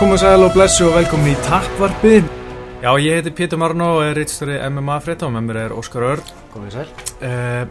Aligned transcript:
Já, 0.00 0.06
komum 0.06 0.16
sæl 0.16 0.40
og 0.40 0.54
blessu 0.54 0.86
og 0.88 0.94
velkomin 0.96 1.34
í 1.34 1.40
Tappvarpið. 1.44 2.28
Já, 2.80 2.88
ég 3.04 3.18
heiti 3.18 3.34
Pétur 3.36 3.58
Marno 3.60 3.98
og 3.98 4.06
er 4.06 4.14
reittstöri 4.16 4.54
MMA 4.72 4.94
frétta 5.04 5.26
og 5.26 5.34
með 5.34 5.42
mér 5.44 5.56
er 5.60 5.72
Óskar 5.76 6.06
Örn. 6.06 6.30
Komið 6.54 6.70
sæl. 6.72 6.84
Uh, 7.20 7.66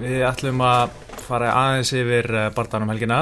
við 0.00 0.22
ætlum 0.24 0.62
að 0.64 0.94
fara 1.26 1.50
aðeins 1.52 1.90
yfir 1.92 2.28
uh, 2.32 2.46
barndanum 2.56 2.88
helgina. 2.88 3.18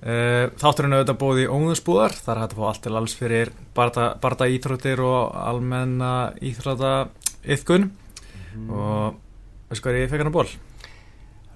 Uh, 0.00 0.48
þátturinn 0.62 0.96
auðvitað 0.96 1.18
bóði 1.20 1.44
í 1.44 1.50
óðunsbúðar. 1.52 2.16
Það 2.16 2.40
hægt 2.40 2.54
að 2.56 2.62
fá 2.62 2.64
allt 2.70 2.80
til 2.86 2.92
alls 2.96 3.16
fyrir 3.18 3.52
barda 3.76 4.48
íþróttir 4.54 5.02
og 5.04 5.36
almenna 5.42 6.12
íþrótta 6.40 6.92
yfkun. 7.44 7.90
Mm. 8.54 8.70
Og 8.70 9.18
veistu 9.68 9.84
hvað 9.84 9.98
er 9.98 10.06
ég 10.06 10.14
fekk 10.14 10.24
hann 10.24 10.30
að 10.32 10.38
ból? 10.38 10.46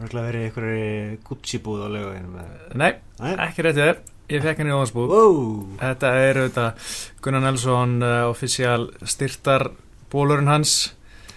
Það 0.02 0.04
er 0.20 0.28
verið 0.28 0.44
einhverju 0.50 1.16
Gucci 1.30 1.62
búð 1.64 1.88
á 1.88 1.96
lögum. 1.96 2.36
Nei, 2.76 2.90
Nei, 3.24 3.32
ekki 3.46 3.64
réttið. 3.70 4.04
Ég 4.26 4.42
fekk 4.42 4.58
henni 4.58 4.72
í 4.72 4.74
óðansbúð 4.74 5.10
wow. 5.12 5.34
Þetta 5.78 6.08
er 6.18 6.38
auðvitað 6.40 6.86
Gunnar 7.22 7.44
Nelson 7.44 7.92
uh, 8.02 8.14
official 8.26 8.88
styrtar 9.06 9.68
bólurinn 10.10 10.50
hans. 10.50 10.72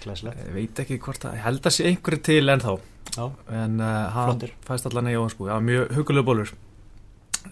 Glæslegt 0.01 0.39
Ég 0.47 0.55
veit 0.55 0.81
ekki 0.81 0.97
hvort 1.03 1.27
að, 1.29 1.35
ég 1.37 1.45
held 1.45 1.69
að 1.69 1.75
sé 1.75 1.85
einhverju 1.91 2.21
til 2.25 2.49
ennþá. 2.49 2.73
Já, 3.13 3.25
En 3.59 3.77
uh, 3.77 3.91
hann 4.15 4.31
flottir 4.31 4.55
fæst 4.65 4.89
allan 4.89 5.09
í 5.11 5.13
óðansbúð 5.19 5.51
Já, 5.51 5.55
mjög 5.69 5.93
hugulegu 5.99 6.25
bólur 6.31 6.53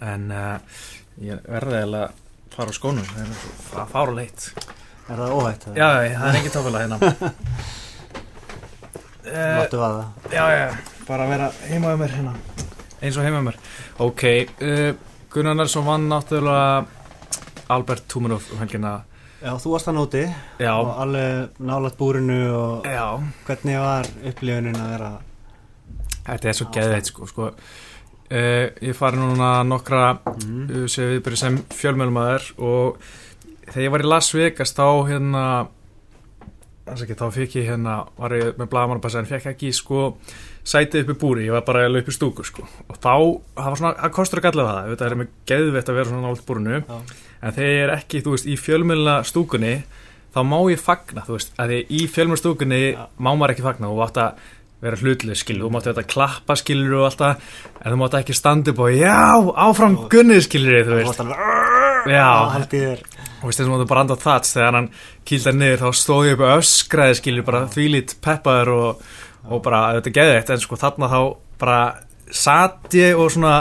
En 0.02 0.28
uh, 0.34 0.82
ég 1.22 1.46
verði 1.46 1.80
eða 1.84 2.02
að 2.08 2.20
fara 2.58 2.74
á 2.74 2.78
skónum. 2.78 3.06
Það 3.14 3.24
er 3.24 3.40
svo 3.44 3.86
fára 3.94 4.18
leitt 4.18 4.48
Er 5.08 5.22
það 5.22 5.34
óhætt? 5.38 5.68
Já, 5.78 5.88
það 6.18 6.28
er 6.32 6.40
ekki 6.42 6.54
tókulega 6.58 6.84
hérna. 6.88 6.98
Máttu 9.28 9.82
að 9.86 10.00
það 10.02 10.34
Já, 10.34 10.44
já, 10.56 10.68
bara 11.08 11.28
að 11.28 11.34
vera 11.36 11.52
heima 11.70 11.94
um 11.94 12.02
mér 12.02 12.16
hérna. 12.18 12.34
Eins 12.98 13.18
og 13.20 13.28
heima 13.28 13.40
um 13.44 13.48
mér. 13.52 13.60
Ok, 14.02 14.24
uh, 14.66 14.90
Gunnar 15.34 15.56
Nelson 15.56 15.86
vann 15.86 16.08
náttúrulega 16.10 16.86
Albert 17.68 18.08
Tumanov 18.08 18.48
um 18.54 18.62
helgina 18.64 19.02
Já, 19.38 19.52
þú 19.62 19.74
varst 19.76 19.90
það 19.90 19.98
nóti 20.00 20.24
Já. 20.58 20.72
og 20.74 20.94
alveg 21.04 21.60
nálat 21.62 21.98
búrinu 22.00 22.40
og 22.56 22.88
Já. 22.88 23.20
hvernig 23.46 23.78
var 23.84 24.10
upplifunin 24.24 24.80
að 24.80 24.94
vera 24.96 25.12
Þetta 26.28 26.50
er 26.50 26.58
svo 26.58 26.68
geðveit 26.76 27.08
sko, 27.08 27.28
sko. 27.30 27.46
Uh, 28.28 28.66
ég 28.84 28.96
fari 28.98 29.20
núna 29.20 29.62
nokkra 29.64 30.18
mm. 30.18 30.88
sem 30.92 31.38
sem 31.40 31.60
fjölmjölmaður 31.72 32.50
og 32.58 32.98
þegar 33.70 33.86
ég 33.86 33.94
var 33.94 34.04
í 34.04 34.10
Las 34.10 34.34
Vegas 34.36 34.76
þá 34.76 34.88
hérna 35.08 35.44
ekki, 36.92 37.16
þá 37.16 37.28
fekk 37.36 37.56
ég 37.62 37.70
hérna 37.72 38.02
var 38.18 38.36
ég 38.36 38.60
með 38.60 38.72
blagamannabassa 38.74 39.22
en 39.24 39.30
fekk 39.30 39.52
ekki 39.54 39.72
sko 39.76 40.10
sætið 40.68 41.06
upp 41.06 41.14
í 41.14 41.18
búri, 41.22 41.46
ég 41.48 41.56
var 41.56 41.64
bara 41.68 41.86
að 41.88 41.96
löpa 41.96 42.12
í 42.12 42.18
stúku 42.18 42.44
sko. 42.48 42.66
og 42.88 42.98
þá, 43.00 43.14
það 43.56 43.70
var 43.72 43.80
svona, 43.82 43.94
það 44.02 44.14
kostur 44.18 44.42
ekki 44.42 44.52
allavega 44.52 44.76
það, 44.82 44.92
þetta 44.92 45.08
er 45.08 45.18
með 45.22 45.32
geðveitt 45.52 45.92
að 45.94 46.00
vera 46.00 46.12
svona 46.12 46.26
nált 46.28 46.44
búrinu 46.50 46.82
Já. 46.82 46.98
en 47.42 47.56
þegar 47.56 47.72
ég 47.72 47.86
er 47.86 47.96
ekki, 47.96 48.22
þú 48.26 48.36
veist, 48.36 48.50
í 48.52 48.58
fjölmjölna 48.60 49.16
stúkunni 49.28 49.74
þá 50.36 50.40
má 50.44 50.58
ég 50.74 50.84
fagna, 50.84 51.24
þú 51.28 51.38
veist, 51.38 51.56
að 51.58 51.74
því 51.74 51.80
í 51.88 52.04
fjölmjölna 52.12 52.42
stúkunni 52.44 52.82
Já. 52.92 53.04
má 53.18 53.32
maður 53.32 53.56
ekki 53.56 53.68
fagna 53.70 53.92
og 53.94 54.04
átt 54.08 54.22
að 54.26 54.46
vera 54.84 55.00
hlutlega 55.02 55.40
skilur, 55.40 55.66
þú 55.66 55.74
mátti 55.74 55.90
þetta 55.90 56.10
klappa 56.12 56.56
skilur 56.60 57.00
og 57.00 57.06
alltaf, 57.08 57.54
en 57.82 57.94
þú 57.94 57.98
mátti 57.98 58.20
ekki 58.20 58.36
standa 58.38 58.74
upp 58.76 58.82
og 58.86 58.92
já, 58.94 59.16
áfram 59.66 59.96
gunnið 60.12 60.44
skilur 60.46 60.84
þú 60.86 60.92
Þú 60.92 61.00
veist, 61.00 61.24
Já. 62.08 62.28
Og 63.42 63.50
þess 63.50 63.60
að 63.60 63.66
þú 63.66 63.72
mátti 63.74 63.88
bara 63.90 64.04
anda 64.06 64.16
á 64.18 64.22
þats 64.22 64.54
þegar 64.56 64.78
hann 64.78 64.90
kýldar 65.28 65.58
niður 65.58 65.82
þá 65.82 65.90
stóð 65.98 66.28
ég 66.28 66.38
upp 66.38 66.46
öskraði 66.54 67.18
skilur, 67.20 67.46
bara 67.48 67.64
þvílít 67.74 68.14
peppaður 68.24 68.72
og, 68.76 69.02
og 69.48 69.62
bara 69.66 69.84
þetta 69.98 70.12
er 70.12 70.18
geðveitt, 70.20 70.54
en 70.54 70.64
sko 70.64 70.80
þarna 70.80 71.12
þá 71.12 71.20
bara 71.62 71.80
satt 72.32 72.94
ég 72.98 73.20
og 73.20 73.32
svona 73.34 73.54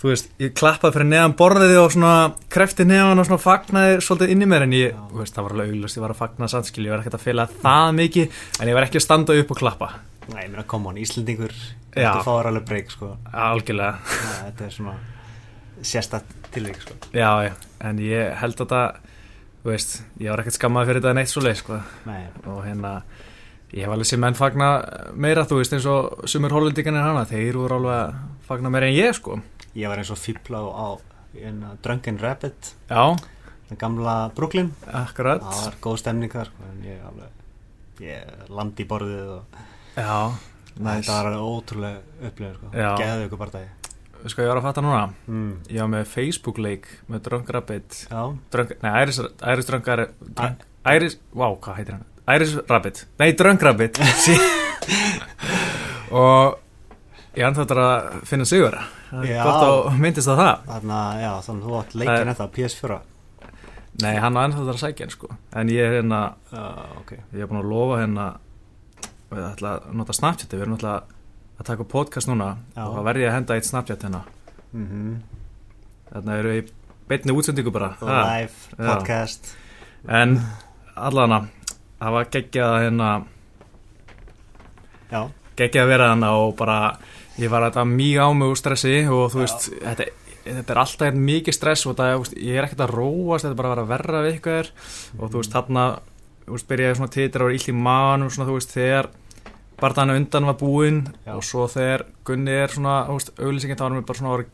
þú 0.00 0.08
veist, 0.08 0.30
ég 0.40 0.54
klappaði 0.56 0.96
fyrir 0.96 1.10
neðan 1.10 1.34
borðið 1.36 1.74
og 1.82 1.90
svona 1.92 2.12
krefti 2.52 2.86
neðan 2.88 3.20
og 3.20 3.26
svona 3.28 3.42
fagnaði 3.42 3.98
svolítið 4.04 4.32
inn 4.32 4.44
í 4.46 4.48
mér 4.48 4.64
en 4.64 4.76
ég, 4.78 4.94
Já. 4.94 5.02
þú 5.10 5.20
veist, 5.20 5.34
það 5.36 5.46
var 5.46 5.56
alveg 5.56 5.74
auglust, 5.74 5.98
ég 5.98 6.04
var 6.06 6.14
að 6.14 6.20
fagna 6.22 6.48
sannskil, 6.48 6.86
ég 6.86 6.94
var 6.94 7.02
ekkert 7.02 7.18
að 7.18 7.26
fela 7.26 7.46
það 7.50 7.90
mikið 7.98 8.38
en 8.62 8.70
ég 8.70 8.78
var 8.78 8.86
ekki 8.86 9.00
að 9.00 9.04
standa 9.04 9.36
upp 9.42 9.52
og 9.52 9.60
klappa. 9.60 9.90
Nei, 10.30 10.44
ég 10.46 10.52
meina, 10.54 10.64
come 10.70 10.88
on, 10.88 11.00
Íslendingur 11.02 11.52
Já. 11.90 12.12
Þetta 12.14 12.22
fáur 12.22 12.46
alveg 12.46 12.66
breyk, 12.68 12.92
sko. 12.94 13.08
Algjörlega. 13.34 13.96
Nei, 14.06 14.34
Þetta 14.46 14.66
er 14.66 14.74
svona 14.76 14.92
sérstætt 15.90 16.34
tilvík, 16.54 16.78
sko. 16.84 16.96
Já, 17.16 17.30
já, 17.48 17.52
en 17.88 18.02
ég 18.04 18.36
held 18.40 18.62
að 18.62 18.70
það, 18.70 19.00
þú 19.64 19.72
veist, 19.72 19.96
ég 20.22 20.30
var 20.30 20.42
ekkert 20.44 20.58
skammaði 20.60 20.90
fyrir 20.90 21.02
þetta 21.02 21.16
neitt 21.18 21.32
svo 21.32 21.42
leið, 21.44 21.58
sko, 21.64 21.80
Nei, 22.06 22.20
og 22.46 22.60
hérna, 22.64 22.92
ég 23.72 23.84
hef 23.84 23.94
alveg 23.94 24.08
sem 24.10 24.20
menn 24.22 24.38
fagna 24.38 24.70
meira, 25.14 25.46
þú 25.48 25.60
veist, 25.60 25.74
eins 25.76 25.88
og 25.90 26.24
sumur 26.30 26.54
hollendingarnir 26.56 27.06
hana, 27.06 27.26
þeir 27.28 27.58
voru 27.60 27.78
alveg 27.78 27.96
að 27.96 28.20
fagna 28.48 28.72
meira 28.72 28.90
en 28.90 28.96
ég, 28.96 29.14
sko. 29.16 29.40
ég 29.78 29.90
var 29.90 30.02
eins 30.02 30.12
og 30.12 30.20
fíbla 30.20 30.62
á, 30.66 30.88
hérna, 31.36 31.74
Drunken 31.84 32.18
Rabbit. 32.22 32.74
Já, 32.90 33.16
Það 33.70 33.78
gamla 33.78 34.14
Brooklyn. 34.34 34.72
Akkurat, 34.98 35.44
Það 35.46 35.60
var 35.62 35.74
góð 35.84 35.98
stemning 36.02 36.32
þar, 36.32 36.48
sko 36.50 36.70
En 36.72 36.80
ég 36.82 37.04
alveg 37.06 38.00
Ég 38.02 38.48
landi 38.50 38.82
í 38.82 38.88
borðið 38.90 39.28
og 39.36 39.60
já, 39.94 40.16
Þetta 40.72 40.88
næs, 40.88 41.10
var 41.12 41.36
ótrúlega 41.38 42.00
upplifun 42.26 42.56
sko. 42.56 42.72
Geðu 42.98 43.28
ykkur 43.28 43.42
bara 43.44 43.54
dagi 43.60 43.70
sko 44.28 44.44
ég 44.44 44.50
var 44.50 44.58
að 44.60 44.66
fatta 44.66 44.82
núna, 44.84 45.04
mm. 45.30 45.52
ég 45.72 45.80
var 45.80 45.90
með 45.94 46.08
Facebook-leik 46.10 46.88
með 47.08 47.22
Drunk 47.28 47.52
Rabbit, 47.56 48.00
Já, 48.10 48.20
drunk, 48.52 48.74
nei, 48.82 48.90
Iris, 49.00 49.20
drunk 49.70 49.88
Iris, 50.90 51.16
wow, 51.36 51.56
hvað 51.60 51.78
heitir 51.80 51.96
hann? 51.96 52.04
Iris 52.30 52.56
Rabbit, 52.68 53.04
nei, 53.20 53.30
Drunk 53.38 53.62
Rabbit, 53.66 54.00
og 56.22 56.58
ég 57.36 57.46
anþáttur 57.46 57.80
að 57.82 58.10
finna 58.28 58.48
sigur, 58.48 58.76
það 59.10 59.30
Já. 59.30 59.40
gott 59.44 59.62
að 59.66 60.00
myndist 60.02 60.30
á 60.30 60.34
það. 60.34 60.52
þarna, 60.72 61.00
já, 61.20 61.30
þannig 61.46 61.64
þú 61.68 61.78
átt 61.80 61.96
leikin 62.02 62.32
þetta 62.34 62.50
PS4 62.58 63.00
Nei, 64.00 64.14
hann 64.16 64.38
á 64.38 64.48
þar 64.48 64.70
að 64.72 64.78
sækja 64.80 65.04
hann 65.04 65.12
sko. 65.12 65.28
En 65.58 65.70
ég 65.72 65.82
er 65.84 65.98
hérna, 65.98 66.20
Já, 66.52 66.62
ok. 67.02 67.10
ég 67.34 67.42
er 67.42 67.48
búin 67.50 67.60
að 67.60 67.68
lofa 67.68 67.98
hérna 68.00 68.26
Við 69.30 69.44
ætla 69.46 69.72
að 69.76 69.90
nota 69.94 70.14
Snapchat. 70.16 70.54
Við 70.54 70.64
erum 70.64 70.74
alltaf 70.74 71.10
að 71.60 71.68
taka 71.68 71.84
podcast 71.86 72.30
núna. 72.30 72.48
Já. 72.74 72.82
Og 72.88 73.04
verði 73.06 73.28
að 73.28 73.36
henda 73.36 73.58
eitt 73.58 73.68
Snapchat 73.68 74.02
hérna. 74.06 74.24
Mm 74.72 74.86
-hmm. 74.88 75.12
Þarna 76.10 76.38
eru 76.38 76.48
við 76.50 76.62
í 76.62 76.72
beinni 77.08 77.32
útsendingu 77.32 77.70
bara. 77.70 77.92
Live, 78.00 78.52
podcast. 78.76 79.54
En 80.08 80.40
allana 80.96 81.46
Það 82.00 82.16
var 82.16 82.30
geggjað 82.34 82.74
að 82.74 82.82
hérna 82.86 83.10
Já, 85.10 85.20
Geggjað 85.58 85.84
að 85.84 85.92
vera 85.92 86.10
hérna 86.12 86.32
og 86.40 86.54
bara 86.58 86.78
Ég 87.40 87.52
var 87.52 87.66
þetta 87.68 87.84
mjög 87.88 88.24
á 88.24 88.28
mig 88.36 88.52
úr 88.52 88.60
stressi 88.60 88.96
Og 89.06 89.26
þú 89.32 89.40
Já. 89.40 89.44
veist, 89.44 89.68
þetta, 89.84 90.06
þetta 90.44 90.74
er 90.74 90.82
alltaf 90.84 91.06
hérna 91.08 91.26
mikið 91.30 91.56
stress 91.56 91.86
Og 91.86 91.96
það, 91.98 92.14
veist, 92.24 92.38
ég 92.40 92.60
er 92.60 92.68
ekkert 92.68 92.84
að 92.86 92.94
róast 92.96 93.46
Þetta 93.46 93.54
er 93.54 93.60
bara 93.62 93.72
að 93.72 93.80
vera 93.80 93.90
verra 93.94 94.22
við 94.26 94.38
ykkur 94.40 94.72
og 95.20 95.26
þú 95.30 95.42
veist 95.42 95.56
þarna 95.56 95.86
þú 96.50 96.56
veist, 96.56 96.68
byrjaði 96.70 96.98
svona 96.98 97.14
titra 97.14 97.46
og 97.46 97.54
illt 97.54 97.70
í 97.70 97.74
manum 97.76 98.30
svona 98.32 98.48
þú 98.48 98.56
veist 98.56 98.72
þegar 98.74 99.10
barðan 99.80 100.12
undan 100.16 100.48
var 100.50 100.56
búinn 100.60 101.02
og 101.32 101.44
svo 101.46 101.66
þegar 101.70 102.02
Gunni 102.26 102.56
er 102.64 102.72
svona 102.74 102.96
þú 103.06 103.18
veist 103.20 103.30
auðlýsingin 103.38 103.78
þá 103.78 103.84
var 103.86 103.94
mér 103.94 104.08
bara 104.08 104.18
svona 104.18 104.32
orðið 104.34 104.50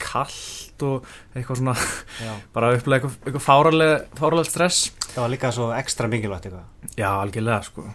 kallt 0.77 0.83
og 0.87 1.07
eitthvað 1.37 1.61
svona 1.61 1.75
bara 2.55 2.73
upplega 2.77 3.01
eitthvað, 3.01 3.17
eitthvað 3.27 3.45
fáraleg, 3.45 4.07
fáraleg 4.19 4.47
stress. 4.49 4.91
Það 5.15 5.23
var 5.23 5.33
líka 5.33 5.53
svo 5.55 5.71
ekstra 5.77 6.09
mikilvægt 6.13 6.47
eitthvað. 6.49 6.67
Já 6.97 7.09
algjörlega 7.23 7.63
sko. 7.65 7.87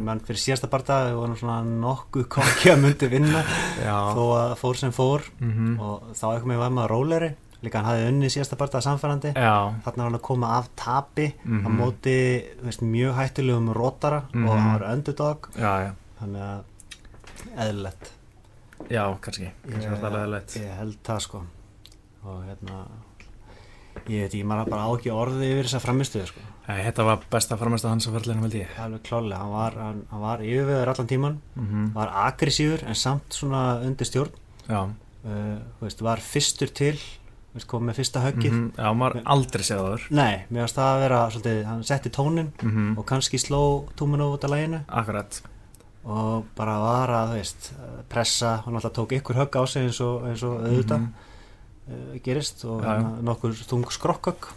Mann 0.00 0.20
fyrir 0.24 0.38
síðasta 0.40 0.68
barða 0.70 1.00
við 1.10 1.16
vorum 1.18 1.36
svona 1.36 1.60
nokkuð 1.66 2.26
kokki 2.32 2.70
að 2.72 2.78
myndi 2.84 3.08
vinna 3.10 3.42
já. 3.82 3.96
þó 4.14 4.22
að 4.38 4.54
fór 4.60 4.78
sem 4.78 4.92
fór. 4.94 5.24
Mm 5.40 5.78
og 5.80 6.12
þá 6.14 6.26
eitthvað 6.32 6.50
með 6.52 6.60
var 6.62 6.70
maður 6.76 6.94
róleri 6.94 7.30
líka 7.60 7.76
hann 7.82 7.90
hafði 7.90 8.06
unnið 8.08 8.30
síðasta 8.32 8.56
barða 8.56 8.80
samfærandi. 8.80 9.34
Þarna 9.36 9.84
var 9.84 10.06
hann 10.06 10.16
að 10.16 10.22
koma 10.24 10.52
af 10.56 10.70
tapi 10.80 11.26
Mhm. 11.44 11.66
á 11.66 11.68
móti 11.68 12.14
þú 12.56 12.64
veist, 12.70 12.80
mjög 12.82 13.14
hættulegum 13.18 13.74
rótara 13.76 14.22
Mhm. 14.32 14.46
og 14.48 14.56
hann 14.56 14.72
var 14.80 14.86
já 15.82 15.92
þannig 16.22 16.40
að 16.40 16.62
eðlilegt. 17.58 18.10
Já 18.88 19.04
kannski. 19.20 19.50
Kannski 19.68 19.90
var 19.90 19.98
það 20.00 20.14
leðilegt 20.16 20.56
ég 20.56 20.76
held 20.78 20.96
það 21.04 21.20
sko 21.20 21.42
og 22.24 22.42
hérna 22.48 22.84
ég 24.10 24.24
veit, 24.24 24.34
ég 24.38 24.46
maður 24.48 24.70
bara 24.72 24.86
á 24.86 24.90
ekki 24.94 25.12
orði 25.14 25.50
yfir 25.52 25.68
þessa 25.68 25.82
framistuði 25.82 26.26
sko. 26.30 26.46
Þetta 26.70 27.06
var 27.06 27.22
besta 27.32 27.56
framist 27.58 27.86
að 27.86 27.94
hans 27.96 28.08
að 28.08 28.16
verðlega 28.18 28.44
held 28.44 28.56
ég. 28.60 28.74
Alveg 28.78 29.06
klálega, 29.08 29.38
hann 29.42 29.54
var, 29.54 29.78
hann, 29.80 30.02
hann 30.10 30.22
var 30.22 30.44
yfirveður 30.46 30.92
allan 30.92 31.10
tíman, 31.10 31.38
mm 31.58 31.86
var 31.96 32.12
aggressífur 32.26 32.84
en 32.86 32.98
samt 32.98 33.34
svona 33.34 33.62
undir 33.86 34.08
stjórn. 34.08 34.36
Uh, 34.70 35.58
veist, 35.82 36.00
var 36.00 36.22
fyrstur 36.24 36.70
til 36.72 36.94
veist, 37.52 37.66
kom 37.68 37.84
með 37.84 37.98
fyrsta 38.00 38.22
höggið. 38.24 38.52
Mhm, 38.54 38.68
já 38.78 38.92
maður 38.96 39.22
aldrei 39.34 39.64
séð 39.66 39.82
það 39.84 40.04
nei, 40.16 40.44
mér 40.48 40.64
varst 40.64 40.78
það 40.78 40.90
að 40.94 41.00
vera 41.04 41.22
svolítið, 41.34 41.62
hann 41.68 41.82
setti 41.84 42.12
tónin 42.14 42.52
mm 42.62 42.92
og 42.98 43.06
kannski 43.10 43.40
sló 43.42 43.62
túminu 43.98 44.30
út 44.32 44.46
af 44.46 44.54
læginu 44.54 44.80
akkurat. 44.88 45.40
Og 46.04 46.46
bara 46.56 46.78
var 46.80 47.12
að, 47.12 47.34
veist, 47.36 47.72
pressa 48.08 48.62
hann 48.64 48.78
alltaf 48.78 48.94
tók 48.96 49.12
ykkur 49.18 49.36
högg 49.42 49.58
á 49.60 49.62
sig 49.68 49.90
eins 49.90 50.00
og, 50.00 50.24
eins 50.30 50.42
og 50.46 50.62
auðvitað. 50.62 51.00
Mhm. 51.00 51.28
Gerist 52.24 52.64
og 52.64 52.82
Já, 52.82 52.86
já. 52.86 52.94
hérna, 52.98 53.22
nokkur 53.30 53.54
þung 53.66 53.86
skrokkök 53.94 54.50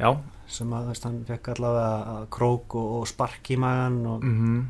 já. 0.00 0.10
Sem 0.46 0.70
að, 0.76 0.92
veist, 0.92 1.04
hann 1.08 1.22
fekk 1.26 1.48
allavega 1.56 2.12
að 2.20 2.26
krók 2.36 2.76
og, 2.78 2.90
og 3.00 3.08
spark 3.10 3.48
í 3.50 3.56
magan 3.58 3.96
og 4.06 4.22
mhm. 4.24 4.60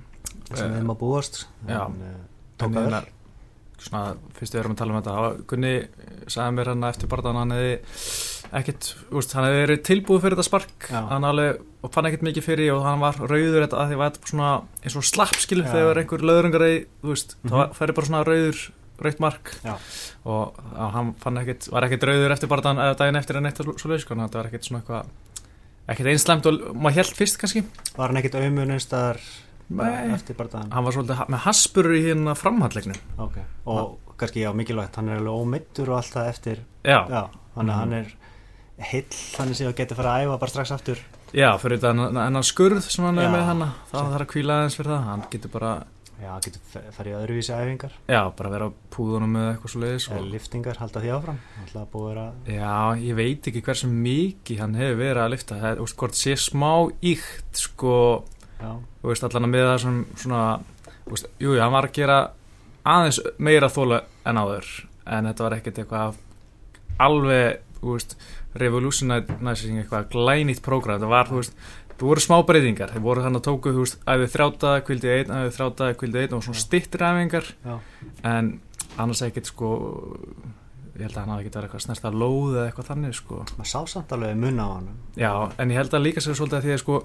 sem 0.54 0.70
við 0.70 0.78
erum 0.78 0.94
að 0.94 1.00
búast. 1.02 1.42
En, 1.68 1.76
En 1.76 2.16
tók 2.56 2.72
að 2.78 2.86
hérna, 2.86 3.00
vel. 3.02 3.12
svona, 3.84 4.04
fyrst 4.38 4.54
við 4.56 4.62
erum 4.62 4.72
að 4.72 4.80
tala 4.80 4.94
um 4.94 5.02
þetta 5.02 5.44
Gunni 5.52 5.74
sagði 6.32 6.54
mér 6.56 6.70
hann 6.72 6.86
eftir 6.88 7.10
barðan 7.12 7.36
hann 7.42 7.52
hefði 7.52 7.74
ekkert, 8.56 8.88
úst, 9.12 9.34
hann 9.36 9.44
hefði 9.48 9.60
verið 9.66 9.82
tilbúið 9.90 10.22
fyrir 10.22 10.36
þetta 10.38 10.46
spark. 10.48 10.88
Hann 11.10 11.26
alveg, 11.28 11.60
og 11.84 11.92
fann 11.92 12.06
ekkert 12.08 12.24
mikið 12.24 12.46
fyrir 12.46 12.72
og 12.76 12.84
hann 12.86 13.02
var 13.02 13.18
rauður 13.20 13.66
þetta 13.66 13.80
að 13.82 13.90
því 13.92 13.98
var 14.00 14.12
þetta 14.14 14.30
svona 14.32 14.50
eins 14.80 14.96
og 14.96 15.04
slapp 15.10 15.36
skilur 15.42 15.66
Já. 15.68 15.72
þegar 15.76 16.00
einhver 16.00 16.24
löðrungar 16.30 16.64
veist, 17.04 17.36
Mhm. 17.42 17.52
það 17.52 17.74
færi 17.76 17.96
bara 17.98 18.06
svona 18.06 18.24
rauður 18.24 18.64
rauðt 19.02 19.20
mark 19.20 19.52
Já. 19.64 19.74
og 20.24 20.56
hann 20.94 21.14
ekkert, 21.42 21.68
var 21.72 21.86
ekkert 21.88 22.06
rauður 22.08 22.32
eftir 22.36 22.48
eða 22.82 22.96
daginn 23.00 23.16
eftir 23.20 23.36
en 23.40 23.46
eitt 23.50 23.60
svo 23.60 23.90
leið 23.92 24.00
sko, 24.04 24.14
þannig 24.14 24.24
að 24.24 24.28
þetta 24.30 24.38
var 24.42 24.50
ekkert 24.50 24.68
svona 24.68 24.80
eitthvað 24.82 25.10
ekkert 25.94 26.10
einslæmt 26.12 26.46
og 26.50 26.62
maður 26.74 26.96
held 27.00 27.14
fyrst 27.20 27.38
kannski 27.42 27.64
Var 27.96 28.08
hann 28.10 28.20
ekkit 28.22 28.38
auðmun 28.40 28.72
einstaðar 28.76 29.20
Nei. 29.68 30.12
eftir 30.14 30.36
bardaðan? 30.38 30.70
hann 30.72 30.84
var 30.86 30.92
svolítið 30.96 31.28
með 31.34 31.44
haspurur 31.46 31.96
í 31.98 32.02
hérna 32.06 32.34
framhallegnum 32.38 33.00
Ok, 33.18 33.38
og 33.66 34.14
kannski 34.16 34.44
já, 34.46 34.52
mikilvægt, 34.56 34.96
hann 34.96 35.08
er 35.10 35.18
alveg 35.20 35.34
ómeittur 35.42 35.90
og 35.92 35.98
allt 36.00 36.14
það 36.14 36.28
eftir, 36.32 36.62
já, 36.86 37.00
já, 37.10 37.22
þannig 37.56 37.72
að 37.72 37.76
Mhm. 37.76 37.80
hann 37.80 37.92
er 37.92 38.14
heill, 38.78 39.08
þannig 39.36 39.56
að 39.70 39.76
geta 39.76 39.94
fara 39.96 40.10
að 40.16 40.24
æfa 40.26 40.38
bara 40.40 40.50
strax 40.52 40.70
aftur. 40.72 40.98
já, 41.32 41.50
fyrir 41.58 41.78
þetta 41.78 41.90
enn 42.26 42.36
skurð 42.44 42.80
sem 42.82 43.04
hann 43.04 43.18
er 43.18 43.28
með 43.32 43.44
hann 43.46 43.62
það 43.92 44.10
þarf 44.12 44.20
að 44.26 44.30
kvíla 44.32 44.56
aðeins 44.60 44.76
fyrir 44.76 44.90
það 44.92 45.04
hann 45.04 45.24
getur 45.30 45.50
bara, 45.52 45.70
Já, 46.16 46.30
getur 46.40 46.84
farið 46.96 47.14
öðruvísi 47.18 47.52
æfingar, 47.52 47.92
já, 48.08 48.20
bara 48.38 48.50
vera 48.54 48.68
á 48.72 48.76
púðunum 48.94 49.34
með 49.36 49.48
eitthvað 49.50 49.72
svo 49.72 49.80
leiðis 49.82 50.06
eða 50.08 50.28
liftingar, 50.32 50.78
halda 50.80 51.02
því 51.02 51.10
áfram, 51.12 51.40
vera, 51.92 52.24
Já, 52.48 52.70
ég 53.02 53.18
veit 53.18 53.48
ekki 53.50 53.62
hversu 53.66 53.90
mikið 53.92 54.62
hann 54.62 54.78
hefur 54.80 54.96
verið 55.02 55.22
að 55.26 55.32
lifta. 55.34 55.58
Það, 55.60 55.76
þú 55.76 55.84
veist, 55.84 55.98
hvort 56.00 56.20
sé 56.22 56.36
smá 56.40 56.72
íkt 57.12 57.60
sko, 57.60 57.98
þú 58.62 59.10
veist, 59.10 59.28
allan 59.28 59.48
að 59.50 59.52
með 59.52 59.68
það 59.68 59.78
sem 59.84 60.00
svona, 60.24 60.42
þú 61.04 61.14
veist, 61.18 61.30
jú, 61.36 61.50
jú, 61.52 61.60
hann 61.60 61.76
var 61.76 61.90
að 61.90 61.96
gera 62.00 62.18
aðeins 62.96 63.20
meira 63.36 63.72
þóla 63.76 64.00
en 64.24 64.40
áður, 64.40 64.72
en 65.04 65.30
þetta 65.30 65.46
var 65.46 65.58
ekkert 65.58 65.82
eitthvað 65.84 66.20
alveg, 67.06 67.62
þú 67.82 67.92
veist 67.92 68.16
revolutionizing 68.56 69.82
eitthvað 69.82 70.08
glænýtt 70.14 70.64
prógram, 70.64 70.96
þetta 70.96 71.12
var, 71.12 71.28
þú 71.28 71.42
veist 71.42 71.58
þú 71.96 72.10
voru 72.10 72.20
smá 72.24 72.36
breytingar, 72.46 72.92
þeir 72.92 73.04
voru 73.06 73.24
þannig 73.24 73.40
að 73.42 73.48
tóku 73.48 73.72
veist, 73.78 73.98
æfið 74.04 74.34
þrjáta, 74.34 74.74
kvildi 74.86 75.12
einn, 75.14 75.34
æfið 75.38 75.56
þrjáta, 75.56 75.90
kvildi 76.00 76.22
einn 76.24 76.36
og 76.38 76.44
svona 76.46 76.62
stittir 76.62 77.06
æfingar. 77.08 77.50
En 78.22 78.52
annars 78.96 79.22
ekkert 79.26 79.50
sko 79.50 79.70
ég 80.96 81.04
held 81.04 81.16
að 81.16 81.20
hann 81.20 81.32
hafi 81.34 81.44
ekki 81.44 81.52
verið 81.52 81.66
eitthvað 81.68 81.82
snert 81.84 82.06
að 82.08 82.14
lóða 82.22 82.54
eða 82.56 82.66
eitthvað 82.70 82.86
þannig 82.88 83.16
sko. 83.18 83.40
Maður 83.58 83.68
sá 83.68 83.80
samt 83.92 84.12
alveg 84.16 84.38
mun 84.40 84.62
á 84.64 84.68
hann. 84.70 84.86
já, 85.20 85.32
en 85.60 85.70
ég 85.74 85.76
held 85.76 85.92
að 85.98 86.04
líka 86.06 86.22
sér 86.24 86.38
svolítið 86.38 86.56
að 86.56 86.64
því 86.64 86.72
að 86.72 86.80
sko 86.80 86.96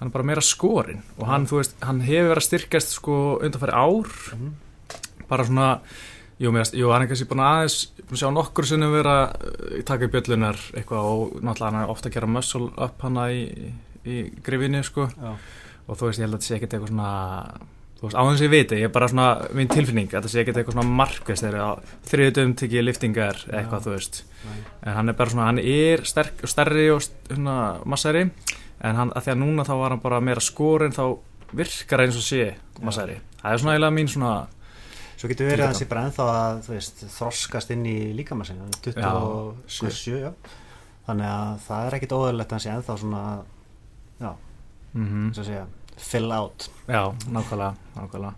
hann 0.00 0.08
er 0.08 0.14
bara 0.16 0.26
meira 0.26 0.42
skorinn. 0.42 1.02
Og 1.20 1.28
hann, 1.30 1.46
þú 1.46 1.60
veist, 1.60 1.76
hann 1.86 2.00
hefur 2.02 2.30
verið 2.32 2.42
að 2.42 2.46
styrkast 2.48 2.96
sko 2.96 3.16
undanfæri 3.38 3.74
ár. 3.74 4.10
Mhm. 4.34 4.54
bara 5.28 5.42
svona, 5.44 5.80
jú, 6.38 6.50
mér, 6.54 6.68
jú 6.74 6.90
hann 6.92 7.02
er 7.02 7.08
kannski 7.10 7.26
búin 7.26 7.40
að 7.42 7.52
aðeins, 7.54 7.78
búin 7.98 8.14
að 8.14 8.20
sjá 8.20 8.28
nokkur 8.34 8.66
sinnum 8.66 8.92
vera 8.94 9.14
uh, 9.34 9.80
taka 9.82 10.06
í 10.06 10.10
bjöllunar 10.12 10.58
eitthvað 10.74 11.08
og 11.10 11.32
náttúrulega 11.42 11.70
hann 11.72 11.82
er 11.82 11.90
ofta 11.90 12.08
að 12.10 12.14
gera 12.14 12.28
muscle 12.30 12.68
up 12.76 13.02
hana 13.02 13.24
í, 13.34 13.72
í 14.06 14.18
grifinni 14.46 14.82
sko. 14.86 15.08
Já, 15.12 15.32
og 15.86 15.98
þú 15.98 16.10
veist, 16.10 16.20
ég 16.20 16.26
held 16.26 16.36
að 16.36 16.38
þetta 16.40 16.48
sé 16.48 16.56
ekkert 16.58 16.76
eitthvað 16.76 16.92
svona 16.92 17.10
þú 17.96 18.06
veist, 18.06 18.16
á 18.16 18.22
þess 18.26 18.40
að 18.40 18.46
ég 18.46 18.52
viti, 18.52 18.78
ég 18.80 18.88
er 18.88 18.92
bara 18.92 19.08
svona 19.10 19.28
minn 19.56 19.70
tilfinning, 19.72 20.10
að 20.10 20.18
þetta 20.18 20.32
sé 20.32 20.42
ekkert 20.42 20.58
eitthvað 20.60 20.76
svona 20.76 20.96
markvist 21.00 21.46
þegar 21.46 21.84
þriðutum 22.10 22.56
tekið 22.60 22.84
liftingar 22.84 23.38
eitthvað, 23.46 23.78
Já. 23.78 23.84
þú 23.86 23.94
veist, 23.94 24.18
nei, 24.44 24.58
en 24.82 24.98
hann 24.98 25.12
er 25.12 25.16
bara 25.20 25.32
svona 25.32 25.46
hann 25.48 25.62
er 25.62 26.04
sterk, 26.08 26.44
stærri 26.50 26.88
og 26.92 27.06
hérna, 27.30 27.56
massari, 27.88 28.26
en 28.84 29.00
hann, 29.00 29.14
að 29.16 29.26
því 29.28 29.32
að 29.32 29.40
núna 29.44 29.64
þá 29.68 29.72
var 29.80 29.96
hann 29.96 30.04
bara 30.04 30.20
meira 30.24 30.44
skorinn, 30.44 30.96
þá 30.96 31.56
virkar 31.56 32.04
eins 32.04 32.20
og 32.20 32.26
sé 32.26 32.50
massari, 32.84 33.16
það 33.40 33.54
er 33.54 33.64
svona 33.64 33.76
eiginlega 33.76 33.96
mín 33.96 34.12
svona 34.12 34.36
Svo 35.16 35.30
getur 35.30 35.46
verið 35.48 35.64
að 35.64 35.70
hans 35.70 35.80
í 35.80 35.86
bara 35.88 36.00
ennþá 36.04 36.24
að, 36.28 36.58
veist, 36.68 36.98
þroskast 37.14 37.70
inn 37.72 37.86
í 37.88 37.94
líkamassin, 38.18 38.58
27, 38.84 40.18
já. 40.20 40.28
Þannig 41.06 41.30
að 41.30 41.52
það 41.64 41.86
er 41.86 41.96
ekkit 41.96 42.12
óðurlegt 42.12 42.50
að 42.50 42.56
hann 42.58 42.64
sé 42.66 42.72
ennþá 42.74 42.96
svona, 43.00 43.22
já, 43.40 43.55
mm 44.96 45.28
og 45.32 45.44
segja, 45.44 45.66
fill 45.96 46.32
out. 46.32 46.70
já, 46.88 47.02
nákvæmlega, 47.30 47.74
nákvæmlega. 47.96 48.34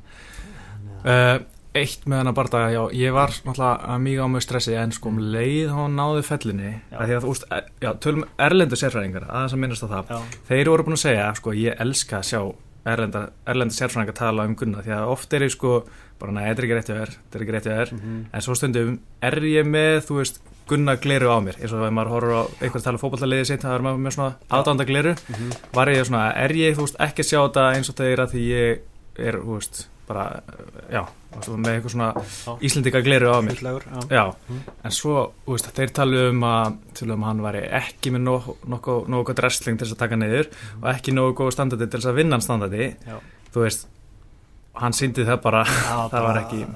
Uh, 0.99 1.45
eitt 1.79 2.07
með 2.09 2.23
hennar 2.23 2.35
bardaga, 2.35 2.71
já, 2.75 2.81
ég 2.97 3.13
var 3.15 3.31
náttúrulega 3.45 3.99
mýga 4.03 4.25
á 4.27 4.29
mig 4.29 4.43
stressi 4.43 4.75
en 4.75 4.93
sko 4.93 5.13
um 5.13 5.19
leið 5.35 5.71
þá 5.75 5.83
náði 5.95 6.23
fellinni, 6.27 6.73
að 6.93 7.05
því 7.11 7.17
að 7.19 7.27
þú 7.27 7.35
veist, 7.35 7.45
e- 7.55 7.85
já, 7.85 7.91
tölum 8.05 8.25
erlendu 8.39 8.79
sérfræðingar, 8.81 9.29
aðeins 9.29 9.55
að 9.55 9.63
minnast 9.65 9.87
á 9.87 9.89
það 9.93 10.15
Já, 10.15 10.19
þeir 10.49 10.71
voru 10.73 10.89
búin 10.89 10.99
að 10.99 11.05
segja, 11.05 11.29
sko, 11.39 11.55
ég 11.55 11.85
elska 11.85 12.19
að 12.19 12.29
sjá 12.33 12.41
erlenda, 12.93 13.25
erlenda 13.49 13.77
sérfræðingar 13.77 14.17
tala 14.19 14.47
um 14.49 14.55
gunna 14.59 14.85
því 14.85 14.95
að 14.97 15.13
oft 15.15 15.35
er 15.37 15.47
ég 15.47 15.55
sko, 15.55 15.73
bara 16.19 16.35
næ, 16.35 16.41
þetta 16.49 16.63
er 16.63 16.67
ekki 16.67 16.79
rétt 16.79 16.91
hjá 16.91 16.97
þér, 16.99 17.13
þetta 17.19 17.39
er 17.39 17.45
ekki 17.45 17.57
rétt 17.57 17.69
hjá 17.69 17.75
þér. 17.79 17.93
Mhm, 17.97 18.23
en 18.33 18.47
svo 18.47 18.57
stundum 18.59 18.95
er 19.29 19.39
ég 19.49 19.69
með, 19.69 20.01
þú 20.09 20.19
veist 20.21 20.41
gunna 20.69 20.97
gleru 21.01 21.31
á 21.33 21.39
mér, 21.41 21.61
eins 21.63 21.73
og 21.73 21.85
ef 21.87 21.95
maður 21.97 22.13
horfir 22.15 22.35
á 22.37 22.43
eitthvað 22.61 22.85
tala 22.85 23.03
fótballaliðið 23.03 23.47
sitt, 23.49 23.63
það 23.65 23.77
er 23.77 23.87
maður 23.87 24.03
með 24.05 24.17
svona 24.17 24.33
aðdánda 24.59 24.89
gleru, 24.89 25.15
mhm. 25.29 25.55
var 25.73 25.93
ég 25.93 26.09
svona 26.09 26.25
er 26.37 26.57
ég, 26.59 26.77
þú 26.77 26.85
veist, 26.85 26.99
ekki 27.09 27.25
að 27.25 27.31
sjá 27.31 27.39
þetta 27.41 27.69
eins 27.77 27.93
og 27.93 27.99
þeir 28.03 28.25
að 28.25 28.35
því 28.35 28.43
ég 28.49 28.83
er, 29.19 29.41
þú 29.41 29.57
veist, 29.57 29.87
bara 30.09 30.25
já, 30.91 31.03
með 31.47 31.69
eitthvað 31.75 31.93
svona 31.95 32.09
Já. 32.17 32.53
Íslendinga 32.69 33.03
gleru 33.05 33.29
á 33.31 33.37
Fulllegur, 33.45 33.85
já. 34.11 34.25
Mhm. 34.49 34.61
en 34.85 34.91
svo, 34.97 35.33
þú 35.47 35.53
veist, 35.55 35.69
þeir 35.77 35.93
tala 35.99 36.23
um 36.31 36.41
að, 36.49 36.79
tala 36.99 37.15
um 37.15 37.23
að 37.25 37.31
hann 37.33 37.45
væri 37.45 37.63
ekki 37.81 38.13
með 38.17 38.25
nógu 38.27 39.25
gott 39.29 39.39
wrestling 39.45 39.79
til 39.79 39.87
þess 39.87 39.95
að 39.97 40.03
taka 40.05 40.17
niður 40.17 40.49
og 40.83 40.89
ekki 40.95 41.13
nógu 41.15 41.35
góð 41.39 41.53
standardi 41.59 41.87
til 41.91 42.01
þess 42.01 42.11
að 42.13 42.19
vinna 42.23 42.37
hann 42.39 42.47
standardi, 42.49 42.91
Já. 43.07 43.17
þú 43.55 43.65
veist 43.67 43.87
hann 44.79 44.93
síndi 44.93 45.25
það 45.29 45.41
bara, 45.43 45.65
Já, 45.65 46.09
það 46.13 46.23
var 46.29 46.43
ekki 46.45 46.67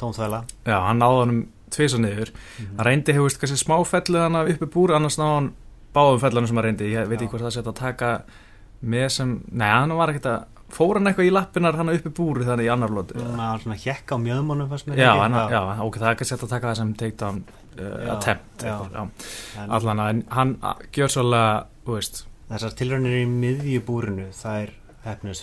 Tónþvæla. 0.00 0.44
já, 0.64 0.76
hann 0.86 0.98
náði 0.98 1.18
honum 1.20 1.40
tvisa 1.70 1.98
niður, 2.00 2.30
Mhm. 2.58 2.76
hann 2.78 2.86
reyndi, 2.86 3.12
hefur 3.12 3.28
veist, 3.28 3.40
kannski 3.40 3.58
smá 3.64 3.76
fellu 3.86 4.18
hann 4.18 4.34
uppi 4.48 4.66
búr, 4.66 4.94
annars 4.96 5.18
náði 5.18 5.34
hann 5.34 5.52
báðum 5.94 6.20
fellunum 6.22 6.46
sem 6.48 6.56
hann 6.56 6.64
reyndi, 6.64 6.92
ég 6.94 7.08
veit 7.08 7.20
ekki 7.20 7.30
hvort 7.34 7.42
það 7.42 7.52
setja 7.58 7.72
að 7.72 7.78
taka 7.82 8.22
með 8.82 9.08
sem, 9.10 9.42
nei, 9.52 9.68
hann 9.68 9.90
var 9.94 10.08
ekkert 10.08 10.26
að 10.30 10.44
fór 10.74 10.98
hann 10.98 11.06
eitthvað 11.10 11.28
í 11.28 11.32
lappinar 11.34 11.76
hann 11.80 11.92
uppi 11.92 12.12
búri 12.16 12.44
þannig 12.48 12.68
í 12.68 12.72
annar 12.72 12.90
lóti 12.94 13.14
Það 13.18 13.36
var 13.40 13.62
svona 13.64 13.78
hjekk 13.84 14.14
á 14.14 14.16
mjöðmónum 14.24 14.70
Já, 14.70 14.76
ekki? 14.94 15.20
hann, 15.20 15.38
já, 15.54 15.60
ok, 15.86 15.98
það 16.00 16.10
er 16.10 16.18
kannski 16.20 16.34
hægt 16.36 16.44
að 16.46 16.52
taka 16.54 16.70
það 16.70 16.80
sem 16.80 16.92
takedown 17.04 17.42
uh, 17.44 17.84
Já, 17.84 18.12
attempt 18.16 18.64
allan 19.68 20.04
að 20.06 20.22
hann 20.36 20.56
gjör 20.92 21.14
svolítið, 21.16 22.26
Þessar 22.50 22.72
tilraunir 22.74 23.12
í 23.20 23.26
miðjubúrinu 23.30 24.30
Það 24.34 24.62
er 24.64 24.70
hefnus 25.04 25.40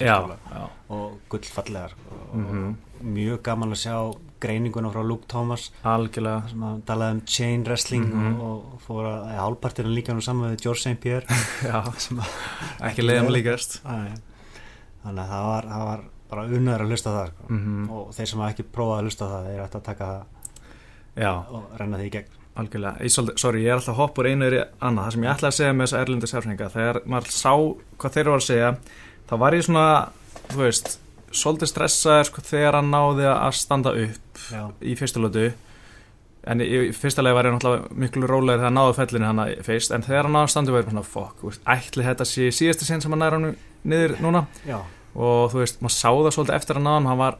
og 0.89 1.13
gullfallegar. 1.31 1.93
Og 2.31 2.35
Mhm. 2.37 2.75
mjög 3.15 3.39
gaman 3.43 3.71
að 3.71 3.79
sjá 3.81 3.95
greininguna 4.39 4.91
frá 4.91 5.01
Luke 5.07 5.25
Thomas. 5.27 5.71
Algjörlega. 5.83 6.49
Sem 6.49 6.59
að 6.61 6.81
talaði 6.85 7.11
um 7.15 7.21
chain 7.25 7.63
wrestling 7.63 8.05
Mhm. 8.05 8.39
og, 8.41 8.65
og 8.73 8.81
fór 8.87 9.05
að 9.07 9.35
hálpartirinn 9.39 9.95
líka 9.95 10.13
nú 10.13 10.21
saman 10.21 10.51
við 10.55 10.61
George 10.61 10.79
St. 10.81 10.99
Pierre. 10.99 11.25
Sem 11.97 12.19
að 12.19 12.27
ekki 12.91 13.01
leiðum 13.07 13.31
líkast 13.33 13.81
Æ, 13.85 14.19
þannig 15.03 15.23
að 15.23 15.33
það 15.33 15.49
var, 15.51 15.69
það 15.73 15.85
var 15.91 16.05
bara 16.27 16.47
unnöður 16.47 16.83
að 16.83 16.91
hlusta 16.91 17.13
það 17.15 17.29
sko. 17.31 17.45
mm 17.49 17.91
og 17.97 18.09
þeir 18.15 18.29
sem 18.31 18.41
hafa 18.43 18.55
ekki 18.55 18.67
prófað 18.77 18.97
að 18.97 19.07
hlusta 19.07 19.29
það 19.31 19.47
þeir 19.47 19.63
ætti 19.65 19.79
að 19.79 19.87
taka 19.87 20.09
það 20.09 21.53
og 21.57 21.79
renna 21.79 22.01
því 22.01 22.07
í 22.07 22.13
gegn. 22.17 22.33
Algjörlega. 22.57 23.05
Ég, 23.05 23.13
svolítið, 23.13 23.37
sorry, 23.41 23.59
ég 23.61 23.71
er 23.71 23.77
alltaf 23.77 23.97
hoppur 23.99 24.27
einu 24.27 24.47
yfir 24.47 24.63
annað. 24.81 25.03
Það 25.03 25.13
sem 25.13 25.25
ég 25.25 25.33
ætlaði 25.33 25.51
að 25.51 25.57
segja 25.57 25.75
með 25.77 25.85
þessa 25.87 25.99
erlendu 26.01 26.29
sérfræðinga 26.31 26.69
þegar 26.73 26.99
maður 27.05 27.35
sá 27.35 27.51
hvað 28.01 28.15
þeir 28.15 28.31
voru 28.31 28.41
að 28.41 28.47
segja 28.47 28.71
þá 29.27 29.33
var 29.43 29.57
ég 29.57 29.67
svona, 29.67 29.85
þú 30.47 30.59
veist 30.63 30.89
svolítið 31.37 31.71
stressaður 31.71 32.27
sko, 32.31 32.43
þegar 32.47 32.79
hann 32.79 32.91
náði 32.93 33.29
að 33.29 33.57
standa 33.59 33.93
upp 33.93 34.43
já, 34.49 34.63
í 34.81 34.95
fyrstu 34.97 35.21
lótu 35.21 35.47
en 36.47 36.63
í, 36.63 36.67
leið 36.95 37.35
var 37.35 37.49
ég 37.49 37.55
náttúrulega 37.57 37.97
miklu 37.99 38.29
rólegir 38.31 38.61
þegar 38.61 38.69
hann 38.69 38.79
náði 38.79 38.97
fellinu 38.97 39.27
hann 39.29 39.43
fyrst. 39.67 39.93
En 39.93 40.05
þegar 40.07 40.29
hann 40.29 40.37
náði 40.37 40.47
að 40.47 40.53
standa 40.55 40.71
upp 40.71 40.77
var 40.77 40.85
ég 40.85 40.93
svona 40.93 41.07
fokk, 41.11 41.47
ætli 41.75 42.07
þetta 42.07 42.29
sé 42.29 42.49
síðasti 42.55 42.87
sinn 42.87 43.03
sem 43.03 43.13
hann 43.13 43.21
næra 43.21 43.37
hann 43.41 43.57
niður 43.85 44.17
núna. 44.21 44.45
Já, 44.67 44.79
og 45.15 45.51
þú 45.51 45.59
veist, 45.63 45.81
maður 45.81 45.95
sá 45.97 46.09
það 46.09 46.31
svolítið 46.35 46.55
eftir 46.55 46.75
að 46.79 46.83
náðan 46.87 47.07
hann 47.11 47.17
var 47.17 47.37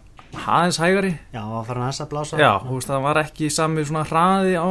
aðeins 0.48 0.78
hægari. 0.82 1.12
Já, 1.34 1.40
hann 1.42 1.52
var 1.56 1.66
farin 1.66 1.84
að 1.84 1.92
þess 1.92 2.02
að 2.06 2.10
blása. 2.12 2.38
Já, 2.42 2.52
þú 2.66 2.74
veist, 2.78 2.88
það 2.92 3.02
var 3.08 3.20
ekki 3.24 3.50
sami 3.52 3.86
svona 3.88 4.04
hraði 4.10 4.54
á 4.60 4.66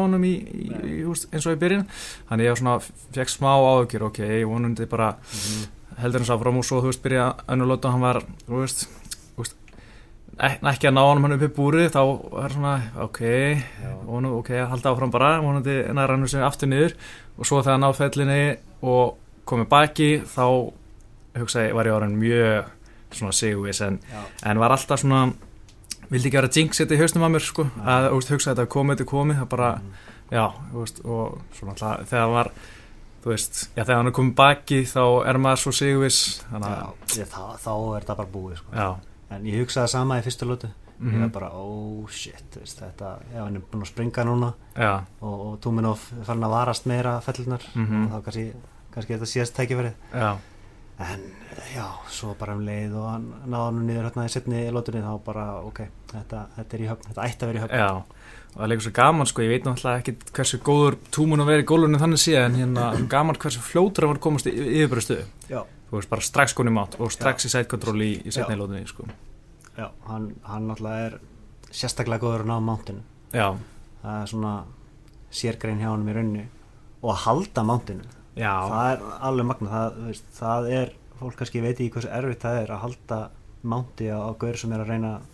veist, 1.10 1.28
eins 1.32 1.46
og 1.46 1.56
í 1.56 1.60
byrjun. 1.62 1.86
Þannig 2.28 2.44
ég 2.50 2.58
svona, 2.60 2.76
fekk 3.16 3.32
smá 3.32 3.50
áhugjur 3.56 4.06
ok, 4.10 4.18
ég 4.20 4.46
vonandi 4.46 4.86
bara 4.86 5.14
Mhm. 5.16 5.66
heldur 6.02 6.20
hans 6.20 6.30
áfram 6.30 6.58
og 6.58 6.64
svo, 6.64 6.80
þú 6.82 6.90
veist, 6.92 7.02
byrja 7.02 7.34
önnur 7.48 7.66
lóta 7.72 7.86
og 7.88 7.92
hann 7.92 8.00
var, 8.04 8.20
þú 8.46 8.60
veist, 8.60 8.86
þú 9.36 9.38
veist 9.38 9.54
ek- 10.38 10.60
ekki 10.60 10.88
að 10.88 10.92
ná 10.94 11.02
hann 11.08 11.32
upp 11.32 11.42
í 11.42 11.54
búri 11.56 11.88
þá 11.88 12.44
er 12.44 12.50
svona, 12.52 12.82
ok 13.00 13.20
vonu, 14.06 14.38
ok, 14.38 14.50
halda 14.68 14.90
áfram 14.92 15.10
bara, 15.10 15.40
vonandi 15.40 15.82
næra 15.88 16.08
hann 16.18 16.28
sem 16.28 16.42
aftur 16.42 16.68
niður. 16.68 16.92
Og 17.38 17.44
svo 17.46 17.62
þegar 17.62 17.80
hann 17.80 17.88
á 17.88 17.92
fellinni 17.96 18.58
og 18.82 19.16
komið 19.46 19.68
baki 19.68 20.20
þá 20.20 20.72
hugsaði, 21.42 21.72
var 21.74 21.86
ég 21.90 21.96
orðin 21.96 22.16
mjög 22.20 22.64
svona 23.16 23.32
sigurvis 23.32 23.80
en, 23.86 23.98
já, 24.12 24.22
en 24.50 24.58
var 24.58 24.70
alltaf 24.74 25.00
svona 25.00 25.32
vildi 26.10 26.28
ekki 26.30 26.38
vera 26.40 26.48
jinx 26.54 26.78
þetta 26.80 26.94
í 26.94 27.00
hausnum 27.00 27.24
að 27.26 27.34
mér 27.36 27.44
sko, 27.46 27.64
að 27.82 28.08
þú 28.10 28.14
veist, 28.20 28.32
hugsaði 28.34 28.54
þetta 28.56 28.72
komið, 28.76 28.96
þetta 28.96 29.10
komið 29.10 29.38
það 29.40 29.48
bara, 29.48 29.70
Mhm. 29.76 29.92
já, 30.30 30.44
veist 30.80 31.00
og 31.04 31.38
svona 31.58 31.72
alltaf, 31.74 32.08
þegar 32.10 32.30
var 32.32 32.50
þú 33.24 33.30
veist, 33.32 33.68
já, 33.76 33.82
þegar 33.84 33.96
hann 33.96 34.06
er 34.06 34.12
komið 34.12 34.34
baki 34.34 34.80
þá 34.86 35.02
er 35.26 35.38
maður 35.38 35.62
svo 35.64 35.72
þannig 36.50 36.70
já, 36.70 36.82
að, 36.86 37.18
ég, 37.18 37.26
þá, 37.26 37.42
þá 37.58 37.70
er 37.96 38.00
þetta 38.04 38.16
bara 38.16 38.28
búið 38.34 38.56
sko. 38.56 38.72
já, 38.74 38.96
en 39.30 39.44
ég 39.44 39.60
hugsaði 39.64 39.88
sama 39.88 40.18
í 40.18 40.22
fyrstu 40.22 40.46
lótu 40.46 40.68
ég 40.96 41.12
mhm, 41.12 41.20
var 41.20 41.28
bara, 41.28 41.50
oh 41.52 42.06
shit 42.08 42.54
veist, 42.56 42.78
þetta, 42.80 43.18
já, 43.34 43.42
hann 43.44 43.56
er 43.56 43.60
búin 43.60 43.82
að 43.82 43.90
springa 43.90 44.24
núna. 44.24 44.54
Já, 44.76 45.02
og, 45.20 45.40
og 45.46 45.60
Túminov 45.60 45.98
fann 46.24 46.40
að 46.40 46.50
varast 46.54 46.86
meira 46.86 47.20
fellunar 47.20 47.60
Mhm. 47.74 48.06
og 48.06 48.12
þá 48.12 48.24
kannski, 48.24 48.52
kannski 48.94 49.12
þetta 49.18 49.28
síðast 49.28 49.54
tækifærið. 49.58 49.92
Já, 50.14 50.36
en 51.04 51.24
já, 51.74 51.84
svo 52.08 52.34
bara 52.38 52.54
um 52.56 52.64
leið 52.64 52.94
og 52.96 53.06
hann 53.10 53.26
náði 53.44 53.66
hann 53.66 53.82
niður 53.86 54.08
hérna 54.08 54.26
í 54.26 54.32
setni 54.32 54.62
lótunni 54.72 55.04
þá 55.04 55.12
bara, 55.26 55.46
ok, 55.66 55.82
þetta, 56.12 56.42
þetta 56.56 56.76
er 56.76 56.84
í 56.84 56.90
höfn 56.90 57.10
þetta 57.10 57.26
ætti 57.28 57.44
að 57.44 57.52
vera 57.52 57.58
í 57.58 57.64
höfn. 57.66 57.80
Já 57.82 58.36
og 58.56 58.62
það 58.62 58.64
er 58.64 58.70
líka 58.72 58.84
svo 58.86 58.92
gaman 58.96 59.28
sko, 59.28 59.42
ég 59.44 59.50
veit 59.52 59.66
náttúrulega 59.66 60.00
ekki 60.00 60.32
hversu 60.32 60.58
góður 60.64 60.94
túmun 61.12 61.42
að 61.44 61.50
vera 61.50 61.64
í 61.64 61.66
gólunum 61.68 62.00
þannig 62.00 62.20
sé 62.22 62.36
en 62.40 62.54
hérna 62.56 62.86
gaman 63.12 63.36
hversu 63.42 63.60
fljótur 63.60 64.06
að 64.06 64.12
var 64.14 64.20
komast 64.24 64.48
í 64.48 64.54
yfirbæru 64.56 65.04
stöðu 65.04 65.26
já, 65.50 65.58
þú 65.90 65.98
veist 65.98 66.12
bara 66.14 66.24
strax 66.24 66.56
konum 66.56 66.78
mátt 66.78 66.96
og 66.96 67.12
strax 67.12 67.44
í 67.44 67.52
side 67.52 67.68
control 67.68 68.00
í, 68.00 68.14
í 68.24 68.32
setni 68.32 68.56
lóðinni 68.56 68.88
sko. 68.88 69.04
já, 69.76 69.90
hann, 70.08 70.30
hann 70.48 70.70
náttúrulega 70.70 71.10
er 71.10 71.18
sérstaklega 71.68 72.24
góður 72.24 72.46
að 72.46 72.52
ná 72.54 72.56
mántinu 72.64 73.04
Já, 73.34 73.50
það 74.00 74.20
er 74.22 74.32
svona 74.32 74.54
sérgrein 75.36 75.82
hjá 75.82 75.90
hann 75.92 76.36
í 76.40 76.46
og 77.02 77.10
að 77.12 77.22
halda 77.26 77.66
mántinu 77.66 78.08
já, 78.36 78.52
það 78.70 78.90
er 78.92 79.04
alveg 79.30 79.46
magna 79.50 79.70
það, 79.72 79.96
veist, 80.10 80.26
það 80.36 80.68
er, 80.80 80.92
fólk 81.20 81.38
kannski 81.40 81.62
veit 81.64 81.76
ekki 81.80 81.90
hversu 81.96 82.10
erfitt 82.12 82.44
það 82.44 82.58
er 82.62 82.74
að 82.76 82.82
halda 82.84 83.20
mánti 83.66 84.10
á, 84.12 84.18
á 84.20 84.30
gaur 84.38 84.56
sem 84.60 84.72
er 84.76 84.84
að 84.84 84.90
reyna 84.92 85.14
að 85.16 85.32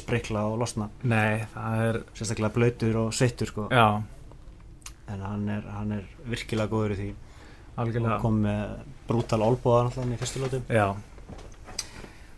sprikla 0.00 0.44
og 0.46 0.58
losna. 0.62 0.86
Nei, 1.02 1.42
er 1.56 2.00
sérstaklega 2.14 2.52
blöytur 2.54 2.96
og 3.04 3.12
sveittur 3.14 3.48
sko. 3.50 3.68
en 5.10 5.20
hann 5.26 5.48
er, 5.50 5.62
hann 5.74 5.92
er 5.92 6.04
virkilega 6.30 6.70
góður 6.70 6.92
í 6.94 6.98
því. 7.00 7.08
Og 7.74 7.80
algjörlega 7.84 8.18
kom 8.22 8.36
með 8.44 8.76
brútal 9.08 9.40
olbúða 9.42 9.84
náttúrulega 9.88 10.14
í 10.14 10.20
fyrstu 10.20 10.42
lótum 10.44 10.62
Já, 10.70 10.86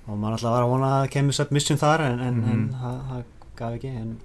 og 0.07 0.17
maður 0.19 0.35
náttúrulega 0.35 0.55
var 0.57 0.65
að 0.67 0.71
vona 0.73 0.91
að 1.03 1.11
kemur 1.15 1.37
submission 1.37 1.79
þar 1.81 2.05
en, 2.09 2.21
en, 2.21 2.39
en 2.43 2.63
Mhm. 2.63 2.73
það, 2.81 2.99
það 3.11 3.23
gaf 3.61 3.77
ekki 3.79 3.91
en 4.03 4.17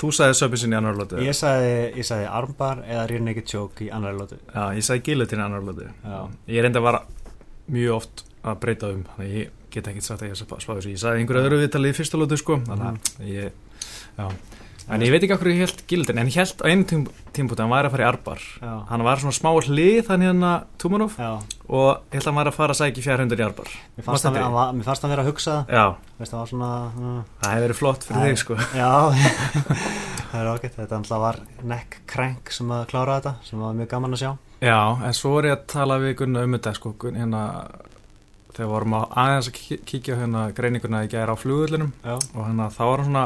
þú 0.00 0.12
sagði 0.12 0.38
söpinsin 0.40 0.74
í 0.74 0.78
annar 0.78 0.98
lótu 0.98 1.20
ég 1.24 1.36
sagði, 1.36 2.04
sagði 2.06 2.26
armbar 2.38 2.82
eða 2.84 3.06
rear 3.10 3.24
naked 3.26 3.48
choke 3.52 3.86
í 3.86 3.90
annari 3.94 4.18
lótu 4.20 4.38
Já, 4.52 4.64
ég 4.76 4.86
sagði 4.86 5.04
gilutin 5.10 5.40
í 5.40 5.46
annar 5.46 5.64
lótu. 5.64 5.88
Ég 6.52 6.64
reyndi 6.64 6.80
að 6.82 6.88
vara 6.88 7.02
mjög 7.72 7.96
oft 7.96 8.26
að 8.46 8.60
breyta 8.62 8.92
um 8.94 9.02
þannig 9.08 9.32
ég 9.36 9.54
get 9.74 9.88
ekki 9.90 10.04
sagt 10.04 10.22
að 10.22 10.30
ég 10.30 10.38
spá 10.40 10.54
þessu. 10.76 10.92
Ég 10.92 11.00
sagði 11.02 11.24
einhverju 11.24 11.48
öðru 11.48 11.62
viðtalið 11.64 11.94
í 11.94 11.96
fyrsta 11.98 12.20
lótu 12.20 12.38
sko 12.40 12.60
þannig 12.68 13.10
að 13.20 13.32
ég, 13.32 13.56
já 14.16 14.28
En 14.86 15.02
ég 15.02 15.10
veit 15.10 15.24
ekki 15.26 15.34
okkur 15.34 15.48
ég 15.50 15.62
held 15.64 15.80
gilutin 15.90 16.18
en 16.22 16.28
ég 16.30 16.36
held 16.38 16.60
á 16.62 16.66
einu 16.70 16.84
tím, 16.86 17.00
tímpúti 17.34 17.58
hann 17.64 17.72
væri 17.72 17.88
að 17.88 17.94
fara 17.96 18.04
í 18.04 18.06
arbar. 18.06 18.42
Já. 18.62 18.74
hann 18.90 19.02
var 19.02 19.18
svona 19.18 19.34
smá 19.34 19.50
hlið 19.66 20.10
hann 20.12 20.22
hérna 20.22 20.50
Tumanov 20.78 21.16
Já, 21.18 21.32
og 21.66 21.88
ég 22.12 22.20
held 22.20 22.22
að 22.22 22.28
hann 22.30 22.38
væri 22.38 22.52
að 22.52 22.58
fara 22.60 22.76
að 22.76 22.80
sækja 22.80 23.04
fjárhundur 23.08 23.42
í 23.42 23.46
arbar. 23.48 23.72
Mér 23.96 24.06
fannst, 24.06 24.28
hann, 24.28 24.38
hann, 24.38 24.54
var- 24.54 24.70
hann 25.02 25.10
vera 25.10 25.24
að 25.24 25.30
hugsa. 25.32 25.56
Veist, 26.20 26.32
það 26.32 26.38
var 26.38 26.50
svona 26.52 26.70
uh, 26.86 27.18
það 27.42 27.50
hefði 27.56 27.66
verið 27.66 27.80
flott 27.80 28.06
fyrir 28.06 28.30
þig 28.30 28.38
sko. 28.44 28.58
Já, 28.78 28.92
það 30.30 30.38
er 30.40 30.52
ágætt. 30.54 30.78
Þetta 30.78 30.96
alltaf 31.00 31.20
var 31.26 31.40
neck 31.74 31.98
crank 32.06 32.54
sem 32.54 32.70
að 32.78 32.86
klára 32.94 33.18
þetta 33.18 33.34
sem 33.50 33.60
var 33.66 33.74
mjög 33.76 33.90
gaman 33.96 34.14
að 34.16 34.22
sjá. 34.22 34.32
Já, 34.62 34.78
en 35.04 35.12
svo 35.18 35.34
er 35.40 35.50
ég 35.50 35.56
að 35.58 35.66
tala 35.74 35.98
við 36.00 36.14
Gunnar 36.22 36.46
um 36.46 36.54
þetta 36.56 36.76
sko, 36.78 36.94
hérna 37.10 37.42
þegar 38.56 38.70
vorum 38.72 38.94
að 38.96 39.10
aðeins 39.20 39.48
að 39.50 39.58
kíkja 39.90 40.16
hérna 40.22 40.46
greininguna 40.56 41.02
í 41.04 41.10
gæra 41.12 41.34
á 41.34 41.36
flugullinum 41.36 41.90
og 42.06 42.38
hérna 42.46 42.70
þá 42.72 42.82
var 42.88 43.02
hann 43.02 43.10
svona 43.10 43.24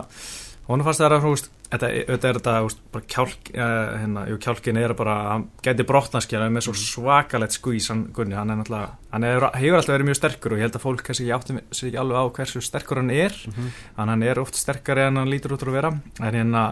hún 0.70 0.84
fannst 0.86 1.00
það 1.02 1.14
að 1.16 1.24
þú 1.24 1.30
veist 1.34 1.48
þetta, 1.70 1.88
þetta 2.10 2.28
er 2.30 2.36
þetta, 2.38 2.52
þú 2.60 2.66
veist, 2.68 2.80
bara 2.94 3.04
kjálk 3.14 3.50
uh, 3.54 3.98
hérna, 4.00 4.22
jú, 4.30 4.36
kjálkin 4.44 4.78
er 4.80 4.94
bara, 4.98 5.16
hann 5.32 5.44
gæti 5.66 5.86
brotnaskjala 5.88 6.48
með 6.54 6.66
svo 6.68 6.74
svakalett 6.78 7.56
skvís 7.56 7.88
hann 7.92 8.04
Gunni, 8.16 8.34
hann 8.38 8.50
er 8.54 8.60
náttúrulega, 8.60 8.94
hann 9.14 9.26
er, 9.28 9.46
hefur 9.58 9.78
alltaf 9.80 9.94
verið 9.96 10.08
mjög 10.10 10.18
sterkur 10.20 10.54
og 10.54 10.58
ég 10.62 10.66
held 10.68 10.78
að 10.80 10.84
fólk 10.86 11.04
kannski 11.06 11.26
ekki 11.26 11.36
átti 11.38 11.58
sig 11.80 11.98
alveg 12.00 12.22
á 12.22 12.24
hversu 12.38 12.62
sterkur 12.64 13.02
hann 13.02 13.10
er 13.10 13.34
Mhm. 13.50 13.68
hann, 13.98 14.08
hann 14.14 14.22
er 14.22 14.40
oft 14.40 14.54
sterkari 14.54 15.06
en 15.08 15.16
hann 15.16 15.30
lítur 15.30 15.54
út 15.56 15.62
úr 15.66 15.70
að 15.72 15.78
vera 15.80 15.90
en 16.20 16.34
hérna, 16.34 16.64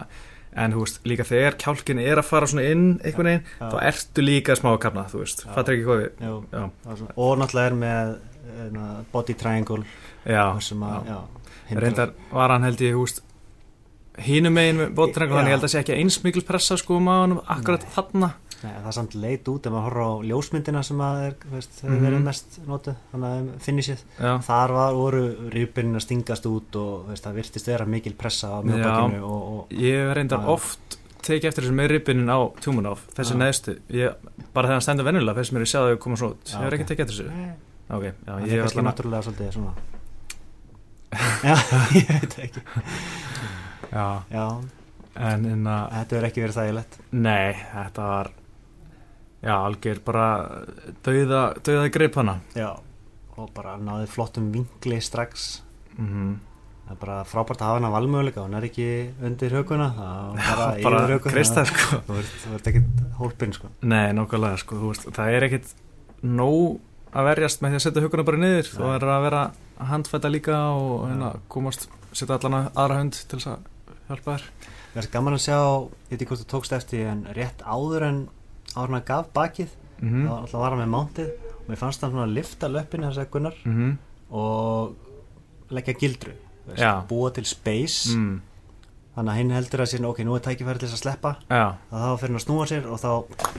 en 0.55 0.73
þú 0.73 0.79
veist, 0.85 0.99
líka 1.05 1.23
þegar 1.29 1.57
kjálkin 1.61 1.99
er 2.01 2.17
að 2.17 2.25
fara 2.25 2.47
svona 2.47 2.63
inn 2.71 2.99
einhvern 3.03 3.27
veginn, 3.29 3.43
Já. 3.59 3.69
þá 3.69 3.77
ertu 3.91 4.21
líka 4.25 4.55
smá 4.57 4.71
að 4.73 4.79
kapna, 4.87 5.03
þú 5.11 5.19
veist, 5.23 5.45
Já. 5.45 5.53
fattar 5.53 5.73
ekki 5.75 5.85
hvað 5.85 6.01
við 6.01 6.11
já, 6.19 6.31
Já, 6.51 6.95
svona- 6.95 7.13
Og 7.15 7.37
náttúrulega 7.37 7.65
er 7.67 7.77
með 7.83 8.17
uh, 8.75 9.03
body 9.13 9.33
triangle 9.37 9.83
já, 10.25 10.59
sem 10.61 10.79
að, 10.83 11.05
já. 11.05 11.17
já, 11.69 11.79
reyndar 11.79 12.13
var 12.33 12.49
hann 12.55 12.63
held 12.65 12.81
ég, 12.81 12.95
veist 12.97 13.21
hínum 14.25 14.53
megin 14.53 14.83
bóttrengur, 14.95 15.37
þannig 15.39 15.49
Já. 15.49 15.53
ég 15.53 15.57
held 15.57 15.67
að 15.67 15.73
sé 15.73 15.79
ekki 15.83 15.97
eins 15.99 16.19
mikil 16.23 16.43
pressa 16.47 16.77
sko 16.77 16.97
um 16.99 17.07
á 17.09 17.15
hann 17.23 17.39
akkurat 17.47 17.83
Nei. 17.87 17.91
þarna 17.95 18.31
Nei, 18.59 18.73
það 18.75 18.87
er 18.89 18.95
samt 18.97 19.13
leit 19.15 19.47
út 19.47 19.67
ef 19.69 19.71
maður 19.71 19.85
horfður 19.87 20.03
á 20.03 20.11
ljósmyndina 20.27 20.81
sem 20.83 20.99
að 20.99 21.19
er, 21.29 21.35
veist, 21.53 21.77
hefur 21.79 21.93
Mhm. 21.95 22.03
verið 22.03 22.23
mest 22.25 22.57
notuð 22.67 22.95
þannig 23.13 23.29
að 23.29 23.61
finnishið 23.63 24.01
Já, 24.19 24.33
þar 24.43 24.73
var, 24.75 24.93
voru 24.99 25.21
rýpinn 25.53 25.95
að 25.95 26.03
stingast 26.03 26.45
út 26.49 26.75
og 26.75 27.05
veist, 27.07 27.23
það 27.23 27.37
virtist 27.39 27.67
vera 27.71 27.85
mikil 27.85 28.13
pressa 28.19 28.47
á 28.51 28.59
mjögbakinu 28.59 29.21
og, 29.23 29.41
og 29.53 29.71
ég 29.71 30.11
reyndar 30.13 30.43
Já. 30.43 30.47
oft 30.51 30.97
tekið 31.23 31.47
eftir 31.53 31.63
þessu 31.63 31.77
með 31.79 31.87
ribbinin 31.93 32.27
á 32.35 32.39
Tumunov 32.59 32.99
þessi 33.15 33.31
Já. 33.31 33.39
neðstu, 33.45 33.77
ég, 33.95 34.13
bara 34.53 34.67
þegar 34.67 34.75
hann 34.75 34.81
stendur 34.89 35.07
venjulega 35.07 35.35
fyrst 35.39 35.53
mér 35.55 35.63
ég 35.63 35.71
það 35.71 35.93
að 35.95 35.99
koma 36.03 36.15
svo 36.19 36.29
út, 36.35 36.43
ég 36.51 36.59
hef 36.67 36.73
ekki 36.75 36.89
tekið 36.91 37.05
eftir 37.05 37.15
þessu 37.15 37.31
Nei, 37.31 37.55
ok, 37.95 38.03
já, 38.03 38.33
það 38.33 38.43
ég 38.43 38.51
er 38.51 38.63
kannski 38.67 38.85
náttúrulega 38.89 39.23
svolítið 39.23 39.55
svona 39.55 39.73
já, 41.47 41.55
ég 41.95 42.11
veit 42.11 42.33
það 42.35 42.43
ekki 42.43 42.61
já, 43.91 44.23
já, 44.31 44.45
en 45.29 45.45
inna, 45.45 45.77
þetta 45.93 46.15
verður 46.17 46.29
ekki 46.29 46.43
verið 46.45 46.59
þægilegt. 46.59 46.99
Nei, 47.11 47.53
þetta 47.73 48.09
var 48.11 48.31
já, 49.43 49.55
algjör 49.55 50.03
bara 50.05 50.27
dauða, 51.05 51.41
dauða 51.63 51.87
greip 51.95 52.19
hana. 52.21 52.37
Já, 52.57 52.69
og 53.37 53.49
bara 53.55 53.77
náði 53.81 54.07
flottum 54.11 54.51
vinkli 54.55 55.01
strax. 55.03 55.49
Mhm. 55.97 56.37
Það 56.89 56.95
er 56.95 56.99
bara 57.03 57.15
frábært 57.29 57.59
að 57.61 57.67
hafa 57.69 57.77
hana 57.77 57.89
valmöguleika 57.93 58.41
hún 58.41 58.55
er 58.57 58.65
ekki 58.65 58.85
undir 59.21 59.51
höguna 59.53 59.91
það 59.93 60.39
er 60.39 60.47
bara, 60.47 60.69
bara 60.81 61.01
yfir 61.03 61.11
höguna 61.13 61.33
kreista 61.35 61.65
sko. 61.69 61.99
Þú 62.07 62.15
ert, 62.17 62.31
þú 62.41 62.53
ert 62.57 62.69
ekkit 62.71 63.03
hólpinn 63.19 63.53
sko. 63.53 63.69
Nei, 63.85 64.07
nokkulega, 64.17 64.57
sko, 64.57 64.79
veist, 64.87 65.05
það 65.13 65.35
er 65.37 65.45
ekkit 65.49 65.73
nóg 66.25 66.79
að 67.13 67.27
verjast 67.29 67.61
með 67.61 67.75
því 67.75 67.77
að 67.77 67.83
setja 67.85 68.03
huguna 68.07 68.25
bara 68.25 68.41
niður, 68.41 68.71
þú 68.73 68.89
er 68.95 69.05
að 69.05 69.21
vera 69.27 69.43
handfæta 69.91 70.31
líka 70.33 70.57
og 70.73 71.05
hérna, 71.11 71.29
komast 71.53 71.85
setja 72.11 72.39
allan 72.39 72.57
að 72.57 72.71
aðra 72.73 72.97
hund 73.03 73.19
til 73.21 73.37
þess 73.37 73.51
að 73.53 73.69
hjálpa 74.09 74.35
þér 74.35 74.47
það 74.93 75.01
er 75.03 75.11
gaman 75.13 75.37
að 75.37 75.45
sjá, 75.45 75.59
ég 75.59 76.11
veit 76.11 76.19
ekki 76.19 76.29
hvort 76.31 76.43
þú 76.43 76.49
tókst 76.55 76.75
eftir 76.75 77.07
en 77.11 77.23
rétt 77.37 77.63
áður 77.63 78.07
en 78.09 78.19
að 78.75 79.05
gaf 79.07 79.31
bakið 79.35 79.71
mm 80.01 80.25
þá 80.25 80.33
alltaf 80.35 80.59
var 80.59 80.73
hann 80.75 80.83
með 80.83 80.93
mántið 80.95 81.31
og 81.55 81.65
mér 81.69 81.79
fannst 81.79 82.03
hann 82.03 82.13
svona 82.13 82.27
að 82.27 82.37
lifta 82.37 82.69
löppinu 82.71 83.09
þess 83.09 83.21
að 83.23 83.31
Gunnar 83.33 83.57
-hmm. 83.63 83.97
og 84.31 84.95
leggja 85.69 85.97
gildru 85.99 86.35
veist, 86.69 87.09
búa 87.09 87.31
til 87.33 87.45
space. 87.45 88.15
Mm. 88.15 88.41
þannig 89.15 89.33
að 89.33 89.39
hinn 89.39 89.51
heldur 89.51 89.81
að 89.83 89.89
sér, 89.91 90.05
ok, 90.07 90.19
nú 90.23 90.35
er 90.37 90.43
tækifæri 90.45 90.79
til 90.79 90.87
þess 90.87 90.97
að 90.99 91.01
sleppa. 91.01 91.31
Þá 91.91 92.19
fyrir 92.21 92.29
hann 92.29 92.39
að 92.39 92.45
snúa 92.45 92.67
sér 92.69 92.85
og 92.87 93.01
þá 93.01 93.09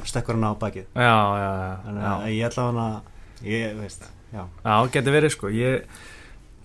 stekkur 0.08 0.38
hann 0.38 0.46
á 0.48 0.52
bakið. 0.56 0.86
Já, 0.94 1.18
já, 1.42 1.50
já, 1.60 1.74
þannig 1.84 2.06
að 2.06 2.28
ég 2.30 2.46
ætla 2.48 2.66
hann 2.68 2.80
að 2.84 3.50
ég 3.50 3.76
veist, 3.80 4.06
já, 4.32 4.42
Já, 4.64 4.74
geti 4.94 5.14
verið, 5.16 5.34
sko, 5.34 5.50
ég 5.52 5.84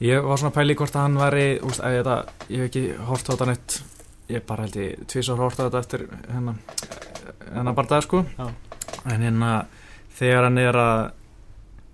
ég 0.01 0.23
var 0.25 0.37
svona 0.37 0.51
að 0.51 0.57
pæli 0.59 0.75
hvort 0.75 0.95
að 0.95 1.01
hann 1.05 1.17
væri 1.19 1.45
úst, 1.63 1.79
að 1.83 1.97
þetta, 1.99 2.15
ég 2.49 2.57
hef 2.59 2.69
ekki 2.69 2.85
hort 3.07 3.29
á 3.29 3.31
þetta 3.33 3.45
neitt 3.51 3.81
ég 4.29 4.45
bara 4.45 4.63
held 4.65 4.75
ég 4.81 5.05
tvisar 5.07 5.37
hort 5.37 5.59
á 5.59 5.65
þetta 5.69 5.79
eftir 5.83 6.07
hérna 6.31 6.55
hérna 7.53 7.73
bardaði, 7.77 8.01
sko 8.07 8.25
Já. 8.37 8.47
en 9.05 9.21
hérna 9.21 9.51
þegar 10.17 10.43
hann 10.49 10.57
er 10.57 10.73
að 10.81 11.11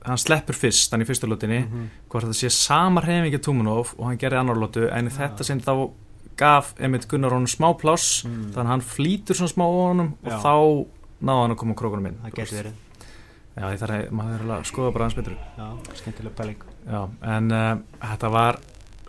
hann 0.06 0.18
sleppur 0.18 0.58
fyrst, 0.58 0.92
hann 0.92 1.02
í 1.04 1.06
fyrstu 1.06 1.28
lótinni 1.30 1.60
Mhm. 1.68 1.90
hvort 2.10 2.24
þetta 2.26 2.40
sé 2.40 2.50
sama 2.50 3.02
hreyfingi 3.02 3.38
Tumunov 3.42 3.94
og 4.00 4.06
hann 4.08 4.18
gerði 4.18 4.40
annar 4.40 4.56
lótu 4.58 4.88
en 4.92 5.08
í 5.08 5.12
þetta 5.12 5.44
sinn 5.46 5.62
þá 5.62 5.92
gaf 6.38 6.74
Emmitt 6.80 7.08
Gunnar 7.08 7.30
honum 7.36 7.46
smá 7.48 7.70
pláss 7.78 8.24
Mm. 8.26 8.52
þannig 8.54 8.66
að 8.66 8.74
hann 8.74 8.82
flýtur 8.82 9.36
svona 9.38 9.54
smá 9.54 9.64
á 9.68 9.70
honum 9.70 10.14
Já. 10.26 10.34
og 10.34 10.42
þá 10.42 10.54
náða 11.22 11.42
hann 11.42 11.52
að 11.52 11.58
koma 11.58 11.74
krókunum 11.76 12.08
inn 12.08 12.18
það 12.24 12.34
getur 12.34 12.58
verið 12.64 12.74
Já, 13.52 13.64
ég 13.74 13.80
þarf 13.80 13.92
að, 13.92 14.12
maður 14.12 14.40
þarf 14.40 14.58
að 14.58 14.66
skoða 14.72 14.94
bara 14.94 15.04
hans 15.06 15.14
betur 15.14 15.36
já, 15.58 15.68
skemmtileg 15.94 16.34
pæling 16.36 16.56
Já, 16.90 17.02
en 17.36 17.52
uh, 17.52 17.78
þetta 18.02 18.30
var 18.34 18.58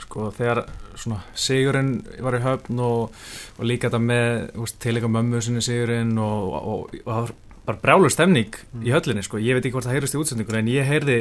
sko 0.03 0.31
þegar 0.37 0.65
svona 0.99 1.23
Sigurinn 1.39 1.95
var 2.21 2.35
í 2.37 2.43
höfn 2.45 2.81
og, 2.85 3.15
og 3.59 3.65
líka 3.65 3.89
þetta 3.89 4.01
með 4.03 4.73
tilega 4.83 5.09
mömmu 5.09 5.41
sinni 5.41 5.63
Sigurinn 5.65 6.19
og, 6.21 6.53
og, 6.53 6.63
og, 6.67 6.97
það 7.07 7.21
var 7.23 7.33
bara 7.67 7.79
brjálur 7.87 8.11
stemning 8.13 8.55
Mm. 8.73 8.83
í 8.89 8.91
höllinni 8.93 9.23
sko, 9.23 9.39
ég 9.39 9.55
veit 9.55 9.65
ekki 9.65 9.73
hvort 9.77 9.87
það 9.87 9.95
heyrist 9.97 10.15
í 10.17 10.21
útsendingunni 10.21 10.59
en 10.65 10.69
ég 10.73 10.89
heyrði 10.89 11.19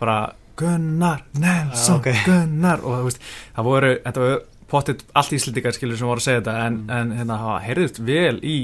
bara 0.00 0.32
Gunnar 0.56 1.22
Nelson, 1.38 1.94
Ah, 1.94 1.98
ok. 2.00 2.08
Gunnar 2.26 2.82
og 2.84 3.04
veist, 3.06 3.20
það 3.56 3.64
voru, 3.68 3.90
þetta 4.04 4.20
var 4.24 4.40
pottit 4.72 5.02
allt 5.14 5.32
íslendingar 5.36 5.72
skilur 5.76 5.96
sem 6.00 6.06
voru 6.08 6.20
að 6.20 6.26
segja 6.26 6.40
þetta 6.42 6.54
en, 6.66 6.76
Mm. 6.82 6.90
en 6.90 7.12
hérna, 7.18 7.38
það 7.42 7.66
heyrðist 7.68 7.98
vel 8.06 8.40
í 8.42 8.56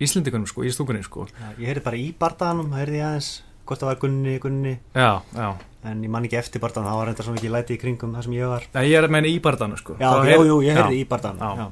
íslendingunum 0.00 0.46
sko, 0.48 0.62
í 0.64 0.72
stúkunni 0.72 1.02
sko 1.04 1.26
já, 1.28 1.48
ég 1.58 1.66
heyrði 1.72 1.84
bara 1.84 1.96
í 2.00 2.08
bardaganum, 2.18 2.72
heyrði 2.76 3.00
ég 3.00 3.06
aðeins 3.08 3.30
hvort 3.68 3.82
það 3.84 3.90
var 3.92 4.00
Gunni, 4.02 4.38
Gunni. 4.42 4.72
Já, 4.96 5.10
já, 5.36 5.48
en 5.92 6.00
ég 6.06 6.12
man 6.14 6.24
ekki 6.28 6.40
eftir 6.40 6.62
bardaganum, 6.64 6.90
það 6.90 6.98
var 7.02 7.12
enda 7.12 7.26
svo 7.28 7.34
mikið 7.36 7.54
læti 7.54 7.76
í 7.76 7.80
kringum 7.82 8.16
það 8.16 8.26
sem 8.26 8.34
ég 8.38 8.50
var. 8.54 8.66
Nei, 8.74 8.82
ég 8.88 8.98
er 8.98 9.06
að 9.08 9.14
meina 9.14 9.30
í 9.30 9.36
bardanu 9.44 9.78
sko. 9.80 9.98
Já, 10.00 10.08
Það 10.08 10.18
ok, 10.22 10.30
heyr- 10.32 10.40
jú, 10.40 10.48
jú, 10.48 10.58
ég 10.66 10.80
heyrði 10.80 10.98
í 10.98 11.06
já. 11.06 11.68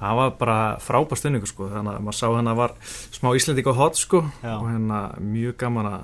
það 0.00 0.16
var 0.16 0.30
bara 0.40 0.58
frábær 0.80 1.18
stunningu 1.20 1.46
sko. 1.50 1.68
Þannig 1.74 1.98
að 1.98 2.06
maður 2.06 2.16
sá 2.16 2.26
hérna 2.32 2.54
var 2.56 2.72
smá 3.12 3.28
Íslending 3.36 3.68
á 3.68 3.74
hot 3.76 3.96
sko. 4.00 4.22
Og 4.42 4.64
hérna 4.70 5.00
mjög 5.20 5.56
gaman 5.60 5.86
að 5.90 6.00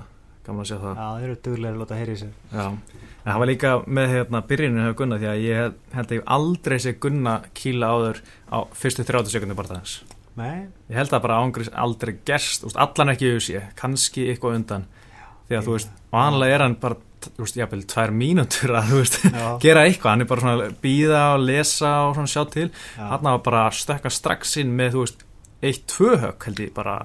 gaman 0.47 0.63
að 0.63 0.69
sjá 0.69 0.77
það. 0.83 0.95
Já, 0.95 1.07
þeir 1.17 1.27
eru 1.27 1.37
duglega 1.43 1.73
að 1.73 1.79
láta 1.81 1.95
heyri 1.99 2.13
í 2.13 2.19
sér 2.21 2.29
Já. 2.53 2.67
en 2.71 3.31
það 3.33 3.39
var 3.41 3.49
líka 3.49 3.71
með 3.97 4.11
hérna 4.13 4.41
byrjuninu 4.47 4.83
hefur 4.85 4.95
Gunna 5.01 5.17
því 5.19 5.27
að 5.27 5.41
ég 5.43 5.73
held 5.97 6.07
að 6.07 6.15
ég 6.15 6.29
aldrei 6.37 6.77
sé 6.79 6.93
Gunna 7.03 7.33
kýla 7.57 7.89
áður 7.91 8.21
á 8.47 8.57
fyrstu 8.71 9.03
30 9.03 9.33
sekundu 9.33 9.57
bara 9.59 9.75
þess 9.81 9.97
Nei, 10.37 10.69
ég 10.87 10.95
held 11.01 11.11
að 11.17 11.23
bara 11.25 11.39
ángriðs 11.43 11.71
aldrei 11.73 12.13
gerst 12.23 12.63
úst, 12.63 12.77
allan 12.79 13.09
ekki 13.11 13.33
auðvitað, 13.33 13.67
kannski 13.75 14.27
eitthvað 14.31 14.55
undan 14.61 14.85
því 15.47 15.57
að 15.59 15.67
þú 15.67 15.75
veist, 15.77 15.91
vanlega 16.13 16.55
er 16.57 16.63
hann 16.65 16.75
bara 16.81 16.97
þú 17.27 17.43
veist, 17.43 17.57
jafnvel, 17.59 17.83
tvær 17.91 18.11
mínútur 18.15 18.73
að 18.77 18.91
þú 18.91 18.99
veist, 19.01 19.15
já, 19.25 19.45
gera 19.65 19.85
eitthvað, 19.87 20.11
hann 20.13 20.23
er 20.25 20.29
bara 20.31 20.43
svona 20.45 20.67
býða 20.83 21.21
og 21.35 21.45
lesa 21.47 21.93
og 22.07 22.13
svona 22.17 22.31
sjá 22.31 22.43
til. 22.53 22.67
Já. 22.97 23.05
hann 23.13 23.25
var 23.31 23.39
bara 23.47 23.63
stökka 23.75 24.11
strax 24.13 24.57
inn 24.61 24.75
með, 24.77 24.91
þú 24.95 25.05
veist, 25.05 25.25
eitt, 25.65 25.81
tvö 25.91 26.11
högg 26.23 26.47
held 26.49 26.61
ég 26.67 26.73
bara, 26.77 26.97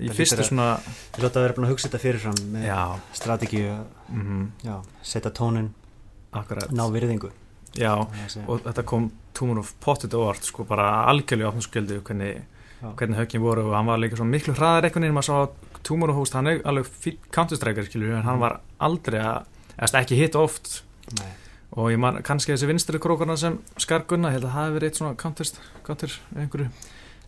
í 0.00 0.08
Það 0.10 0.16
fyrstu 0.18 0.44
svona 0.48 0.68
Ég 0.82 1.20
hljóta 1.22 1.38
að 1.38 1.44
vera 1.46 1.54
búin 1.56 1.66
að 1.68 1.72
hugsa 1.76 1.86
þetta 1.88 2.02
fyrirfram 2.02 2.40
með 2.56 2.64
já, 2.66 2.80
strategíu, 3.14 3.74
mhm, 4.10 4.40
já, 4.66 4.74
setja 5.06 5.30
tónin, 5.38 5.68
akkurat. 6.34 6.72
ná 6.74 6.82
virðingu. 6.90 7.30
já, 7.78 7.92
og 8.46 8.64
þetta 8.66 8.82
kom 8.90 9.06
túmur 9.34 9.58
of 9.62 9.70
pottit 9.82 10.12
og 10.14 10.28
orð, 10.32 10.42
sko, 10.50 10.66
bara 10.66 10.90
algjörlega 11.10 11.48
opnarskjöldu 11.52 12.00
hvernig, 12.06 12.42
Já. 12.82 12.90
hvernig 12.98 13.16
höggin 13.18 13.40
voru 13.42 13.64
og 13.70 13.74
hann 13.74 13.86
var 13.88 13.98
líka 14.02 14.18
svo 14.18 14.26
miklu 14.28 14.52
hraðar 14.54 14.84
eitthvað 14.86 15.06
nefnum 15.06 15.22
að 15.22 15.26
sá 15.26 15.34
túmur 15.84 16.10
og 16.12 16.16
húst, 16.22 16.34
hann 16.36 16.46
er 16.50 16.60
alveg 16.64 16.88
counterstriker, 17.34 17.84
skilju, 17.88 18.14
en 18.18 18.26
hann 18.26 18.40
var 18.42 18.60
aldrei 18.82 19.20
að, 19.20 19.44
eða 19.78 20.00
ekki 20.02 20.18
hitt 20.18 20.36
oft 20.40 20.82
Nei, 21.20 21.30
og 21.76 21.90
ég 21.92 21.98
man 22.00 22.20
kannski 22.24 22.52
þessi 22.54 22.68
vinstri 22.70 22.98
krókarna 23.02 23.36
sem 23.36 23.58
skar 23.82 24.04
Gunna, 24.08 24.30
ég 24.32 24.38
held 24.38 24.46
að 24.48 24.54
það 24.54 24.64
hefði 24.64 24.74
verið 24.78 24.88
eitt 24.92 25.00
svona 25.00 25.16
counter, 25.20 25.50
counter 25.86 26.16
einhverju 26.36 26.68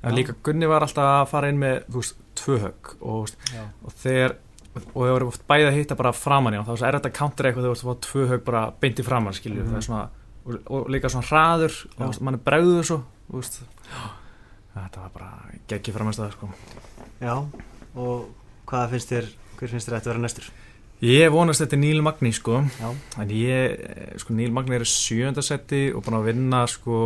en 0.02 0.12
Já. 0.12 0.16
líka 0.16 0.34
Gunni 0.46 0.66
var 0.70 0.84
alltaf 0.86 1.08
að 1.10 1.28
fara 1.32 1.48
inn 1.52 1.58
með 1.60 1.78
þú 1.90 2.02
veist, 2.02 2.18
tvö 2.36 2.58
högg 2.62 2.90
og, 3.00 3.30
já, 3.52 3.64
og 3.84 3.96
þegar 4.02 4.36
og 4.76 4.92
þau 4.92 5.12
voru 5.16 5.26
oft 5.32 5.46
bæði 5.48 5.66
að 5.70 5.76
hitta 5.78 5.96
bara 5.96 6.12
framan 6.12 6.52
í 6.52 6.58
hann 6.60 6.66
þá 6.68 6.84
er 6.86 6.98
þetta 6.98 7.12
counter 7.16 7.48
eitthvað 7.48 7.64
þegar 7.64 7.70
þú 7.70 7.76
veist 7.76 7.86
að 7.86 7.90
fá 7.90 8.08
tvö 8.10 8.26
högg 8.32 8.42
bara 8.44 8.64
beinti 8.80 9.02
framan 9.06 9.32
skilju, 9.36 9.62
Mhm. 9.64 9.70
það 9.72 9.76
er 9.80 9.86
svona 9.86 10.08
og, 10.46 10.58
og 10.70 10.90
líka 10.92 11.08
svona 11.10 11.26
hraður 11.26 11.74
og 11.96 12.12
Já. 12.14 12.20
mann 12.22 12.34
er 12.36 12.42
bregður 12.44 12.84
svo 12.90 12.98
þú 13.30 13.40
veist, 13.40 13.56
þetta 14.76 15.00
var 15.06 15.10
bara 15.14 15.30
geggi 15.70 15.92
framast 15.96 16.20
að 16.20 16.32
sko. 16.36 16.48
já, 17.20 17.34
og 17.96 18.28
hvað 18.66 18.90
finnst 18.94 19.12
þér, 19.12 19.28
hver 19.58 19.68
finnst 19.74 19.88
þér 19.88 19.94
að 19.96 20.00
þetta 20.00 20.12
vera 20.14 20.24
næstur? 20.26 20.48
ég 21.04 21.28
vonast 21.30 21.60
þetta 21.60 21.76
er 21.76 21.80
Níl 21.82 22.02
Magni 22.02 22.30
sko 22.32 22.62
Já, 22.80 22.88
en 23.20 23.28
ég, 23.36 23.74
eh, 23.84 24.14
sko 24.22 24.32
Níl 24.32 24.52
Magni 24.56 24.76
er 24.78 24.84
í 24.86 24.88
sjöndasetti 24.88 25.82
og 25.94 26.04
búin 26.06 26.16
að 26.20 26.28
vinna 26.30 26.62
sko 26.72 27.00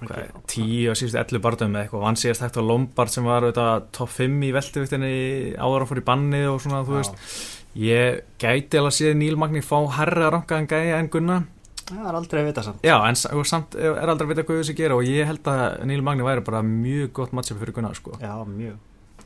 hvað, 0.00 0.16
er, 0.22 0.30
tíu 0.48 0.90
og 0.92 0.96
síðustu 0.96 1.18
11 1.20 1.42
barndum 1.44 1.74
með 1.74 1.82
eitthvað 1.86 2.00
og 2.00 2.06
hann 2.08 2.18
síðast 2.20 2.44
hægt 2.46 2.56
á 2.56 2.62
Lombard 2.64 3.12
sem 3.12 3.24
var 3.28 3.46
top 3.92 4.08
5 4.12 4.40
í 4.48 4.52
velteviktinni 4.56 5.12
áður 5.60 5.84
að 5.84 5.90
fór 5.92 6.00
í 6.02 6.06
banni 6.08 6.42
og 6.48 6.58
svona 6.64 6.82
þú 6.88 6.96
Já. 6.96 7.02
veist 7.02 7.44
ég 7.76 8.22
gæti 8.40 8.80
alveg 8.80 8.92
að 8.94 8.96
sé 8.96 9.12
Níl 9.14 9.36
Magni 9.36 9.60
fá 9.60 9.76
herra 9.98 10.30
ranka 10.32 10.56
en 10.60 10.66
gæja 10.70 10.96
en 10.98 11.08
Gunna 11.12 11.42
það 11.86 12.08
er 12.10 12.16
aldrei 12.18 12.40
að 12.42 12.46
vita 12.48 12.62
samt. 12.66 12.80
já 12.82 12.96
en 13.08 13.14
sa- 13.14 13.30
og 13.36 13.44
samt 13.46 13.76
er 13.76 14.08
aldrei 14.08 14.26
að 14.26 14.32
vita 14.34 14.42
hvað 14.48 14.62
þessi 14.64 14.74
gera 14.80 14.96
og 14.96 15.04
ég 15.04 15.28
held 15.28 15.44
að 15.44 15.84
Níl 15.86 16.02
Magni 16.02 16.24
væri 16.24 16.42
bara 16.44 16.62
mjög 16.64 17.12
gott 17.12 17.32
matchup 17.36 17.60
fyrir 17.60 17.76
Gunna 17.76 17.92
sko 17.94 18.16
Já, 18.20 18.32
mjög. 18.48 18.76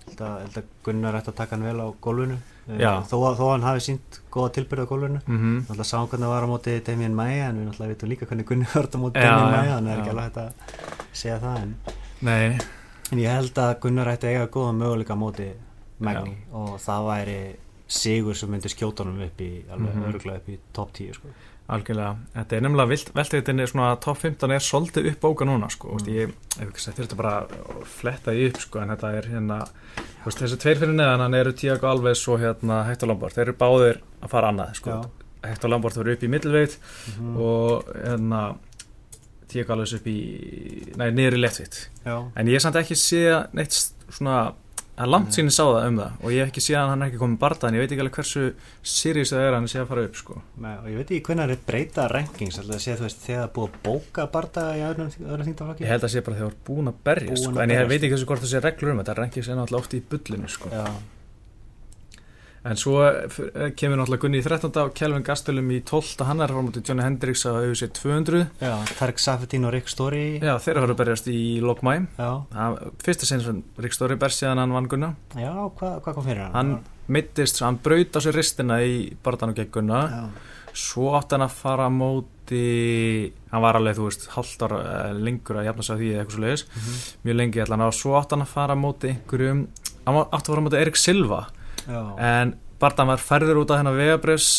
Held 0.07 0.21
að, 0.27 0.57
að 0.57 0.65
Gunnar 0.85 1.15
ætti 1.21 1.31
að 1.33 1.37
taka 1.41 1.57
hann 1.57 1.65
vel 1.69 1.81
á 1.81 1.87
gólfinu. 2.01 2.37
Þó, 2.71 3.17
að- 3.27 3.37
þó 3.39 3.45
að 3.47 3.51
hann 3.55 3.63
hafi 3.67 3.81
sínt 3.87 4.21
góða 4.31 4.51
tilbyrðu 4.57 4.85
á 4.87 4.91
gólfinu. 4.93 5.21
mm 5.27 5.57
Náttúrulega 5.67 5.89
sáum 5.91 6.09
hvernig 6.09 6.27
það 6.27 6.35
var 6.35 6.45
á 6.47 6.53
móti 6.53 6.75
Damien 6.87 7.15
Maia 7.15 7.49
en 7.49 7.57
við 7.61 7.67
náttúrulega 7.71 7.95
vitum 7.95 8.09
líka 8.13 8.27
hvernig 8.31 8.47
Gunni 8.47 8.67
var 8.75 8.87
á 8.87 8.97
móti 9.03 9.21
Damien 9.21 9.51
Maia 9.57 9.73
þannig 9.79 9.91
er 9.91 9.97
já. 9.97 10.01
ekki 10.01 10.11
alveg 10.11 10.25
hægt 10.25 10.37
að 10.37 10.53
segja 11.13 11.39
það 11.41 11.57
en, 11.63 11.75
en 13.13 13.19
ég 13.19 13.35
held 13.35 13.59
að 13.59 13.73
Gunnar 13.83 14.07
ætti 14.13 14.29
að 14.29 14.35
eiga 14.37 14.47
góða 14.55 14.77
möguleika 14.79 15.17
á 15.17 15.23
móti 15.25 15.49
Magni 16.01 16.37
og 16.53 16.79
það 16.81 17.07
væri 17.11 17.39
sigur 17.91 18.35
sem 18.39 18.49
myndi 18.55 18.71
skjóta 18.71 19.03
honum 19.05 19.21
upp 19.27 19.41
í 19.43 19.51
alveg 19.69 19.95
Mhm. 19.95 20.05
öruglega 20.09 20.37
upp 20.39 20.49
í 20.49 20.59
top 20.73 20.93
10 20.95 21.13
sko. 21.19 21.29
Algjörlega 21.75 22.15
þetta 22.35 22.57
er 22.57 22.65
nefnilega 22.65 23.15
velteviktinni 23.17 23.67
svona 23.71 23.91
top 24.03 24.21
15 24.21 24.55
er 24.55 24.65
svolítið 24.65 25.11
upp 25.13 25.21
bóka 25.25 25.49
núna 25.49 25.71
sko 25.73 25.97
mm. 25.97 26.09
Ég, 26.15 26.33
þetta 26.57 27.19
bara 27.19 27.35
að 27.45 27.85
fletta 27.91 28.35
í 28.37 28.47
upp 28.49 28.61
sko 28.65 28.83
en 28.83 28.93
þetta 28.95 29.13
er 29.19 29.29
hérna 29.33 29.61
veist, 30.25 30.41
þessi 30.41 30.59
tveir 30.61 30.81
fyrir 30.83 30.97
neðan 30.97 31.25
hann 31.27 31.39
eru 31.41 31.55
Tiago 31.57 31.91
Alves 31.91 32.25
og 32.31 32.41
hérna 32.43 32.83
Hector 32.89 33.11
Lombard 33.11 33.37
þeir 33.37 33.47
eru 33.49 33.59
báðir 33.61 34.01
að 34.21 34.33
fara 34.35 34.51
annað 34.53 34.75
sko 34.81 34.97
Já. 34.97 34.99
Hector 35.51 35.73
Lombard 35.73 35.97
verður 35.97 36.19
upp 36.19 36.27
í 36.27 36.33
middleveit 36.33 36.77
mm. 37.17 37.37
og 37.41 37.93
hérna 37.95 38.43
Tiago 39.51 39.77
Alves 39.77 39.95
upp 39.99 40.11
í 40.11 40.19
nei, 41.01 41.09
niður 41.15 41.39
í 41.39 41.45
lettveit 41.45 41.85
Já, 42.05 42.17
en 42.19 42.51
ég 42.51 42.59
er 42.59 42.67
samt 42.67 42.81
ekki 42.81 42.99
sé 42.99 43.25
neitt 43.57 43.79
svona 44.11 44.51
að 45.01 45.11
langt 45.15 45.37
síni 45.37 45.53
sá 45.55 45.63
það 45.65 45.87
um 45.89 45.99
það 46.01 46.25
og 46.25 46.35
ég 46.35 46.45
hef 46.45 46.51
ekki 46.53 46.63
séð 46.65 46.79
að 46.81 46.91
hann 46.91 47.05
er 47.05 47.11
ekki 47.11 47.21
komið 47.21 47.39
barða 47.45 47.69
en 47.69 47.77
ég 47.77 47.85
veit 47.85 47.95
ekki 47.95 48.05
alveg 48.05 48.17
hversu 48.19 48.43
serious 48.95 49.33
það 49.33 49.45
er 49.45 49.51
að 49.51 49.57
hann 49.59 49.71
sé 49.73 49.81
að 49.81 49.89
fara 49.91 50.05
upp 50.09 50.19
sko 50.21 50.37
með, 50.61 50.81
og 50.81 50.91
ég 50.91 50.99
veit 51.01 51.13
ekki 51.15 51.23
hvernig 51.29 51.47
það 51.47 51.55
er 51.55 51.63
breyta 51.71 52.09
rankings 52.15 52.61
alltaf 52.61 52.85
þú 52.85 53.07
veist 53.07 53.23
þegar 53.27 53.41
það 53.41 53.47
er 53.47 53.55
búið 53.57 53.71
að 53.71 53.79
bóka 53.87 54.27
barða 54.35 54.67
í 54.77 54.83
öðrum, 54.91 55.15
þingtaflokki 55.47 55.87
Ég 55.87 55.95
held 55.95 56.05
að 56.09 56.13
sé 56.15 56.25
bara 56.27 56.41
þegar 56.41 56.51
þú 56.51 56.57
er 56.57 56.61
búin 56.71 56.93
að 56.93 57.01
berja 57.11 57.39
sko. 57.41 57.55
en 57.65 57.75
ég 57.77 57.89
veit 57.91 58.03
ekki 58.03 58.15
þessu 58.17 58.29
hvort 58.31 58.45
það 58.45 58.53
sé 58.53 58.63
reglur 58.67 58.93
um 58.95 59.01
þetta 59.03 59.17
rengið 59.21 59.47
sé 59.49 59.57
náttúrulega 59.57 59.85
oft 59.85 59.97
í 59.97 60.03
bullinu 60.11 60.53
sko. 60.53 60.75
En 62.69 62.77
svo 62.77 62.99
eh, 63.09 63.71
kemur 63.73 63.97
náttúrulega 63.97 64.21
Gunni 64.21 64.41
í 64.43 64.45
13. 64.45 64.69
og 64.83 64.91
Kelvin 64.99 65.23
Gastelum 65.25 65.71
í 65.73 65.79
12. 65.89 66.27
hann 66.29 66.43
er 66.45 66.53
frá 66.53 66.61
mútið 66.67 66.91
Johnny 66.91 67.05
Hendricks 67.07 67.47
að 67.49 67.57
auðvitað 67.63 67.79
sé 67.81 67.89
200 67.97 68.43
já 68.61 68.73
Tarek 68.99 69.23
Safetin 69.23 69.65
og 69.65 69.73
Rick 69.73 69.89
Story 69.89 70.25
Já, 70.45 70.59
þeir 70.61 70.77
eru 70.83 70.93
að 70.93 70.99
berjast 71.01 71.31
í 71.33 71.39
lok 71.65 71.81
mæ 71.87 71.95
Já, 72.19 72.29
fyrsta 73.01 73.25
sinn 73.31 73.41
sem 73.47 73.63
Rick 73.81 73.97
Story 73.97 74.19
berst 74.21 74.43
síðan 74.43 74.61
hann 74.61 74.75
vann 74.77 74.91
Gunna. 74.93 75.15
Já 75.41 75.55
hvað 75.79 75.97
hva 76.05 76.15
kom 76.19 76.27
fyrir 76.29 76.43
hann? 76.45 76.53
hann 76.59 76.75
mittist, 77.09 77.63
hann 77.65 77.81
braut 77.83 78.13
á 78.13 78.21
sér 78.21 78.37
ristina 78.37 78.77
í 78.85 79.09
barðan 79.25 79.55
og 79.55 79.57
gegn 79.63 79.73
Gunna. 79.79 80.03
Já, 80.13 80.21
svo 80.77 81.15
átti 81.17 81.35
hann 81.39 81.47
að 81.49 81.57
fara 81.63 81.89
á 81.89 81.91
móti 81.91 82.61
hann 83.51 83.63
var 83.65 83.79
alveg, 83.81 83.97
þú 83.97 84.05
veist, 84.11 84.29
halvt 84.37 84.67
ára 84.69 84.83
eh, 85.09 85.15
lengur 85.17 85.59
að 85.63 85.67
jafna 85.71 85.87
sig 85.89 85.97
á 85.97 86.01
því 86.01 86.11
eða 86.13 86.21
eitthvað 86.21 86.37
svo 86.37 86.45
leiðis 86.45 86.67
Mhm. 86.77 87.01
mjög 87.25 87.37
lengi 87.41 87.63
allan 87.65 87.87
og 87.89 87.95
svo 87.97 88.13
átti 88.21 88.37
hann 88.37 88.45
að 88.45 88.53
fara 88.53 88.77
á 88.77 88.85
móti 88.85 89.09
einhverjum, 89.15 89.65
hann 90.07 90.21
átti 90.29 90.45
að 90.45 90.53
fara 90.53 90.61
á 90.61 90.67
móti 90.69 90.81
Erik 90.85 90.97
Silva 91.01 91.41
en 91.91 92.55
Bardan 92.81 93.11
var 93.13 93.21
færður 93.21 93.63
út 93.63 93.73
af 93.75 93.83
hennar 93.83 93.99
vegabrefs 93.99 94.51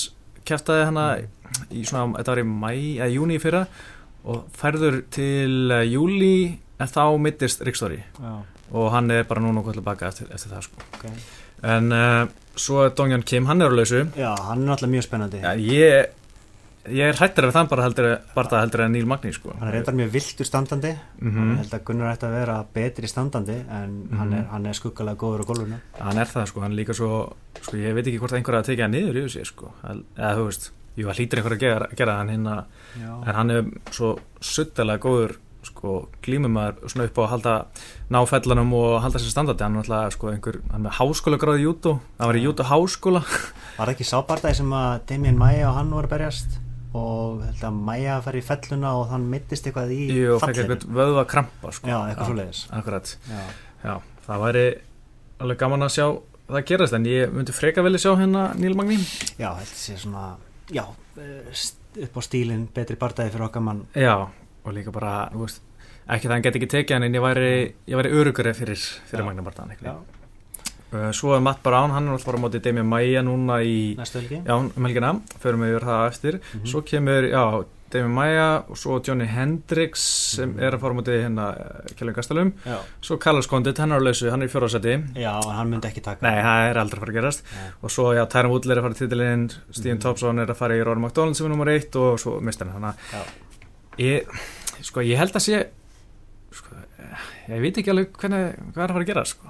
kæftaði 0.46 0.88
hennar 0.90 1.24
í 1.74 1.84
svona, 1.88 2.18
þetta 2.20 2.34
var 2.36 2.42
í 2.42 2.48
mæ, 2.48 2.72
eða 3.00 3.12
júni 3.14 3.38
í 3.38 3.42
fyrra 3.42 3.66
og 4.22 4.46
færður 4.58 5.02
til 5.14 5.72
uh, 5.74 5.82
júli 5.86 6.60
en 6.82 6.90
þá 6.90 7.04
mittist 7.22 7.64
Ríkstóri 7.66 8.00
já, 8.02 8.34
og 8.72 8.92
hann 8.94 9.12
er 9.12 9.26
bara 9.30 9.44
núna 9.44 9.62
okkur 9.62 9.80
tilbaka 9.80 10.12
eftir, 10.12 10.30
eftir 10.34 10.54
það 10.54 10.68
sko. 10.68 10.86
Ok. 10.98 11.06
En 11.72 11.92
uh, 11.94 12.24
svo 12.58 12.86
er 12.86 12.94
Dongjan 12.98 13.26
Kim, 13.28 13.46
hann 13.50 13.62
er 13.62 13.70
á 13.70 13.76
lausu. 13.76 14.06
Já, 14.18 14.32
hann 14.48 14.64
er 14.64 14.72
náttúrulega 14.72 14.96
mjög 14.96 15.06
spennandi. 15.06 15.42
Ja, 15.44 15.52
ég, 15.58 16.14
ég 16.90 17.04
er 17.12 17.14
hrættir 17.20 17.46
af 17.48 17.54
þann 17.54 17.70
bara 17.70 17.84
heldur 17.86 18.08
Barda 18.36 18.62
heldur 18.62 18.82
en 18.86 18.92
Níl 18.96 19.06
Magni 19.06 19.32
sko. 19.36 19.54
Hann 19.60 19.68
er 19.70 19.76
reyndar 19.78 19.94
mjög 19.98 20.12
viltur 20.16 20.46
standandi. 20.48 20.92
Mhm. 21.22 21.52
Ég 21.52 21.58
held 21.62 21.74
að 21.78 21.84
Gunnar 21.86 22.14
ætti 22.16 22.26
að 22.28 22.36
vera 22.40 22.66
betri 22.74 23.08
standandi 23.08 23.58
en 23.70 24.08
hann, 24.18 24.30
Mhm. 24.30 24.34
er, 24.40 24.46
hann 24.52 24.66
er 24.66 24.74
skuggalega 24.74 25.18
góður 25.18 25.44
á 25.44 25.46
gólfinu. 25.46 25.80
Hann 26.00 26.18
er 26.18 26.26
það 26.26 26.48
sko, 26.48 26.62
hann 26.62 26.72
er 26.72 26.84
líka 26.84 26.94
svo 26.94 27.34
sko, 27.62 27.78
ég 27.78 27.94
veit 27.94 28.06
ekki 28.08 28.20
hvort 28.20 28.34
einhver 28.34 28.56
að 28.62 28.66
tekja 28.66 28.84
hann 28.84 28.92
niður 28.94 29.16
í 29.18 29.24
þessu 29.28 29.46
sko, 29.46 29.72
eða 29.84 30.36
þú 30.38 30.46
veist, 30.48 30.72
jú, 30.98 31.06
það 31.08 31.16
hlýtur 31.20 31.38
einhver 31.40 31.56
að 31.56 31.60
gera, 31.60 31.88
gera 31.96 32.18
hann 32.18 32.30
hinn 32.30 32.46
að 32.48 32.66
Já, 33.00 33.28
en 33.28 33.36
hann 33.36 33.52
er 33.52 33.64
svo 33.92 34.20
suttalega 34.42 35.00
góður 35.00 35.36
sko, 35.64 36.08
glímumæður 36.24 36.90
svona 36.90 37.06
upp 37.06 37.18
á 37.18 37.22
að 37.22 37.30
halda 37.30 37.66
ná 38.10 38.26
fellanum 38.26 38.74
og 38.74 39.02
halda 39.04 39.20
sér 39.20 39.30
standardi 39.30 39.62
hann 39.62 39.76
er 39.78 39.84
alltaf 39.84 40.14
sko, 40.14 40.32
einhver, 40.32 40.60
hann 40.72 40.86
er 40.88 40.92
háskóla 40.98 41.38
gráði 41.38 41.62
jútó 41.68 42.00
hann 42.18 42.28
var 42.28 42.34
í 42.34 42.42
jútó 42.44 42.64
háskóla. 42.66 43.22
Var 43.78 43.88
ekki 43.94 44.04
sábardagi 44.04 44.56
sem 44.56 44.70
að 44.74 45.06
Damien 45.06 45.38
Maia 45.38 45.70
og 45.70 45.76
hann 45.76 45.92
voru 45.92 46.08
að 46.08 46.18
berjast 46.18 46.58
og 46.98 47.44
held 47.46 47.64
að 47.68 47.78
Maia 47.88 48.18
fær 48.26 48.36
í 48.36 48.44
felluna 48.44 48.94
og 49.00 49.10
hann 49.14 49.30
mittist 49.32 49.68
eitthvað 49.70 49.94
í 49.96 50.02
Jú, 50.12 50.38
fallinu. 50.42 50.76
eitthvað 50.76 50.98
vöðva 51.00 51.26
krampa 51.32 51.72
sko. 51.72 51.88
Já, 51.88 51.98
eitthvað 52.12 53.14
Já, 53.30 53.42
já, 53.86 53.94
það 54.28 54.44
væri 54.46 54.66
alveg 55.42 55.62
gaman 55.64 55.88
að 55.88 55.94
sjá 55.96 56.06
það 56.52 56.66
gerast 56.68 56.94
en 56.98 57.08
ég 57.08 57.32
myndi 57.32 57.56
freka 57.56 57.84
vel 57.86 57.96
að 57.96 58.04
sjá 58.04 58.12
hérna 58.20 58.46
Níl 58.60 58.76
Magni 58.76 58.98
já 59.40 59.50
að 59.54 59.72
sé 59.72 59.96
svona 59.98 60.34
Já, 60.72 60.86
eh, 61.20 61.52
upp 62.06 62.16
á 62.16 62.22
stílinn 62.24 62.68
betri 62.74 62.96
bardagi 62.96 63.34
fyrir 63.34 63.48
okkar 63.50 63.64
mann. 63.66 63.82
Já, 63.96 64.16
og 64.64 64.74
líka 64.74 64.92
bara, 64.96 65.30
þú 65.34 65.44
veist 65.44 65.62
ekki 66.12 66.28
það 66.28 66.36
hann 66.36 66.46
geti 66.46 66.60
ekki 66.62 66.70
tekið 66.72 66.96
hann 66.96 67.08
en 67.08 67.18
ég 67.18 67.24
væri, 67.24 67.52
væri 68.00 68.12
örugari 68.16 68.54
fyrir, 68.56 68.80
fyrir. 69.10 69.26
Magni 69.28 69.44
Já, 69.84 69.92
uh, 69.96 70.21
svo 71.14 71.36
er 71.36 71.42
Matt 71.42 71.62
Brown, 71.64 71.92
hann 71.92 72.08
er 72.08 72.12
alltaf 72.18 72.26
bara 72.32 72.38
á 72.40 72.44
móti 72.44 72.62
Demi 72.62 72.84
Maia 72.84 73.22
núna 73.24 73.62
í 73.64 73.96
næstu 73.98 74.20
helgi. 74.22 74.42
Já, 74.46 74.56
um 74.60 74.86
helgina, 74.86 75.14
förum 75.42 75.62
við 75.64 75.76
yfir 75.78 75.86
það 75.88 76.08
eftir. 76.10 76.40
Mhm. 76.54 76.66
Svo 76.68 76.82
kemur, 76.84 77.30
já, 77.32 77.66
Demi 77.92 78.08
Maia 78.08 78.64
og 78.70 78.78
svo 78.80 79.02
Johnny 79.04 79.26
Hendricks 79.28 80.00
sem 80.36 80.54
Mhm. 80.54 80.60
er 80.64 80.72
að 80.72 80.80
fara 80.80 80.94
á 80.94 80.98
móti 80.98 81.12
hérna 81.20 81.46
Kjellum 81.96 82.14
Gastalum 82.16 82.54
Já, 82.66 82.78
Svo 83.02 83.18
Carlos 83.20 83.48
Condit, 83.48 83.78
hann 83.78 83.92
er 83.92 84.00
á 84.00 84.04
lausu, 84.04 84.30
hann 84.32 84.42
er 84.42 84.48
í 84.48 84.52
fjórðarsæti 84.52 85.14
já 85.16 85.42
hann 85.44 85.70
myndi 85.70 85.88
ekki 85.92 86.02
taka. 86.02 86.22
Nei, 86.26 86.42
það 86.42 86.70
er 86.72 86.78
aldrei 86.78 86.96
að 86.98 87.00
fara 87.00 87.12
að 87.12 87.20
gerast. 87.22 87.44
Nei. 87.56 87.70
Og 87.84 87.90
svo, 87.90 88.14
já, 88.16 88.26
Tyron 88.30 88.50
Woodley 88.52 88.72
er 88.72 88.80
að 88.80 88.84
fara 88.84 88.94
í 88.94 88.98
titilinn 89.10 89.52
Steven 89.72 89.98
Mhm. 89.98 90.02
Thompson 90.02 90.40
er 90.40 90.46
að 90.48 90.56
fara 90.56 90.74
í 90.76 90.84
Rory 90.86 91.00
McDonald 91.02 91.36
sem 91.36 91.46
er 91.46 91.50
nummer 91.50 91.68
eitt 91.68 91.94
og 91.96 92.18
svo 92.20 92.40
mistar 92.42 92.70
hann 92.72 92.94
ég, 93.98 94.26
sko, 94.82 95.02
ég 95.02 95.18
held 95.18 95.34
að 95.34 95.42
sé 95.42 95.68
sko, 96.52 96.76
ég 97.50 97.62
veit 97.62 97.76
ekki 97.78 97.92
alveg 97.92 98.12
hvernig, 98.14 98.56
hvað 98.74 98.84
er 98.84 98.88
að 98.88 98.94
fara 98.94 99.04
að 99.04 99.08
gera 99.08 99.26
sko. 99.26 99.48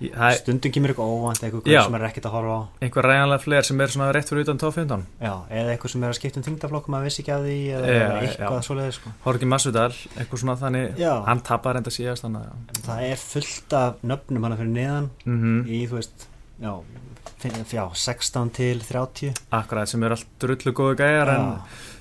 Stundum 0.00 0.72
kemur 0.72 0.92
eitthvað 0.94 1.10
óvænt 1.12 1.42
eitthvað 1.44 1.66
sem 1.84 1.96
er 1.98 2.04
ekkert 2.08 2.26
að 2.30 2.34
horfa 2.36 2.54
á 2.56 2.62
einhver 2.86 3.04
ræðanlega 3.10 3.42
fleiri 3.44 3.68
sem 3.68 3.80
er 3.84 3.92
svona 3.92 4.06
rétt 4.16 4.30
fyrir 4.32 4.46
utan 4.46 4.60
top 4.62 4.74
15 4.78 5.02
já, 5.20 5.32
eða 5.50 5.74
eitthvað 5.74 5.92
sem 5.92 6.04
er 6.06 6.14
að 6.14 6.18
skipta 6.20 6.40
um 6.40 6.46
þingdaflokk 6.48 6.88
maður 6.94 7.08
vissi 7.10 7.20
ekki 7.24 7.34
að 7.36 7.44
því 7.50 7.58
eða 7.76 7.90
Já, 7.90 8.08
eitthvað 8.22 8.56
já. 8.56 8.64
svoleiðis 8.70 8.98
sko. 9.00 9.12
Horki 9.26 9.50
Masvidal, 9.52 9.92
eitthvað 10.16 10.42
svona 10.44 10.56
þannig 10.62 10.98
Já. 11.04 11.12
hann 11.28 11.44
tapar 11.50 11.80
enda 11.82 11.92
síðast 11.92 12.24
þannig 12.24 12.48
að 12.48 12.82
það 12.88 13.04
er 13.10 13.22
fullt 13.26 13.76
af 13.82 14.02
nöfnum 14.14 14.48
hana 14.48 14.56
fyrir 14.62 14.74
neðan 14.78 15.10
mm 15.28 15.60
í 15.68 15.82
þú 15.90 16.00
veist 16.00 16.26
já, 16.64 16.72
fin- 17.44 17.60
já 17.68 17.84
16 18.08 18.50
til 18.56 18.80
30 18.88 19.36
akkurat 19.60 19.88
sem 19.88 20.02
er 20.08 20.16
allt 20.16 20.26
drullu 20.40 20.72
góðu 20.76 20.96
gæjar 21.00 21.34
en. 21.36 21.46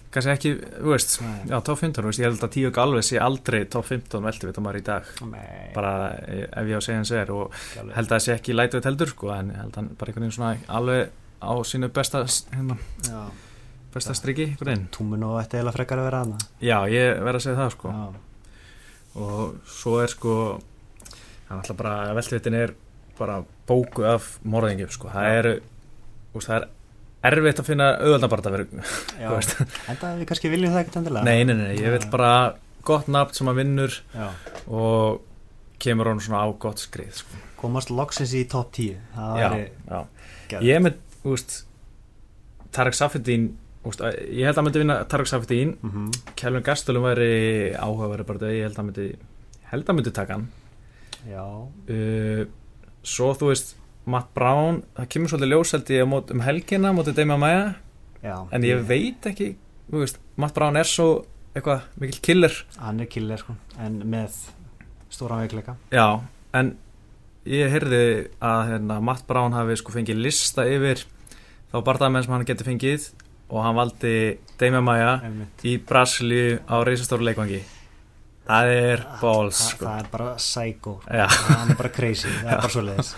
Kannski 0.10 0.32
ekki, 0.34 0.52
þú 0.80 0.90
veist 0.94 1.12
Nei. 1.22 1.34
já, 1.52 1.56
top 1.68 1.80
15, 1.84 2.02
þú 2.02 2.10
veist, 2.10 2.20
ég 2.24 2.26
held 2.30 2.46
að 2.48 2.54
tíu 2.56 2.72
galvið 2.74 3.04
sé 3.10 3.20
aldrei 3.22 3.60
top 3.70 3.86
15 3.86 4.24
velti 4.26 4.48
við 4.50 4.60
maður 4.66 4.80
í 4.80 4.86
dag 4.88 5.12
Nei, 5.30 5.44
bara 5.76 5.92
eh, 6.26 6.48
ef 6.50 6.72
ég 6.72 6.74
á 6.74 6.80
að 6.80 6.86
segja 6.88 7.02
hans 7.02 7.12
er 7.20 7.34
og 7.36 7.54
ekki 7.54 7.80
alveg. 7.84 7.96
held 8.00 8.08
að 8.10 8.16
það 8.16 8.24
sé 8.26 8.34
ekki 8.40 8.56
lætið 8.58 8.88
heldur 8.90 9.12
sko, 9.14 9.30
en 9.36 9.52
held 9.54 9.70
að 9.76 9.78
hann 9.82 9.92
bara 10.00 10.10
einhvern 10.14 10.26
veginn 10.26 10.38
svona 10.40 10.56
alveg 10.80 11.14
á 11.40 11.52
sínu 11.72 11.92
besta 12.00 12.24
hérna, 12.26 12.80
Já. 13.06 13.22
besta 13.94 14.16
striki 14.18 14.48
einhvern 14.50 14.72
veginn 14.74 14.88
Túmun 14.98 15.28
og 15.30 15.38
ætti 15.44 15.60
eiginlega 15.60 15.78
frekar 15.78 16.02
að 16.02 16.10
vera 16.10 16.24
hana 16.26 16.42
já, 16.60 16.78
ég 16.90 17.22
verð 17.30 17.40
að 17.42 17.46
segja 17.46 17.60
það 17.62 17.72
sko 17.78 17.94
Já. 17.94 18.10
og 19.20 19.72
svo 19.78 19.96
er 20.04 20.12
sko 20.16 20.36
það 21.46 21.54
er 21.54 21.62
alltaf 21.62 21.78
bara, 21.80 21.94
veltivitin 22.18 22.58
er 22.64 22.74
bara 23.20 23.40
bóku 23.70 24.06
af 24.08 24.36
morðingjum 24.48 24.92
sko, 24.94 25.10
það 25.14 25.38
eru 25.38 25.54
úst, 26.34 26.48
það 26.50 26.56
er 26.64 26.68
erfitt 27.24 27.60
að 27.60 27.68
finna 27.68 27.88
auðvöldabarta 28.00 28.52
verið, 28.54 28.76
Já. 29.20 29.28
þú 29.28 29.34
veist 29.36 29.56
Enda 29.92 30.12
við 30.20 30.26
kannski 30.30 30.52
viljum 30.54 30.72
það 30.74 30.82
ekkert 30.86 31.00
endilega 31.02 31.26
nei, 31.28 31.44
nei, 31.44 31.56
nei, 31.60 31.74
ég 31.82 31.92
vil 31.98 32.10
bara 32.14 32.32
gott 32.88 33.10
nafn 33.12 33.36
sem 33.36 33.50
að 33.52 33.58
vinnur 33.60 33.98
Já. 34.16 34.28
og 34.72 35.22
kemur 35.84 36.08
hann 36.12 36.20
svona 36.24 36.44
á 36.44 36.48
gott 36.60 36.80
skrið 36.84 37.12
sko. 37.22 37.42
Komast 37.60 37.92
loksins 37.92 38.32
í 38.36 38.46
top 38.52 38.72
10 38.76 38.96
Það 39.16 39.42
já, 39.44 39.50
já 40.52 40.60
ég 40.64 40.80
með, 40.84 40.96
úst 41.28 41.66
Tarek 42.76 42.96
Safedin 42.96 43.50
úst, 43.88 44.00
ég 44.04 44.46
held 44.48 44.60
að 44.60 44.66
myndi 44.68 44.82
vinna 44.84 44.98
Tarek 45.12 45.28
Safedin 45.32 45.76
Mhm. 45.84 46.10
Kjælun 46.40 46.64
Gastulum 46.64 47.04
væri 47.08 47.74
áhugaverið 47.76 48.26
bara 48.28 48.52
ég 48.54 48.64
held 48.68 48.80
að 48.80 48.88
myndi 48.90 49.08
held 49.72 49.86
að 49.92 49.96
myndi 50.00 50.14
taka 50.16 50.34
hann 50.40 50.48
Já, 51.28 51.44
uh, 51.44 52.46
svo 53.04 53.34
þú 53.36 53.52
veist 53.52 53.76
Matt 54.10 54.32
Brown, 54.36 54.82
það 54.98 55.10
kemur 55.14 55.32
svolítið 55.32 55.54
ljóseldi 55.54 56.00
um 56.06 56.44
helgina 56.46 56.94
mótið 56.96 57.22
Deima 57.22 57.38
Maja 57.40 57.66
en 58.24 58.66
ég 58.66 58.82
veit 58.88 59.26
ekki 59.30 59.54
veist, 59.92 60.20
Matt 60.40 60.56
Brown 60.58 60.78
er 60.80 60.88
svo 60.88 61.26
eitthvað 61.54 61.88
mikill 62.02 62.22
killer. 62.26 62.58
Hann 62.80 63.02
er 63.02 63.10
killer 63.10 63.42
sko 63.42 63.56
En 63.82 64.02
með 64.10 64.36
stóran 65.10 65.42
veikleika. 65.44 65.76
Já, 65.94 66.22
en 66.54 66.76
ég 67.50 67.72
heyrði 67.74 68.04
að 68.44 68.60
hérna, 68.74 69.00
Matt 69.02 69.26
Brown 69.30 69.56
hafi 69.58 69.80
sko 69.80 69.96
fengið 69.96 70.22
lista 70.22 70.68
yfir 70.70 71.06
þá 71.72 71.82
barndamenn 71.86 72.26
sem 72.26 72.36
hann 72.36 72.48
geti 72.50 72.68
fengið 72.68 73.10
og 73.50 73.64
hann 73.66 73.78
valdi 73.78 74.16
Deima 74.62 74.82
Maja 74.86 75.18
í 75.66 75.78
Brasilíu 75.82 76.60
á 76.70 76.76
reisastóru 76.86 77.26
leikvangi 77.26 77.64
það 78.50 78.72
er 78.76 79.04
balls 79.22 79.60
Þa, 79.62 79.68
sko. 79.72 79.86
Það 79.86 80.00
er 80.04 80.08
bara 80.14 80.30
psycho. 80.42 80.94
Já. 81.06 81.26
Hann 81.50 81.74
er 81.74 81.78
bara 81.80 81.92
crazy 81.94 82.32
Það 82.34 82.50
er 82.56 82.64
bara 82.64 82.74
svo 82.74 82.84
leiðis 82.88 83.12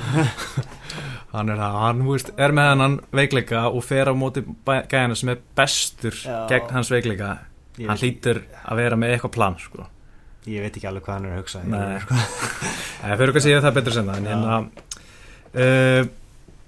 hann 1.33 1.49
er 1.53 1.61
það, 1.63 1.75
hann 1.85 2.01
veist, 2.09 2.31
er 2.43 2.51
með 2.57 2.69
hennan 2.73 2.97
veikleika 3.15 3.61
og 3.71 3.85
fer 3.87 4.11
á 4.11 4.13
móti 4.19 4.43
gæjana 4.67 5.15
sem 5.15 5.31
er 5.31 5.39
bestur 5.55 6.17
Já. 6.19 6.37
gegn 6.51 6.73
hans 6.75 6.91
veikleika 6.91 7.29
Ég 7.79 7.87
hann 7.87 8.01
hlýtur 8.01 8.41
að 8.67 8.81
vera 8.83 8.97
með 8.99 9.13
eitthvað 9.15 9.31
plan 9.37 9.55
sko. 9.61 9.85
Ég 10.51 10.59
veit 10.65 10.75
ekki 10.75 10.89
alveg 10.89 11.05
hvað 11.05 11.15
hann 11.15 11.27
er 11.29 11.35
að 11.37 11.39
hugsa. 11.39 11.61
Ég- 11.63 12.07
það 12.11 13.15
fyrir 13.21 13.31
að 13.39 13.45
segja 13.45 13.61
það 13.63 13.77
betur 13.79 13.95
sem 13.95 14.09
það 14.11 14.19
en 14.19 14.27
hérna 14.31 14.57
uh, 15.55 16.09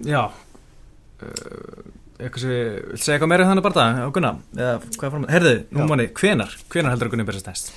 já 0.08 0.22
uh, 0.24 1.84
eitthvað 2.18 2.40
sem 2.44 2.52
vil 2.54 3.00
segja 3.02 3.16
eitthvað 3.18 3.30
meira 3.34 3.44
um 3.44 3.50
þannig 3.52 3.66
bara 3.66 3.76
það, 3.80 4.00
Gunnar, 4.16 4.36
eða 4.56 4.74
hvað 4.86 5.06
er 5.08 5.12
fram 5.16 5.26
herðu, 5.34 5.54
nú 5.74 5.88
manni, 5.90 6.06
hvenar, 6.20 6.56
hvenar 6.72 6.94
heldur 6.94 7.10
að 7.10 7.14
Gunni 7.16 7.26
byrjast 7.28 7.50
næst 7.50 7.72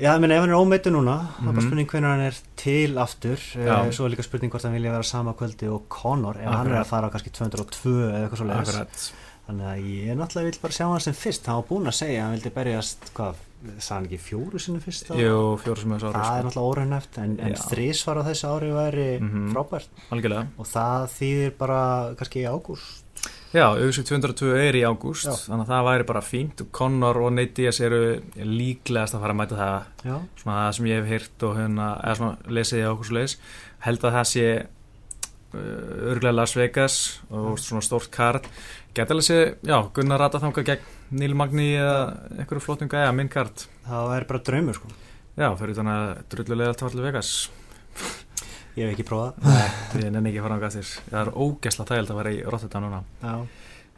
Já, 0.00 0.14
ég 0.16 0.20
meina 0.22 0.36
ef 0.38 0.40
hann 0.46 0.50
er 0.54 0.56
ómeittu 0.56 0.90
núna 0.94 1.16
Það 1.20 1.40
er 1.40 1.44
Mhm. 1.44 1.54
bara 1.54 1.66
spurning 1.66 1.88
hvernig 1.90 2.10
hann 2.10 2.20
er 2.20 2.36
til 2.56 2.94
aftur 2.98 3.36
Já. 3.36 3.74
uh, 3.84 3.90
Svo 3.92 4.06
er 4.06 4.14
líka 4.14 4.24
spurning 4.24 4.50
hvort 4.50 4.62
hann 4.64 4.72
vilja 4.72 4.92
vera 4.92 5.02
sama 5.02 5.34
kvöldi 5.34 5.68
og 5.68 5.88
Conor 5.88 6.36
Ef 6.40 6.48
hann 6.48 6.66
er 6.72 6.80
að 6.80 6.86
fara 6.86 7.08
á 7.08 7.12
kannski 7.12 7.30
202 7.30 8.08
eða 8.08 8.28
eitthvað 8.28 8.40
svo 8.40 8.46
leiðis 8.48 9.12
Þannig 9.50 9.66
að 9.66 9.78
ég 9.84 10.16
náttúrulega 10.16 10.44
vil 10.50 10.58
bara 10.62 10.72
sjá 10.72 10.86
hann 10.88 11.00
sem 11.00 11.12
fyrst 11.14 11.46
Hann 11.46 11.56
var 11.60 11.68
búinn 11.68 11.86
að 11.90 11.98
segja 12.00 12.20
að 12.20 12.24
hann 12.30 12.34
vildi 12.38 12.50
berjast 12.54 13.10
Hvað, 13.14 13.34
sagði 13.76 13.90
hann 13.92 14.06
ekki 14.08 14.20
fjóru 14.24 14.58
sinni 14.60 14.80
fyrst 14.80 15.04
þá? 15.10 15.14
jú, 15.20 15.58
fjóru 15.60 15.78
sem 15.82 15.92
er 15.92 15.98
svo 16.00 16.12
Það 16.14 16.16
er 16.16 16.40
sko. 16.40 16.48
náttúrulega 16.48 16.70
óraunæft 16.70 17.18
En, 17.18 17.40
en 17.40 17.52
Já. 17.52 17.60
þrísvar 17.68 18.16
á 18.16 18.22
þessu 18.30 18.46
ári 18.56 18.70
væri 18.72 19.20
Mhm. 19.20 19.52
frábært 19.52 19.88
algjörlega 20.10 20.46
Og 20.56 20.66
það 20.66 21.08
þýðir 21.18 21.52
bara 21.58 22.14
kannski 22.16 22.46
ágúst 22.48 23.09
Já, 23.50 23.64
auðvitað 23.66 24.06
202 24.06 24.50
er 24.62 24.76
í 24.78 24.84
ágúst 24.86 25.26
þannig 25.26 25.64
að 25.64 25.70
það 25.72 25.86
væri 25.88 26.04
bara 26.06 26.20
fínt. 26.22 26.60
Og 26.62 26.68
Connor 26.76 27.18
og 27.18 27.32
Nate 27.34 27.56
Diaz 27.56 27.80
eru 27.82 28.02
líklegast 28.38 29.16
að 29.16 29.24
fara 29.24 29.34
að 29.34 29.40
mæta 29.40 29.58
það. 29.58 29.88
Já, 30.06 30.14
svona 30.42 30.58
það 30.60 30.76
sem 30.76 30.90
ég 30.90 31.00
hef 31.00 31.10
heyrt 31.10 31.46
og 31.48 31.56
hérna, 31.58 31.88
eða 32.04 32.18
svona 32.20 32.54
lesið 32.60 32.84
á 32.86 32.90
okkur 32.92 33.08
svo 33.08 33.18
leis 33.18 33.36
held 33.86 34.06
að 34.06 34.16
það 34.18 34.28
sé 34.30 34.46
uh, 34.60 35.60
örglega 36.12 36.36
Las 36.36 36.56
Vegas 36.58 36.98
og 37.26 37.58
svona 37.58 37.84
stórt 37.84 38.10
kart. 38.14 38.46
Geta 38.94 39.16
alveg 39.16 39.26
sé, 39.26 39.40
já, 39.66 39.78
Gunnar 39.96 40.22
Rata 40.22 40.42
þangað 40.42 40.70
gegn 40.70 40.96
Neil 41.18 41.34
Magni 41.38 41.72
eða 41.74 41.96
einhverju 42.36 42.64
flottum 42.64 42.90
gæja, 42.90 43.10
minn 43.16 43.30
kart. 43.32 43.66
Það 43.86 44.12
væri 44.14 44.30
bara 44.30 44.44
draumur 44.46 44.78
sko. 44.78 44.92
Já, 45.38 45.48
fyrir 45.58 45.78
þannig 45.78 45.96
að 45.96 46.22
drullulega 46.34 46.74
allt 46.74 46.86
allir 46.86 47.10
Vegas 47.10 47.34
Ég 48.78 48.86
hef 48.86 48.92
ekki 48.94 49.06
prófað. 49.08 49.34
Ég 50.00 50.10
nenni 50.14 50.30
ekki 50.30 50.40
að 50.40 50.46
fara 50.46 50.58
á 50.58 50.62
gæstir 50.64 50.88
það 51.10 51.20
er 51.24 51.30
ógæsla 51.44 51.86
þægild 51.88 52.12
að 52.14 52.20
vera 52.20 52.32
í 52.36 52.40
Rotterdam 52.46 52.84
núna. 52.86 53.00
Já, 53.24 53.34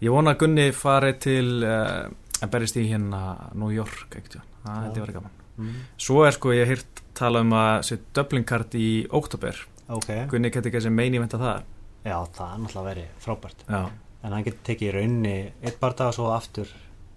Ég 0.03 0.11
vona 0.11 0.33
að 0.35 0.39
Gunni 0.41 0.65
fari 0.75 1.13
til 1.23 1.63
uh, 1.63 2.09
að 2.43 2.51
berist 2.55 2.79
í 2.81 2.87
hérna 2.89 3.21
New 3.55 3.71
York 3.71 4.17
ekkert, 4.19 4.41
það 4.65 4.79
held 4.81 4.97
ég 4.97 5.03
að 5.03 5.05
vera 5.07 5.17
gaman. 5.19 5.37
Mm. 5.63 5.75
Svo 6.01 6.25
er 6.27 6.35
sko, 6.35 6.55
ég 6.57 6.67
hef 6.67 6.73
hýrt 6.81 7.03
tala 7.15 7.43
um 7.45 7.53
að 7.55 7.85
sé 7.87 7.99
Dublin 8.17 8.47
kart 8.49 8.75
í 8.75 8.87
óttúber 9.15 9.61
ok. 9.93 10.09
Gunni 10.33 10.51
geti 10.51 10.71
ekki 10.73 10.81
þessi 10.81 10.91
meini 10.97 11.21
venda 11.23 11.39
það 11.39 11.69
Já, 12.03 12.17
það 12.35 12.49
er 12.49 12.63
náttúrulega 12.65 12.89
verið 12.89 13.13
frábært. 13.23 13.63
Já, 13.69 13.83
En 14.23 14.33
hann 14.35 14.45
getur 14.47 14.65
tekið 14.67 14.89
í 14.89 14.93
raunni 14.97 15.35
eitt 15.63 15.79
barða 15.83 16.09
og 16.11 16.17
svo 16.17 16.31
aftur 16.35 16.69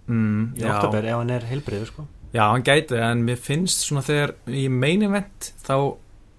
mm, 0.06 0.54
í 0.58 0.62
já. 0.62 0.70
oktober 0.76 1.06
ef 1.10 1.18
hann 1.20 1.30
er 1.34 1.44
heilbriður 1.50 1.90
sko. 1.90 2.04
já 2.36 2.42
hann 2.50 2.64
gæti 2.66 2.98
en 3.02 3.22
mér 3.26 3.38
finnst 3.40 3.82
svona 3.86 4.02
þegar 4.06 4.32
í 4.46 4.64
meini 4.70 5.08
vend 5.10 5.50
þá 5.66 5.74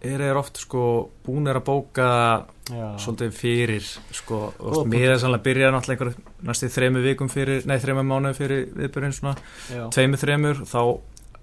er 0.05 0.21
þeir 0.21 0.37
oft 0.37 0.59
sko 0.61 0.81
búnir 1.25 1.57
að 1.57 1.65
bóka 1.67 2.09
Já, 2.67 2.87
svolítið 3.01 3.31
fyrir 3.33 3.85
sko 4.13 4.41
mér 4.89 5.13
er 5.13 5.21
sannlega 5.21 5.39
að 5.39 5.45
byrja 5.47 5.71
náttúrulega 5.73 6.09
einhver 6.09 6.49
næstu 6.49 6.69
þremu 6.73 7.03
vikum 7.05 7.31
fyrir, 7.31 7.63
nei 7.69 7.77
þremu 7.81 8.03
mánuð 8.05 8.37
fyrir 8.37 8.67
viðbyrjun 8.75 9.15
svona 9.15 9.33
já. 9.71 9.87
tveimur 9.95 10.21
þremur 10.21 10.61
þá 10.67 10.81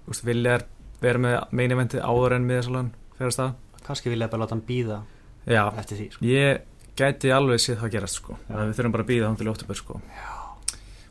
úst, 0.05 0.23
vilja 0.27 0.59
er 0.59 0.67
vera 1.01 1.21
með 1.21 1.35
meini 1.51 1.79
vendi 1.81 1.99
áður 1.99 2.37
en 2.37 2.47
miðasalan 2.47 2.93
fyrir 3.17 3.31
að 3.31 3.35
stað. 3.35 3.51
Kannski 3.85 4.13
vilja 4.13 4.29
bara 4.31 4.45
láta 4.45 4.55
hann 4.55 4.63
býða 4.65 5.01
Já, 5.45 5.63
eftir 5.75 5.99
því 5.99 6.07
sko. 6.13 6.25
ég 6.29 6.63
gæti 6.95 7.33
alveg 7.35 7.61
séð 7.61 7.81
það 7.83 7.93
gerast 7.97 8.21
sko. 8.21 8.37
Já. 8.47 8.55
að 8.55 8.65
við 8.69 8.77
þurfum 8.79 8.95
bara 8.95 9.05
að 9.05 9.11
býða 9.11 9.29
þá 9.29 9.41
til 9.41 9.51
óttubur 9.51 9.81
sko 9.81 9.99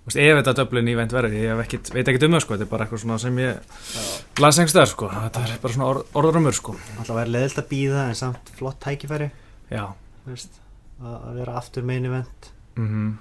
Vist, 0.05 0.19
ef 0.21 0.37
þetta 0.37 0.53
döblin 0.59 0.89
í 0.93 0.95
vend 0.99 1.15
verði, 1.17 1.39
ég 1.47 1.61
ekkit, 1.63 1.89
veit 1.95 2.09
ekki 2.11 2.27
um 2.27 2.35
það 2.37 2.43
sko, 2.45 2.57
þetta 2.59 2.67
er 2.67 2.71
bara 2.75 2.85
eitthvað 2.85 3.01
svona 3.01 3.17
sem 3.23 3.39
ég 3.41 4.43
las 4.45 4.59
einhverstaðar 4.61 4.91
sko, 4.91 5.09
þetta 5.15 5.45
er 5.47 5.63
bara 5.63 5.77
svona 5.77 5.87
orð, 5.89 6.11
orðrumur 6.21 6.57
sko. 6.59 6.75
Alltaf 6.99 7.17
væri 7.17 7.33
leðilt 7.33 7.61
að 7.63 7.71
býða 7.71 8.03
en 8.11 8.19
samt 8.19 8.53
flott 8.59 8.77
tækifæri. 8.85 9.31
Já, 9.73 9.87
veist, 10.27 10.61
að 11.01 11.41
vera 11.41 11.57
aftur 11.63 11.89
meini 11.89 12.13
vend 12.13 12.51
mhm. 12.77 13.15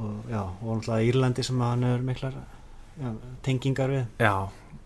Og, 0.00 0.14
já, 0.32 0.40
og 0.40 0.78
náttúrulega 0.78 1.10
Írlandi 1.10 1.42
sem 1.44 1.58
hann 1.60 1.82
hefur 1.84 2.04
miklar 2.06 2.36
já, 2.96 3.10
tengingar 3.44 3.90
við. 3.92 4.06
Já, 4.22 4.32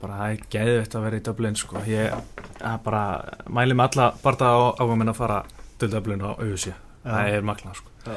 bara 0.01 0.17
það 0.19 0.33
er 0.33 0.47
geðvitt 0.57 0.97
að 0.97 1.05
vera 1.07 1.21
í 1.21 1.25
Dublin 1.29 1.59
sko. 1.61 1.83
ég 1.87 2.41
bara 2.83 3.03
mæli 3.47 3.77
með 3.77 3.93
alla 3.93 4.09
barða 4.25 4.51
á 4.57 4.61
águm 4.81 5.05
að 5.05 5.17
fara 5.21 5.43
til 5.79 5.93
Dublin 5.93 6.25
á 6.25 6.33
auðvitsi, 6.33 6.75
það 7.05 7.35
er 7.37 7.47
magnað 7.47 7.83
sko. 7.83 8.17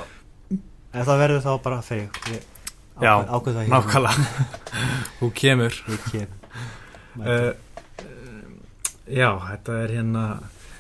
ef 0.96 1.04
það 1.04 1.22
verður 1.26 1.44
þá 1.46 1.52
bara 1.68 1.84
fyrir 1.86 2.48
Já, 3.02 3.14
nákvæmlega. 3.30 4.28
Þú 5.20 5.32
kemur. 5.38 5.82
Uh, 7.18 7.54
Já, 9.08 9.32
þetta 9.40 9.76
er 9.86 9.94
hérna 9.96 10.24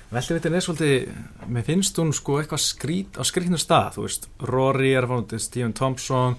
Veltivitin 0.07 0.55
er 0.55 0.63
svolítið 0.63 1.49
mér 1.51 1.65
finnst 1.67 1.97
hún 1.99 2.13
sko 2.15 2.37
eitthvað 2.39 2.61
skrít 2.63 3.17
á 3.19 3.23
skrítnum 3.27 3.59
stað, 3.59 3.97
þú 3.97 4.05
veist, 4.05 4.27
Rory 4.47 4.93
er 4.95 5.07
að 5.07 5.11
fá 5.11 5.39
Stephen 5.43 5.73
Thompson 5.75 6.37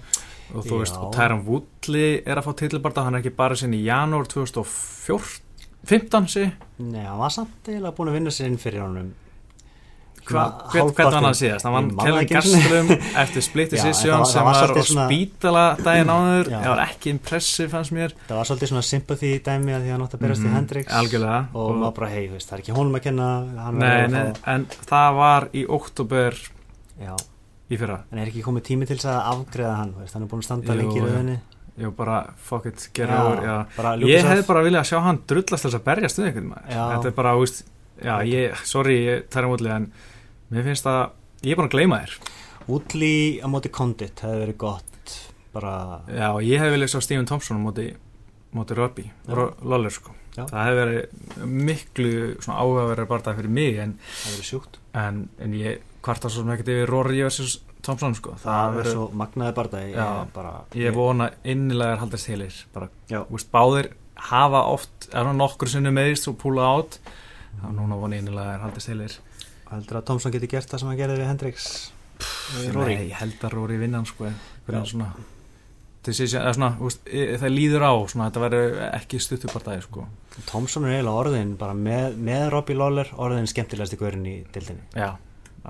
og 0.55 0.65
þú 0.65 0.71
Já. 0.73 0.79
veist, 0.81 0.97
og 0.97 1.11
Tyron 1.13 1.43
Woodley 1.45 2.23
er 2.25 2.41
að 2.41 2.47
fá 2.47 2.55
titilbarta, 2.63 3.05
hann 3.05 3.17
er 3.17 3.21
ekki 3.21 3.35
bara 3.37 3.57
sinni 3.57 3.81
í 3.83 3.85
janúar 3.85 4.25
2014 4.29 5.45
15 5.89 6.29
sí, 6.33 6.47
Nei, 6.81 7.05
hann 7.05 7.21
var 7.21 7.33
samt 7.33 7.69
eiginlega 7.69 7.95
búin 7.97 8.09
að 8.11 8.17
vinna 8.17 8.33
sér 8.33 8.49
inn 8.49 8.61
fyrir 8.61 8.83
honum 8.85 9.13
hva, 10.29 10.43
hvern, 10.73 10.91
var 10.97 11.17
hann 11.17 11.37
síðast? 11.37 11.65
Hann 11.67 11.75
vann 11.75 11.89
Kevin 11.99 12.29
Gastelum 12.29 12.91
eftir 13.23 13.45
Split 13.45 13.73
Decision 13.75 14.25
sem 14.29 14.45
var, 14.47 14.59
var 14.61 14.73
á 14.77 14.83
spítala 14.85 15.63
daginn 15.79 16.13
áður, 16.13 16.51
það 16.53 16.69
var 16.73 16.83
ekki 16.85 17.13
impressive 17.15 17.69
fannst 17.73 17.95
mér. 17.95 18.15
Það 18.27 18.41
var 18.41 18.49
svolítið 18.51 18.73
svona 18.73 18.85
sympathy 18.89 19.33
dæmi 19.45 19.75
að 19.75 19.85
því 19.85 19.91
að 19.91 19.95
hann 19.95 20.05
átt 20.05 20.15
að 20.17 20.23
berast 20.25 20.43
mm, 20.43 20.47
í 20.47 20.49
mhm, 20.49 20.59
Hendrix. 20.59 20.93
algjörlega. 21.01 21.41
og 21.53 21.75
maður 21.75 21.97
bara 21.99 22.11
hei, 22.13 22.23
það 22.35 22.55
er 22.55 22.63
ekki 22.63 22.77
honum 22.77 22.99
að 22.99 23.05
kenna 23.09 23.29
nei, 23.75 23.99
nei, 24.13 24.25
en 24.55 24.67
það 24.89 25.19
var 25.19 25.49
í 25.51 25.65
oktober 25.79 26.41
í 27.69 27.77
fyrra. 27.77 28.01
En 28.09 28.21
er 28.21 28.31
ekki 28.31 28.43
komið 28.45 28.67
tími 28.71 28.89
til 28.89 28.97
þess 28.97 29.11
að 29.13 29.21
afgreða 29.35 29.77
hann 29.77 29.95
veist, 29.99 30.15
hann 30.15 30.25
er 30.25 30.31
búin 30.31 30.43
að 30.43 30.49
standa 30.49 30.77
lengi 30.77 30.99
í 30.99 31.05
rauninni 31.05 31.39
Jú, 31.79 31.93
bara 31.95 32.23
fuck 32.43 32.65
it, 32.67 32.89
gera 32.95 33.19
úr 33.29 33.43
Ég 34.03 34.25
hefði 34.27 34.43
bara 34.49 34.63
viljað 34.65 34.81
að 34.81 34.89
sjá 34.89 34.97
hann 35.05 35.19
drullast 35.29 35.67
þess 35.67 35.77
að 35.77 35.85
berja 35.85 36.09
stuð 36.11 36.31
Þetta 36.33 37.07
er 37.07 37.13
bara, 37.15 37.35
úst, 37.39 37.61
já, 38.03 38.15
ég, 38.27 38.63
sorry, 38.67 38.97
ég 39.05 39.29
tærum 39.31 39.55
útlið 39.55 39.75
en 39.77 39.85
mér 40.53 40.67
finnst 40.69 40.87
að, 40.89 41.15
ég 41.45 41.53
er 41.53 41.59
bara 41.59 41.69
að 41.69 41.75
gleyma 41.75 41.99
þér. 42.03 42.15
Útlið 42.69 43.41
á 43.41 43.47
móti 43.49 43.71
Condit 43.73 44.23
hefði 44.23 44.43
verið 44.43 44.57
gott 44.61 45.15
bara... 45.53 45.73
Já, 46.11 46.29
ég 46.45 46.61
hefði 46.61 46.75
viljað 46.75 46.93
sjá 46.93 47.03
Stephen 47.05 47.29
Thompson 47.29 47.61
á 47.61 47.65
móti, 47.65 47.87
móti 48.55 48.77
Röbbi, 48.77 49.05
Lawler 49.29 49.93
sko. 49.93 50.13
Já. 50.35 50.43
Það 50.45 50.67
hefði 50.67 50.81
verið 50.83 51.47
miklu 51.69 52.11
áhugaverðar 52.45 53.09
bara 53.09 53.25
það 53.25 53.39
fyrir 53.41 53.55
mig 53.55 53.79
en, 53.83 53.95
en, 54.99 55.23
en 55.41 55.55
ég 55.57 55.81
kvarta 56.05 56.31
svo 56.31 56.45
mikið 56.47 56.73
yfir 56.75 56.93
Rory 56.93 57.23
vs. 57.25 57.57
Thompson 57.85 58.15
sko. 58.17 58.35
Það 58.43 58.75
verður 58.75 58.95
svo 58.95 59.07
magnaði 59.15 59.55
barndagi 59.55 59.93
ég, 59.95 60.21
bara, 60.35 60.53
ég 60.77 60.95
vona 60.95 61.29
innilegar 61.47 62.01
haldast 62.03 62.29
heilir. 62.29 62.61
Bara, 62.75 62.89
úst, 63.31 63.49
báðir 63.53 63.93
hafa 64.29 64.65
oft 64.67 65.09
er 65.13 65.25
hann 65.29 65.39
nokkur 65.39 65.71
sinni 65.71 65.91
meðist 65.95 66.27
og 66.31 66.37
púla 66.41 66.67
átt 66.75 66.99
og 67.63 67.71
núna 67.75 67.97
vona 67.99 68.19
innilegar 68.19 68.61
haldast 68.65 68.91
heilir 68.91 69.15
heldur 69.71 69.99
að 69.99 70.05
Thompson 70.09 70.35
geti 70.35 70.49
gert 70.51 70.69
það 70.69 70.83
sem 70.83 70.91
hann 70.91 70.99
gerði 70.99 71.19
við 71.21 71.29
Hendrix? 71.29 71.67
Nei, 72.75 72.95
ég 73.09 73.17
held 73.19 73.43
að 73.45 73.53
Róri 73.55 73.77
vinnan 73.79 74.07
sko 74.07 74.31
svona, 74.67 75.09
decision, 76.05 76.43
svona, 76.53 76.73
úst, 76.83 77.05
það 77.07 77.53
líður 77.53 77.85
á 77.87 77.93
svona, 78.11 78.27
þetta 78.27 78.43
verður 78.43 78.75
ekki 78.89 79.21
stuttu 79.23 79.51
barndagi 79.51 79.85
sko. 79.85 80.05
Thompson 80.49 80.87
er 80.87 80.97
eiginlega 80.97 81.21
orðin 81.23 81.55
með, 81.79 82.19
með 82.19 82.45
Robbie 82.53 82.77
Lawler 82.77 83.13
orðin 83.19 83.49
skemmtilegast 83.49 83.95
í 83.95 84.01
hverjum 84.01 84.27
í 84.29 84.35
dildinni 84.53 84.85
já. 84.95 85.13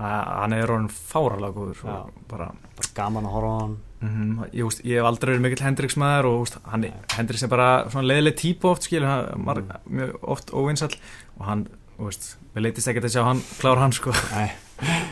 Hann 0.00 0.54
er 0.54 0.70
orðin 0.70 0.90
fáralega 0.94 1.54
góður 1.56 1.80
Já, 1.82 2.26
bara, 2.30 2.50
bara 2.78 2.92
gaman 2.96 3.26
að 3.26 3.34
horfa 3.36 3.50
á 3.50 3.58
hann. 3.60 3.78
Mm 4.00 4.10
-hmm, 4.10 4.44
ég, 4.54 4.64
úst, 4.64 4.84
ég 4.84 4.96
hef 4.96 5.06
aldrei 5.06 5.34
verið 5.34 5.42
mikill 5.44 5.64
Hendriks 5.66 5.96
maður 6.00 6.28
og 6.30 6.44
úst, 6.46 6.56
hann, 6.64 6.86
Hendriks 7.16 7.42
er 7.42 7.50
bara 7.52 7.84
leðileg 8.00 8.36
típa 8.36 8.70
oft 8.70 8.86
skil, 8.86 9.04
hann, 9.04 9.26
mm. 9.36 9.72
mjög 9.86 10.14
oft 10.22 10.52
óvinsall 10.54 10.94
og 11.36 11.44
hann, 11.44 11.66
úst, 11.98 12.36
við 12.54 12.66
leytist 12.66 12.90
ekki 12.90 13.04
að 13.04 13.14
sjá 13.14 13.22
hann 13.26 13.44
klára 13.60 13.84
hann 13.84 13.94
sko. 13.96 14.14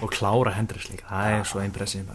Og 0.02 0.10
klára 0.14 0.54
Hendriks 0.56 0.88
líka, 0.88 1.04
það 1.10 1.34
er 1.36 1.46
svo 1.48 1.60
einpressið 1.60 2.10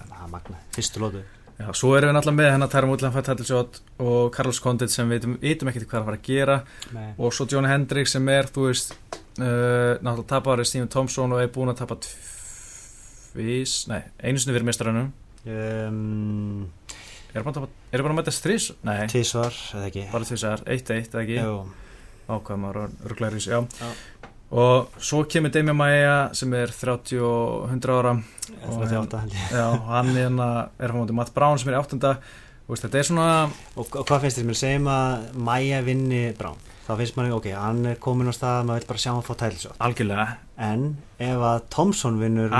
fyrstu 0.74 1.02
lótu 1.04 1.22
Já, 1.54 1.68
svo 1.78 1.92
erum 1.94 2.10
við 2.10 2.16
náttúrulega 2.18 2.40
með 2.40 2.48
hennar 2.50 2.70
Tærum 2.72 2.92
Útland 2.96 3.14
Fættættilsjótt 3.14 3.76
og 4.02 4.32
Carlos 4.34 4.60
Condit 4.64 4.92
sem 4.92 5.10
við 5.12 5.28
vitum 5.42 5.70
ekkert 5.70 5.86
hvað 5.86 6.00
það 6.00 6.08
var 6.08 6.18
að 6.18 6.24
gera. 6.26 6.56
Nei. 6.96 7.10
og 7.14 7.36
svo 7.36 7.46
Johnny 7.50 7.70
Hendricks 7.70 8.16
sem 8.18 8.32
er, 8.34 8.50
þú 8.50 8.66
veist 8.72 8.96
uh, 8.98 9.94
náttúrulega 10.02 10.30
tapari 10.32 10.66
Stephen 10.66 10.90
Thompson 10.92 11.36
og 11.36 11.44
er 11.44 11.52
búin 11.54 11.72
að 11.72 11.84
tapa 11.84 12.00
tvís, 12.02 13.76
nei, 13.92 14.02
einu 14.18 14.42
sinni 14.42 14.58
fyrir 14.58 14.68
mistrannum 14.72 15.12
um, 15.46 16.66
er 17.34 17.46
það 17.46 17.62
bara 17.62 18.12
að 18.16 18.18
mæta 18.18 18.34
strís? 18.34 18.72
Nei, 18.82 19.06
tvísvar, 19.14 19.54
eða 19.78 19.88
ekki? 19.92 20.08
Bara 20.12 20.30
tvísvar, 20.30 20.66
eitt 20.66 20.90
eitt, 20.94 21.14
eða 21.14 21.24
ekki? 21.28 21.38
Ákvæm 22.34 22.68
að 22.70 22.84
rögglæri 23.04 23.40
já. 23.44 23.62
já 23.62 23.90
og 24.54 24.98
svo 25.02 25.24
kemur 25.30 25.54
Demi 25.54 25.74
Maia 25.74 26.18
sem 26.38 26.54
er 26.58 26.74
30 26.74 27.22
og 27.26 27.70
100 27.72 27.96
ára. 27.98 28.16
38 28.70 29.22
held 29.24 29.34
ég. 29.34 29.48
Já, 29.58 29.66
hann 29.90 30.12
hérna 30.14 30.50
er 30.78 30.94
á 30.94 30.96
móti 30.96 31.16
Matt 31.16 31.34
Brown 31.34 31.58
sem 31.58 31.72
er 31.74 31.80
8. 31.82 32.14
Veist, 32.68 32.86
þetta 32.86 33.00
er 33.02 33.08
svona 33.10 33.30
og, 33.76 33.88
og 33.90 34.06
hvað 34.08 34.28
finnst 34.28 34.40
þér 34.40 34.46
sem 34.46 34.54
er 34.54 34.56
að 34.56 34.62
segja 34.62 35.00
að 35.00 35.42
Maia 35.50 35.82
vinni 35.84 36.22
Brown? 36.38 36.62
þá 36.84 36.94
finnst 37.00 37.16
maður, 37.16 37.38
ok, 37.38 37.50
hann 37.56 37.86
er 37.88 38.00
komin 38.04 38.28
á 38.28 38.34
stað 38.36 38.66
maður 38.68 38.84
vil 38.84 38.90
bara 38.92 39.02
sjá 39.04 39.12
hann 39.14 39.24
fá 39.24 39.34
tælsjótt 39.40 39.80
algjörlega. 39.84 40.26
En 40.60 40.86
ef 41.24 41.46
að 41.48 41.66
Thompson 41.72 42.20
vinnur 42.20 42.52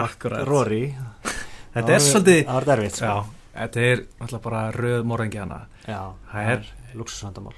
Rory 0.48 0.84
þetta 1.76 1.96
er 1.98 2.04
svolítið 2.06 2.40
það 2.48 2.58
var 2.60 2.70
derfitt 2.72 3.00
sko. 3.02 3.18
þetta 3.58 3.86
er 3.90 4.04
alltaf 4.24 4.44
bara 4.48 4.64
röð 4.76 5.06
morðengi 5.12 5.44
hana. 5.44 5.62
Já, 5.84 6.00
það 6.32 6.52
er 6.56 6.68
luxusvandamál 6.96 7.56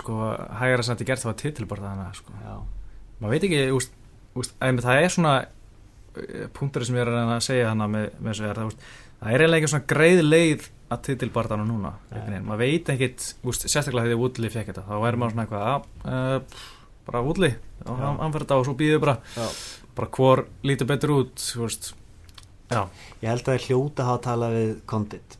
sko, 0.00 0.20
hægara 0.60 0.86
sem 0.86 0.96
þetta 0.96 1.10
gert 1.10 1.24
það 1.24 1.32
var 1.32 1.40
titilborða 1.44 1.94
hana 1.94 2.12
sko. 2.16 2.36
Maður 3.20 3.34
veit 3.36 3.46
ekki, 3.48 3.62
úst, 3.76 3.94
úst, 4.38 4.56
það 4.60 5.04
er 5.04 5.14
svona 5.14 5.36
eh, 5.44 6.48
punktur 6.56 6.86
sem 6.86 6.98
ég 6.98 7.06
er 7.06 7.12
að 7.20 7.32
segja 7.46 7.70
hana 7.70 7.88
með, 7.90 8.10
með 8.18 8.32
þessu 8.32 8.48
er 8.48 8.60
það, 8.60 8.74
það 9.20 9.32
er 9.32 9.44
eiginlega 9.44 9.72
svona 9.74 9.90
greið 9.94 10.22
leið 10.26 10.68
að 10.90 11.02
titilbartana 11.06 11.66
núna 11.68 11.94
maður 12.42 12.62
veit 12.64 12.92
ekkit, 12.94 13.30
úst, 13.46 13.68
sérstaklega 13.68 14.08
þegar 14.08 14.22
Woodley 14.24 14.52
fekk 14.52 14.72
þetta, 14.72 14.86
þá 14.88 14.96
er 14.98 15.20
maður 15.20 15.36
svona 15.36 15.46
eitthvað 15.46 15.68
að, 15.70 15.90
uh, 16.04 16.64
bara 17.06 17.22
Woodley 17.26 17.54
þetta 17.84 18.58
og 18.58 18.66
svo 18.66 18.76
býður 18.78 19.04
bara 19.04 19.18
bara 20.00 20.08
hvor 20.14 20.44
lítið 20.64 20.88
betur 20.88 21.12
út. 21.18 21.42
Já. 22.70 22.84
Ég 23.20 23.26
held 23.26 23.42
að 23.42 23.48
það 23.48 23.56
er 23.56 23.64
hljóta 23.66 24.02
að 24.02 24.08
hafa 24.08 24.22
talað 24.28 24.56
við 24.56 24.72
Condit 24.86 25.36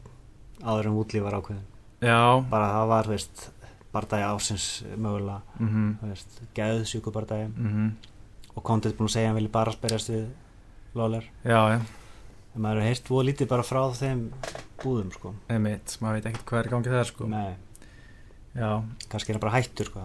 áður 0.60 0.88
en 0.90 0.96
Woodley 0.96 1.22
var 1.24 1.36
ákveðin 1.38 1.66
Já. 2.02 2.20
bara 2.50 2.70
það 2.74 2.88
var, 2.90 3.10
veist, 3.14 3.44
bardagi 3.92 4.24
ásins 4.24 4.84
mögulega 4.96 5.40
mm 5.58 5.68
-hmm. 6.00 6.16
geðsjúku 6.54 7.12
bardagi 7.12 7.48
mm 7.48 7.70
-hmm. 7.70 7.90
og 8.54 8.62
Condit 8.62 8.96
búin 8.96 9.08
að 9.08 9.12
segja 9.12 9.26
að 9.26 9.28
hann 9.28 9.36
vilja 9.36 9.52
bara 9.52 9.72
sperjast 9.72 10.08
við 10.10 10.26
Lawler 10.94 11.24
en 12.54 12.62
maður 12.62 12.80
hefur 12.80 12.86
heilt 12.86 13.08
búið 13.08 13.26
lítið 13.26 13.48
bara 13.48 13.62
frá 13.62 13.92
þeim 13.94 14.30
búðum 14.82 15.12
sko 15.12 15.34
Einmitt, 15.48 15.98
maður 16.00 16.14
veit 16.14 16.26
ekkert 16.26 16.46
hvað 16.48 16.60
er 16.60 16.66
í 16.66 16.70
gangi 16.70 16.94
það 16.94 17.04
sko 17.04 17.28
Nei 17.30 17.56
Já 18.54 18.82
Kannski 19.08 19.30
er 19.30 19.38
það 19.38 19.44
bara 19.44 19.56
hættur 19.58 19.90
sko 19.90 20.00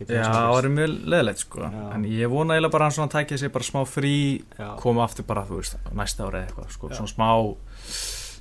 Já, 0.00 0.24
það 0.24 0.54
var 0.54 0.68
mjög 0.72 0.92
leðilegt 1.12 1.42
sko 1.42 1.60
Já. 1.60 1.82
En 1.94 2.04
ég 2.08 2.32
vona 2.32 2.54
eiginlega 2.54 2.72
bara 2.72 2.86
hann 2.88 2.96
svona 2.96 3.12
tækja 3.12 3.38
sig 3.38 3.52
bara 3.52 3.66
smá 3.66 3.82
frí 3.84 4.14
Já. 4.56 4.76
Koma 4.80 5.04
aftur 5.04 5.26
bara, 5.28 5.44
þú 5.44 5.60
veist, 5.60 5.76
næsta 5.92 6.24
ára 6.24 6.40
eða 6.40 6.46
eitthvað 6.48 6.72
sko 6.72 6.88
Já. 6.88 6.96
Svona 6.96 7.12
smá 7.12 7.28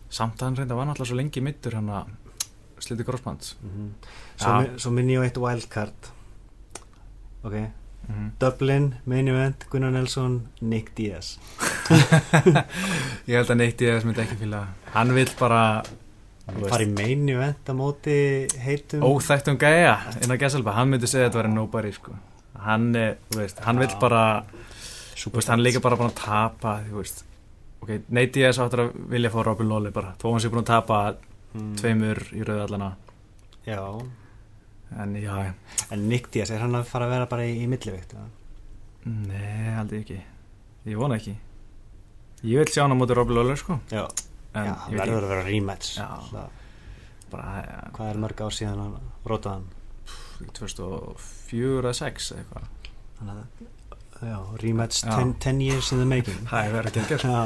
Samt 0.10 0.40
að 0.40 0.48
hann 0.48 0.56
reynda 0.58 0.78
var 0.80 0.88
náttúrulega 0.88 1.12
svo 1.12 1.20
lengi 1.20 1.44
mittur 1.44 1.76
hann 1.76 1.92
að 1.92 2.16
Sliti 2.80 3.04
crossbands 3.04 3.58
mm 3.60 3.70
-hmm. 3.70 3.90
Svo, 4.40 4.56
svo 4.80 4.92
minn 4.96 5.12
ég 5.12 5.20
á 5.20 5.28
eitt 5.28 5.38
wildcard. 5.38 6.12
Ok? 7.44 7.54
Mm 7.54 8.16
-hmm. 8.16 8.30
Dublin, 8.40 8.96
main 9.06 9.28
event, 9.28 9.66
Gunnar 9.70 9.92
Nelson 9.92 10.48
Nick 10.62 10.96
Diaz. 10.98 11.38
Ég 13.30 13.36
held 13.36 13.50
að 13.50 13.58
Nick 13.58 13.78
Diaz 13.78 14.06
myndi 14.06 14.22
ekki 14.22 14.38
fylga 14.40 14.68
hann 14.94 15.14
vil 15.16 15.30
bara 15.40 15.64
fara 16.50 16.84
í 16.84 16.90
main 16.90 17.28
event 17.30 17.70
að 17.70 17.78
móti 17.78 18.18
heitum. 18.64 19.04
Óþægtum 19.06 19.60
gæja 19.62 19.96
inn 20.24 20.34
á 20.34 20.38
Gesselba 20.42 20.76
hann 20.78 20.92
myndi 20.94 21.10
segja 21.10 21.28
að 21.28 21.32
þetta 21.32 21.42
verði 21.42 21.56
nobody 21.56 21.92
sko. 21.94 22.16
hann, 22.60 22.92
veist, 23.36 23.60
hann 23.64 23.80
vil 23.80 23.92
bara 24.02 24.44
veist, 25.24 25.50
hann 25.50 25.64
líka 25.64 25.80
bara 25.80 25.96
búin 25.96 26.12
að 26.12 26.20
tapa 26.20 26.80
okay, 27.82 28.02
Nick 28.10 28.34
Diaz 28.34 28.60
áttur 28.60 28.88
að 28.88 28.96
vilja 29.14 29.32
fá 29.32 29.44
Robin 29.46 29.70
Lawley 29.70 29.92
bara. 29.96 30.16
Þó 30.20 30.32
hann 30.32 30.42
sé 30.44 30.50
búin 30.52 30.66
að 30.66 30.74
tapa 30.74 31.04
mm. 31.54 31.76
tveimur 31.80 32.26
í 32.36 32.44
rauðallana 32.44 32.96
já 33.68 33.80
en 34.98 35.16
já 35.22 35.54
en 35.92 36.08
Nick 36.10 36.32
Diaz, 36.34 36.50
er 36.52 36.64
hann 36.64 36.76
að 36.78 36.88
fara 36.90 37.06
að 37.08 37.14
vera 37.16 37.30
bara 37.30 37.46
í, 37.46 37.56
í 37.64 37.68
millivikt? 37.70 38.16
Nei, 39.06 39.76
aldrei 39.80 40.02
ekki. 40.02 40.20
Ég 40.90 40.98
vona 41.00 41.18
ekki. 41.20 41.36
Ég 42.44 42.62
vil 42.64 42.72
sjá 42.72 42.84
hann 42.86 42.96
á 42.96 43.00
móti 43.00 43.16
Robbie 43.18 43.36
Lawler 43.36 43.60
sko. 43.60 43.80
Já, 43.92 44.06
já 44.56 44.74
verður 44.90 45.26
að 45.28 45.34
vera 45.34 45.44
rematch. 45.48 46.00
Hvað 47.30 48.06
er 48.08 48.22
mörg 48.24 48.42
ár 48.46 48.56
síðan 48.56 48.80
hann 48.84 49.12
rótaðan? 49.30 49.68
2004 50.56 51.82
eða 51.84 51.94
6 52.00 52.30
eitthvað. 52.38 52.70
Að 54.20 54.56
rematch 54.64 55.04
10 55.06 55.62
years 55.64 55.92
in 55.94 56.02
the 56.02 56.08
making. 56.08 56.40
Það 56.50 56.70
er 56.70 56.78
verið 56.80 57.02
að 57.04 57.12
gera 57.14 57.44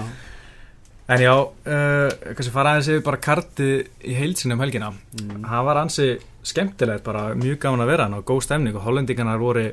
En 1.11 1.19
já, 1.19 1.33
uh, 1.35 2.13
kannski 2.31 2.53
fara 2.53 2.75
aðeins 2.75 2.91
yfir 2.93 3.03
bara 3.03 3.19
karti 3.23 3.69
í 4.07 4.15
heilsinu 4.15 4.55
um 4.55 4.63
helgina. 4.63 4.93
Mm. 5.19 5.43
Það 5.49 5.67
var 5.67 5.81
ansi 5.81 6.07
skemmtilegt 6.43 7.03
bara 7.03 7.25
mjög 7.39 7.59
gaman 7.65 7.83
að 7.83 7.91
vera 7.91 8.07
hann 8.07 8.17
og 8.17 8.25
góð 8.27 8.45
stemning 8.47 8.75
og 8.79 8.85
hollendingarnar 8.87 9.39
voru, 9.39 9.67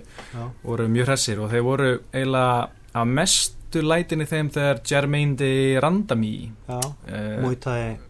voru 0.62 0.90
mjög 0.90 1.11
hressir 1.11 1.40
og 1.43 1.51
þeir 1.51 1.64
voru 1.66 1.95
eiginlega 2.12 2.69
að 3.01 3.16
mest 3.16 3.61
bestu 3.71 3.87
lætinni 3.87 4.27
þeim 4.27 4.49
þegar 4.51 4.81
Jermaine 4.83 5.37
de 5.38 5.79
Randami 5.81 6.51
uh, 6.66 6.81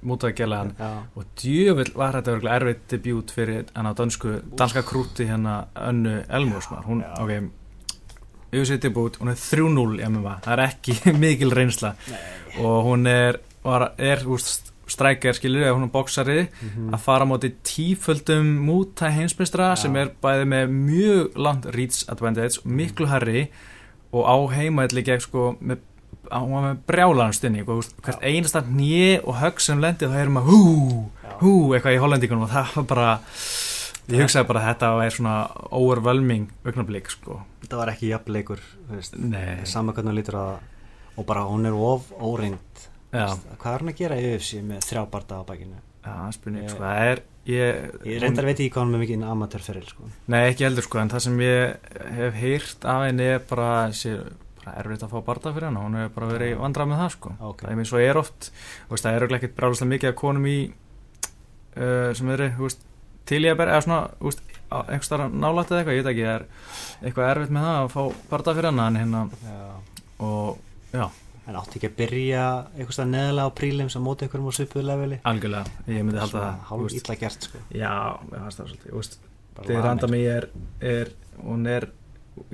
mútaði 0.01 0.33
gælaðan 0.39 0.73
og 1.15 1.25
djövel 1.37 1.91
var 1.95 2.17
þetta 2.17 2.55
erfitt 2.55 2.87
debut 2.89 3.31
fyrir 3.31 3.67
hana 3.75 3.93
dansku, 3.93 4.41
danska 4.57 4.83
krúti 4.83 5.29
hérna 5.29 5.67
önnu 5.77 6.23
Elmúsmar 6.29 6.87
hún, 6.89 7.05
já. 7.05 7.13
ok 7.21 7.51
auðvitað 8.51 8.81
debut, 8.83 9.17
hún 9.21 9.31
er 9.31 9.37
3-0 9.39 10.01
það 10.43 10.53
er 10.57 10.63
ekki 10.65 10.97
mikil 11.23 11.53
reynsla. 11.55 11.93
Nei. 12.11 12.50
Og 12.59 12.85
hún 12.89 13.07
er, 13.07 13.41
var, 13.65 13.93
er 13.99 14.25
úrst 14.27 14.71
strækjar, 14.91 15.37
skilir, 15.39 15.65
eða 15.67 15.77
hún 15.77 15.87
er 15.87 15.93
bóksari 15.95 16.41
mm 16.43 16.69
-hmm. 16.69 16.95
að 16.95 16.99
fara 16.99 17.25
moti 17.25 17.53
tíföldum 17.65 18.47
múta 18.67 19.11
heimsbystra 19.11 19.77
sem 19.77 19.97
er 19.97 20.11
bæði 20.23 20.45
með 20.45 20.67
mjög 20.69 21.37
langt 21.37 21.67
reach 21.67 22.09
advantage, 22.09 22.61
miklu 22.65 23.07
herri 23.07 23.51
og 24.13 24.27
á 24.27 24.37
heimaðli 24.55 25.03
gegn 25.03 25.21
sko 25.21 25.57
með 25.61 25.79
hún 26.31 26.53
var 26.55 26.63
með 26.63 27.67
veist, 27.67 27.95
hvert 28.03 28.23
einasta 28.23 28.63
nýi 28.63 29.21
og 29.25 29.35
högg 29.41 29.61
sem 29.61 29.81
lendi 29.81 30.07
þá 30.07 30.17
erum 30.21 30.33
maður 30.39 30.51
hú, 30.51 31.11
hú, 31.41 31.75
eitthvað 31.75 31.95
í 31.95 32.01
hollendingunum 32.03 32.47
og 32.47 32.51
það 32.51 32.77
var 32.77 32.85
bara 32.85 33.21
ég 34.11 34.23
hugsaði 34.25 34.47
bara 34.47 34.61
að 34.61 34.69
þetta 34.69 34.91
var 34.97 35.15
svona 35.15 35.35
overwhelming 35.71 36.51
augnablík 36.65 37.11
sko. 37.11 37.41
Þetta 37.63 37.81
var 37.81 37.93
ekki 37.93 38.11
jafnleikur 38.11 38.61
þú 38.61 38.99
veist, 38.99 39.17
Nei, 39.17 39.65
sama 39.65 39.93
hvernig 39.93 40.13
hún 40.13 40.21
lítur 40.21 40.39
að 40.41 40.53
og 41.21 41.27
bara 41.29 41.45
hún 41.49 41.69
er 41.69 41.77
of 41.77 42.09
óreind 42.17 42.87
hvað 43.61 43.75
er 43.75 43.83
hún 43.85 43.93
að 43.93 43.99
gera 44.01 44.17
í 44.23 44.27
UFC 44.35 44.61
með 44.65 44.85
þrjá 44.89 45.01
barda 45.13 45.41
á 45.41 45.49
bakinu? 45.49 45.79
Já, 46.01 46.13
spurning 46.33 46.63
Ég- 46.65 46.71
sko, 46.73 46.85
er 47.05 47.19
ég, 47.51 47.81
ég 48.09 48.21
reyndar 48.23 48.47
veit 48.49 48.57
ekki 48.61 48.71
hvað 48.73 48.87
hún 48.87 48.95
er 48.97 49.03
mikið 49.03 49.25
amatörferil 49.29 49.89
sko. 49.91 50.07
Nei, 50.33 50.43
ekki 50.53 50.65
heldur 50.65 50.87
sko, 50.87 51.01
en 51.03 51.11
það 51.13 51.25
sem 51.27 51.41
ég 51.45 51.91
hef 52.17 52.39
heyrt 52.41 52.87
af 52.89 53.03
henni 53.09 53.27
er 53.35 53.43
bara, 53.51 53.73
sé, 53.93 54.15
bara 54.63 54.77
erfitt 54.81 55.03
að 55.05 55.13
fá 55.13 55.21
barða 55.27 55.53
fyrir 55.57 55.69
henni, 55.69 55.83
hún 55.85 55.99
hefur 56.01 56.15
bara 56.17 56.31
verið 56.33 56.55
vandrað 56.63 56.89
með 56.93 57.03
það 57.03 57.11
sko. 57.17 57.33
Ok. 57.51 57.65
Það 57.67 57.73
er 57.75 57.81
mér 57.83 57.91
svo 57.91 58.01
er 58.07 58.21
oft, 58.23 58.51
veist, 58.89 59.05
það 59.05 59.13
er 59.19 59.27
auðvitað 59.27 59.39
ekkert 59.43 59.59
bráðslega 59.61 59.93
mikið 59.93 60.13
að 60.13 60.17
konum 60.23 60.47
í, 60.49 60.57
uh, 61.77 62.09
sem 62.17 62.33
eru, 62.37 62.49
til 63.31 63.43
ég 63.45 63.53
að 63.55 63.61
berja, 63.61 63.77
eða 63.77 63.85
svona, 63.89 64.01
veist, 64.25 64.43
á- 64.71 64.87
einhvers 64.87 65.11
þar 65.13 65.27
nálætt 65.35 65.75
eða 65.75 65.83
eitthvað, 65.83 65.99
ég 65.99 66.05
veit 66.05 66.13
ekki, 66.15 66.27
er 66.31 66.47
eitthvað 67.05 67.31
erfitt 67.35 67.55
með 67.59 67.69
það 67.69 67.79
að 67.83 67.93
fá 67.99 68.03
barða 68.33 68.57
fyrir 68.57 68.71
henni, 68.71 68.87
en 68.87 69.01
hérna, 69.03 69.23
og, 70.21 70.59
já, 70.93 71.07
en 71.47 71.59
átti 71.61 71.79
ekki 71.81 71.91
að 71.91 71.97
byrja 72.03 72.45
stað 72.91 73.13
neðalega 73.15 73.49
á 73.51 73.59
prílim 73.61 73.91
sem 73.93 74.05
móti 74.05 74.27
einhverjum 74.27 74.51
á 74.51 74.55
svipuðu 74.59 74.87
leveli 74.89 75.21
algjörlega, 75.31 75.79
ég 75.87 76.05
myndi 76.07 76.23
halda 76.23 76.45
það, 76.45 76.61
hálf 76.71 76.99
illa 77.01 77.19
gert 77.25 77.49
sko. 77.49 77.63
já, 77.75 77.93
ég 78.31 78.37
fannst 78.37 78.63
það 78.63 78.75
svolítið, 78.75 79.19
Þegar 79.61 79.75
vanir. 79.75 79.85
randa 79.85 80.09
mig 80.09 80.23
er, 80.31 80.47
er 80.81 81.11
hún 81.43 81.67
er 81.69 81.91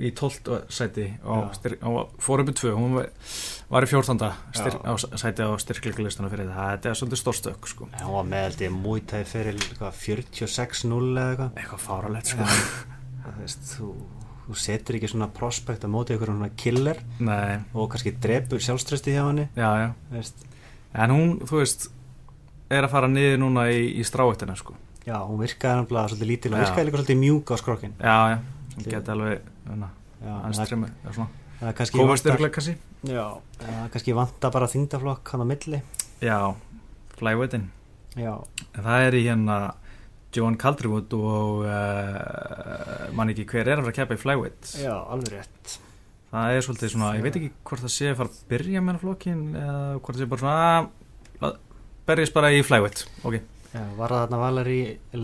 í 0.01 0.11
12. 0.11 0.57
sæti 0.73 1.05
á, 1.23 1.47
á 1.47 1.89
fórömmu 2.19 2.53
2 2.57 2.73
hún 2.75 2.95
var, 2.97 3.85
í 3.85 3.89
14. 3.89 4.31
Styr, 4.57 4.77
á 4.83 4.93
sæti 4.97 5.45
á 5.45 5.51
styrkleikulistana 5.61 6.31
fyrir 6.33 6.49
það 6.51 6.71
þetta 6.73 6.91
er 6.91 6.99
svolítið 6.99 7.21
stórstökk 7.21 7.69
sko. 7.71 7.89
Hún 8.01 8.15
var 8.17 8.27
með 8.27 8.45
held 8.47 8.63
ég 8.65 8.75
mútæði 8.75 9.29
fyrir 9.31 9.61
46-0 10.01 10.99
eða 11.13 11.27
eitthvað 11.29 11.61
eitthvað 11.61 11.83
fáralegt 11.85 12.33
sko. 12.33 12.49
þú 13.71 13.91
þú, 14.47 14.57
setur 14.63 14.97
ekki 14.97 15.11
svona 15.11 15.29
prospekt 15.33 15.85
að 15.85 15.93
móti 15.93 16.15
einhverjum 16.15 16.41
svona 16.41 16.57
killer 16.63 17.01
nei, 17.19 17.59
og 17.73 17.91
kannski 17.93 18.15
drepur 18.23 18.63
sjálfströsti 18.63 19.15
hjá 19.15 19.23
henni 19.25 19.47
já, 19.57 19.69
já. 19.83 20.25
en 21.03 21.15
hún, 21.15 21.37
þú 21.45 21.61
veist 21.61 21.89
er 22.73 22.87
að 22.87 22.93
fara 22.95 23.11
niður 23.11 23.41
núna 23.45 23.67
í, 23.71 23.83
í 23.99 24.05
stráettina 24.07 24.57
sko. 24.59 24.75
já, 25.05 25.17
hún 25.21 25.41
virkaði 25.43 25.83
náttúrulega 25.83 26.13
svolítið 26.13 26.31
lítil 26.33 26.53
og 26.53 26.63
virkaði 26.63 26.89
líka 26.89 27.01
svolítið 27.01 27.21
mjúk 27.23 27.53
á 27.53 27.55
skrokkin 27.61 27.97
já, 27.99 28.17
já, 28.33 28.37
hún 28.75 28.87
geti 28.87 29.15
alveg 29.15 29.51
hans 30.23 30.61
það 31.57 31.69
er 31.71 31.77
kannski 31.77 31.97
já, 33.05 33.25
kannski 33.93 34.15
vanta 34.17 34.51
bara 34.53 34.69
þingdaflokk 34.69 35.33
hann 35.33 35.43
á 35.45 35.47
milli. 35.47 35.81
Já, 36.21 36.39
flyweightin. 37.17 37.69
En 38.17 38.85
það 38.85 39.07
er 39.07 39.17
í 39.17 39.23
hérna 39.27 39.57
Johan 40.37 40.57
Calderwood 40.61 41.13
og 41.17 41.65
uh, 41.65 43.09
mann 43.17 43.33
ekki 43.33 43.47
hver 43.49 43.67
er 43.67 43.79
að 43.79 43.87
fara 43.87 43.93
að 43.93 43.99
keppa 43.99 44.17
í 44.17 44.21
flyweight. 44.21 44.71
Já, 44.83 44.93
alveg 44.95 45.35
rétt. 45.35 45.77
Það 46.27 46.53
er 46.53 46.65
svolítið 46.65 46.91
svona, 46.93 47.11
ég 47.15 47.23
veit 47.23 47.37
ekki 47.39 47.51
hvort 47.67 47.83
það 47.85 47.93
sé 47.93 48.09
að 48.11 48.17
fara 48.19 48.33
að 48.33 48.39
byrja 48.51 48.81
með 48.83 48.97
flokkin 49.03 49.43
eða 49.55 49.77
hvort 49.97 50.17
það 50.17 50.23
sé 50.23 50.29
bara 50.33 50.43
svona 50.43 51.47
að 51.47 51.61
berjast 52.07 52.35
bara 52.35 52.51
í 52.51 52.63
flyweight. 52.67 53.03
Ok, 53.23 53.37
já, 53.71 53.83
var 53.99 54.15
það 54.15 54.35
þarna 54.35 54.65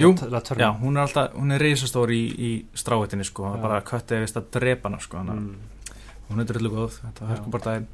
Jú, 0.03 0.13
Latörn 0.31 0.63
já, 0.63 0.69
hún 0.79 0.97
er 0.97 1.03
alltaf, 1.03 1.35
hún 1.35 1.55
er 1.55 1.63
reisastór 1.63 2.13
í, 2.15 2.21
í 2.23 2.51
strávettinni 2.77 3.27
sko, 3.27 3.51
Já. 3.51 3.59
bara 3.63 3.81
köttið 3.87 4.23
vist 4.23 4.39
að 4.39 4.49
drepa 4.55 4.89
hana 4.89 5.01
sko, 5.03 5.19
hana, 5.19 5.35
mm. 5.39 5.91
hún 6.29 6.43
er 6.43 6.49
drullu 6.49 6.71
góð 6.71 6.97
þetta 7.01 7.27
er 7.27 7.41
sko 7.41 7.53
bara 7.57 7.67
daginn. 7.67 7.89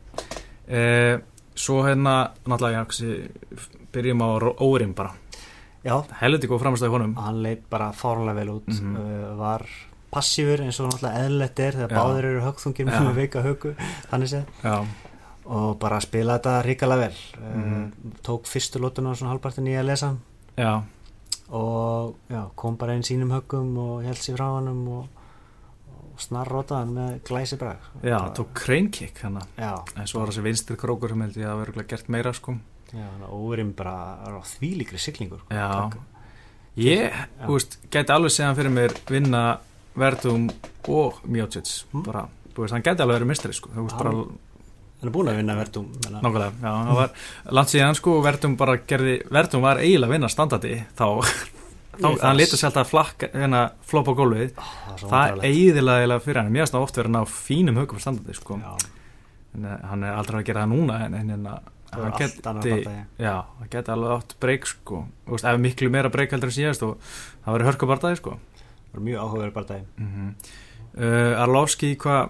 Eh, 0.69 1.15
svo 1.60 1.82
hérna, 1.86 2.15
náttúrulega 2.45 2.86
byrjum 3.93 4.21
á 4.21 4.29
órim 4.62 4.93
bara 4.97 5.15
helviti 6.19 6.49
góð 6.49 6.63
framstæði 6.63 6.91
honum. 6.93 7.13
Hann 7.19 7.43
leit 7.43 7.61
bara 7.71 7.91
fárlega 7.95 8.35
vel 8.35 8.49
út. 8.57 8.67
Mhm. 8.67 8.95
uh, 8.95 9.37
var 9.39 9.65
passífur 10.09 10.63
eins 10.65 10.79
og 10.81 10.89
náttúrulega 10.89 11.25
eðlilegt 11.25 11.59
er 11.59 11.77
þegar 11.77 11.91
Já. 11.93 11.99
báðir 11.99 12.25
eru 12.31 12.41
högþungir 12.47 12.89
með 12.89 13.13
veika 13.21 13.43
högu 13.45 13.75
þannig 14.09 14.31
séð. 14.33 14.87
Og 15.49 15.79
bara 15.81 15.99
spila 16.01 16.37
þetta 16.37 16.55
ríkala 16.65 16.97
vel. 16.97 17.13
Mhm. 17.39 17.91
tók 18.25 18.49
fyrstu 18.49 18.79
lótuna 18.81 19.15
svona 19.15 19.33
halvpartin 19.33 19.67
í 19.69 19.77
að 19.77 19.85
lesa 19.89 20.15
já, 20.57 20.83
og 21.49 22.15
já, 22.29 22.49
kom 22.55 22.75
bara 22.77 22.93
inn 22.93 23.03
sínum 23.05 23.31
höggum 23.31 23.77
og 23.77 24.03
held 24.03 24.17
sér 24.17 24.35
frá 24.37 24.49
hannum 24.57 24.81
og, 24.87 25.07
og 25.89 26.19
snarrótaði 26.21 26.79
hann 26.83 26.93
með 26.93 27.21
glæsi 27.23 27.57
brag. 27.57 27.79
Já, 28.03 28.19
tók 28.35 28.51
crane 28.53 28.91
kick 28.91 29.21
hana, 29.23 29.41
já, 29.57 29.73
en 29.95 30.07
svo 30.07 30.19
var 30.19 30.29
þessi 30.33 30.43
vinstri 30.43 30.77
krókur 30.77 31.09
sem 31.09 31.21
held 31.21 31.37
ég 31.37 31.47
að 31.49 31.63
vera 31.63 31.87
gert 31.93 32.09
meira 32.09 32.33
sko 32.33 32.57
úrim 33.30 33.73
bara 33.78 33.93
á 34.25 34.30
þvílíkri 34.43 34.97
siglingur 35.02 35.41
sko. 35.45 36.04
Ég, 36.80 37.12
þú 37.43 37.56
veist, 37.58 37.80
gæti 37.91 38.13
alveg 38.15 38.32
segja 38.32 38.54
fyrir 38.56 38.71
mér 38.71 38.93
vinna 39.10 39.41
Verdum 39.99 40.45
og 40.88 41.17
Mjótsits 41.28 41.86
Mm. 41.93 42.04
bara, 42.06 42.28
þú 42.54 42.62
veist, 42.63 42.71
hann 42.73 42.84
gæti 42.86 43.02
alveg 43.04 43.19
verið 43.19 43.28
mistri 43.34 43.54
sko, 43.54 43.69
þú 43.75 43.84
veist, 43.88 43.97
bara 43.97 44.12
hann 44.13 45.08
er 45.08 45.12
búin 45.15 45.30
að 45.32 45.38
vinna 45.39 45.56
verðum 45.56 45.89
nákvæmlega, 46.10 46.52
já, 46.62 46.71
það 46.88 46.95
var 46.95 47.10
langt 47.58 47.69
síðan 47.73 47.95
sko, 47.95 48.17
og 48.17 48.23
Verdum 48.23 48.56
bara 48.58 48.78
gerði, 48.78 49.15
Verdum 49.32 49.62
var 49.62 49.78
eiginlega 49.80 50.10
að 50.10 50.15
vinna 50.15 50.30
standardi, 50.30 50.84
þá, 50.95 51.06
þá 52.02 52.08
hann 52.21 52.38
lítið 52.39 52.60
sér 52.60 52.69
alltaf 52.69 52.89
flakka, 52.93 53.30
hérna, 53.34 53.62
flopp 53.82 54.08
á 54.12 54.13
gólfið, 54.19 54.54
Ó, 54.56 54.95
það 55.04 55.25
er 55.34 55.43
eiginlega 55.49 56.19
fyrir 56.23 56.41
hann, 56.43 56.52
mér 56.54 56.63
finnst 56.65 56.75
það 56.78 56.86
oft 56.88 56.95
verið 56.99 57.12
að 57.12 57.17
ná 57.17 57.34
fínum 57.34 57.80
högum 57.82 57.99
standardi, 57.99 58.36
sko, 58.39 58.60
Já, 58.60 58.75
en 59.56 59.67
hann 59.89 60.04
er 60.04 60.15
aldrei 60.19 60.39
að 60.43 60.47
gera 60.52 60.63
það 60.63 60.73
núna, 60.75 60.99
en, 61.08 61.13
en, 61.19 61.30
en 61.36 61.43
það 61.49 61.75
hann 61.91 62.13
geti, 62.17 62.84
já, 63.19 63.36
hann 63.60 63.69
geti 63.71 63.91
alveg 63.91 64.12
átt 64.17 64.36
breyk, 64.39 64.65
sko, 64.69 65.06
þú 65.25 65.32
veist, 65.36 65.45
ef 65.49 65.60
miklu 65.63 65.89
meira 65.93 66.10
breyk 66.13 66.32
heldur 66.36 66.52
en 66.52 66.56
síðast 66.58 66.84
og 66.86 66.97
það 67.45 67.56
verið 67.58 67.69
hörkubardaði, 67.71 68.19
sko. 68.21 68.36
Það 68.89 68.99
er 68.99 69.06
mjög 69.08 69.23
áhugaverð 69.23 69.54
bardagi. 69.54 69.86
Mm 69.97 70.30
uh, 70.99 71.41
Arlovski 71.43 71.91
hvað 72.02 72.30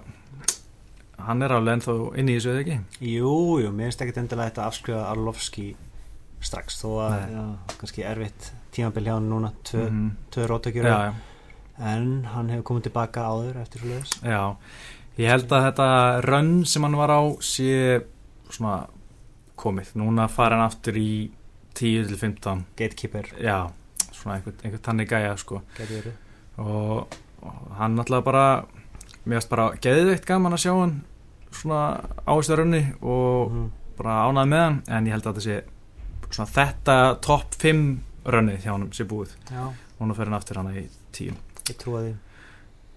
hann 1.20 1.42
er 1.44 1.52
alveg 1.56 1.78
ennþá 1.78 1.94
inn 2.20 2.30
í 2.32 2.36
þessu 2.38 2.52
eða 2.54 2.62
ekki? 2.64 2.78
Jú, 3.12 3.32
jú, 3.64 3.72
mér 3.76 3.90
finnst 3.90 4.04
ekkert 4.06 4.20
endilega 4.22 4.50
þetta 4.52 4.62
að 4.64 4.70
afskrifa 4.72 5.02
Arlovski 5.12 5.66
strax 6.44 6.78
þó 6.82 6.90
að, 7.04 7.16
já, 7.34 7.42
kannski 7.80 8.06
erfitt 8.08 8.52
tímabil 8.76 9.08
hjá 9.10 9.14
hann 9.18 9.30
núna, 9.32 9.52
tvö, 9.68 9.86
Mhm. 9.90 10.12
tvö 10.32 10.46
rótökjur 10.48 10.86
já, 10.88 10.96
já, 11.10 11.14
en 11.96 12.24
hann 12.36 12.50
hefur 12.50 12.64
komið 12.70 12.84
tilbaka 12.90 13.26
áður 13.28 13.60
eftir 13.64 13.82
svo 13.82 13.90
leiðis 13.90 14.14
já. 14.24 14.56
Ég 15.20 15.28
held 15.34 15.50
að 15.52 15.66
þetta 15.68 15.88
rönn 16.24 16.66
sem 16.66 16.84
hann 16.84 16.96
var 16.96 17.10
á 17.12 17.22
sé 17.44 18.04
svona 18.50 18.88
komið, 19.60 19.92
núna 20.00 20.28
fara 20.32 20.56
hann 20.58 20.66
aftur 20.70 20.98
í 21.00 21.30
10 21.80 22.08
til 22.10 22.18
15 22.18 22.64
gatekeeper, 22.80 23.30
já, 23.44 23.58
svona 24.12 24.38
einhvern, 24.40 24.58
einhvern 24.64 24.84
tannig 24.84 25.10
gæja 25.12 25.36
sko. 25.40 25.62
Og, 26.60 27.18
og 27.42 27.72
hann 27.80 27.96
náttúrulega 27.96 28.26
bara 28.26 28.46
mér 29.26 29.38
finnst 29.40 29.50
bara 29.52 29.68
geðveikt 29.84 30.26
gaman 30.28 30.56
að 30.58 30.64
sjá 30.66 30.74
hann 30.80 30.96
svona 31.56 31.82
á 32.28 32.32
þessu 32.36 32.58
rönni 32.60 32.82
og 33.02 33.52
Mhm. 33.52 33.68
bara 33.98 34.18
ánæði 34.30 34.50
með 34.54 34.64
hann 34.64 34.82
en 34.88 35.06
ég 35.08 35.12
held 35.12 35.24
að 35.28 35.34
þetta 35.36 35.46
sé 35.48 35.62
svona 36.30 36.52
þetta 36.56 37.22
topp 37.22 37.56
5 37.60 38.00
rönnið 38.26 38.62
hjá 38.64 38.72
hann 38.72 38.90
sé 38.92 39.04
búið. 39.08 39.32
Já, 39.52 39.74
núna 40.00 40.16
fer 40.16 40.26
hann 40.26 40.34
aftur 40.40 40.56
hann 40.58 40.74
í 40.76 40.88
10 41.12 41.34
ég 41.70 41.78
trúa 41.78 42.02
því. 42.04 42.16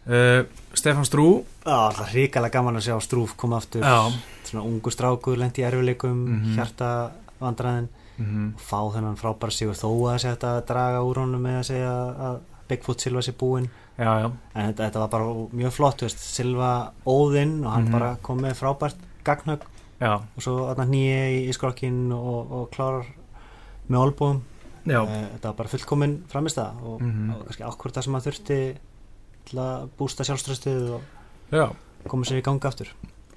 Uh, 0.02 0.44
Stefán 0.74 1.04
Strú. 1.06 1.44
Já, 1.64 1.92
það 1.94 2.00
er 2.02 2.10
hrikalega 2.12 2.52
gaman 2.56 2.76
að 2.76 2.86
sjá 2.88 2.96
Strúf 3.00 3.36
koma 3.36 3.56
aftur. 3.60 3.82
Já 3.82 4.12
svona 4.52 4.64
ungu 4.68 4.90
strákur, 4.94 5.36
lendi 5.40 5.62
í 5.62 5.66
erfileikum 5.66 6.22
Mhm. 6.28 6.54
hjarta 6.56 7.10
vandræðin 7.40 7.88
mm 8.18 8.54
og 8.54 8.60
fá 8.60 8.78
þennan 8.94 9.16
frábæra 9.18 9.50
sigur 9.50 9.74
þó 9.74 9.88
að 10.12 10.18
sé 10.22 10.28
hægt 10.30 10.44
að 10.44 10.66
draga 10.68 11.00
úr 11.02 11.16
honum 11.24 11.40
með 11.42 11.58
að 11.60 11.68
segja 11.72 11.92
að 12.28 12.40
Bigfoot 12.68 13.00
Silva 13.00 13.20
sé 13.22 13.32
búinn 13.32 13.68
en 13.98 14.32
þetta, 14.54 14.84
þetta 14.90 15.00
var 15.00 15.08
bara 15.08 15.24
mjög 15.52 15.72
flott 15.72 16.00
veist, 16.04 16.18
Silva 16.18 16.92
óðinn 17.06 17.64
og 17.66 17.72
hann 17.72 17.84
Mhm. 17.84 17.92
bara 17.92 18.16
kom 18.22 18.38
með 18.40 18.54
frábært 18.60 18.96
gagnhögg 19.24 19.62
já, 20.00 20.14
og 20.36 20.42
svo 20.42 20.74
nýja 20.74 21.30
í, 21.30 21.48
í 21.48 21.52
skrokkin 21.52 22.12
og, 22.12 22.52
og 22.52 22.70
klárar 22.70 23.06
með 23.90 23.98
olbúum 23.98 24.40
já. 24.86 25.00
þetta 25.06 25.42
var 25.42 25.52
bara 25.54 25.68
fullkomin 25.68 26.22
framist 26.28 26.56
það 26.56 26.82
og, 26.84 27.00
Mhm. 27.00 27.30
og 27.30 27.46
kannski 27.46 27.64
ákvörð 27.64 27.92
það 27.94 28.02
sem 28.04 28.14
að 28.14 28.26
þurfti 28.26 28.76
til 29.46 29.58
að 29.58 29.88
bústa 29.98 30.24
sjálfströstið 30.24 30.90
og 30.94 31.00
já. 31.50 31.72
koma 32.08 32.24
sér 32.24 32.38
í 32.38 32.42
ganga 32.42 32.68
aftur 32.68 32.88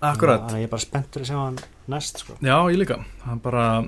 akkurat. 0.01 0.41
Þannig 0.45 0.55
að 0.57 0.63
ég 0.63 0.67
er 0.69 0.73
bara 0.73 0.81
spenntur 0.85 1.21
að 1.21 1.29
sjá 1.29 1.37
hann 1.39 1.59
næst 1.87 2.17
sko. 2.23 2.33
já, 2.41 2.57
ég 2.71 2.77
líka. 2.81 2.99
Hann 3.25 3.39
bara 3.39 3.85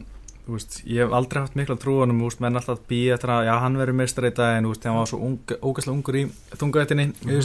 þú 0.48 0.54
Veist, 0.56 0.78
ég 0.88 1.04
hef 1.04 1.12
aldrei 1.12 1.42
haft 1.44 1.56
mikla 1.60 1.76
trúanum 1.76 2.22
úst, 2.24 2.40
menn 2.40 2.56
alltaf 2.56 2.80
býja 2.88 3.16
eftir 3.18 3.30
að, 3.30 3.46
já 3.50 3.60
hann 3.60 3.76
verður 3.76 3.98
meistari 4.00 4.30
í 4.32 4.36
dag 4.38 4.58
en 4.58 4.66
úst, 4.70 4.86
hann 4.88 4.96
var 4.96 5.06
svo 5.06 5.20
ung, 5.20 5.40
ógæslega 5.60 5.92
ungur 5.92 6.16
í 6.16 6.22
þungaðettinni, 6.56 7.06
mm 7.12 7.28
Mhm. 7.28 7.42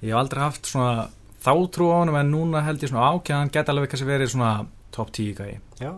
ég 0.00 0.08
hef 0.08 0.16
aldrei 0.16 0.40
haft 0.40 0.64
svona 0.64 1.08
þá 1.44 1.52
trú 1.70 1.90
á 1.92 2.00
honum 2.00 2.16
en 2.16 2.32
núna 2.32 2.64
held 2.64 2.80
ég 2.80 2.88
svona 2.88 3.12
ákjæðan 3.12 3.42
hann 3.44 3.50
geti 3.52 3.68
alveg 3.70 3.90
kannski 3.90 4.06
verið 4.08 4.30
svona 4.32 4.66
top 4.90 5.10
10 5.12 5.34
gæi, 5.36 5.60
já, 5.80 5.92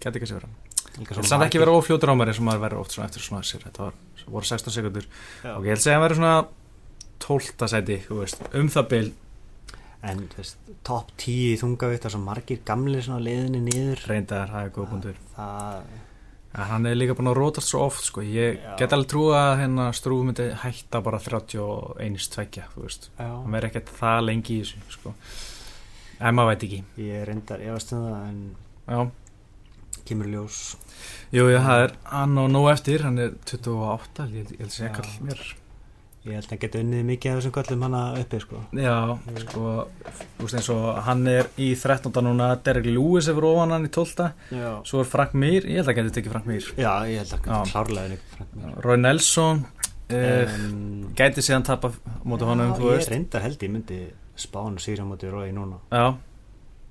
geti 0.00 0.18
kannski 0.20 0.40
verið 0.40 0.48
Það 0.90 1.18
er 1.18 1.22
samt 1.22 1.44
ekki 1.44 1.60
verið 1.60 1.76
ófljótur 1.78 2.10
á 2.10 2.14
mér 2.16 2.28
og 2.32 2.40
maður 2.48 2.60
verður 2.64 2.80
oft 2.80 2.92
svona 2.96 3.06
eftir 3.08 3.20
svona 3.22 3.42
sér, 3.44 3.60
þetta 3.68 3.78
var, 3.84 3.92
voru 4.26 4.44
16 4.44 4.72
sekundur 4.72 5.04
og 5.44 5.64
ég 5.64 5.68
held 5.68 5.84
segja 5.84 6.00
en 10.02 10.22
veist, 10.36 10.56
top 10.86 11.10
10 11.20 11.32
í 11.54 11.56
þungavitt 11.60 12.06
og 12.08 12.14
svo 12.14 12.20
margir 12.24 12.60
gamlir 12.64 13.02
svona 13.04 13.20
leiðinni 13.24 13.60
niður. 13.66 14.04
Reyndar, 14.08 14.48
það 14.48 14.64
er 14.64 14.70
góð 14.78 14.88
punktur. 14.94 15.18
það, 15.36 15.82
ja, 16.54 16.64
hann 16.70 16.86
er 16.88 16.96
líka 16.96 17.14
búin 17.18 17.28
að 17.30 17.36
rótast 17.36 17.68
svo 17.68 17.82
oft 17.86 18.04
sko. 18.06 18.22
ég 18.24 18.56
Já. 18.62 18.76
get 18.80 18.92
alveg 18.96 19.10
trú 19.12 19.26
að 19.36 19.58
hérna 19.60 19.90
strúf 19.94 20.24
myndi 20.24 20.48
hætta 20.64 21.02
bara 21.04 21.18
31 21.20 22.30
tveggja, 22.32 22.64
þú 22.74 22.86
veist. 22.86 23.10
Já, 23.18 23.28
hann 23.28 23.52
verður 23.52 23.68
ekkert 23.70 23.92
það 24.00 24.24
lengi 24.30 24.56
í 24.56 24.62
þessu 24.64 24.96
sko. 24.96 25.14
en 26.20 26.34
maður 26.34 26.52
veit 26.54 26.64
ekki. 26.68 26.82
Ég 26.98 27.24
reyndar 27.28 27.60
efast 27.60 27.92
um 27.92 28.04
það 28.08 28.28
en 28.28 28.40
já, 28.88 29.10
kemur 30.08 30.26
ljós. 30.32 30.76
Jú, 31.32 31.44
já, 31.52 31.60
það 31.64 31.84
er 31.84 31.94
hann 32.10 32.38
og 32.38 32.50
nóg 32.50 32.70
eftir, 32.72 33.02
hann 33.06 33.18
er 33.18 33.30
28 33.44 34.26
ég, 34.32 34.46
held- 34.48 34.56
ég 34.58 34.66
að 34.66 34.74
segja 34.74 34.94
kall 34.96 35.12
mér 35.28 35.44
ég 36.26 36.34
held 36.36 36.44
að 36.44 36.50
hann 36.52 36.60
geti 36.60 36.80
unnið 36.84 37.04
mikið 37.08 37.30
af 37.32 37.38
þessum 37.40 37.52
köllum 37.56 37.82
hana 37.86 38.00
uppi 38.20 38.40
sko. 38.42 38.58
Já, 38.76 38.96
sko 39.40 39.62
þú 40.36 40.44
veist 40.44 40.58
eins 40.60 40.68
og 40.74 40.86
hann 41.06 41.22
er 41.32 41.48
í 41.56 41.70
13. 41.80 42.12
núna 42.26 42.48
Derek 42.66 42.88
Lewis 42.90 43.28
er 43.30 43.38
fyrir 43.38 43.48
ofan 43.54 43.72
hann 43.76 43.88
í 43.88 43.92
12. 43.94 44.26
já, 44.52 44.70
svo 44.84 45.00
er 45.00 45.08
Frank 45.08 45.32
Mir, 45.34 45.64
ég 45.64 45.80
held 45.80 45.92
að 45.94 46.00
geti 46.02 46.14
tekið 46.18 46.34
Frank 46.36 46.48
Mir. 46.50 46.68
Já 46.76 46.92
ég 47.08 47.22
held 47.22 47.32
að 47.38 47.46
Já. 47.48 47.52
hann 47.56 47.72
klárlega 47.72 48.10
unnið 48.10 48.82
Roy 48.84 48.96
Nelson 49.00 49.62
uh, 49.64 50.56
um, 50.68 51.12
gæti 51.16 51.44
síðan 51.46 51.64
tapa 51.70 51.92
móti 52.28 52.48
honum, 52.48 52.74
þú 52.76 52.90
ég 52.92 52.98
veist. 53.00 53.12
reyndar 53.14 53.46
held 53.46 53.62
ég 53.64 53.72
myndi 53.72 54.00
spána 54.40 54.80
sýra 54.80 55.04
mútið 55.08 55.32
rói 55.34 55.50
núna. 55.56 55.80
Já, 55.92 56.06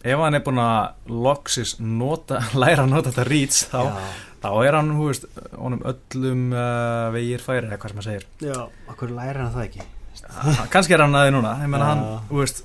ef 0.10 0.22
hann 0.24 0.38
er 0.38 0.44
búin 0.46 0.60
að 0.64 1.14
loksis 1.14 1.78
nota, 1.82 2.42
læra 2.62 2.86
að 2.88 2.94
nota 2.96 3.12
þetta 3.14 3.28
reach 3.30 3.62
þá, 3.70 3.80
já, 3.86 4.10
þá 4.44 4.50
er 4.66 4.78
hann, 4.80 4.92
hú 4.98 5.10
veist, 5.10 5.26
honum 5.60 5.82
öllum 5.90 6.44
uh, 6.56 7.10
vegir 7.16 7.44
færi, 7.44 7.68
eða 7.70 7.78
hvað 7.82 7.94
sem 7.94 8.00
maður 8.00 8.10
segir. 8.12 8.28
Já, 8.50 8.60
okkur 8.94 9.14
læra 9.18 9.46
hann 9.46 9.54
það 9.56 9.68
ekki? 9.68 9.88
Ah, 10.30 10.66
kannski 10.74 10.94
er 10.98 11.04
hann 11.06 11.16
aðeins 11.16 11.36
núna, 11.38 11.54
ég 11.64 11.72
menna 11.72 11.92
hann, 11.94 12.04
hú 12.30 12.42
veist 12.44 12.64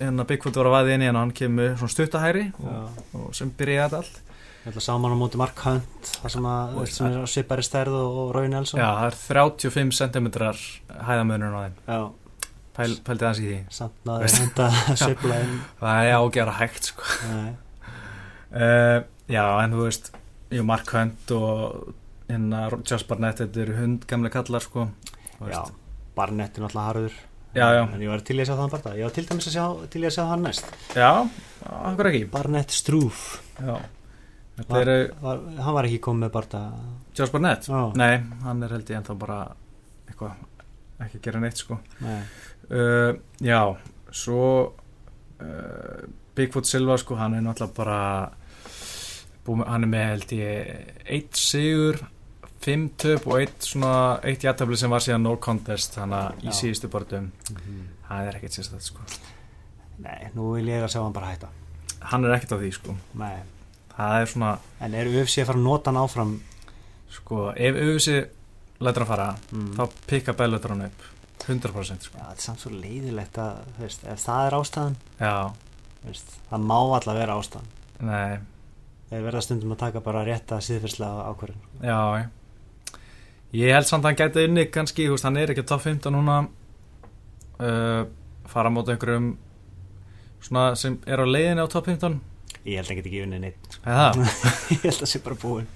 hérna 0.00 0.24
Bigfoot 0.28 0.56
var 0.56 0.68
að 0.70 0.74
vaði 0.76 0.94
inn 0.96 1.02
í 1.04 1.08
hann 1.10 1.18
og 1.18 1.24
hann 1.26 1.34
kemur 1.36 1.74
svona 1.76 1.92
stuttahæri 1.92 2.44
og, 2.62 3.00
og 3.18 3.26
sem 3.36 3.50
byrjaði 3.58 3.82
þetta 3.90 3.98
allt. 4.02 4.20
Ég 4.66 4.70
ætla 4.72 4.80
að 4.82 4.86
saman 4.86 5.12
á 5.14 5.18
móti 5.20 5.38
Mark 5.38 5.60
Hunt 5.66 6.08
það 6.22 6.32
sem, 6.34 6.46
að, 6.50 6.76
Og- 6.80 6.88
sem 6.90 7.06
er 7.10 7.18
á 7.22 7.26
svipari 7.30 7.62
stærð 7.66 7.96
og, 8.00 8.16
og 8.22 8.30
Rói 8.34 8.46
Nelson. 8.50 8.80
Já, 8.82 8.86
það 8.98 9.08
er 9.10 9.18
35 9.26 9.92
cm 9.98 10.30
hæðamönur 11.06 11.54
á 11.54 11.60
þeim, 11.66 11.76
Já, 11.86 12.00
Pæl, 12.76 12.94
pældi 13.06 13.24
hans 13.24 13.38
í 13.40 13.44
því. 13.46 13.58
Samt 13.72 14.08
Veist. 14.10 14.40
henda 14.42 14.66
svipla 15.02 15.38
inn 15.44 15.54
það 15.80 16.08
er 16.10 16.16
ágjara 16.18 16.56
hægt, 16.58 16.90
sko. 16.90 17.06
Nei, 17.30 17.52
uh, 18.54 18.98
Já, 19.32 19.44
en 19.64 19.72
þú 19.76 19.86
veist 19.86 20.10
jú, 20.52 20.66
Mark 20.66 20.92
Hunt 20.94 21.32
og 21.36 21.94
hérna 22.28 22.66
Josh 22.82 23.06
Barnett, 23.08 23.42
þetta 23.42 23.64
eru 23.64 23.78
hundgamle 23.80 24.30
kallar, 24.34 24.64
sko. 24.64 24.88
Já. 25.50 25.62
Barnett 26.16 26.56
er 26.56 26.64
náttúrulega 26.64 26.86
harður. 26.90 27.18
Já, 27.56 27.66
já. 27.72 27.82
En 27.88 28.00
ég 28.04 28.10
var 28.12 28.22
til 28.26 28.36
í 28.36 28.42
að 28.44 28.50
sjá 28.50 28.56
þann 28.58 28.72
bara 28.72 28.94
Ég 28.98 29.06
var 29.06 29.12
til 29.16 29.26
dæmis 29.28 29.46
að 29.48 29.54
sjá, 29.54 29.66
til 29.92 30.02
í 30.02 30.08
að 30.08 30.16
sjá 30.16 30.24
hann 30.28 30.42
næst. 30.44 30.72
Já, 30.96 31.10
okkur 31.64 32.10
ekki. 32.10 32.24
Barnett 32.32 32.74
var, 34.68 34.90
var, 35.20 35.40
Hann 35.60 35.76
var 35.76 35.88
ekki 35.88 36.00
komið 36.04 36.32
bara 36.32 36.62
Josh 37.16 37.32
Barnett? 37.32 37.68
Já. 37.68 37.80
Nei, 37.96 38.14
hann 38.44 38.62
er 38.64 38.76
held 38.76 38.92
ég 38.92 39.00
ennþá 39.00 39.16
bara 39.20 39.38
eitthvað, 40.08 40.36
ekki 41.04 41.20
gera 41.24 41.42
neitt 41.42 41.60
sko. 41.60 41.78
Nei, 42.04 42.18
uh, 42.70 43.12
Já, 43.44 43.60
svo 44.16 44.42
uh, 45.44 46.06
Bigfoot 46.36 46.68
Silva 46.68 46.96
sko, 47.00 47.16
hann 47.20 47.36
er 47.36 47.44
náttúrulega 47.44 47.76
bara 47.76 48.00
búið, 49.46 49.64
hann 49.70 49.86
er 49.86 49.92
með 49.92 50.06
held 50.10 50.36
ég 50.36 51.00
eitt 51.16 51.40
sigur 51.40 52.02
fimm 52.66 52.88
töp 52.98 53.26
og 53.30 53.40
eitt 53.40 53.66
svona 53.68 54.18
eitt 54.26 54.44
jættabli 54.46 54.78
sem 54.80 54.90
var 54.90 55.04
síðan 55.04 55.26
no 55.26 55.36
contest 55.42 55.98
þannig 55.98 56.18
að 56.18 56.46
í 56.46 56.54
síðustu 56.60 56.90
bortum. 56.92 57.30
Mhm. 57.52 57.82
það 58.06 58.28
er 58.28 58.38
ekkert 58.38 58.56
sérstætt 58.56 58.86
sko. 58.86 59.02
Nei, 59.98 60.30
nú 60.34 60.52
vil 60.54 60.68
ég 60.68 60.84
að 60.84 60.92
sjá 60.92 61.02
hann 61.02 61.14
bara 61.16 61.32
hætta. 61.32 61.48
Hann 62.12 62.24
er 62.24 62.36
ekkert 62.36 62.54
á 62.54 62.58
því 62.60 62.70
sko. 62.74 62.94
Nei, 63.18 63.36
það 63.96 64.20
er 64.20 64.32
svona 64.32 64.52
en 64.80 64.94
er 64.94 65.10
UFC 65.10 65.42
að 65.42 65.50
fara 65.50 65.58
að 65.58 65.66
nota 65.66 65.90
hann 65.90 66.02
áfram? 66.02 66.34
Sko, 67.16 67.52
ef 67.56 67.78
auðvisi 67.80 68.16
lætur 68.80 69.04
hann 69.04 69.10
fara 69.10 69.28
mm. 69.52 69.70
þá 69.78 69.84
pikka 70.10 70.34
Bellator 70.36 70.74
hann 70.74 70.88
upp 70.90 71.06
100% 71.46 72.08
sko. 72.08 72.18
Já, 72.18 72.26
þetta 72.26 72.40
er 72.40 72.44
samt 72.44 72.62
svo 72.62 72.72
leiðilegt 72.74 73.38
að 73.38 73.62
þú 73.76 73.86
veist, 73.86 74.04
ef 74.10 74.22
það 74.22 74.46
er 74.46 74.58
ástæðan. 74.58 74.96
Já, 75.20 75.36
veist, 76.04 76.36
það 76.50 76.68
má 76.70 76.76
alltaf 76.80 77.18
vera 77.18 77.38
ástæðan. 77.40 77.72
Nei, 78.06 78.38
þeir 79.10 79.24
verða 79.28 79.42
stundum 79.44 79.74
að 79.76 79.82
taka 79.84 80.02
bara 80.04 80.24
rétta 80.26 80.58
síðfyrslega 80.64 81.26
ákvörðin 81.30 81.86
já 81.86 82.28
ég 83.56 83.72
held 83.72 83.88
samt 83.88 84.04
að 84.04 84.10
hann 84.10 84.20
gæti 84.20 84.46
inni 84.48 84.66
kannski, 84.72 85.08
veist, 85.10 85.24
hann 85.24 85.38
er 85.40 85.52
ekki 85.54 85.64
top 85.64 85.84
15 85.84 86.12
núna. 86.12 86.40
Uh, 87.56 88.02
fara 88.50 88.68
móti 88.72 88.92
einhverjum 88.92 89.30
svona 90.44 90.74
sem 90.76 90.98
er 91.08 91.22
á 91.22 91.26
leiðinni 91.26 91.64
á 91.64 91.68
top 91.72 91.86
15 91.88 92.18
ég 92.66 92.76
held 92.76 92.84
að 92.84 92.90
hann 92.90 92.98
geti 92.98 93.10
ekki 93.10 93.22
unnið 93.24 93.40
neitt 93.46 93.78
eða, 93.80 94.10
ég 94.74 94.82
held 94.82 94.92
að 94.92 95.00
það 95.00 95.10
sé 95.12 95.20
bara 95.24 95.38
búin 95.40 95.70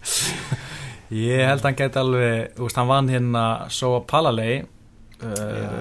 ég 1.22 1.46
held 1.48 1.62
að 1.62 1.68
hann 1.70 1.78
gæti 1.80 2.02
alveg 2.02 2.60
veist, 2.60 2.78
hann 2.82 2.90
vann 2.90 3.08
hérna 3.14 3.44
Soa 3.72 4.02
Palalei 4.10 4.60
uh, 4.60 5.30
Já. 5.30 5.72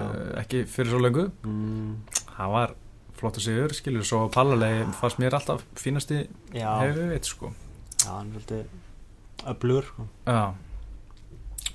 ekki 0.42 0.64
fyrir 0.70 0.94
svo 0.94 1.02
löngu. 1.04 1.26
Mm, 1.44 1.92
hann 2.38 2.54
var 2.54 2.74
flottu 3.20 3.42
sigur, 3.44 3.74
skilur, 3.76 4.06
Soa 4.06 4.28
Palalei 4.32 4.84
fannst 5.00 5.20
mér 5.22 5.36
alltaf 5.38 5.64
fínasti 5.78 6.24
hefur 6.54 7.10
veit, 7.12 7.28
sko. 7.28 7.52
Já, 8.00 8.10
hann 8.16 8.32
svolítið 8.34 9.48
öblur 9.54 9.88
sko. 9.90 10.06
Já. 10.26 10.54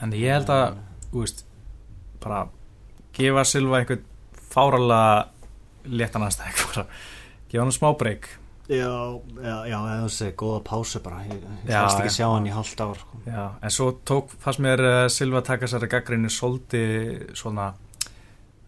En 0.04 0.16
ég 0.18 0.34
held 0.36 0.52
að, 0.52 0.80
þú 1.12 1.24
veist 1.24 1.46
bara 2.24 2.46
gefa 3.16 3.46
Silva 3.48 3.82
einhvern 3.82 4.08
fáralega 4.56 5.30
léttan 5.86 6.26
aðstæk 6.26 6.66
bara. 6.70 6.90
Gefa 7.52 7.64
hann 7.64 7.76
smá 7.76 7.94
breyk 7.98 8.34
já, 8.68 9.22
já, 9.44 9.56
já, 9.70 9.78
þú 10.02 10.10
segir 10.10 10.36
góða 10.40 10.62
pásu 10.66 11.02
bara. 11.06 11.22
Ég, 11.28 11.42
fannst 11.70 12.00
ekki 12.00 12.10
já. 12.10 12.16
sjá 12.18 12.28
hann 12.32 12.48
í 12.48 12.54
hálft 12.54 12.82
ár 12.82 12.98
sko. 12.98 13.22
Já, 13.28 13.44
en 13.62 13.74
svo 13.74 13.90
tók, 14.08 14.34
fannst 14.42 14.62
mér 14.66 14.82
uh, 14.82 15.02
Silva 15.14 15.44
taka 15.46 15.70
sér 15.70 15.86
að 15.86 15.94
gaggrinni 15.94 16.32
soldi 16.34 16.86
svona. 17.38 17.74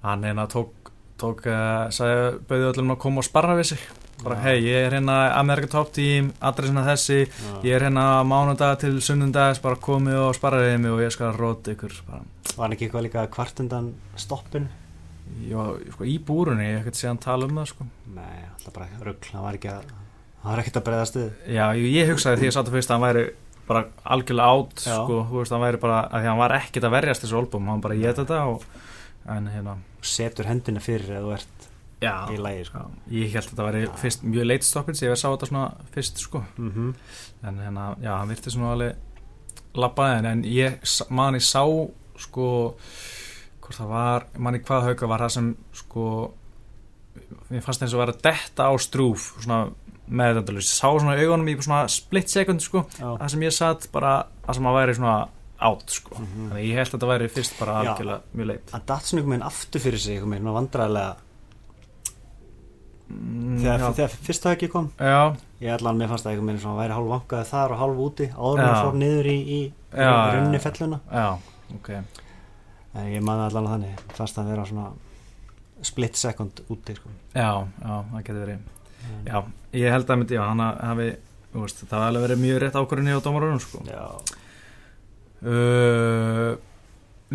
Hann 0.03 0.25
hérna 0.27 0.45
tók, 0.51 0.75
tók 1.21 1.45
uh, 1.49 1.87
sagði, 1.93 2.37
bauði 2.49 2.69
öllum 2.71 2.93
að 2.95 3.01
koma 3.03 3.23
og 3.23 3.27
sparra 3.27 3.57
við 3.57 3.71
sig 3.73 3.83
bara, 4.23 4.37
Já. 4.37 4.41
hei, 4.47 4.55
ég 4.65 4.87
er 4.87 4.95
hérna 4.97 5.17
Amerika 5.37 5.69
Top 5.75 5.91
Team 5.93 6.31
adressina 6.41 6.85
þessi, 6.87 7.19
Já. 7.27 7.53
ég 7.67 7.77
er 7.77 7.87
hérna 7.87 8.07
mánudag 8.27 8.79
til 8.81 8.95
sunnundags, 9.05 9.61
bara 9.63 9.77
komið 9.81 10.19
og 10.23 10.35
sparraðið 10.37 10.81
mig 10.83 10.95
og 10.95 11.03
ég 11.05 11.13
skal 11.13 11.35
róta 11.37 11.73
ykkur 11.75 11.95
bara 12.09 12.23
var 12.57 12.73
ekki 12.73 12.87
eitthvað 12.87 13.05
líka 13.05 13.25
kvart 13.33 13.61
undan 13.61 13.91
stoppin 14.17 14.69
ég 15.45 15.57
var 15.57 15.77
sko, 15.93 16.07
í 16.07 16.17
búrunni, 16.23 16.65
ég 16.71 16.79
hef 16.79 16.87
ekkert 16.87 17.01
séðan 17.01 17.21
tala 17.21 17.49
um 17.49 17.59
það 17.61 17.71
sko. 17.73 17.89
nei, 18.15 18.37
alltaf 18.55 18.77
bara 18.77 18.89
rugl 19.05 19.33
hann 19.33 19.45
var 19.45 19.59
ekki 19.59 19.73
að 19.73 19.95
að 20.47 20.85
breyða 20.85 21.05
stuð 21.09 21.27
Já, 21.51 21.65
ég, 21.75 21.89
ég 21.91 22.09
hugsaði 22.11 22.41
því 22.41 22.49
að 22.49 22.55
satt 22.55 22.71
að 22.71 22.77
fyrst 22.77 22.91
að 22.91 22.97
hann 22.97 23.07
væri 23.07 23.23
bara 23.67 23.83
algjörlega 24.07 24.57
átt 24.57 24.83
Já. 24.85 24.95
sko, 24.95 25.21
þú 25.27 25.41
veist, 25.41 25.53
hann 25.53 25.63
væri 25.65 25.81
bara, 25.81 26.01
að 26.07 26.23
því 26.23 26.31
hann 26.31 26.41
var 26.41 26.55
ekkert 26.57 26.87
að 26.87 26.95
verjast 26.95 27.25
þessu 27.25 27.39
album, 27.41 27.67
hann 27.71 27.83
bara 27.83 27.97
geta 27.99 28.23
þetta 28.23 28.43
og, 28.53 28.63
en 29.27 29.47
hérna, 29.51 29.77
setur 30.01 30.45
hendina 30.47 30.79
fyrir 30.79 31.09
eða 31.17 31.23
þú 31.25 31.33
ert 31.33 31.67
já, 32.01 32.13
í 32.31 32.37
lægi 32.37 32.65
sko. 32.69 32.83
ég 33.11 33.33
held 33.33 33.51
að 33.51 33.57
þetta 33.67 33.81
Já. 33.87 33.97
fyrst 34.03 34.23
mjög 34.23 34.45
late 34.47 34.63
stoppins, 34.67 35.01
ég 35.03 35.15
sá 35.17 35.27
þetta 35.33 35.47
svona 35.49 35.73
fyrst 35.95 36.17
sko, 36.23 36.43
mm 36.57 36.71
-hmm. 36.71 36.93
en 37.47 37.59
hérna, 37.59 37.95
já, 38.01 38.17
hann 38.19 38.29
virti 38.29 38.51
svona 38.51 38.71
alveg 38.71 38.95
labbaði 39.75 40.17
en, 40.19 40.25
en 40.25 40.43
ég 40.43 40.79
s- 40.83 41.09
man 41.09 41.35
ég 41.35 41.41
sá 41.43 41.63
sko 42.17 42.75
hvort 43.61 43.75
það 43.79 43.87
var, 43.89 44.25
man 44.37 44.53
ég 44.55 44.63
hvað 44.65 44.83
hauka 44.83 45.07
var 45.07 45.19
það 45.19 45.29
sem 45.29 45.55
sko 45.73 46.33
mér 47.51 47.61
fannst 47.63 47.81
eins 47.81 47.93
og 47.93 47.99
var 47.99 48.09
að 48.13 48.21
detta 48.21 48.63
á 48.69 48.73
strúf 48.79 49.33
svona 49.43 49.69
meðvendalust, 50.07 50.69
sá 50.79 50.87
svona 50.99 51.17
augunum 51.19 51.47
í 51.51 51.57
svona 51.61 51.87
split 51.91 52.29
second 52.29 52.61
sko 52.61 52.85
það 52.99 53.27
sem 53.29 53.41
ég 53.41 53.51
satt 53.51 53.89
bara 53.91 54.25
það 54.47 54.53
sem 54.55 54.65
að 54.69 54.77
væri 54.79 54.95
svona 54.95 55.27
átt 55.59 55.89
sko. 55.89 56.15
Mhm. 56.15 56.49
þannig 56.49 56.57
að 56.57 56.65
ég 56.67 56.75
held 56.77 56.87
að 56.87 56.93
þetta 56.97 57.07
væri 57.13 57.29
fyrst 57.33 57.55
bara 57.59 57.71
Já. 57.83 57.89
algjörlega 57.93 58.21
mjög 58.37 58.47
leitt 58.47 58.69
svona 58.69 59.21
einhvern 59.21 59.31
veginn 59.31 59.47
aftur 59.47 59.81
fyrir 59.81 59.99
sig 59.99 60.17
einhvern 60.17 60.35
veginn 60.35 60.53
vandræðilega 60.57 61.15
mm, 63.09 63.57
þegar, 63.61 63.79
já, 63.79 63.89
þegar 63.97 64.15
fyrsta 64.27 64.53
höggi 64.53 64.69
kom. 64.71 64.89
Já, 64.99 65.19
ég 65.63 65.73
ætla 65.73 65.89
hann 65.91 66.01
með 66.01 66.11
fannst 66.13 66.27
að 66.27 66.31
einhvern 66.33 66.51
veginn 66.51 66.61
svona 66.63 66.81
væri 66.81 66.97
hálf 66.97 67.11
vankaði 67.15 67.49
þar 67.51 67.73
og 67.75 67.81
hálf 67.81 68.01
úti 68.07 68.29
áður 68.35 68.61
en 68.61 68.63
Já. 68.63 68.69
hann 68.73 68.85
fór 68.87 68.97
niður 69.01 69.29
í, 69.31 69.37
í, 69.57 69.59
í 69.67 70.07
Já, 70.07 70.15
runni 70.35 70.59
já. 70.59 70.63
felluna. 70.67 70.99
Já, 71.11 71.27
ok. 71.77 71.89
En 72.97 73.11
ég 73.13 73.21
man 73.21 73.39
allan 73.45 73.67
að 73.67 73.73
þannig. 73.75 73.99
Fannst 74.17 74.37
að 74.41 74.47
vera 74.53 74.65
svona 74.65 74.87
split 75.85 76.15
second 76.17 76.61
úti 76.73 76.95
sko. 76.97 77.09
já, 77.35 77.51
já, 77.81 77.93
það 78.11 78.23
getur 78.23 78.43
verið. 78.45 78.59
En- 79.07 79.25
já, 79.27 79.43
ég 79.77 79.91
held 79.93 80.07
að 80.09 80.17
myndi, 80.21 80.35
já, 80.37 80.43
hann 80.47 80.59
hafi 80.59 81.09
veist, 81.53 81.83
það 81.87 81.97
hafi 81.97 82.07
alveg 82.11 82.25
verið 82.27 82.41
mjög 82.43 82.57
rétt 82.61 82.75
ákvörðinni 82.77 83.13
á 83.17 83.19
dómarunum 83.23 83.61
sko. 83.61 83.83
Já, 83.87 84.05
uh, 85.43 86.57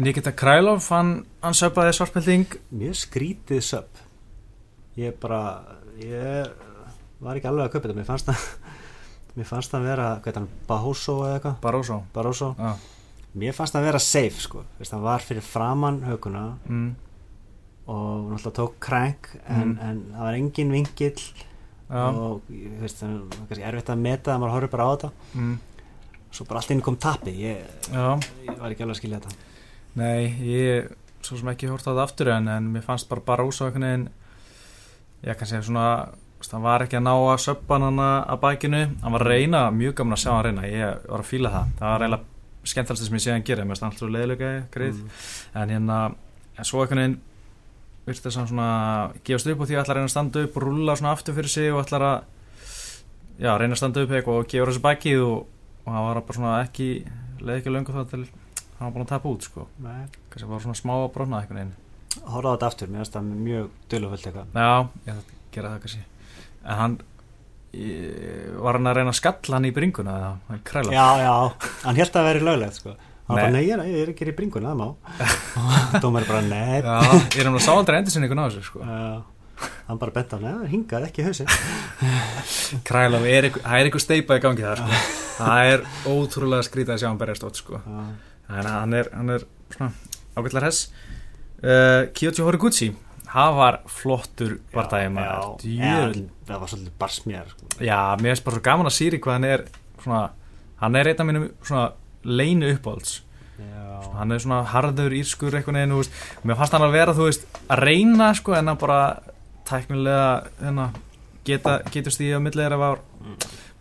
Nikita 0.03 0.33
Krælov 0.33 0.87
hann, 0.91 1.13
hann 1.45 1.55
söpaði 1.57 1.93
svartpelding. 1.97 2.47
Mjög 2.73 2.97
skrítið 3.05 3.61
sub 3.67 4.01
ég 4.97 5.15
bara 5.21 5.43
ég 6.01 6.49
var 7.23 7.39
ekki 7.39 7.49
alveg 7.49 7.67
að 7.69 7.73
kaupa 7.75 7.89
þetta. 7.89 7.99
Mér 8.01 8.09
fannst 8.09 8.27
það 8.29 8.43
mér 9.37 9.49
fannst 9.49 9.73
það 9.73 9.87
vera, 9.89 10.09
hvað 10.19 10.27
heit 10.33 10.41
hann, 10.41 10.49
Bahoso 10.69 11.15
eða 11.27 11.37
eitthvað? 11.39 11.55
Barroso. 11.63 12.01
Barroso, 12.13 12.51
já, 12.59 12.73
mér 13.41 13.55
fannst 13.57 13.77
það 13.77 13.87
vera 13.89 14.01
safe 14.05 14.43
sko, 14.45 14.65
Veist, 14.81 14.93
hann 14.93 15.05
var 15.07 15.25
fyrir 15.25 15.45
framann 15.47 16.03
höguna 16.05 16.43
mm, 16.69 16.91
og 17.93 18.29
náttúrulega 18.35 18.57
tók 18.59 18.77
crank 18.85 19.31
en, 19.47 19.73
Mm. 19.73 19.79
en 19.89 20.03
það 20.13 20.27
var 20.27 20.37
engin 20.41 20.71
vingill 20.77 21.23
Já, 21.93 22.07
og 22.09 22.43
ég 22.53 22.77
veist, 22.81 23.01
það 23.03 23.17
var 23.29 23.49
kannski 23.49 23.65
erfitt 23.69 23.91
að 23.93 23.99
meta 24.05 24.33
að 24.35 24.39
maður 24.41 24.53
horfður 24.55 24.71
bara 24.73 24.85
á 24.85 24.91
þetta. 24.93 25.11
Mm, 25.37 25.57
svo 26.33 26.47
bara 26.49 26.63
allt 26.63 26.71
inn 26.75 26.81
kom 26.85 26.97
tappi 26.97 27.35
ég, 27.45 27.63
ég 27.93 28.59
var 28.59 28.73
ekki 28.73 28.83
alveg 28.87 28.97
að 28.97 29.01
skilja 29.03 29.21
þetta. 29.21 29.37
Nei, 30.01 30.33
ég 30.49 30.91
svo 31.23 31.37
sem 31.39 31.51
ekki 31.53 31.69
hórt 31.71 31.85
á 31.87 31.93
það 31.93 32.01
aftur 32.07 32.31
en, 32.35 32.49
en 32.49 32.71
mér 32.73 32.83
fannst 32.87 33.09
bara 33.11 33.21
bara 33.27 33.45
veginn 33.87 34.09
ég 35.23 35.37
kann 35.39 35.47
segja 35.53 35.63
svona 35.69 35.87
hann 36.51 36.65
var 36.65 36.83
ekki 36.83 36.97
að 36.99 37.05
ná 37.07 37.13
að 37.15 37.37
söppa 37.45 37.77
hann 37.79 38.01
að 38.03 38.41
bækinu, 38.43 38.81
hann 39.05 39.15
var 39.15 39.23
að 39.23 39.31
reyna 39.31 39.61
mjög 39.71 39.93
gaman 40.01 40.17
að 40.17 40.23
sjá 40.25 40.31
hann 40.35 40.45
reyna, 40.49 40.65
ég 40.67 41.05
var 41.07 41.23
að 41.23 41.29
fíla 41.29 41.53
það. 41.53 41.69
Það 41.79 41.93
var 41.93 42.03
eiginlega 42.03 42.71
skemmtilegst 42.73 43.07
sem 43.07 43.17
ég 43.19 43.23
sé 43.23 43.31
hann 43.37 43.45
gera 43.47 43.65
mér 43.69 43.79
stann 43.79 43.93
alltaf 43.93 44.11
leiðilega 44.11 44.51
greið 44.75 44.99
Mm. 45.03 45.13
en 45.63 45.71
hérna, 45.77 45.99
en 46.59 46.65
svo 46.67 46.83
einhvern 46.83 46.99
veginn 47.03 47.17
virti 48.07 48.25
þess 48.27 48.41
að 48.43 48.49
svona 48.51 48.69
gefast 49.23 49.47
upp 49.53 49.61
og 49.63 49.69
því 49.71 49.77
að 49.77 49.83
ætla 49.85 49.93
að 49.95 49.99
reyna 50.01 50.09
að 50.11 50.15
standa 50.17 50.43
upp 50.43 50.57
og 50.59 50.63
rúlla 50.67 50.97
svona 50.99 51.13
aftur 51.15 51.35
fyrir 51.39 51.49
sig 51.55 51.71
og 51.73 51.85
ætla 51.85 51.99
að 52.03 52.23
já, 53.39 53.53
reyna 53.59 53.75
að 53.77 53.81
standa 53.83 54.03
upp 54.03 54.11
eitthvað 54.19 54.41
og 54.43 54.49
gefa 54.51 54.67
þessu 54.73 54.83
bækið 54.89 55.23
og, 55.27 55.47
og 55.83 55.93
hann 55.93 56.07
var 56.07 56.21
bara 56.23 56.39
svona 56.39 56.55
ekki 56.63 56.89
leið 57.43 57.61
ekki 57.61 57.75
löngu 57.75 57.95
þá 57.95 58.03
til 58.11 58.25
hann 58.79 58.89
var 58.89 58.95
búin 58.97 59.07
að 59.07 59.13
tapa 59.13 59.31
út 59.31 59.47
sko. 59.47 59.69
Kannski 59.83 60.51
var 60.51 60.65
svona 60.65 60.79
smá 60.79 60.95
að 60.97 61.09
brotna 61.15 61.41
einhvern 61.43 61.61
veginn. 61.61 61.79
Horfðu 62.29 62.51
á 62.51 62.55
þetta 62.55 62.69
aftur, 62.69 62.91
mér 62.93 63.03
finnst 63.03 63.17
það 63.17 63.31
mjög 63.47 63.71
dölufullt 63.93 64.27
eitthvað. 64.29 64.59
Já, 64.59 64.73
ég 65.07 65.13
ætla 65.13 65.23
að 65.23 65.55
gera 65.55 65.73
það 65.73 65.85
kannski. 65.87 66.03
En 66.63 66.79
hann 66.81 66.99
ég, 67.73 68.59
var 68.63 68.79
hann 68.79 68.91
að 68.91 68.99
reyna 68.99 69.15
að 69.15 69.19
skalla 69.21 69.59
hann 69.59 69.69
í 69.69 69.73
bringuna 69.77 70.19
eða 70.19 70.33
hann 70.51 70.63
kræla? 70.69 70.93
Já, 70.95 71.07
já, 71.23 71.35
hann 71.87 72.01
held 72.03 72.21
að 72.21 72.29
vera 72.29 72.47
löglegt 72.51 72.79
sko. 72.81 72.97
hann 73.29 73.39
bara, 73.39 73.53
nei, 73.55 73.63
ég 73.65 73.85
er, 74.03 74.13
ekki 74.13 74.29
í 74.29 74.37
bringuna, 74.37 74.73
það 74.73 74.81
má. 74.83 74.89
Og 75.93 76.01
dómar 76.05 76.29
bara, 76.29 76.43
nei. 76.47 76.83
Já, 76.83 76.99
ég 77.23 77.39
er 77.45 77.53
um 77.53 77.59
að 77.61 77.65
sá 77.65 77.73
aldrei 77.75 78.01
endur 78.01 78.15
sinni 78.15 78.29
einhvern 78.29 78.45
á 78.45 78.47
þessu 78.51 78.67
sko. 78.67 78.83
Já. 78.85 79.32
Hann 79.89 79.99
bara 80.01 80.15
á, 80.35 80.39
nei, 80.43 80.53
það 80.53 80.65
er 80.67 80.73
hingað 80.73 81.07
ekki 81.09 81.27
hausin 81.27 81.51
einhver- 83.49 83.65
það 83.67 83.79
er 83.79 83.89
eitthvað 83.89 84.05
steipa 84.07 84.39
í 84.39 84.43
gangi 84.45 84.65
þar 84.67 84.83
sko. 84.83 85.01
það 85.39 85.71
er 85.73 85.85
ótrúlega 86.13 86.67
skrítið 86.69 86.95
að 86.97 87.01
sjá 87.03 87.09
hann 87.11 87.21
berjast 87.23 87.47
ótt 87.49 87.61
sko. 87.63 87.81
En 88.53 88.69
hann 88.69 88.95
er, 88.99 89.09
hann 89.17 89.33
er 89.37 89.47
svona 89.73 89.93
ágætlar 90.37 90.67
hess 90.69 90.87
uh, 91.63 92.03
Kyoto 92.17 92.47
Horiguchi 92.47 92.91
hann 93.33 93.55
var 93.57 93.81
flottur 93.89 94.59
en 95.89 96.23
það 96.49 96.59
var 96.65 96.73
svolítið 96.73 96.95
barsmjar 97.01 97.51
sko. 97.55 97.71
Já, 97.81 98.01
mér 98.21 98.35
finnst 98.35 98.45
bara 98.49 98.59
svo 98.59 98.65
gaman 98.69 98.91
að 98.91 98.97
sýri 98.99 99.21
hvað 99.25 99.39
hann 99.39 99.49
er 99.49 99.67
svona, 100.03 100.23
hann 100.83 100.99
er 101.01 101.13
einn 101.13 101.23
af 101.23 101.29
mínum 101.31 101.47
svona 101.65 101.85
leinu 102.29 102.69
uppáhalds. 102.77 103.21
Já, 103.63 103.97
hann 104.19 104.35
er 104.35 104.43
svona 104.43 104.61
harður 104.69 105.15
írskur 105.17 105.55
eitthvað 105.57 105.79
veist, 106.03 106.21
mér 106.45 106.59
fannst 106.61 106.75
hann 106.77 106.85
að 106.87 106.95
vera 106.99 107.15
þú 107.17 107.29
veist, 107.31 107.47
að 107.73 107.83
reyna 107.87 108.29
sko 108.37 108.55
en 108.59 108.73
að 108.75 108.81
bara 108.85 108.99
tæknilega 109.69 110.27
hérna, 110.61 110.87
geta, 111.47 111.79
getur 111.95 112.15
stíði 112.15 112.37
á 112.39 112.41
millið 112.45 112.65
er 112.69 112.77
að 112.77 112.83
var 112.85 113.03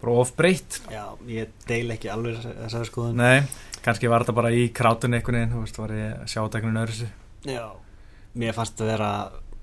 bara 0.01 0.15
of 0.23 0.31
breytt. 0.37 0.79
Já, 0.91 1.03
ég 1.29 1.51
deil 1.69 1.91
ekki 1.93 2.09
alveg 2.09 2.39
þessari 2.41 2.89
skoðun. 2.89 3.19
Nei, 3.21 3.43
kannski 3.85 4.09
var 4.09 4.23
þetta 4.25 4.33
bara 4.39 4.51
í 4.57 4.67
krátun 4.73 5.13
eitthvað 5.17 5.37
neginn, 5.37 5.53
þú 5.55 5.63
veist, 5.65 5.77
var 5.81 5.93
ég 5.97 6.11
að 6.23 6.27
sjá 6.33 6.41
tækninu 6.55 6.81
öðru 6.85 6.97
sig 7.03 7.11
já, 7.45 7.65
mér 8.37 8.53
fannst 8.53 8.77
það 8.77 8.89
vera 8.95 9.11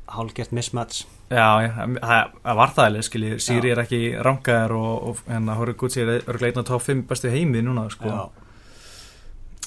hálgert 0.08 0.52
mismatch. 0.56 1.04
Já, 1.28 1.48
já, 1.60 1.72
það 1.76 2.30
það 2.42 2.56
var 2.62 2.70
það 2.74 2.86
alveg, 2.88 3.04
skilji, 3.04 3.32
Sýri 3.44 3.70
er 3.74 3.82
ekki 3.82 3.98
rangaðar 4.24 4.72
og, 4.78 5.08
og 5.10 5.18
hérna 5.28 5.54
Horiguchi 5.58 6.00
er 6.00 6.22
örglega 6.24 6.54
einn 6.54 6.64
á 6.64 6.70
top 6.70 6.82
5 6.86 7.02
bestu 7.10 7.28
heimi 7.34 7.60
núna, 7.62 7.88
sko. 7.92 8.08
já, 8.08 8.28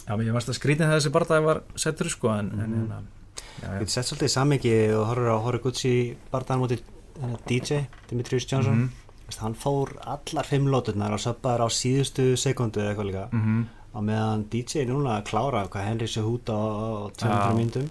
Já, 0.07 0.15
mér 0.17 0.33
varst 0.33 0.49
að 0.49 0.57
skrýtin 0.57 0.87
þegar 0.89 0.97
þessi 0.99 1.11
barndagi 1.13 1.45
var 1.45 1.59
settur 1.79 2.09
sko 2.09 2.31
en, 2.33 2.47
en 2.51 2.57
Mhm. 2.57 2.79
hérna 2.79 3.01
get 3.79 3.89
sett 3.89 4.05
svolítið 4.09 4.29
í 4.29 4.33
sammingi 4.35 4.73
og 4.95 5.05
horfur 5.09 5.31
á 5.33 5.37
Horiguchi 5.45 5.93
barðan 6.31 6.61
mútið 6.63 6.81
DJ, 7.47 7.83
Dimitrius 8.09 8.47
Johnson. 8.49 8.77
Mhm, 8.85 8.89
Vist, 9.27 9.39
hann 9.39 9.53
fór 9.55 9.93
allar 10.03 10.43
fimm 10.47 10.65
lóturnar 10.67 11.13
og 11.15 11.19
söppaður 11.23 11.63
á 11.63 11.67
síðustu 11.71 12.33
sekundu 12.37 12.81
eða 12.81 12.89
eitthvað 12.95 13.09
líka. 13.11 13.25
Mhm, 13.31 13.61
á 13.95 13.99
meðan 14.01 14.45
DJ 14.49 14.85
núna 14.89 15.17
að 15.19 15.25
klára 15.29 15.67
hvað 15.69 15.85
Henry 15.87 16.07
sé 16.07 16.21
húta 16.23 16.51
á 16.55 17.11
200 17.15 17.51
Já. 17.51 17.53
myndum 17.55 17.89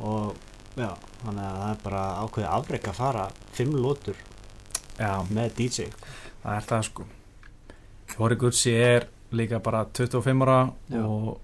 og 0.00 0.34
já, 0.76 0.90
þannig 1.24 1.44
að 1.44 1.58
það 1.60 1.70
er 1.70 1.78
bara 1.84 2.02
ákveðið 2.24 2.50
afrek 2.58 2.88
að 2.88 2.94
fara 2.94 3.28
fimm 3.52 3.72
lótur 3.76 4.16
með 5.30 5.54
DJ 5.56 5.86
það 6.42 6.56
er 6.56 6.64
það 6.68 6.82
sko. 6.88 7.04
Horiguchi 8.18 8.72
er 8.76 9.06
líka 9.32 9.58
bara 9.62 9.84
25 9.84 10.42
ára 10.42 10.72
Já. 10.90 11.02
og 11.04 11.38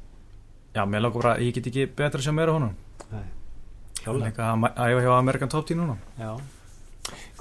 já, 0.75 0.85
mér 0.87 1.01
langar 1.03 1.23
bara, 1.23 1.37
ég 1.39 1.55
get 1.55 1.67
ekki 1.67 1.87
betra 1.97 2.23
sem 2.23 2.35
meira 2.35 2.53
honum. 2.53 2.75
Nei. 3.11 3.25
Hann 4.07 4.23
er 4.23 4.31
eitthvað 4.31 4.65
að 4.65 4.91
æfa 4.91 5.03
hjá 5.05 5.13
Amerikan 5.19 5.49
Top 5.53 5.67
Team 5.69 5.81
núna. 5.83 5.97
Já. 6.19 6.31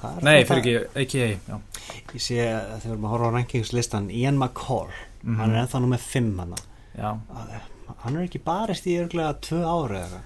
Hvað 0.00 0.16
er 0.18 0.24
Nei, 0.24 0.42
þetta? 0.44 0.54
fyrir 0.54 0.88
ekki, 1.02 1.22
já. 1.48 1.58
Ég 2.14 2.20
sé 2.24 2.36
að 2.48 2.80
þegar 2.82 2.96
að 2.96 3.10
horfa 3.12 3.28
á 3.30 3.34
rankingslistan 3.36 4.10
Ian 4.10 4.38
McCall, 4.38 4.90
Mhm. 5.22 5.36
hann 5.36 5.50
er 5.54 5.62
ennþá 5.66 5.80
nú 5.82 5.88
með 5.92 6.00
fimm 6.00 6.38
hann 6.38 6.54
já, 6.96 7.18
hann 8.02 8.16
er 8.16 8.22
ekki 8.26 8.40
barist 8.44 8.86
í 8.86 8.96
örglega 8.98 9.34
tvö 9.40 9.60
ári 9.64 9.98
eða 10.00 10.20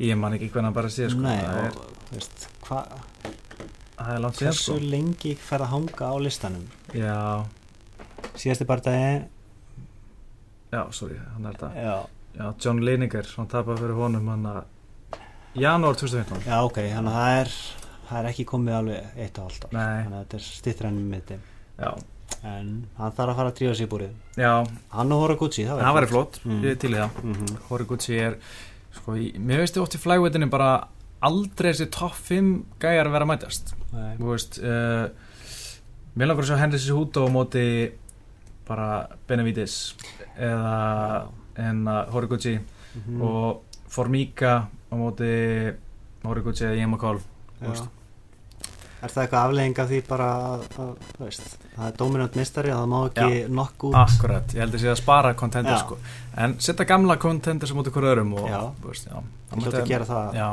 ég 0.00 0.18
man 0.18 0.32
ekki 0.34 0.50
hvernig 0.50 0.64
hann 0.64 0.74
bara 0.74 0.88
sé 0.88 1.08
sko. 1.10 1.20
Nei, 1.20 1.38
það, 1.38 1.64
er, 1.64 1.70
og 1.70 2.10
veist, 2.12 2.48
það 2.66 4.10
er 4.14 4.18
langt 4.20 4.34
síðan 4.36 4.50
hversu 4.52 4.74
sko. 4.74 4.78
lengi 4.90 5.34
fer 5.36 5.58
að 5.60 5.70
hanga 5.70 6.10
á 6.10 6.14
listanum? 6.18 6.66
Já, 6.92 7.46
síðasti 8.34 8.66
bardagi? 8.66 9.24
Já, 10.72 10.90
sorry, 10.92 11.16
hann 11.32 11.46
er 11.46 11.52
þetta. 11.52 11.74
Já, 11.74 12.06
Já, 12.36 12.54
John 12.60 12.80
Lineker, 12.84 13.24
hann 13.36 13.46
tapaði 13.48 13.78
fyrir 13.80 13.94
honum 13.96 14.26
hann 14.28 14.42
að 14.44 14.64
janúar 15.60 15.96
2015 15.98 16.46
já 16.46 16.56
ok, 16.64 16.78
þannig 16.92 17.12
að 17.12 17.18
það 17.20 17.40
er 17.40 17.52
það 18.08 18.18
er 18.20 18.28
ekki 18.30 18.44
komið 18.52 18.74
alveg 18.80 19.20
eitt 19.24 19.38
og 19.40 19.48
halvt 19.48 19.64
þannig 20.04 20.18
að 20.18 20.24
þetta 20.24 20.38
er 20.40 20.44
mitti 21.14 21.38
Já, 21.76 21.90
en 22.48 22.68
hann 22.96 23.12
þarf 23.12 23.30
að 23.32 23.36
fara 23.36 23.50
að 23.52 23.56
sig 23.76 23.86
í 23.86 23.90
búrið. 23.92 24.12
Já, 24.40 24.52
hann 24.96 25.12
og 25.12 25.20
Horiguchi, 25.20 25.66
það 25.68 25.82
það 25.84 25.96
væri 25.98 26.08
flott. 26.12 26.38
Mm. 26.44 26.62
til 26.80 26.90
í 26.90 26.96
það. 26.96 27.18
Mm 27.22 27.58
Horiguchi 27.68 28.16
er 28.22 28.38
sko, 28.96 29.16
í, 29.20 29.26
mér 29.38 29.60
veist 29.60 29.76
ég 29.76 29.82
oft 29.84 29.94
í 29.98 30.00
flagveitinu 30.00 30.48
bara 30.50 30.70
aldrei 31.26 31.72
þessi 31.72 31.90
topp 31.92 32.14
5 32.30 32.48
gæjar 32.80 33.06
að 33.10 33.12
vera 33.12 33.24
að 33.26 33.30
mætast. 33.34 33.74
-hmm. 33.92 34.16
þú 34.20 34.32
veist 34.32 34.58
uh, 34.58 35.04
mér 36.16 36.26
langar 36.30 36.44
að 36.44 36.48
sjá 36.50 36.58
Henry 36.62 36.78
Cejudo 36.78 37.26
á 37.28 37.34
móti 37.36 37.92
bara 38.66 39.06
Benavides 39.28 39.94
eða 40.38 41.28
en 41.56 41.84
að 41.88 42.10
Horiguchi 42.12 42.60
Mhm. 42.96 43.20
og 43.22 43.60
Formiga 43.88 44.66
á 44.90 44.94
móti 44.94 45.30
Horiguchi 46.26 46.66
eða 46.66 47.18
veist. 47.60 47.92
Er 48.96 49.12
það 49.12 49.22
eitthvað 49.22 49.42
aflegging 49.46 49.78
af 49.82 49.90
því 49.90 49.98
bara 50.08 50.26
að, 50.34 50.62
að 50.80 50.92
það 51.76 51.82
er 51.86 51.96
dominant 52.00 52.38
mistari 52.38 52.72
og 52.72 52.78
það 52.80 52.88
má 52.92 52.96
ekki 53.10 53.40
nokk 53.52 53.84
út 53.90 53.98
Akkurat, 54.00 54.54
ég 54.56 54.64
held 54.64 54.76
að 54.78 54.82
sé 54.82 54.88
að 54.90 54.98
spara 55.02 55.32
contender 55.36 55.76
Já. 55.76 55.82
sko. 55.84 55.98
en 56.42 56.56
setja 56.64 56.86
gamla 56.88 57.18
contender 57.20 57.68
sem 57.68 57.76
móti 57.78 57.92
hverju 57.92 58.12
öðrum 58.14 58.32
og, 58.40 58.48
Já. 58.48 58.60
veist, 58.86 59.10
já, 59.10 59.18
Það 59.50 59.66
hljóti 59.66 59.80
að 59.82 59.90
gera 59.92 60.08
það 60.08 60.38
já. 60.40 60.48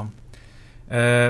Uh, 0.84 1.30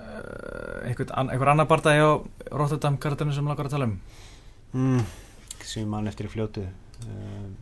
uh, 0.00 0.88
einhver, 0.88 1.10
an, 1.12 1.32
einhver 1.34 1.52
annar 1.52 1.68
barndagi 1.70 2.00
á 2.02 2.10
Rotterdam 2.56 2.96
karatinu 3.04 3.36
sem 3.36 3.50
langar 3.52 3.68
að 3.68 3.76
tala 3.76 3.90
um 3.90 3.98
mm, 4.72 5.04
sem 5.68 5.92
mann 5.92 6.08
eftir 6.08 6.30
í 6.30 6.32
fljótu 6.32 6.64
um, 7.04 7.52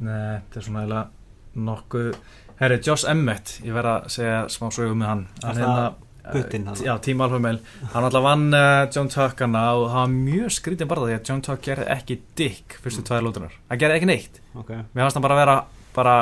Nei, 0.00 0.40
þetta 0.44 0.60
er 0.60 0.68
svona 0.68 0.84
eiginlega 0.84 1.19
nokkuð 1.56 2.14
Herri, 2.60 2.76
Josh 2.84 3.08
Emmett, 3.08 3.54
ég 3.64 3.72
verð 3.72 3.88
að 3.94 4.08
segja 4.12 4.40
smá 4.52 4.66
sögum 4.74 4.98
með 5.00 5.06
hann. 5.08 5.26
Hann 5.42 5.56
það 5.56 5.64
hérna- 5.64 6.06
Putin, 6.30 6.66
hann? 6.68 6.76
Já, 6.84 6.92
Alpha 7.24 7.38
Male. 7.40 7.60
Hann 7.94 8.04
alltaf 8.04 8.22
vann 8.22 8.42
uh, 8.54 8.86
John 8.92 9.08
Tuck 9.08 9.40
hana 9.40 9.62
og 9.74 9.86
það 9.88 9.96
var 9.96 10.10
mjög 10.12 10.50
skrítið 10.54 10.86
bara 10.90 11.06
því 11.08 11.14
að 11.16 11.30
John 11.30 11.40
Tuck 11.42 11.62
gerði 11.64 11.86
ekki 11.96 12.18
dick 12.36 12.76
fyrstu 12.84 13.00
Mm. 13.00 13.06
tvær 13.08 13.24
lótunar 13.24 13.54
Hann 13.70 13.80
gerði 13.80 13.96
ekki 13.96 14.06
neitt. 14.10 14.40
Ok, 14.54 14.68
Mér 14.92 15.00
fannst 15.06 15.16
hann 15.16 15.22
bara 15.24 15.38
vera 15.40 15.54
bara, 15.96 16.14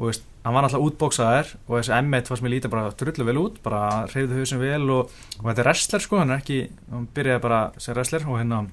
veist, 0.00 0.24
hann 0.42 0.54
var 0.56 0.64
alltaf 0.66 0.80
útbóksaðar 0.80 1.52
og 1.68 1.76
þessi 1.76 1.94
Emmett 1.98 2.26
fannst 2.32 2.42
mér 2.42 2.54
lítið 2.56 2.70
bara 2.72 2.90
drullu 2.90 3.24
vel 3.28 3.36
út 3.44 3.60
bara 3.62 4.06
reyði 4.08 4.40
hausin 4.40 4.58
vel 4.64 4.90
og, 4.96 5.12
og 5.38 5.44
þetta 5.44 5.60
er 5.62 5.68
wrestler 5.68 6.00
sko, 6.00 6.18
hann 6.18 6.30
er 6.34 6.40
ekki 6.40 6.58
hann 6.90 7.06
byrjaði 7.14 7.44
bara 7.44 7.60
sem 7.78 7.94
wrestler 7.94 8.24
og 8.26 8.40
hérna 8.40 8.64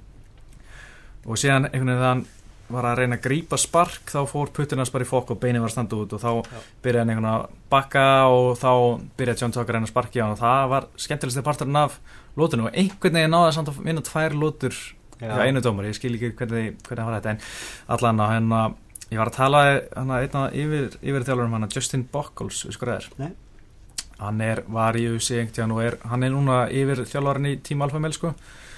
og 1.25 1.37
síðan 1.41 1.67
einhvern 1.67 1.91
veginn 1.91 2.07
hann 2.07 2.25
var 2.73 2.87
að 2.89 3.01
reyna 3.01 3.17
að 3.19 3.25
grípa 3.27 3.57
spark 3.61 4.09
þá 4.09 4.19
fór 4.29 4.51
puttinans 4.55 4.91
bara 4.93 5.05
í 5.05 5.09
fokk 5.09 5.35
og 5.35 5.41
beinin 5.41 5.61
var 5.61 5.69
að 5.69 5.75
standa 5.75 5.99
út 6.01 6.15
og 6.17 6.21
þá 6.23 6.31
Já. 6.33 6.61
byrjaði 6.85 7.01
hann 7.03 7.11
einhvern 7.13 7.31
að 7.31 7.43
bakka 7.69 8.05
og 8.33 8.47
þá 8.57 8.71
byrjaði 9.19 9.43
John 9.43 9.53
Tucker 9.53 9.69
að 9.69 9.77
reyna 9.77 9.89
að 9.89 9.93
sparki 9.93 10.21
á 10.21 10.25
hann 10.25 10.33
og 10.33 10.41
það 10.41 10.69
var 10.73 10.87
skemmtilegst 11.05 11.45
parturinn 11.45 11.81
af 11.83 11.99
lótunum 12.35 12.69
og 12.71 12.79
einhvern 12.81 13.19
veginn 13.19 13.35
náði 13.35 13.53
samt 13.57 13.69
að 13.69 13.83
vinna 13.85 14.05
tvær 14.05 14.37
lótur 14.41 14.79
Já, 15.15 15.31
einu 15.45 15.61
dómar, 15.63 15.85
ég 15.87 15.95
skil 15.95 16.17
ekki 16.17 16.33
hvernig, 16.35 16.73
hvernig 16.83 17.05
það 17.05 17.07
var 17.07 17.21
þetta 17.21 17.31
en 17.31 17.43
allan 17.95 18.19
á 18.19 18.25
hérna 18.33 18.61
ég 19.11 19.21
var 19.21 19.31
að 19.31 19.37
tala 19.37 19.61
hérna 19.69 20.19
einna 20.19 20.43
yfir, 20.51 20.97
yfir 20.99 21.25
þjálfurum 21.29 21.55
hann 21.55 21.71
Justin 21.71 22.03
Bockles, 22.11 22.65
við 22.65 22.75
sko 22.75 22.89
það 22.89 22.97
er? 22.97 23.33
Hann 24.19 24.41
er, 24.43 24.61
var 24.71 24.97
í 24.99 25.05
einhvern 25.07 25.75
og 25.75 25.81
er, 25.83 25.97
hann 26.09 26.25
er 26.25 26.33
núna 26.33 26.59
yfir 26.71 27.05
þjálfarinn 27.07 27.51
í 27.51 27.57
Team 27.63 27.83
Alpha 27.83 27.99
Male 27.99 28.15
sko. 28.15 28.33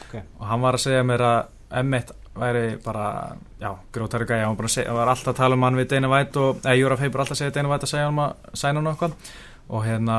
Ok. 0.07 0.15
og 0.39 0.45
hann 0.47 0.61
var 0.63 0.77
að 0.77 0.85
segja 0.85 1.03
mér 1.03 1.23
að 1.25 1.39
M1 1.81 2.13
væri 2.39 2.63
bara, 2.83 3.35
já, 3.61 3.71
grótari 3.93 4.27
gæja 4.29 4.47
hann 4.47 4.57
var, 4.57 4.69
segja, 4.71 4.95
var 4.95 5.11
alltaf 5.11 5.33
að 5.33 5.39
tala 5.41 5.57
um 5.57 5.65
hann 5.67 5.79
við 5.79 5.89
Dana 5.93 6.09
White 6.11 6.41
og, 6.41 6.63
eða 6.63 6.77
Júraf 6.79 7.03
Heipur 7.03 7.23
alltaf 7.23 7.39
segja 7.39 7.55
Dana 7.55 7.71
White 7.71 7.87
að 7.87 7.93
segja 7.93 8.09
hann 8.09 8.23
að 8.23 8.57
sæna 8.61 8.81
hann 8.81 8.91
eitthvað 8.91 9.15
og 9.67 9.85
hérna 9.85 10.17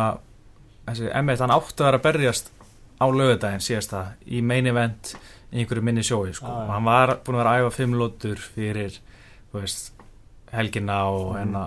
þessi 0.88 1.10
M1, 1.12 1.42
hann 1.44 1.56
átti 1.56 1.82
að 1.82 1.88
vera 1.88 2.00
að 2.00 2.06
berjast 2.08 2.52
á 2.98 3.06
lögudaginn 3.06 3.64
síðast 3.64 3.94
það 3.94 4.08
í 4.26 4.42
main 4.42 4.70
event 4.70 5.12
í 5.52 5.62
einhverju 5.62 5.84
minni 5.84 6.04
sjói 6.04 6.32
sko. 6.36 6.48
Já, 6.48 6.54
já. 6.54 6.64
og 6.66 6.74
hann 6.74 6.88
var 6.88 7.14
búin 7.24 7.38
að 7.38 7.42
vera 7.42 7.54
að 7.54 7.62
æfa 7.62 7.76
fimm 7.76 7.96
lótur 7.98 8.42
fyrir, 8.56 8.98
þú 9.52 9.62
veist 9.62 9.92
helgina 10.52 10.96
og, 11.10 11.34
Mhm. 11.34 11.38
hérna, 11.40 11.62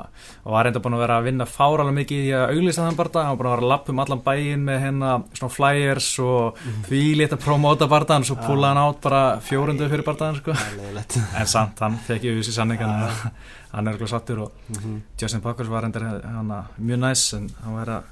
og 0.45 0.51
var 0.53 0.65
reynda 0.65 0.79
búin 0.79 0.93
að 0.95 0.99
vera 1.03 1.17
að 1.19 1.23
vinna 1.23 1.45
fáralega 1.45 1.93
mikið 1.99 2.21
í 2.25 2.31
að 2.33 2.49
auglýsa 2.55 2.85
þann 2.87 2.95
barða, 2.97 3.23
hann 3.25 3.37
var 3.37 3.37
búin 3.37 3.51
að 3.51 3.55
vera 3.55 3.61
að 3.61 3.69
lappa 3.69 3.91
um 3.91 3.99
allan 3.99 4.21
bæinn 4.25 4.63
með 4.65 4.79
hérna 4.81 5.23
svona 5.33 5.51
flyers 5.53 6.19
og 6.19 6.55
því 6.89 7.01
létt 7.19 7.35
að 7.37 7.43
promóta 7.45 7.87
barðan 7.87 8.23
svo 8.25 8.35
Mhm. 8.35 8.41
Já. 8.41 8.47
púla 8.47 8.67
hann 8.67 8.77
át 8.77 9.01
bara 9.01 9.39
fjórundu 9.39 9.89
fyrir 9.89 10.03
barðan 10.03 10.35
sko. 10.37 10.51
Það 10.53 11.39
en 11.39 11.45
samt, 11.47 11.79
hann 11.79 11.97
fekk 12.07 12.23
yfir 12.23 12.43
sér 12.43 12.57
sanningan 12.61 12.89
Já. 12.89 13.31
hann 13.73 13.87
er 13.87 13.93
okkur 13.93 14.07
sattur 14.07 14.39
og 14.41 14.51
Mhm. 14.69 15.01
Justin 15.19 15.41
Parkers 15.41 15.67
var 15.69 15.81
reyndar 15.83 16.21
hana, 16.23 16.65
mjög 16.81 16.99
næs 16.99 17.33
en 17.37 17.49
hann 17.63 17.75
var 17.75 17.85
að 17.85 18.03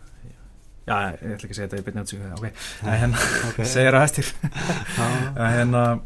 já, 0.88 1.12
ég 1.22 1.36
ætla 1.36 1.46
ekki 1.46 1.54
að 1.54 1.56
segja 1.56 1.68
þetta 1.68 1.78
í 1.80 1.84
byrni 1.84 2.02
átsvíku 2.02 2.38
ok, 2.38 2.52
en 2.84 3.00
hérna, 3.00 3.18
Ok. 3.50 3.66
segir 3.76 3.94
að 3.94 4.02
hæstir 4.02 4.34
Já. 4.98 5.06
en 5.38 5.52
hérna 5.54 6.00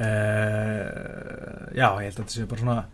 uh, 0.00 1.70
já, 1.76 1.86
ég 2.00 2.08
held 2.08 2.18
að 2.18 2.24
þetta 2.24 2.34
sé 2.34 2.46
bara 2.50 2.60
svona 2.64 2.84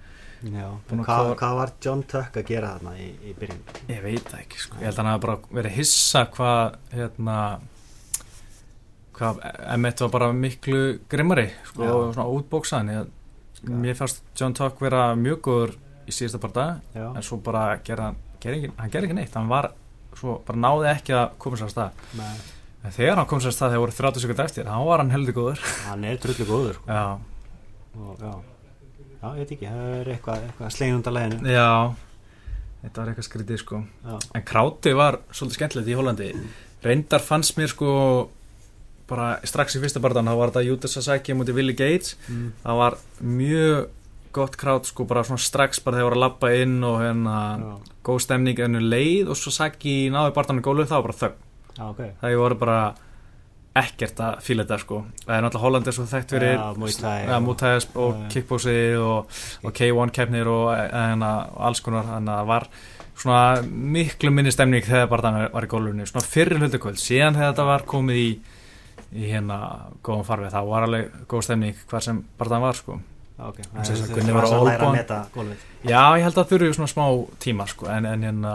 Já, 0.46 0.66
hvað, 0.90 1.30
hvað 1.40 1.54
var 1.60 1.72
John 1.82 2.02
Tuck 2.06 2.36
að 2.38 2.50
gera 2.50 2.74
þarna 2.76 2.92
í, 3.00 3.08
í 3.26 3.32
byrjun? 3.38 3.62
ég 3.90 4.04
veit 4.04 4.28
það 4.28 4.42
ekki, 4.42 4.60
sko, 4.62 4.78
ég 4.80 4.88
held 4.88 4.94
að 4.94 5.02
hann 5.02 5.10
hafa 5.12 5.24
bara 5.26 5.38
verið 5.60 5.78
hissa 5.80 6.22
hvað 6.36 6.76
hérna 6.92 7.38
hvað 9.16 9.40
M1 9.76 10.04
var 10.04 10.12
bara 10.12 10.28
miklu 10.36 10.82
grimmari, 11.08 11.48
sko, 11.70 11.82
Já. 11.86 11.94
og 11.94 12.14
svona 12.14 12.28
útbóksaðan 12.36 12.92
ég, 12.92 13.10
mér 13.72 13.98
fannst 13.98 14.22
John 14.36 14.54
Tuck 14.56 14.80
vera 14.84 15.08
mjög 15.18 15.40
góður 15.48 15.74
í 16.06 16.14
síðasta 16.14 16.42
barða 16.42 16.66
Já, 16.94 17.08
en 17.08 17.24
svo 17.26 17.40
bara 17.42 17.68
gerði 17.84 18.10
hann 18.10 18.22
gerði 18.42 18.60
ekki, 18.60 18.74
hann 18.80 18.92
gerði 18.92 19.08
ekki 19.10 19.18
neitt, 19.18 19.36
hann 19.38 19.50
var 19.50 19.70
svo 20.16 20.38
bara 20.46 20.60
náði 20.60 20.90
ekki 20.92 21.16
að 21.16 21.38
koma 21.42 21.58
sér 21.60 21.68
að 21.68 21.72
stað. 21.74 22.04
Nei, 22.16 22.34
en 22.82 22.94
þegar 22.96 23.20
hann 23.20 23.30
kom 23.30 23.42
sér 23.42 23.52
að 23.52 23.56
stað 23.58 23.72
þegar 23.74 23.84
voru 23.84 23.96
30 24.00 24.24
sekund 24.24 24.44
eftir 24.46 24.68
þá 24.68 24.76
var 24.88 25.02
hann 25.02 25.14
heldur 25.14 25.36
góður. 25.36 25.64
Hann 25.86 26.06
er 26.08 26.20
drullu 26.22 26.46
góður 26.48 26.78
sko. 26.78 26.86
já, 26.92 27.04
og, 27.96 28.22
já. 28.22 28.55
Já, 29.26 29.34
ég 29.34 29.42
veit 29.42 29.54
ekki, 29.56 29.70
það 29.70 29.94
er 30.00 30.10
eitthvað, 30.14 30.50
eitthvað 30.50 31.16
læginu 31.18 31.56
já 31.56 31.70
þetta 32.86 33.02
var 33.02 33.10
eitthvað 33.10 33.26
skrítið 33.26 33.60
sko. 33.62 33.82
Já, 34.06 34.16
en 34.36 34.46
Kráti 34.46 34.94
var 34.96 35.20
svolítið 35.34 35.58
skemmtilegt 35.58 35.90
í 35.90 35.98
Hollandi. 35.98 36.30
Reyndar 36.86 37.24
fannst 37.24 37.56
mér 37.58 37.72
sko 37.72 37.90
bara 39.10 39.36
strax 39.46 39.76
í 39.78 39.82
fyrsta 39.82 40.02
barðan 40.02 40.30
þá 40.30 40.38
var 40.38 40.52
þetta 40.52 40.64
Júta 40.66 40.90
Sasaki 40.90 41.36
mútið 41.38 41.60
Willi 41.60 41.76
Gates. 41.78 42.16
Mm. 42.30 42.48
það 42.64 42.80
var 42.82 42.98
mjög 43.22 43.88
gott 44.36 44.56
krát 44.60 44.88
sko 44.88 45.06
bara 45.08 45.22
svona 45.24 45.40
strax 45.40 45.80
bara 45.80 45.96
þegar 45.96 46.10
voru 46.10 46.18
að 46.18 46.24
lappa 46.26 46.50
inn 46.52 46.76
og 46.84 46.98
hérna 47.00 47.36
góð 48.04 48.18
stemning 48.26 48.58
ennu 48.60 48.82
leið 48.84 49.30
og 49.32 49.38
svo 49.40 49.54
Saki 49.54 49.96
náði 50.12 50.34
barðan 50.36 50.60
í 50.60 50.66
gólu 50.66 50.86
það 50.86 51.00
var 51.00 51.08
bara 51.08 51.20
þögn. 51.22 51.42
Já, 51.76 51.84
ok. 51.88 52.02
Það 52.20 52.38
voru 52.42 52.60
bara 52.60 52.80
ekkert 53.82 54.20
að 54.24 54.36
fíla 54.46 54.64
þetta 54.64 54.78
sko. 54.82 54.98
Það 55.22 55.36
er 55.36 55.44
náttúrulega 55.44 55.64
Holland 55.66 55.88
er 55.90 55.96
svo 55.96 56.04
þekkt 56.10 56.34
fyrir 56.36 56.60
Muay 56.80 56.92
Thai 56.96 57.16
ja, 57.26 57.38
og- 57.38 58.20
Já. 58.20 58.28
kickbósi 58.32 58.76
og, 59.00 59.40
og 59.64 59.72
K1 59.76 60.12
keppnir 60.16 60.48
og, 60.48 60.68
og 60.72 61.64
alls 61.68 61.80
konar 61.84 62.06
þannig 62.08 62.32
að 62.32 62.40
það 62.40 62.52
var 62.52 62.68
svona 63.16 63.62
miklu 63.96 64.30
minni 64.30 64.52
stemning 64.52 64.84
þegar 64.84 65.08
bara 65.08 65.30
það 65.30 65.52
var 65.54 65.66
í 65.66 65.72
gólunni 65.72 66.06
svona 66.08 66.26
fyrir 66.26 66.60
hlutu 66.60 66.80
kvöld, 66.82 67.00
síðan 67.00 67.36
þegar 67.38 67.52
þetta 67.52 67.68
var 67.70 67.84
komið 67.88 68.22
í, 68.22 68.30
í 69.16 69.28
hérna 69.32 69.58
góðum 70.04 70.26
farfið, 70.28 70.52
þá 70.52 70.60
var 70.68 70.88
alveg 70.88 71.20
góð 71.30 71.46
stemning 71.48 71.84
hver 71.90 72.04
sem 72.04 72.24
bara 72.38 72.56
það 72.56 72.66
var 72.66 72.80
sko. 72.80 72.98
Já, 73.36 73.44
ok, 73.50 73.58
Eins 73.76 73.90
og 73.92 74.02
það 74.16 74.32
var 74.32 74.46
að 74.48 74.56
á 74.56 74.60
læra 74.64 74.86
að 74.88 74.94
meta 74.96 75.16
gólfið. 75.34 75.64
Já, 75.84 76.02
ég 76.16 76.24
held 76.24 76.38
að 76.40 76.52
þurfi 76.52 76.68
svona 76.76 76.92
smá 76.92 77.06
tíma 77.44 77.66
sko 77.68 77.88
en, 77.92 78.06
en 78.08 78.22
hérna 78.24 78.52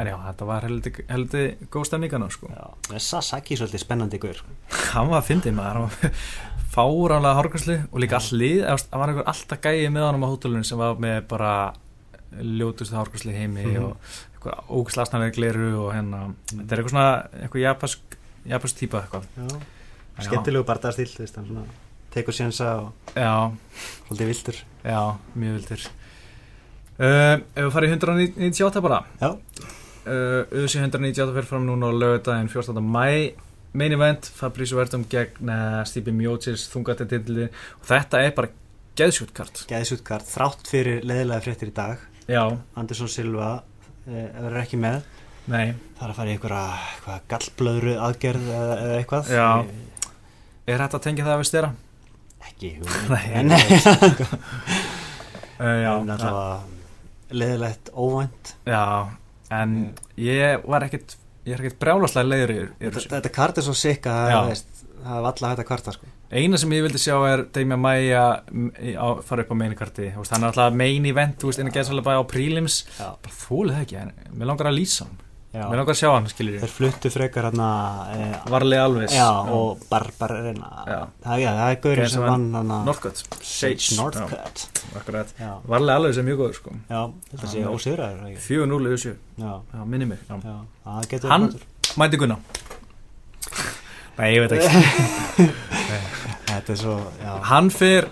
en 0.00 0.06
já, 0.08 0.16
þetta 0.28 0.46
var 0.48 0.64
heldur, 0.66 1.02
heldur 1.08 1.50
góð 1.74 1.84
stemningana 1.90 2.28
sko. 2.32 2.48
Já, 2.48 2.64
með 2.92 3.02
Sasaki 3.04 3.56
svolítið 3.60 3.82
spennandi 3.84 4.18
gaur 4.22 4.38
sko. 4.40 4.56
hann 4.94 5.10
var 5.12 5.20
að 5.22 5.28
fyndið 5.28 5.54
maður. 5.58 5.78
Hann 5.78 5.82
var 5.82 6.16
fáránlega 6.76 7.36
hárgræslu 7.36 7.76
og 7.92 8.00
líka 8.00 8.16
all 8.16 8.38
lið 8.40 8.62
eða, 8.64 8.78
það 8.88 9.00
var 9.02 9.12
einhver 9.12 9.30
alltaf 9.34 9.60
gæið 9.66 9.90
með 9.92 10.06
honum 10.08 10.24
á 10.24 10.28
hótelunum 10.32 10.64
sem 10.64 10.78
var 10.80 10.94
með 11.04 11.18
bara 11.28 11.52
ljótustu 12.40 12.96
hárgræslu 12.96 13.32
í 13.34 13.36
heimi 13.36 13.66
Mhm. 13.66 13.84
og 13.84 13.96
eitthvað 14.32 14.72
ógislasnarlega 14.80 15.34
gleru 15.36 15.66
og 15.84 15.90
hérna 15.94 16.22
þetta 16.48 16.72
er 16.72 16.80
eitthvað 16.80 16.94
svona 16.94 17.10
eitthvað 17.42 17.64
japask 17.66 18.16
japask 18.48 18.78
típa 18.80 19.02
eitthvað. 19.04 19.26
Já, 19.36 20.24
skemmtilegu 20.26 20.64
barndastíl 20.66 21.10
þú 21.12 21.20
veist, 21.26 21.36
hann 21.36 21.46
svona 21.46 21.66
tekur 22.12 22.34
sénsa 22.36 22.70
og 22.80 22.92
já, 23.14 23.52
svolítið 24.08 24.32
viltur. 24.32 24.56
Já, 24.84 24.98
mjög 25.36 25.54
vildur 25.60 25.84
uh, 27.02 27.36
ef 27.36 27.62
við 27.62 27.70
farið 27.76 27.92
í 27.92 27.94
198 27.98 28.82
bara. 28.84 28.98
Já, 29.20 29.30
uh, 30.06 30.62
UC 30.62 30.78
198 30.78 31.32
fyrir 31.36 31.48
fram 31.48 31.66
núna 31.68 31.90
á 31.90 31.92
lögudaginn 31.94 32.50
14. 32.52 32.78
mæ 32.82 33.32
main 33.72 33.94
event, 33.96 34.28
Fabrício 34.36 34.76
Verdum 34.76 35.06
gegn 35.08 35.48
uh, 35.48 35.80
Stipe 35.88 36.12
Miocic, 36.12 36.60
þungatendildi 36.72 37.48
og 37.48 37.86
þetta 37.88 38.20
er 38.20 38.34
bara 38.36 38.52
geðsjútkart 38.98 39.64
geðsútkart, 39.70 40.28
þrátt 40.28 40.68
fyrir 40.68 41.00
leðilega 41.08 41.44
fréttir 41.46 41.70
í 41.72 41.76
dag. 41.76 42.02
Já, 42.28 42.42
Andersson 42.78 43.08
Silva 43.10 43.62
eh, 44.04 44.28
verður 44.36 44.60
ekki 44.60 44.78
með. 44.80 45.00
Nei, 45.50 45.72
það 45.96 46.04
er 46.04 46.12
að 46.12 46.18
fara 46.18 46.28
í 46.28 46.34
einhverja 46.36 47.16
gallblöðru 47.32 47.94
aðgerð 48.04 48.50
eða, 48.58 48.76
eða 48.84 48.98
eitthvað. 49.00 49.32
Já. 49.32 49.48
Er 50.68 50.84
þetta 50.84 51.00
að 51.00 51.06
tengja 51.08 51.26
það 51.26 51.40
við 51.40 51.48
stera? 51.50 51.72
ekki 52.42 52.74
Uh, 55.62 56.58
leðilegt 57.30 57.92
óvænt. 57.94 58.56
Já, 58.66 59.06
en 59.60 59.76
ég 60.16 60.64
var 60.68 60.84
ekkit 60.86 61.16
ég 61.46 61.56
er 61.56 61.62
ekkit 61.64 61.78
brjálaslega 61.82 62.28
leiður 62.28 62.52
þetta, 62.78 63.04
þetta 63.16 63.32
kart 63.34 63.58
er 63.58 63.66
svo 63.66 63.74
sikk 63.74 64.06
að 64.06 64.28
það 65.02 65.16
er 65.18 65.24
alltaf 65.26 65.48
hægt 65.50 65.62
að 65.64 65.66
kvarta 65.72 65.92
sko. 65.96 66.06
eina 66.30 66.58
sem 66.62 66.70
ég 66.76 66.84
vildi 66.86 67.00
sjá 67.02 67.16
er 67.32 67.42
Damian 67.52 67.80
Maia 67.82 68.20
m- 68.52 68.70
í- 68.78 68.94
á- 68.94 69.18
fara 69.26 69.42
upp 69.42 69.50
á 69.50 69.56
meinikarti 69.58 70.12
hann 70.30 70.44
er 70.46 70.52
alltaf 70.52 70.72
main 70.78 71.06
event, 71.10 71.34
þú 71.42 71.50
veist, 71.50 71.58
innan 71.64 71.74
geðsvælega 71.74 72.06
bara 72.06 72.22
á 72.22 72.24
bara 73.24 73.34
þúlið 73.42 73.74
það 73.74 73.82
ekki, 73.86 73.96
en 74.04 74.12
mér 74.38 74.46
langar 74.52 74.70
að 74.70 74.78
lýsa 74.78 75.08
hann. 75.08 75.18
Mér 75.52 75.76
langar 75.76 75.92
að 75.92 75.98
sjá 76.00 76.08
hann, 76.14 76.26
skiljur 76.32 76.60
þeir 76.62 76.70
fluttu 76.72 77.10
frekar 77.12 77.44
hann 77.50 77.60
að 77.60 78.50
Varlega 78.52 78.84
alveg 78.88 79.10
já, 79.12 79.26
og 79.52 79.82
Barbar 79.90 80.32
reyna 80.38 80.70
Já. 80.88 81.00
það, 81.26 81.42
já, 81.42 81.50
það 81.58 81.66
er 81.66 81.76
gaurinn 81.76 81.82
Gaurinn 81.82 82.12
sem 82.14 82.22
vann 82.24 82.46
hann 82.56 82.72
að 82.78 82.86
Northcutt, 82.88 83.20
Sage 83.42 83.98
Northcutt. 83.98 84.62
akkurat. 84.96 85.34
já, 85.38 85.50
Varlega 85.68 85.96
alveg 86.00 86.14
sem 86.16 86.24
mjög 86.30 86.40
góður 86.40 86.56
sko. 86.60 86.70
Já, 86.88 87.02
þetta 87.32 87.46
sé 87.52 87.58
Hann 87.60 87.68
er- 87.68 87.76
ósigraður 87.76 88.24
ekki? 88.30 88.40
4-0 88.48 88.88
yfir 88.92 89.02
7, 89.04 89.16
já, 89.44 89.52
já, 89.74 89.84
minni 89.84 90.06
mig. 90.14 90.18
Já. 90.28 90.40
já, 90.40 90.56
það 90.86 91.08
getur 91.12 91.30
Hann- 91.34 91.50
flottur. 91.50 91.68
Mæti 92.00 92.16
Gunna 92.22 92.38
Nei, 94.18 94.34
ég 94.36 94.42
veit 94.44 94.52
ekki. 94.56 95.46
Þetta 96.52 96.72
er 96.74 96.76
svo, 96.80 96.96
já, 97.20 97.36
Hann 97.48 97.70
fyrr 97.72 98.08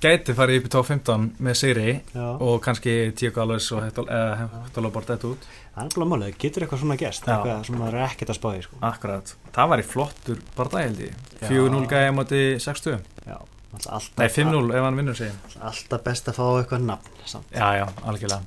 gæti 0.00 0.32
farið 0.36 0.60
upp 0.62 0.66
í 0.68 0.70
top 0.72 0.86
15 0.88 1.24
með 1.44 1.56
Sigri 1.60 1.90
já. 2.14 2.26
og 2.40 2.60
kannski 2.64 3.12
Tíu 3.16 3.32
Galvez 3.36 3.66
og 3.76 3.82
Hector 3.84 4.84
Lobart 4.84 5.10
þetta 5.12 5.28
út 5.34 5.48
það 5.74 5.84
er 5.86 5.94
bara 5.96 6.08
málið, 6.10 6.34
getur 6.42 6.64
eitthvað 6.64 6.82
svona 6.82 6.96
gest 7.00 7.26
Já. 7.26 7.32
eitthvað 7.34 7.62
sem 7.68 7.78
maður 7.80 7.98
er 7.98 8.06
ekkert 8.08 8.32
að 8.32 8.38
spáði 8.40 8.64
sko. 8.66 8.80
Akkurat, 8.90 9.34
það 9.54 9.70
var 9.72 9.82
í 9.82 9.86
flottur 9.86 10.42
Já. 10.56 11.46
4-0 11.48 11.84
gæði 11.90 12.10
á 12.10 12.14
móti 12.16 12.40
60 12.60 12.98
já, 13.26 13.36
alltaf, 13.38 13.92
alltaf, 13.98 14.18
Nei, 14.20 14.28
5-0 14.28 14.74
ef 14.76 14.86
hann 14.88 14.98
vinnur 15.00 15.16
sig 15.16 15.32
alltaf 15.60 16.04
best 16.04 16.28
að 16.28 16.40
fá 16.40 16.44
eitthvað 16.58 16.88
nafn 16.90 17.22
samt. 17.24 17.54
Já, 17.54 17.68
já, 17.80 17.86
algjörlega 18.04 18.42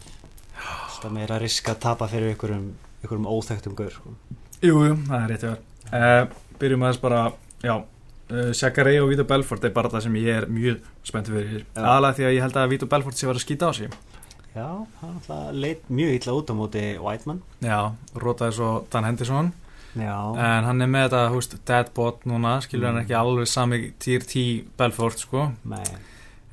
alltaf 0.63 1.15
meira 1.15 1.39
risk 1.41 1.71
að 1.71 1.80
tapa 1.88 2.07
fyrir 2.11 2.34
einhverjum, 2.34 2.69
einhverjum 3.01 3.32
óþekktum 3.32 3.76
gaur 3.80 3.95
sko. 3.95 4.13
Jú, 4.63 4.78
jú, 4.88 4.99
það 5.09 5.17
er 5.24 5.34
rétt 5.34 5.47
uh, 5.49 6.21
Byrjum 6.61 6.86
aðeins 6.86 7.01
bara, 7.03 7.24
já 7.63 7.74
uh, 7.76 8.51
Shakari 8.55 8.99
og 9.01 9.09
Vito 9.11 9.26
Belfort 9.28 9.65
er 9.67 9.74
bara 9.76 9.91
það 9.91 10.05
sem 10.07 10.17
ég 10.21 10.41
er 10.43 10.49
mjög 10.51 10.84
spennt 11.05 11.32
fyrir 11.32 11.65
aðalega 11.76 12.19
því 12.19 12.28
að 12.28 12.36
ég 12.38 12.45
held 12.45 12.59
að 12.61 12.74
Vito 12.76 12.89
Belfort 12.91 13.19
sé 13.19 13.28
að 13.28 13.34
vera 13.34 13.41
að 13.41 13.47
skýta 13.47 13.69
á 13.69 13.71
sig 13.76 13.97
já, 14.56 14.68
það 14.99 15.10
er 15.10 15.14
alltaf 15.16 15.43
leit 15.64 15.84
mjög 15.89 16.14
illa 16.20 16.34
út 16.39 16.49
á 16.49 16.54
móti 16.58 16.84
Whiteman. 17.01 17.41
Já, 17.64 17.80
rótaði 18.16 18.54
svo 18.58 18.72
Dan 18.93 19.04
Henderson. 19.10 19.51
Já, 19.95 20.16
en 20.34 20.66
hann 20.66 20.82
er 20.82 20.88
með 20.89 21.04
þetta, 21.10 21.22
hú 21.30 21.38
veist, 21.41 21.56
deadbot 21.70 22.24
núna 22.26 22.56
skilur 22.66 22.88
hann 22.89 22.95
Mm. 22.97 23.04
ekki 23.06 23.14
alveg 23.20 23.47
sami 23.47 23.93
tier 23.99 24.20
10 24.26 24.64
Belfort, 24.78 25.20
sko. 25.20 25.51
Nei. 25.66 25.84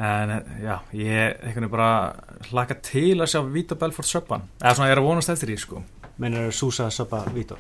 En 0.01 0.31
já, 0.65 0.79
ég 0.93 1.41
einhvern 1.45 1.55
veginn 1.55 1.71
bara 1.71 2.15
hlaka 2.51 2.75
til 2.83 3.17
að 3.21 3.29
sjá 3.33 3.41
Vito 3.53 3.75
Belfort 3.77 4.07
söppan 4.09 4.43
eða 4.61 4.75
svona, 4.75 4.89
ég 4.89 4.93
er 4.97 4.99
að 5.03 5.09
vonast 5.09 5.29
eftir 5.29 5.49
því, 5.53 5.59
sko. 5.59 5.83
Meinar 6.19 6.47
er 6.49 6.51
Súsa 6.53 6.91
Söpa 6.91 7.25
Vítor? 7.35 7.59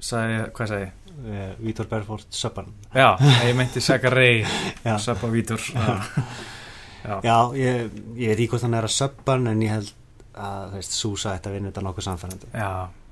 Sagði, 0.00 0.50
hvað 0.54 0.74
ég? 0.80 0.90
uh, 1.20 1.54
Vítor 1.60 1.86
Berford 1.90 2.24
Söpan 2.30 2.66
Já, 2.94 3.16
ég 3.44 3.54
meinti 3.56 3.80
Shakari 3.80 4.44
Já. 4.86 4.96
söppa 4.98 5.28
Vítor. 5.30 5.58
já. 5.58 6.00
Já. 7.04 7.20
já, 7.24 7.36
ég, 7.56 7.90
ég 8.16 8.28
veit 8.28 8.38
ekki 8.38 8.48
hvort 8.54 8.62
hann 8.62 8.74
er 8.74 8.84
að 8.84 8.94
Söpan 8.96 9.46
en 9.48 9.60
ég 9.64 9.70
held 9.70 9.92
að 10.34 10.72
veist, 10.76 10.92
Súsa 10.92 11.34
ætti 11.36 11.48
að 11.50 11.56
vinna 11.58 11.70
þetta 11.72 11.82
nokkuð 11.86 12.06
samfærandi 12.08 12.50
Já, 12.52 12.70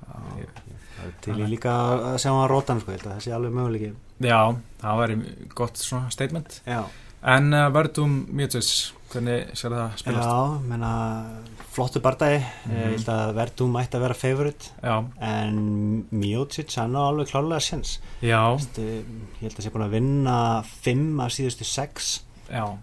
já, 0.09 0.20
ég- 0.43 0.62
er 1.05 1.12
til 1.22 1.34
ég 1.39 1.49
líka 1.49 1.72
að 1.95 2.16
sjá 2.18 2.30
hann 2.34 2.49
rótan 2.51 2.80
sko, 2.80 2.91
ég 2.93 2.99
held 3.01 3.07
að 3.12 3.16
það 3.16 3.24
sé 3.26 3.32
alveg 3.36 3.53
möguleiki. 3.55 3.93
Já, 4.20 4.41
það 4.82 4.99
væri 5.03 5.18
gott 5.55 5.76
svona 5.78 6.11
statement. 6.11 6.61
Já, 6.66 6.84
En 7.22 7.53
uh, 7.53 7.68
Verdum 7.74 8.12
Mjötus, 8.30 8.93
hvernig 9.11 9.49
sér 9.59 9.72
það 9.74 9.95
spilast? 9.99 10.28
Já, 10.28 10.61
menna 10.70 10.91
flottu 11.74 11.99
bardagi, 12.01 12.45
Mhm. 12.66 12.76
ég 12.76 12.93
held 12.93 13.09
að 13.11 13.32
Verdum 13.34 13.72
mætti 13.74 13.97
að 13.99 14.01
vera 14.05 14.14
favorite. 14.14 14.68
Já, 14.82 15.05
en 15.20 16.07
Miocic 16.12 16.74
hann 16.76 16.95
á 16.95 17.03
alveg 17.11 17.26
klálega 17.26 17.59
Veistu, 18.55 18.82
ég 18.82 19.41
held 19.41 19.57
að 19.59 19.62
sé 19.64 19.70
búin 19.70 19.86
að 19.89 19.91
vinna 19.97 20.62
fimm 20.62 21.20
af 21.20 21.30
síðustu 21.32 21.64
sex. 21.64 22.20
já, 22.20 22.27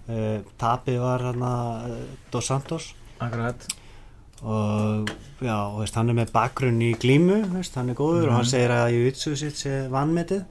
uh, 0.09 0.41
tapið 0.61 0.99
var 1.01 1.23
hann 1.29 1.41
uh, 1.41 1.95
Dos 2.31 2.45
Santos. 2.51 2.93
Akkurat. 3.19 3.65
Og 4.45 5.07
já, 5.41 5.55
veist, 5.79 5.95
hann 5.95 6.11
er 6.11 6.17
með 6.19 6.31
bakgrunn 6.35 6.81
í 6.83 6.91
glímu, 6.99 7.39
veist, 7.55 7.75
hann 7.79 7.89
er 7.89 7.95
góður 7.97 8.27
og 8.27 8.33
hann 8.35 8.43
Mhm. 8.45 8.51
segir 8.51 8.69
að 8.75 8.91
Jujutsu 8.93 9.35
sitt 9.39 9.55
sé 9.57 9.87
vannmetið 9.89 10.43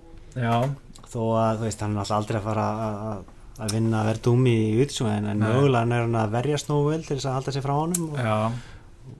þó 1.12 1.21
að 1.39 1.61
veist, 1.67 1.81
hann 1.85 1.95
er 1.95 2.01
alltaf 2.03 2.17
aldrei 2.19 2.41
að 2.41 2.47
fara 2.49 2.65
að- 2.87 2.99
að 3.12 3.25
að 3.65 3.71
vinna 3.77 4.01
Verdum 4.05 4.45
í 4.51 4.57
Jujutsu 4.75 5.07
en, 5.07 5.27
en 5.31 5.39
mögulega 5.39 5.85
er 5.95 6.03
hann 6.09 6.17
að 6.19 6.31
verjast 6.33 6.69
nógu 6.69 6.91
vel 6.91 7.03
til 7.05 7.17
þess 7.17 7.27
að 7.31 7.35
halda 7.39 7.53
sig 7.53 7.62
frá 7.62 7.75
honum 7.79 8.09
og, 8.11 8.19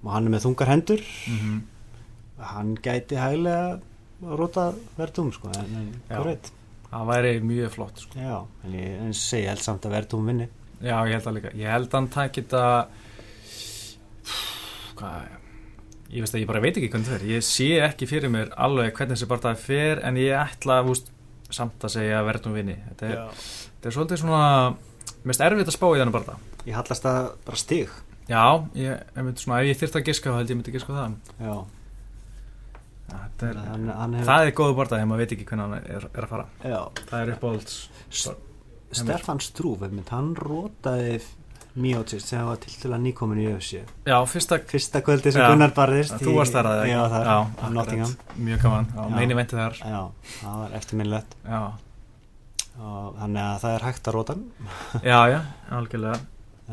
og 0.03 0.11
hann 0.11 0.26
er 0.26 0.30
með 0.34 0.45
þungar 0.49 0.72
hendur. 0.74 1.01
Mm 1.28 1.62
hann 2.45 2.74
gæti 2.82 3.14
hæglega 3.16 3.78
róta 4.22 4.74
Verdum 4.99 5.30
sko, 5.32 5.49
en, 5.55 5.76
en 6.11 6.24
Það 6.95 7.09
væri 7.11 7.32
mjög 7.42 7.70
flott 7.74 8.03
sko. 8.05 8.18
já, 8.22 8.36
en 8.64 8.74
ég 8.78 9.14
segi, 9.18 9.42
ég 9.42 9.51
held 9.51 9.64
samt 9.64 9.86
að 9.88 9.97
Verdum 9.97 10.28
vinni 10.30 10.47
Já, 10.84 10.95
ég 11.09 11.14
held 11.14 11.24
það 11.24 11.34
líka. 11.38 11.51
Ég 11.59 11.70
held 11.72 11.88
að 11.88 11.97
hann 11.99 12.09
tæki 12.14 12.45
þetta 12.45 12.64
Hvað 14.99 15.32
Ég 16.14 16.22
veist 16.22 16.36
að 16.36 16.42
ég 16.45 16.49
bara 16.51 16.62
veit 16.62 16.76
ekki 16.78 16.90
hvernig 16.92 17.09
það 17.09 17.18
er 17.18 17.26
Ég 17.32 17.45
sé 17.49 17.68
ekki 17.88 18.07
fyrir 18.11 18.30
mér 18.30 18.53
alveg 18.61 18.92
hvernig 18.95 19.16
þessi 19.18 19.30
bara 19.30 19.55
fer 19.59 20.03
En 20.07 20.18
ég 20.20 20.34
ætla 20.38 20.80
úst, 20.86 21.11
samt 21.51 21.82
að 21.86 21.95
segja 21.97 22.20
að 22.20 22.28
verðum 22.30 22.55
vinni. 22.59 22.76
Þetta 22.90 23.11
er, 23.11 23.47
þetta 23.78 23.90
er 23.90 23.97
svolítið 23.99 24.22
svona 24.22 24.45
Mest 25.24 25.42
erfitt 25.42 25.70
að 25.72 25.78
spá 25.78 25.88
í 25.90 25.99
þennan 25.99 26.14
bara 26.14 26.36
ég 26.64 26.76
hallast 26.78 27.05
að 27.09 27.26
bara 27.45 27.61
stig. 27.61 27.90
Já, 28.24 28.45
ég, 28.78 29.01
ég 29.16 29.24
myndi 29.24 29.42
svona, 29.42 29.61
ef 29.61 29.68
ég 29.68 29.80
þyrfti 29.82 30.01
að 30.01 30.07
giska 30.09 30.32
þá 30.32 30.38
held 30.40 30.53
ég 30.53 30.59
myndi 30.59 30.72
giska 30.72 30.95
á 30.95 30.97
það. 30.97 31.16
Já, 31.45 31.57
er, 33.12 33.61
hann, 33.68 33.86
hann 33.88 34.18
hefur 34.18 34.30
Það 34.30 34.48
er 34.48 34.57
góðu 34.59 34.76
bara 34.80 34.92
þegar 34.94 35.09
maður 35.11 35.24
veit 35.24 35.36
ekki 35.36 35.46
hvernig 35.50 35.64
hann 35.64 35.78
er, 35.78 36.09
er 36.11 36.26
að 36.26 36.34
fara. 36.34 36.46
Já, 36.64 36.80
Það 37.05 37.16
er 37.20 37.32
uppáhalds 37.36 37.78
Stefan 38.94 39.40
Strúf, 39.42 39.82
hann 40.11 40.34
rótaði 40.38 41.16
Miocic 41.74 42.22
sem 42.22 42.44
var 42.46 42.61
til 42.62 42.70
til 42.78 42.92
að 42.94 43.00
nýkomin 43.02 43.40
í 43.42 43.48
UFC 43.50 43.80
Já, 44.07 44.14
fyrsta 44.30 44.61
fyrsta 44.70 45.00
kvöldi 45.02 45.32
sem. 45.34 45.42
Gunnar 45.42 45.72
barðist 45.74 46.14
Þú 46.22 46.36
varst 46.36 46.55
þar 46.55 46.68
að. 46.70 46.84
Nottingham. 47.74 48.12
Mjög 48.38 48.62
gaman, 48.62 48.86
meini 49.16 49.34
venti 49.34 49.59
þar. 49.59 49.80
Já, 49.82 50.02
það 50.38 50.61
var 50.61 50.76
eftirminnlegt 50.78 51.34
þannig 52.74 53.42
að 53.42 53.59
það 53.62 53.74
er 53.74 53.84
hægt 53.86 54.09
að 54.09 54.16
róta 54.16 54.34
já, 55.02 55.18
já, 55.30 55.40
algjörlega. 55.76 56.16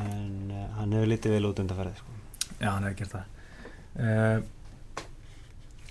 En 0.02 0.54
uh, 0.54 0.64
hann 0.78 0.96
hefur 0.96 1.12
litið 1.12 1.36
vel 1.36 1.50
út 1.50 1.60
undanferði 1.62 1.98
sko. 2.00 2.16
Já, 2.62 2.70
hann 2.72 2.88
hefur 2.88 2.98
gert 3.02 3.16
það. 3.18 3.26
Uh, 3.92 4.38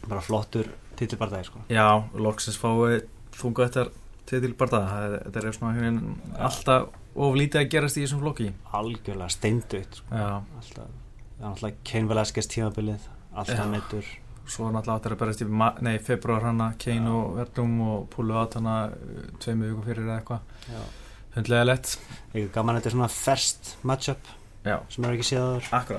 bara 0.08 0.22
flottur 0.24 0.70
titilbardagi 0.98 1.48
sko. 1.48 1.64
Já, 1.72 1.86
loksins 2.14 2.58
fái 2.60 3.00
þunga 3.36 3.68
þetta 3.68 3.86
til 4.30 4.54
barða 4.54 4.80
Þetta 5.26 5.40
er 5.42 5.54
svona 5.56 5.74
hérna, 5.76 6.16
alltaf 6.38 6.90
of 7.18 7.36
lítið 7.38 7.64
að 7.64 7.70
gerast 7.74 7.98
í 7.98 8.04
þessum 8.04 8.22
flokki. 8.22 8.50
Algjörlega 8.76 9.30
steindutt 9.34 10.00
sko. 10.00 10.14
Já, 10.14 10.28
alltaf, 10.60 10.96
er 11.40 11.48
alltaf 11.50 11.78
Kane 11.90 12.10
Velasquez 12.10 12.50
tímabilið 12.50 13.08
alltaf 13.30 13.64
Já. 13.64 13.70
meittur 13.70 14.10
svo 14.50 14.70
náttúrulega 14.74 14.96
áttur 14.98 15.14
að 15.14 15.20
berast 15.20 15.42
í 15.44 15.98
februar 16.02 16.46
hana, 16.48 16.72
Kane 16.78 17.10
og 17.14 17.36
Verdum 17.38 17.76
og 17.86 18.08
Púlu 18.10 18.34
át 18.34 18.56
hana 18.58 18.76
uh, 18.90 19.20
tveimu 19.42 19.68
viku 19.68 19.84
fyrir 19.86 20.08
eða 20.08 20.16
eitthvað. 20.18 20.88
Hundlega 21.36 21.66
lett. 21.68 21.92
Ekki 22.32 22.48
gaman 22.54 22.80
þetta 22.80 22.90
er 22.90 22.96
svona 22.96 23.10
first 23.14 23.74
matchup 23.86 24.32
Já, 24.66 24.76
sem 24.92 25.04
er 25.06 25.14
ekki 25.16 25.28
séður 25.30 25.68
að 25.72 25.92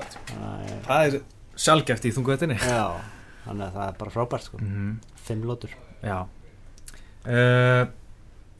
Það 0.84 1.06
er 1.06 1.16
sjálfgeft 1.58 2.04
í 2.06 2.12
þungu 2.14 2.36
þetta 2.36 2.58
já, 2.60 2.84
þannig 3.46 3.66
að 3.66 3.74
það 3.78 3.88
er 3.88 3.98
bara 4.02 4.14
frábært 4.18 4.48
sko. 4.48 4.62
mm 4.62 4.92
fimm 5.22 5.44
lótur. 5.46 5.74
Uh, 6.02 7.86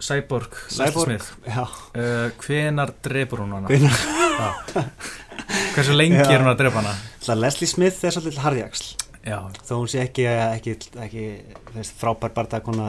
Cyborg 0.02 0.54
Cyborg. 0.70 1.08
Leslie 1.08 1.18
Smith 1.18 1.28
já, 1.46 1.62
uh, 1.66 2.30
Hvenar 2.38 2.92
drepur 3.02 3.42
hún 3.42 3.56
hana? 3.56 3.68
Hversu 5.74 5.94
lengi 5.94 6.20
Já. 6.22 6.28
er 6.36 6.44
hún 6.44 6.52
að 6.52 6.60
drepa 6.62 6.82
hana? 6.82 6.94
Það 7.22 7.40
Leslie 7.42 7.70
Smith 7.70 8.04
er 8.06 8.14
svolítið 8.14 8.42
harðjagsl 8.44 9.02
þó 9.22 9.76
hún 9.76 9.90
sé 9.90 10.02
ekki, 10.02 10.24
ekki, 10.26 10.72
ekki 10.98 11.24
veist, 11.76 11.94
frábær 12.00 12.32
að 12.34 12.64
hún 12.66 12.80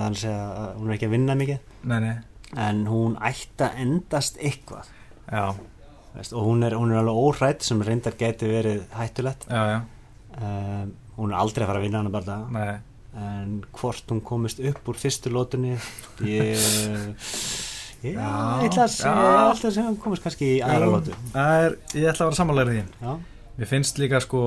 er 0.90 0.96
ekki 0.96 1.06
að 1.06 1.14
vinna 1.14 1.36
mikið. 1.38 1.60
Nei, 1.84 2.00
nei. 2.02 2.16
En 2.58 2.88
hún 2.90 3.18
ætti 3.22 3.66
að 3.66 3.78
endast 3.84 4.38
eitthvað. 4.42 4.90
Já, 5.30 5.54
veist, 6.16 6.34
og 6.34 6.48
hún 6.48 6.66
er, 6.66 6.74
hún 6.74 6.92
er 6.92 7.02
alveg 7.04 7.22
óhrætt 7.22 7.66
sem 7.66 7.82
reyndar 7.86 8.18
geti 8.18 8.50
verið 8.50 8.84
hættulegt. 8.98 9.46
Já, 9.50 9.62
já, 9.76 9.80
um, 10.42 10.94
hún 11.18 11.34
er 11.34 11.40
aldrei 11.40 11.66
að 11.66 11.72
fara 11.72 11.82
að 11.82 11.88
vinna 11.88 12.02
hana 12.04 12.14
bardaga 12.14 12.50
nei. 12.54 12.74
En 13.14 13.60
hvort 13.78 14.10
hún 14.10 14.24
komist 14.26 14.58
upp 14.66 14.88
úr 14.90 14.98
fyrstu 14.98 15.30
lótunni 15.30 15.76
ég 16.26 16.58
ég 18.04 18.18
ætla 18.18 18.88
að 18.88 18.96
segja 18.96 19.70
að 19.70 19.92
hún 19.92 20.00
komist 20.02 20.26
kannski 20.26 20.56
í 20.58 20.60
aðra 20.66 20.90
lótu 20.92 21.14
er, 21.14 21.78
ég 21.94 22.10
ætla 22.10 22.26
að 22.26 22.32
vera 22.32 22.40
samanlega 22.40 22.74
því. 22.74 23.16
Mér 23.60 23.70
finnst 23.70 24.02
líka 24.02 24.20
sko 24.24 24.44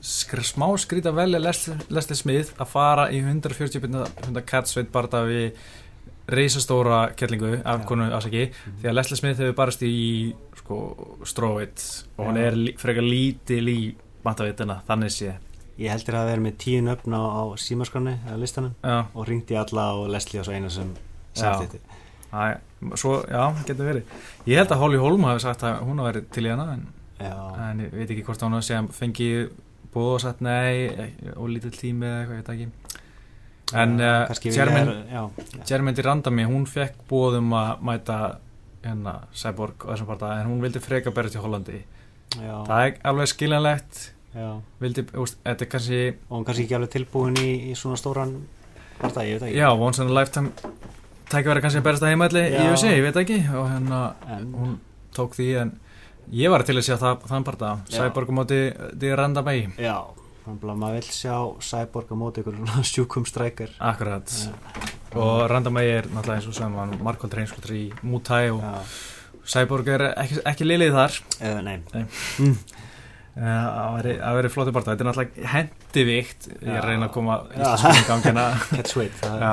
skr 0.00 0.40
smá 0.46 0.66
skrít 0.80 1.08
að 1.10 1.18
velja 1.18 1.42
Leslie, 1.42 2.16
Smith 2.16 2.54
að 2.56 2.70
fara 2.72 3.10
í 3.12 3.20
140 3.20 3.82
hundar 3.84 4.46
catsveit 4.48 4.88
bara 4.94 5.24
við 5.28 5.58
reisastóra 6.30 7.10
kellingu 7.18 7.58
af 7.66 7.84
konu 7.88 8.06
afsaki 8.14 8.46
því 8.54 8.88
að 8.88 8.96
Leslie 8.96 9.18
Smith 9.18 9.42
hefur 9.42 9.58
barast 9.58 9.82
í 9.84 9.92
sko 10.62 10.80
stróvit 11.26 11.84
og 12.16 12.30
hún 12.30 12.40
er 12.40 12.58
frekar 12.80 13.04
lítil 13.04 13.64
í 13.68 13.78
matavitina, 14.24 14.80
þannig 14.88 15.12
sé 15.12 15.34
ég 15.80 15.90
heldur 15.94 16.18
að 16.20 16.28
vera 16.30 16.44
með 16.44 16.56
tíu 16.62 16.82
nöfn 16.84 17.14
á, 17.16 17.22
á 17.24 17.42
símaskránni 17.60 18.16
eða 18.26 18.38
listanum 18.42 18.74
Já, 18.84 18.98
og 19.14 19.26
ringdi 19.28 19.56
alla 19.56 19.86
og 19.96 20.10
Leslie 20.12 20.40
og 20.42 20.46
svo 20.48 20.54
einu 20.56 20.70
sem 20.72 20.90
sagt 21.34 21.62
þetta 21.64 21.96
já, 23.30 23.44
getur 23.66 23.88
verið. 23.88 24.10
Ég 24.46 24.60
held 24.60 24.70
að 24.74 24.80
Holly 24.84 24.98
Holm 25.02 25.24
hafi 25.26 25.42
sagt 25.42 25.64
að 25.66 25.80
hún 25.88 25.98
hafi 26.02 26.12
verið 26.12 26.28
til 26.36 26.44
í 26.46 26.52
hana 26.52 26.66
en, 26.76 26.84
en 27.66 27.80
ég 27.86 27.96
veit 27.96 28.12
ekki 28.14 28.24
hvort 28.28 28.44
hún 28.46 28.54
hafi 28.58 28.68
segja 28.68 28.84
fengi 28.94 29.30
búið 29.94 30.12
og 30.14 30.20
sagt 30.22 30.44
nei 30.46 30.86
ekki- 30.90 31.32
og 31.36 31.48
lítill 31.50 31.74
tími 31.74 32.06
eða 32.06 32.20
eitthvað, 32.20 32.36
ég 32.36 32.44
veit 32.44 32.52
ekki. 32.54 32.68
En 33.80 33.96
uh, 34.02 34.50
Jermaine 34.50 34.92
er- 34.94 35.10
já, 35.10 35.22
já. 35.56 35.64
Jermaine 35.72 36.02
Randami, 36.06 36.44
hún 36.46 36.64
fekk 36.70 37.02
búið 37.10 37.40
um 37.40 37.52
að 37.58 37.82
mæta 37.86 38.20
hérna 38.84 39.16
Cyborg 39.36 39.84
og 39.86 39.92
þessum 39.94 40.08
parta 40.08 40.30
en 40.40 40.48
hún 40.50 40.62
vildi 40.62 40.80
freka 40.82 41.12
berja 41.14 41.34
til 41.36 41.42
Hollandi. 41.44 41.82
Já, 42.38 42.54
það 42.66 42.86
er 42.86 42.96
alveg 43.10 43.30
skiljanlegt. 43.34 44.00
Vildi, 44.80 45.04
úst, 45.18 45.40
þetta 45.44 45.66
er 45.66 45.70
kannski 45.72 46.00
og 46.28 46.36
hún 46.36 46.46
kannski 46.46 46.66
ekki 46.66 46.76
alveg 46.78 46.92
tilbúin 46.94 47.38
í, 47.42 47.50
í 47.70 47.76
svona 47.78 47.98
stóran 47.98 48.36
parta, 49.00 49.24
ég 49.26 49.38
veit 49.38 49.48
ekki. 49.48 49.58
Já, 49.58 49.68
once 49.74 50.02
in 50.02 50.12
a 50.12 50.14
lifetime 50.14 50.52
tækja 51.30 51.52
verið 51.52 51.64
kannski 51.66 51.80
að 51.80 51.86
berast 51.86 52.06
að 52.06 52.12
heimalli 52.14 52.44
í. 52.46 52.62
USA, 52.70 52.94
ég 52.94 53.04
veit 53.06 53.20
ekki. 53.22 53.38
Og 53.58 53.68
hérna 53.70 54.00
en, 54.36 54.48
hún 54.54 54.72
tók 55.16 55.36
því 55.38 55.50
en 55.64 55.74
ég 56.34 56.52
var 56.52 56.64
til 56.66 56.78
að 56.78 56.86
sjá 56.88 56.96
það, 57.00 57.28
þann 57.30 57.46
parta. 57.46 57.74
Cyborg 57.90 58.34
móti 58.34 58.58
því 58.94 59.12
Randami 59.18 59.56
já, 59.78 59.96
þannig 60.44 60.66
að 60.74 60.82
maður 60.82 60.98
vil 60.98 61.14
sjá 61.14 61.36
Cyborg 61.70 62.12
móti 62.18 62.44
ykkur 62.44 62.60
sjúkum 62.92 63.28
strækir 63.28 63.74
akkurat. 63.78 64.36
Og 65.18 65.46
Randami 65.50 65.86
er 65.90 66.06
náttúrulega 66.10 66.38
eins 66.38 66.50
og 66.50 66.58
sem 66.58 66.76
hann 66.78 66.94
markvöld 67.02 67.34
reynskultur 67.38 67.74
í 67.74 67.88
Thai 68.26 68.44
og 68.54 68.62
já, 68.62 68.76
Cyborg 69.50 69.88
er 69.90 70.06
ekki, 70.12 70.42
ekki 70.46 70.66
lilið 70.68 70.94
þar. 70.94 71.18
Eða 71.42 71.62
nei. 71.66 71.78
Eh, 71.98 72.20
það 73.40 74.08
það 74.20 74.36
verið 74.40 74.54
flóti 74.54 74.72
parta 74.76 74.92
þetta 74.94 75.04
er 75.04 75.08
náttúrulega 75.10 75.50
hendivíkt 75.54 76.48
ég 76.60 76.72
er 76.76 76.86
reyna 76.90 77.08
að 77.08 77.14
koma 77.14 77.38
í 77.56 78.04
gangina 78.08 78.44
weight 78.98 79.20
það 79.20 79.36
er- 79.36 79.44
Já, 79.44 79.52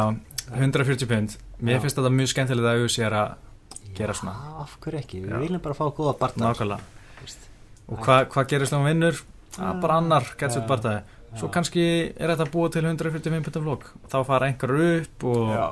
140 0.58 1.08
pund. 1.12 1.34
Mér 1.60 1.82
finnst 1.84 1.98
þetta 2.00 2.12
mjög 2.14 2.30
skemmtilegt 2.32 2.68
að 2.72 2.84
USA 2.86 3.04
er 3.10 3.16
að 3.20 3.32
gera 3.98 4.14
svona. 4.16 4.34
Já, 4.38 4.52
af 4.64 4.76
hverju 4.84 5.00
ekki, 5.02 5.20
við 5.26 5.42
viljum 5.44 5.64
bara 5.66 5.76
fá 5.76 5.86
góða 5.98 6.14
barta 6.22 6.40
nákvæmlega. 6.44 6.80
Og 7.88 8.00
hvað 8.04 8.28
hva 8.36 8.44
gerist 8.52 8.72
þá 8.74 8.78
hún 8.80 8.88
vinnur? 8.92 9.20
Það 9.58 9.70
er 9.74 9.82
bara 9.84 9.98
annar 10.02 10.28
getsveit 10.38 10.64
Já. 10.64 10.70
bartaði 10.70 11.02
svo 11.38 11.50
kannski 11.54 11.84
er 12.16 12.32
þetta 12.32 12.46
búið 12.54 12.72
til 12.78 12.86
145 12.88 13.44
pundum 13.48 13.66
flokk 13.68 13.88
þá 14.10 14.16
fara 14.26 14.48
einhver 14.48 14.72
upp 14.86 15.26
og 15.28 15.50
Já. 15.52 15.66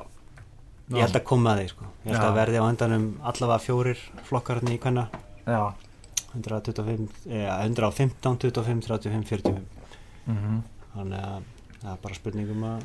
ég 0.97 1.05
held 1.05 1.15
að 1.19 1.23
koma 1.29 1.53
að 1.55 1.61
því 1.61 1.67
sko. 1.71 1.87
ég 2.05 2.11
held 2.15 2.25
að 2.27 2.35
verði 2.39 2.59
á 2.61 2.65
endanum 2.67 3.05
allavega 3.31 3.63
fjórir 3.63 4.01
flokkarni 4.27 4.75
í 4.75 4.81
hvenna 4.83 5.05
Já. 5.47 5.61
125, 6.35 7.09
eh, 7.29 7.47
115, 7.65 8.37
25, 8.37 8.81
35, 8.87 9.25
45 9.25 9.65
Mhm. 10.27 10.61
þannig 10.95 11.19
að 11.21 11.41
það 11.81 11.91
er 11.93 11.97
bara 12.01 12.13
spurningum 12.15 12.63
að 12.63 12.83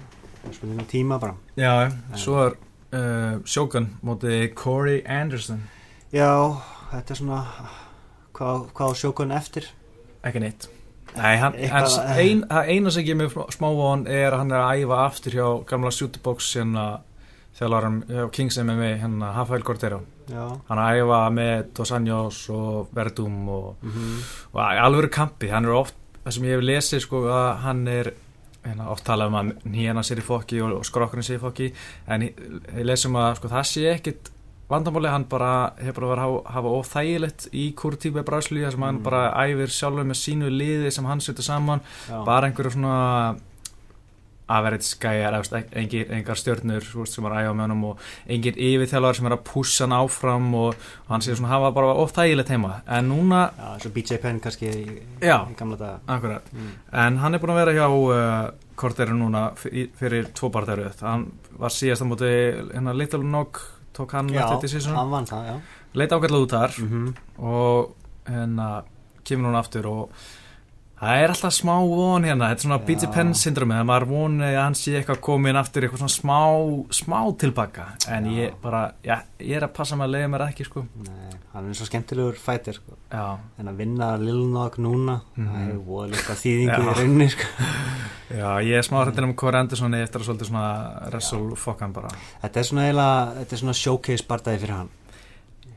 spurningum 0.52 0.86
tíma 0.86 1.18
bara. 1.20 1.34
Já, 1.56 1.90
svo 2.16 2.46
er 2.46 2.56
uh, 2.92 3.38
Shogun 3.44 3.96
móti 4.04 4.52
Corey 4.54 5.02
Anderson. 5.06 5.62
Já, 6.12 6.56
þetta 6.92 7.10
er 7.10 7.16
svona 7.16 7.44
hvað, 8.34 8.66
hvað 8.74 8.92
á 8.92 8.94
sjókun 8.98 9.32
eftir? 9.36 9.68
Ekki 10.24 10.40
neitt. 10.40 10.68
Nei, 11.16 11.36
hann, 11.38 11.54
Eitthvað- 11.54 12.16
ein, 12.18 12.44
eina 12.50 12.90
sem 12.90 13.04
gemur 13.04 13.28
smá 13.50 13.66
von 13.74 14.06
er 14.06 14.30
að 14.32 14.38
hann 14.38 14.52
er 14.52 14.60
að 14.62 14.84
æfa 14.84 14.98
aftur 15.08 15.32
hjá 15.32 15.46
gamla 15.66 15.90
shootbox 15.90 16.52
hérna 16.54 17.00
þjálfarum 17.58 18.04
hjá 18.06 18.30
Kings 18.32 18.58
MMA 18.58 18.92
hérna 19.02 19.32
Rafael 19.34 19.62
Cordero 19.62 19.98
já, 20.00 20.04
hann 20.68 20.78
að 20.78 21.00
æfa 21.02 21.20
með 21.36 21.64
Dos 21.74 21.92
Anjos 21.92 22.40
og 22.54 22.88
Verdum 22.96 23.38
og, 23.48 23.76
mhm, 23.82 24.18
og 24.54 24.60
alveg 24.64 25.10
kampi, 25.10 25.48
hann 25.52 25.64
er 25.68 25.76
oft 25.78 25.94
það 26.24 26.32
sem 26.36 26.44
ég 26.44 26.56
hef 26.58 26.66
lesið 26.66 27.00
sko 27.06 27.22
að 27.32 27.48
hann 27.64 27.86
er 27.88 28.12
hérna, 28.64 28.90
oft 28.92 29.04
talað 29.08 29.30
um 29.32 29.38
að 29.40 29.52
nýjana 29.72 30.02
sér 30.04 30.18
í 30.20 30.26
fokki 30.26 30.60
og, 30.60 30.74
og 30.80 30.84
skrokkurinn 30.84 31.24
sér 31.24 31.38
í 31.38 31.44
fokki 31.44 31.70
en 32.08 32.26
ég, 32.28 32.42
ég 32.76 32.84
lesum 32.84 33.16
að 33.16 33.38
sko 33.40 33.48
það 33.48 33.64
sé 33.70 33.86
ekkit 33.94 34.30
vandamáli, 34.70 35.08
hann 35.10 35.24
bara 35.26 35.72
hefur 35.82 36.04
bara 36.04 36.10
verið 36.12 36.24
að 36.28 36.52
hafa, 36.54 36.72
óþægilegt 36.78 37.46
í 37.58 37.64
Kurtíbe 37.74 38.22
Brásli 38.22 38.60
þar 38.62 38.76
sem 38.76 38.84
hann 38.86 38.98
Mm. 39.00 39.02
bara 39.02 39.22
æfir 39.42 39.72
sjálfur 39.74 40.06
með 40.06 40.18
sínu 40.20 40.46
liði 40.52 40.92
sem 40.94 41.04
hann 41.10 41.18
setur 41.20 41.42
saman. 41.42 41.80
Já, 42.06 42.20
bara 42.24 42.46
einhverju 42.46 42.70
svona 42.76 43.34
average 44.56 44.86
skæjar, 44.88 45.36
engin, 45.78 46.10
engar 46.18 46.38
veist, 46.40 47.14
sem 47.14 47.26
er 47.28 47.36
að 47.36 47.44
æfa 47.46 47.54
með 47.56 47.64
honum 47.66 47.84
og 47.90 48.04
engin 48.30 48.58
yfirþjálfar 48.68 49.18
sem 49.18 49.28
er 49.30 49.36
að 49.36 49.44
pussa 49.50 49.86
hann 49.86 49.96
áfram 49.96 50.48
og, 50.58 50.74
og 51.06 51.12
hann 51.14 51.24
sé 51.24 51.36
svona 51.36 51.52
hafa 51.54 51.70
bara 51.76 51.94
óþægilegt 52.02 52.50
heima. 52.54 52.80
En 52.88 53.08
núna, 53.10 53.44
já, 53.58 53.70
svo 53.84 53.92
BJ 53.94 54.20
Penn 54.22 54.40
kannski 54.42 54.70
í, 54.70 54.84
Já. 55.22 55.36
í 55.46 55.56
gamla 55.58 55.78
daga. 55.80 56.00
akkurat. 56.06 56.50
Mm. 56.52 56.72
en 57.04 57.16
hann 57.22 57.34
er 57.34 57.42
búin 57.42 57.52
að 57.54 57.60
vera 57.64 57.76
hjá 57.76 57.86
uh, 57.88 58.50
Korteri 58.80 59.12
núna 59.12 59.50
fyrir, 59.60 59.90
fyrir 59.98 60.30
tvo 60.36 60.48
barðaröð 60.54 61.02
hann 61.04 61.26
var 61.60 61.72
síðast 61.74 62.04
á 62.04 62.06
móti 62.08 62.30
hérna 62.30 62.94
Little 62.96 63.24
Nog 63.24 63.60
tók 63.96 64.14
hann 64.16 64.30
já, 64.32 64.44
eftir 64.46 64.70
þessi 64.78 64.94
hann 64.94 65.10
vann 65.12 65.28
það, 65.28 65.50
já. 65.50 65.56
Leita 66.00 66.16
ágætlega 66.16 66.46
út 66.46 66.54
þar 66.54 66.78
mm 66.80 67.10
og 67.44 67.94
hérna 68.30 68.68
kemur 69.26 69.48
núna 69.48 69.60
aftur 69.60 69.86
og 69.90 70.22
það 71.00 71.18
er 71.24 71.32
alltaf 71.32 71.54
smá 71.56 71.74
von 71.88 72.24
hérna, 72.28 72.48
þetta 72.50 72.60
er 72.60 72.64
svona 72.66 72.78
Já. 72.80 72.86
BJ 72.90 73.06
Penn 73.14 73.30
syndromi 73.40 73.72
þegar 73.72 73.86
maður 73.88 74.04
voni 74.10 74.44
að 74.50 74.56
hann 74.60 74.74
sé 74.76 74.92
eitthvað 74.98 75.20
komin 75.24 75.56
aftur 75.56 75.86
eitthvað 75.86 76.02
svona 76.02 76.12
smá, 76.12 76.38
smá 76.92 77.18
tilbaka 77.40 77.86
en 78.12 78.26
Já. 78.28 78.32
ég 78.36 78.58
bara, 78.62 78.82
já, 79.06 79.16
ég 79.40 79.56
er 79.56 79.64
að 79.64 79.72
passa 79.78 79.96
mig 79.96 80.08
að 80.10 80.12
leiða 80.18 80.28
mér 80.34 80.44
ekki 80.50 80.66
sko 80.68 80.82
Nei, 81.06 81.30
hann 81.54 81.70
er 81.70 81.78
svo 81.80 81.88
skemmtilegur 81.88 82.36
fætir 82.36 82.76
sko. 82.76 82.98
já, 83.10 83.24
en 83.58 83.72
að 83.72 83.80
vinna 83.80 84.10
Lil 84.20 84.42
Nog 84.52 84.76
núna 84.78 85.20
Mhm. 85.36 85.48
það 85.54 85.70
er 85.70 85.80
voðalega 85.88 86.36
þýðingu 86.42 86.80
í 86.84 86.94
rauninni 87.00 87.30
sko. 87.32 87.48
já, 88.40 88.50
ég 88.68 88.76
er 88.76 88.82
smá 88.90 89.00
hrættin 89.04 89.24
um 89.30 89.34
Corey 89.34 89.60
Anderson 89.60 89.94
eftir 89.94 90.20
að 90.20 90.28
svolítið 90.28 90.50
svona 90.52 91.08
wrestle 91.08 91.56
fokkan 91.56 91.92
bara 91.96 92.12
þetta 92.44 92.60
er 92.60 92.68
svona 92.68 92.84
eiginlega 92.90 93.34
þetta 93.40 93.56
er 93.56 93.62
svona 93.64 93.78
showcase 93.80 94.28
bardaði 94.28 94.60
fyrir 94.66 94.76
hann 94.76 94.92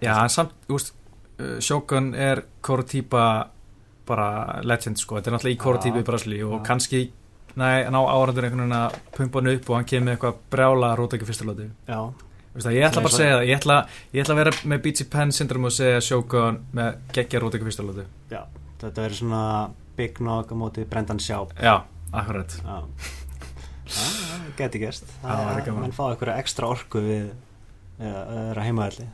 já, 0.03 0.13
en 0.19 0.30
samt, 0.30 0.51
þú 0.67 0.76
veist 0.78 0.93
uh, 1.39 1.59
Shogun 1.63 2.11
er 2.13 2.43
Corey 2.61 2.84
típa 2.91 3.24
bara 4.07 4.59
legend 4.67 4.99
sko, 4.99 5.17
þetta 5.19 5.31
er 5.31 5.35
náttúrulega 5.37 5.55
í 5.57 5.61
Já. 5.79 5.83
típa 5.87 6.01
í 6.03 6.07
Brasli 6.07 6.39
og 6.43 6.63
kannski 6.67 7.03
Nei, 7.53 7.83
ná 7.85 7.99
árandur 8.09 8.47
einhvern 8.47 8.63
veginn 8.63 8.73
að 8.79 8.95
pumpa 9.13 9.37
hann 9.43 9.51
upp 9.53 9.67
og 9.69 9.75
hann 9.77 9.85
kemur 9.85 10.15
eitthvað 10.15 10.37
brjála 10.49 10.87
róta 10.97 11.17
ekki 11.19 11.27
Veist 12.53 12.65
það, 12.67 12.73
ég 12.79 12.85
ætla 12.87 13.01
bara 13.03 13.11
að 13.13 13.17
segja 13.19 13.35
það, 13.35 13.43
ég 13.49 13.59
ætla, 13.59 13.75
ég 14.13 14.23
ætla 14.23 14.33
að 14.33 14.39
vera 14.41 14.53
með 14.71 14.81
BG 14.87 15.05
Penn 15.13 15.31
syndrom 15.33 15.67
og 15.69 15.73
segja 15.73 16.01
Shogun 16.01 16.57
með 16.77 16.97
geggja 17.13 17.41
rót 17.41 17.55
ekki 17.57 17.67
fyrsturlóti. 17.69 18.05
já, 18.33 18.41
þetta 18.81 19.05
verður 19.05 19.19
svona 19.19 19.43
Big 19.97 20.19
Nog 20.25 20.49
á 20.49 20.55
móti 20.57 20.85
Brendan 20.89 21.21
Schaub 21.21 21.53
Já, 21.61 21.75
akkurat. 22.13 22.57
geti 24.57 24.79
gaman. 25.67 25.81
mann 25.81 25.95
fá 25.97 26.03
eitthvað 26.09 26.37
ekstra 26.39 26.69
orku 26.73 27.01
við 27.05 27.31
vera 28.53 28.65
heimaðalli 28.65 29.07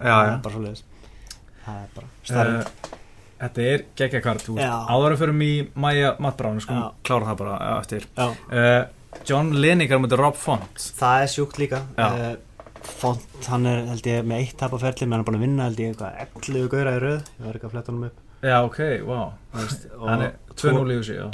það 1.66 1.84
er 1.84 1.90
bara 1.96 2.08
starrið 2.24 2.60
Uh, 2.60 2.98
þetta 3.40 3.66
er 3.74 3.84
geggja 4.00 4.22
kart, 4.24 4.46
áður 4.52 5.16
að 5.16 5.20
fyrir 5.24 5.44
í 5.46 5.54
Maja 5.80 6.14
Mattbránu, 6.22 6.64
sko, 6.64 6.80
klára 7.08 7.32
það 7.32 7.42
bara 7.44 7.58
uh, 7.60 7.76
eftir. 7.80 8.08
Uh, 8.20 8.82
John 9.28 9.52
Lineker 9.58 10.00
mútið 10.02 10.22
Rob 10.22 10.38
Font. 10.38 10.86
það 11.00 11.24
er 11.24 11.34
sjúkt 11.34 11.60
líka. 11.62 11.82
Eh, 11.98 12.32
Font, 12.80 13.26
hann 13.50 13.68
er 13.68 13.84
held 13.90 14.08
ég 14.08 14.26
með 14.28 14.44
eitt 14.46 14.58
tapaferli 14.60 15.06
menn 15.06 15.20
hann 15.20 15.26
er 15.26 15.28
búin 15.28 15.38
að 15.40 15.44
vinna 15.44 15.66
held 15.68 15.82
ég 15.84 15.92
eitthvað 15.92 16.20
11 16.48 16.70
gauðra 16.72 16.94
í 16.96 17.02
röð. 17.04 17.32
Ég 17.40 17.48
var 17.48 17.58
ekki 17.58 17.68
að 17.68 17.74
fletta 17.74 17.92
honum 17.92 18.06
upp. 18.08 18.22
Já, 18.40 18.56
ok, 18.64 18.80
wow. 19.04 19.26
Hann 20.08 20.24
er 20.24 20.36
2-0 20.56 20.94
í 20.94 21.00
þessu, 21.02 21.16
já. 21.18 21.26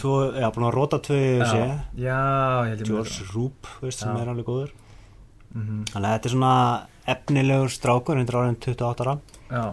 búin 0.55 0.65
að 0.65 0.73
róta 0.73 0.99
tvö 1.05 1.19
í 1.21 1.35
með 1.43 2.81
George 2.81 3.27
Roop, 3.35 3.69
veist, 3.83 4.01
sem 4.01 4.17
er 4.17 4.31
alveg 4.31 4.47
góður. 4.49 4.71
Mhm, 5.55 5.83
þannig 5.91 6.07
að 6.09 6.15
þetta 6.15 6.29
er 6.29 6.33
svona 6.33 6.55
efnilegur 7.13 7.75
strákur, 7.75 8.17
100 8.23 8.39
árin 8.41 8.57
28 8.65 9.05
ára. 9.05 9.13
Já, 9.51 9.65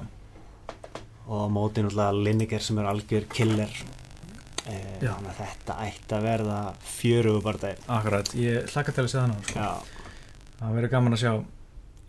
og 1.32 1.38
á 1.40 1.46
móti 1.48 1.80
náttúrulega 1.84 2.22
Lineker 2.26 2.60
sem 2.64 2.78
er 2.82 2.88
algjör 2.90 3.24
killer 3.32 3.72
eh, 4.68 4.98
þannig 5.00 5.30
að 5.32 5.38
þetta 5.40 5.76
ætti 5.86 6.16
að 6.18 6.26
verða 6.28 6.58
fjörugu 6.92 7.40
bara 7.46 7.72
akkurat. 7.96 8.30
Ég 8.38 8.68
hlakka 8.74 8.92
til 8.92 9.06
að 9.06 9.10
segja 9.14 9.24
það 9.24 9.32
nú, 9.32 9.40
sko. 9.48 9.70
Það 10.60 10.76
verður 10.76 10.92
gaman 10.92 11.16
að 11.16 11.22
sjá, 11.24 11.32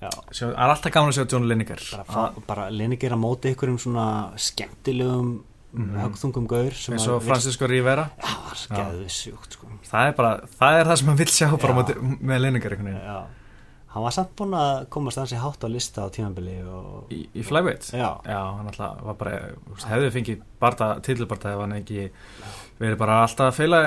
já 0.03 0.09
sjá, 0.29 0.43
það 0.51 0.59
er 0.59 0.73
alltaf 0.75 0.93
gaman 0.97 1.13
að 1.13 1.17
sjá 1.17 1.25
John 1.33 1.47
Lineker. 1.49 1.81
bara, 2.03 2.27
bara 2.51 2.67
Lineker 2.69 3.15
að 3.15 3.23
móti 3.23 3.53
ykkur 3.55 3.73
um 3.73 3.79
svona 3.81 4.07
skemmtilegum 4.37 5.33
Mhm. 5.73 5.95
högþungum 6.03 6.45
gaur 6.45 6.69
eins 6.69 7.07
og 7.09 7.23
Francisco 7.25 7.65
Rivera. 7.65 8.03
já, 8.21 8.33
það 8.69 9.05
er 9.05 9.09
sko 9.09 9.67
Það 9.89 10.07
er 10.07 10.11
bara, 10.13 10.33
það 10.59 10.79
er 10.79 10.85
það 10.85 10.97
sem 10.99 11.07
hann 11.07 11.17
vil 11.17 11.25
sjá 11.33 11.47
bara 11.57 11.73
Já. 11.73 11.95
með, 12.21 12.41
Lineker 12.43 12.71
einhvern 12.75 12.93
veginn. 12.93 13.42
Hann 13.93 14.03
var 14.07 14.13
samt 14.15 14.31
búinn 14.39 14.55
að 14.57 14.87
komast 14.93 15.19
hans 15.21 15.31
í 15.35 15.37
hátt 15.37 15.61
á 15.65 15.69
lista 15.69 16.05
á 16.05 16.09
tímabili 16.13 16.55
og 16.65 17.11
Í, 17.13 17.19
í 17.37 17.43
flyweight? 17.45 17.91
já, 17.93 18.09
Já, 18.25 18.39
hann 18.57 18.67
alltaf 18.71 19.03
var 19.05 19.17
bara, 19.19 19.37
hefði 19.91 20.09
fengið 20.15 20.41
barda, 20.59 20.87
titilbarda 21.05 21.53
ef 21.53 21.61
hann 21.61 21.75
ekki 21.77 22.07
verið 22.79 22.97
bara 23.03 23.19
alltaf 23.27 23.51
að 23.51 23.57
feila 23.59 23.81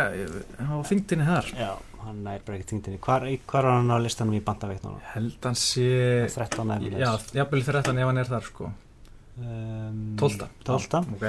á 0.63 0.75
þingdini 0.87 1.27
þar. 1.27 1.51
já, 1.59 1.73
hann 2.07 2.23
nær 2.23 2.39
bara 2.47 2.59
ekki 2.61 2.69
tingdinni 2.71 3.01
hvar, 3.03 3.27
í- 3.27 3.41
hvar 3.51 3.67
var 3.67 3.81
hann 3.81 3.91
á 3.91 3.99
listanum 3.99 4.39
í? 4.39 4.43
Ég 4.47 5.11
held 5.17 5.43
hann 5.51 5.59
sé, 5.59 5.91
13 6.31 6.71
efnilegs 6.77 7.03
já, 7.03 7.13
jafnvel 7.43 7.65
13 7.67 7.99
ef 7.99 8.07
hann 8.13 8.19
er 8.23 8.31
þar, 8.31 8.47
sko. 8.47 8.71
um, 9.43 10.17
12. 10.17 10.47
12. 10.65 11.13
Ok, 11.17 11.27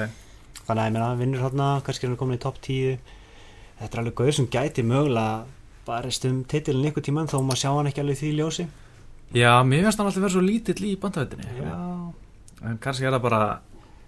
þannig 0.68 1.02
að 1.02 1.08
hann 1.08 1.20
vinnur 1.26 1.42
hérna 1.48 1.68
kannski 1.84 2.06
er 2.06 2.14
hann 2.14 2.20
komin 2.22 2.38
í 2.38 2.44
topp 2.46 2.62
10 2.62 3.00
þetta 3.80 3.94
er 3.98 4.02
alveg 4.04 4.16
gauður 4.22 4.38
sem 4.38 4.48
gæti 4.54 4.84
mögulega 4.86 5.46
barist 5.88 6.26
um 6.30 6.44
titilin 6.50 6.90
ykkur 6.92 7.06
tíman 7.08 7.30
þó 7.32 7.40
maður 7.44 7.62
sjá 7.64 7.70
hann 7.78 7.90
ekki 7.92 8.04
alveg 8.04 8.20
því 8.22 8.34
ljósi. 8.42 8.68
Já, 9.36 9.52
mér 9.68 9.84
finnst 9.88 10.00
hann 10.00 10.08
alltaf 10.12 10.24
verið 10.24 10.36
svo 10.38 10.44
lítill 10.46 10.84
í 10.88 10.94
bandaveitinni. 11.02 11.48
já, 11.58 11.80
En 12.68 12.78
kannski 12.82 13.06
er 13.06 13.14
það 13.14 13.26
bara 13.28 13.40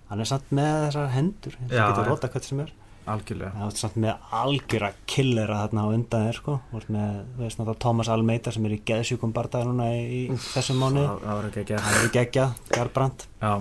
hann 0.09 0.21
er 0.23 0.25
samt 0.29 0.47
með 0.55 0.77
þessar 0.87 1.09
hendur 1.13 1.57
það 1.69 1.81
getur 1.89 2.07
róta 2.09 2.29
hvert 2.33 2.47
sem 2.47 2.61
er. 2.63 2.71
Algjörlega. 3.09 3.51
það 3.57 3.69
er 3.71 3.77
samt 3.79 3.95
með 4.03 4.25
algjöra 4.37 4.89
killera 5.09 5.55
þarna 5.63 5.81
á 5.81 5.87
undan 5.97 6.25
þér 6.27 6.37
sko. 6.37 6.55
Ert 6.77 6.89
með, 6.93 7.13
þú 7.35 7.41
veist 7.45 7.57
náttúrulega 7.59 7.81
Thomas 7.85 8.09
Almeida 8.13 8.51
sem 8.53 8.65
er 8.69 8.75
í 8.75 8.79
geðsjúkum 8.85 9.31
bardaði 9.33 9.69
núna 9.69 9.87
í, 9.95 10.03
í 10.29 10.37
þessum 10.53 10.77
mánu 10.83 11.05
Það 11.07 11.23
það 11.25 11.35
var 11.39 11.47
ekki 11.49 11.61
ekki 11.63 11.79
hann 11.85 11.97
er 11.99 12.05
í 12.05 12.11
geggja, 12.17 12.45
Garbrand 12.75 13.25
Já, 13.41 13.53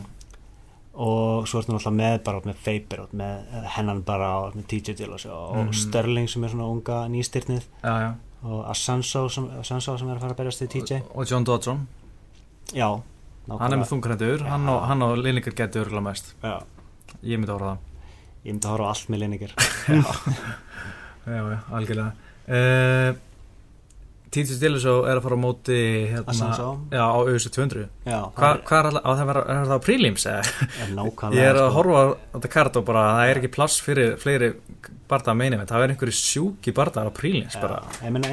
og 0.98 1.46
svo 1.46 1.60
ertu 1.60 1.70
náttúrulega 1.72 1.94
með 1.98 2.16
bara 2.26 2.40
með 2.42 2.56
Faber 2.64 3.00
og 3.04 3.12
með 3.14 3.52
hennan 3.76 4.00
bara 4.06 4.30
og 4.42 4.56
með 4.58 4.64
TJ 4.72 4.94
Dillashaw 4.98 5.36
og 5.36 5.56
Mhm. 5.66 5.74
Sterling 5.74 6.28
sem 6.28 6.44
er 6.44 6.48
svona 6.50 6.66
unga 6.66 6.96
nýstyrnið 7.08 7.62
já, 7.84 7.94
já. 8.02 8.14
og 8.44 8.64
Ascenso 8.70 9.28
sem, 9.30 9.46
Ascenso 9.60 9.96
sem 9.98 10.08
er 10.10 10.16
að 10.16 10.20
fara 10.20 10.34
að 10.34 10.40
berjast 10.42 10.62
í 10.62 10.68
TJ 10.68 11.02
Og 11.14 11.26
John 11.30 11.44
Dodson, 11.44 11.86
já, 12.74 12.88
hann 13.48 13.72
er 13.72 13.78
með 13.78 13.88
Já. 14.68 14.74
og- 14.74 14.86
hann 14.88 15.02
og 15.02 15.18
Lineker 15.18 15.52
getur 15.54 15.84
örgulega 15.86 16.02
mest. 16.02 16.34
já, 16.42 16.62
Ég 17.22 17.38
myndi 17.38 17.48
að 17.48 17.58
horfa 17.60 17.70
það. 17.70 17.78
ég 18.44 18.52
myndi 18.52 18.66
að 18.66 18.70
horfa 18.76 18.88
allt 18.88 19.08
með 19.08 19.18
Lineker 19.18 19.54
Já, 21.28 21.42
já, 21.52 21.58
algjörlega 21.70 22.12
uh, 22.48 23.16
Títis 24.30 24.58
Dillisó 24.60 24.94
er 25.08 25.16
að 25.16 25.22
fara 25.24 25.36
á 25.38 25.40
móti 25.40 25.76
hérna. 26.10 26.34
Já, 26.92 27.00
á 27.00 27.16
auðvitað 27.16 27.54
200 27.56 27.84
já, 28.04 28.18
Hvað 28.36 28.58
hva 28.68 28.78
er, 28.78 28.88
alltaf- 28.90 29.06
á 29.08 29.10
það 29.16 29.28
vera, 29.30 29.42
er 29.54 29.68
það 29.70 29.78
á 29.78 29.86
er 30.82 30.90
nákvæmlega 30.98 31.38
Ég 31.38 31.48
er 31.48 31.56
að 31.56 31.68
sko. 31.68 31.76
horfa 31.78 32.02
á 32.02 32.06
þetta 32.34 32.50
kart 32.56 32.76
og 32.76 32.84
bara 32.90 33.04
það 33.14 33.30
er 33.32 33.40
ekki 33.40 33.50
plass 33.56 33.78
fyrir 33.80 34.16
fleiri 34.20 34.50
barða 35.08 35.32
að 35.32 35.38
meina 35.40 35.56
það 35.70 35.84
er 35.86 35.94
einhverju 35.94 36.16
sjúki 36.18 36.74
barðar 36.76 37.08
á 37.08 37.12
prílims 37.16 37.56
Já, 37.56 37.62
bara. 37.64 37.78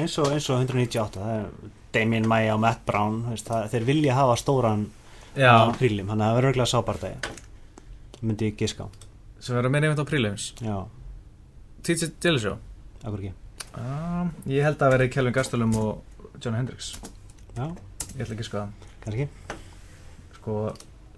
eins 0.02 0.18
og, 0.20 0.28
eins 0.36 0.50
og 0.52 0.60
198 0.60 1.16
það 1.22 1.32
er 1.38 1.72
Damien 1.96 2.28
Maia 2.28 2.52
og 2.54 2.60
Matt 2.60 2.84
Brown 2.84 3.22
veist, 3.30 3.48
það, 3.48 3.70
þeir 3.72 3.84
vilja 3.88 4.14
hafa 4.18 4.36
stóran 4.36 4.86
á 5.36 5.72
prílim, 5.78 6.06
þannig 6.12 6.20
að 6.20 6.28
það 6.28 6.36
verður 6.36 6.50
örgulega 6.52 6.72
sábardagi 6.74 7.16
myndi 8.26 8.50
ég 8.50 8.56
giska 8.60 8.84
á. 8.84 8.88
Sem 9.40 9.56
er 9.56 9.64
að 9.64 9.72
meina 9.72 9.86
einmitt 9.88 10.04
á 10.04 10.08
prílims 10.08 10.52
já, 10.60 10.76
Títis 11.86 12.12
Dillisó 12.20 12.58
akkur 13.04 13.20
ekki 13.22 13.32
uh, 13.76 14.26
Ég 14.50 14.64
held 14.66 14.82
að 14.82 14.94
vera 14.96 15.08
Kelvin 15.12 15.36
Gastelum 15.36 15.74
og 15.80 16.38
John 16.42 16.56
Hendricks. 16.58 16.94
Já, 17.56 17.70
Ég 18.16 18.22
ætla 18.24 18.34
ekki 18.36 18.44
að 18.44 18.50
skoða 18.50 18.68
kannski. 19.04 19.28
Sko, 20.36 20.54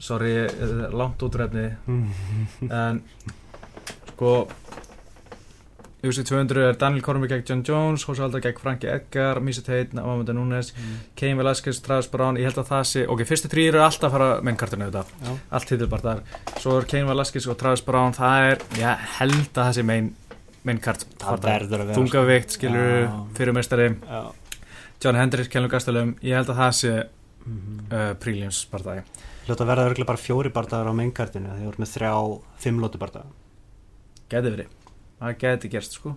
sorry, 0.03 0.33
þetta 0.49 0.89
er 0.89 0.97
langt 0.99 1.23
útrefni 1.27 1.67
en 2.83 3.03
sko 4.13 4.33
UFC 5.99 6.23
200 6.29 6.61
er 6.63 6.77
Daniel 6.79 7.03
Cormier 7.03 7.27
gegn 7.33 7.43
John 7.49 7.63
Jones 7.67 8.05
Jose 8.07 8.23
Aldo 8.23 8.39
gegn 8.43 8.61
Frankie 8.63 8.87
Edgar 8.93 9.41
Misa 9.43 9.65
Tate, 9.67 9.99
Amanda 9.99 10.33
Nunes 10.37 10.71
Cain 11.19 11.35
Velasquez, 11.41 11.81
Travis 11.83 12.07
Brown, 12.13 12.39
ég 12.39 12.47
held 12.47 12.61
að 12.63 12.69
það 12.71 12.85
sé 12.93 13.03
ok, 13.11 13.25
fyrstu 13.27 13.51
þrýr 13.51 13.73
eru 13.73 13.83
alltaf 13.83 14.07
að 14.13 14.15
fara 14.15 14.29
mennkartinu 14.47 14.87
auðvitað, 14.87 15.11
já, 15.27 15.33
allt 15.59 15.73
hitilbartar 15.75 16.23
svo 16.63 16.77
er 16.79 16.87
Cain 16.93 17.11
Velasquez 17.11 17.49
og 17.51 17.59
Travis 17.59 17.83
Brown. 17.87 18.15
Það 18.15 18.47
er, 18.53 18.63
ég 18.79 19.07
held 19.19 19.43
að 19.51 19.59
það 19.65 19.73
sé 19.81 19.87
main, 19.91 20.13
að 20.65 21.79
vera 21.79 21.95
þungavikt, 21.97 22.51
skilur, 22.57 22.91
Já. 23.05 23.27
fyrirmestari 23.39 23.89
já, 23.95 24.21
Johnny 25.05 25.19
Hendricks, 25.23 25.49
Kjellum 25.53 25.71
Gastelum 25.71 26.15
ég 26.23 26.35
held 26.35 26.49
að 26.49 26.57
það 26.63 26.73
sé 26.83 26.95
Mhm. 27.49 27.93
uh, 27.93 28.15
príljums 28.21 28.67
bardagi. 28.71 29.03
Hljóta 29.47 29.65
að 29.65 29.69
verða 29.71 29.85
örgulega 29.89 30.07
bara 30.07 30.19
fjóri 30.21 30.51
bardagar 30.53 30.91
á 30.91 30.93
mainkartinu 30.93 31.49
þegar 31.49 31.63
þú 31.65 31.69
ert 31.69 31.79
með 31.79 31.93
þrjá, 31.95 32.43
fimm 32.59 32.81
lótu 32.83 32.99
bardaga. 32.99 33.25
Geti 34.29 34.51
verið, 34.53 34.67
það 35.23 35.39
geti 35.39 35.69
gerst 35.73 35.93
sko. 35.97 36.17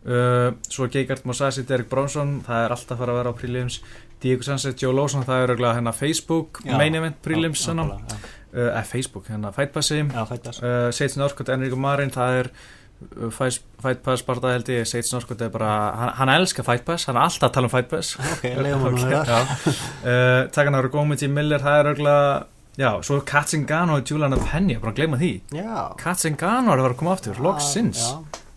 Uh, 0.00 0.54
svo 0.66 0.88
Geigard 0.88 1.22
Mosasi, 1.28 1.62
Derek 1.68 1.88
Bronson 1.90 2.40
það 2.40 2.64
er 2.64 2.70
alltaf 2.72 2.96
að 2.96 2.98
fara 3.02 3.12
að 3.12 3.18
vera 3.20 3.30
á 3.30 3.36
príljums 3.36 3.80
Diego 4.18 4.42
Sunset, 4.42 4.80
Joe 4.80 4.94
Lawson, 4.96 5.24
það 5.28 5.42
er 5.44 5.52
örgulega 5.54 5.74
hérna 5.76 5.92
Facebook 5.92 6.62
Já. 6.64 6.76
main 6.78 6.94
event 6.94 7.18
príljums 7.22 7.60
Já, 7.60 7.74
uh, 7.76 8.78
uh, 8.78 8.82
Facebook, 8.82 9.26
hérna 9.28 9.52
Fight 9.52 9.72
Passi 9.74 9.98
Já, 10.00 10.24
fættast 10.26 10.62
uh, 10.64 10.90
Sage 10.90 11.18
Norskott, 11.20 11.50
Enrico 11.52 11.76
Marin 11.76 12.08
það 12.10 12.38
er 12.40 12.46
uh, 12.48 12.56
Fight 13.32 14.02
Pass 14.04 14.22
bara 14.26 14.52
held 14.54 14.68
ég, 14.68 14.84
Sage 14.88 15.08
Norskott 15.14 15.40
er 15.40 15.50
bara 15.52 15.70
hann, 15.96 16.12
hann 16.18 16.32
elskar 16.34 16.66
Fight 16.66 16.84
Pass, 16.84 17.06
hann 17.08 17.16
er 17.16 17.24
alltaf 17.24 17.48
að 17.48 17.54
tala 17.56 17.70
um 17.70 17.72
Fight 17.72 17.88
Pass. 17.90 18.14
Ok, 18.20 18.44
leiðum 18.64 18.86
hann 18.86 18.98
að 19.00 19.06
vera. 19.08 19.24
Já. 19.24 19.74
uh, 20.04 20.40
Takan 20.54 20.76
Ára 20.78 20.92
Gómi, 20.92 21.16
Jim 21.20 21.32
Miller, 21.36 21.62
það 21.64 21.78
er 21.80 21.90
örgulega 21.94 22.30
já, 22.80 22.90
svo 23.08 23.18
Katzingano 23.26 23.98
og 23.98 24.06
Juliana 24.08 24.38
Penny 24.40 24.76
bara 24.80 24.92
að 24.94 25.00
gleyma 25.00 25.20
því, 25.20 25.32
Katzingano 26.00 26.74
er 26.74 26.80
að 26.80 26.86
vera 26.88 26.94
að 26.96 27.00
koma 27.02 27.16
aftur, 27.16 27.40
loksins. 27.44 28.04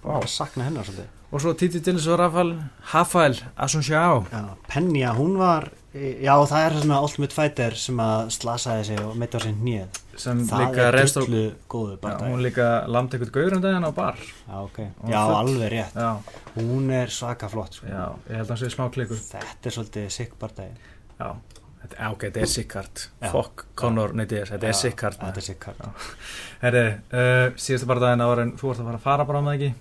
Bara 0.04 0.28
sakna 0.28 0.68
hennar 0.68 0.88
svolítið. 0.88 1.12
Og 1.34 1.42
svo 1.42 1.56
Titi 1.58 1.80
Dillis 1.82 2.06
og 2.14 2.20
Rafael 2.22 2.52
Rafael 2.92 3.40
Asunciao 3.58 4.20
Já, 4.30 4.42
Penja, 4.70 5.16
hún 5.18 5.32
var 5.40 5.72
Já, 5.94 6.34
það 6.50 6.64
er 6.66 6.76
svona 6.82 7.00
Ultimate 7.06 7.36
Fighter 7.38 7.76
sem 7.78 8.00
að 8.02 8.22
slasaði 8.34 8.86
sig 8.88 9.02
og 9.06 9.16
mitt 9.22 9.36
á 9.38 9.40
hnið 9.46 10.00
sem 10.18 10.40
Það 10.50 10.64
líka 10.64 10.86
er 10.90 10.98
drullu 11.14 11.42
góðu 11.70 11.98
bara 12.02 12.30
hún 12.32 12.42
líka 12.42 12.68
lamdi 12.90 13.18
eitthvað 13.20 13.34
gauður 13.38 13.56
um 13.60 13.62
daginn 13.66 13.86
á 13.86 13.92
bar. 13.94 14.18
Já, 14.18 14.56
ok. 14.64 14.80
Hún 15.04 15.14
Já, 15.14 15.22
alveg 15.38 15.72
rétt. 15.74 15.94
Já, 15.94 16.38
Hún 16.58 16.90
er 16.98 17.14
svaka 17.14 17.50
flott 17.50 17.78
sko. 17.78 17.86
já, 17.90 18.06
ég 18.30 18.40
held 18.40 18.48
að 18.48 18.56
hann 18.56 18.62
sé 18.64 18.72
smá 18.74 18.88
klikur. 18.94 19.22
Þetta 19.22 19.70
er 19.70 19.76
svolítið 19.78 20.10
sikk 20.18 20.34
bardagi. 20.42 20.90
Já, 21.20 21.30
þetta, 21.84 22.10
ok, 22.10 22.26
þetta 22.26 22.42
er 22.48 22.52
sikkart 22.56 23.06
fokk 23.30 23.66
Conor 23.78 24.14
Neydiðis, 24.18 24.50
þetta 24.56 24.70
er 24.74 24.78
sikkart 24.82 25.22
Þetta 25.22 25.42
er 25.44 25.48
sikk 25.50 25.70
hard 25.70 26.12
herri, 26.64 26.86
uh, 27.14 27.48
síðustu 27.60 27.90
bara 27.94 28.06
daginn 28.08 28.26
ára 28.26 28.46
þú 28.58 28.74
ert 28.74 28.82
að 28.82 28.90
fara 28.90 28.98
að 28.98 29.06
fara 29.06 29.26
bara 29.30 29.42
á 29.42 29.44
með 29.46 29.56
ekki? 29.60 29.72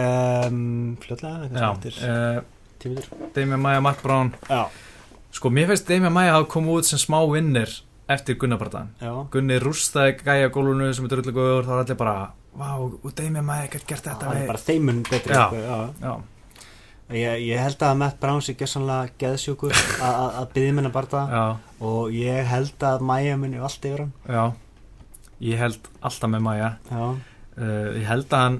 Um, 0.00 0.96
Fljótlega, 1.04 1.38
já, 1.38 1.48
eitthvað 1.48 1.72
eftir. 1.76 2.02
uh, 2.08 2.42
tímitur 2.80 3.32
Damien 3.36 3.60
Maia, 3.60 3.80
Matt 3.84 4.00
Brown. 4.04 4.32
Já, 4.48 4.62
sko, 5.38 5.50
mér 5.54 5.70
finnst 5.70 5.88
Damien 5.88 6.12
Maia 6.14 6.34
hafa 6.36 6.48
komið 6.56 6.80
út 6.80 6.88
sem 6.90 7.00
smá 7.02 7.18
vinnir 7.30 7.70
eftir 8.10 8.38
Gunnabardaðan 8.40 8.90
já. 9.02 9.12
Gunni 9.34 9.58
rústaði 9.62 10.16
gæja 10.24 10.48
gólunu 10.54 10.88
sem 10.96 11.06
er 11.06 11.12
drullu 11.12 11.34
góður 11.36 11.66
þá 11.68 11.72
er 11.76 11.82
allir 11.84 11.98
bara, 12.00 12.16
og 12.58 13.12
Damien 13.18 13.44
Maia 13.46 13.68
gætt 13.70 13.86
gert 13.90 14.06
þetta 14.08 14.26
Það 14.32 14.42
er 14.42 14.50
bara 14.50 14.62
þeimun 14.66 15.02
betri 15.10 15.36
Já. 15.36 15.46
sko, 15.46 15.62
já. 15.62 15.78
já, 16.02 16.16
Ég, 17.08 17.40
ég 17.48 17.56
held 17.64 17.80
að 17.88 17.94
Matt 18.02 18.18
Brown 18.20 18.42
sé 18.44 18.52
gessanlega 18.60 19.14
geðsjúkur 19.22 19.72
að- 20.04 20.48
byggja 20.52 20.72
minna 20.76 20.90
barða 20.92 21.22
já, 21.32 21.44
og 21.80 22.10
ég 22.12 22.44
held 22.50 22.84
að 22.84 23.04
Maja 23.08 23.36
muni 23.40 23.56
allt 23.64 23.86
yfir 23.88 24.02
hann. 24.02 24.12
Já. 24.28 24.42
Ég 25.40 25.56
held 25.62 25.88
alltaf 26.04 26.28
með 26.34 26.42
Maia 26.44 26.68
uh, 26.92 27.14
ég 27.96 28.04
held 28.10 28.26
að 28.34 28.42
hann 28.44 28.58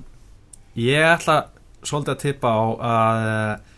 ég 0.79 1.05
ætla 1.11 1.37
svolítið 1.83 2.15
að 2.15 2.23
tippa 2.23 2.53
á 2.55 2.63
að 2.93 3.27
uh, 3.27 3.77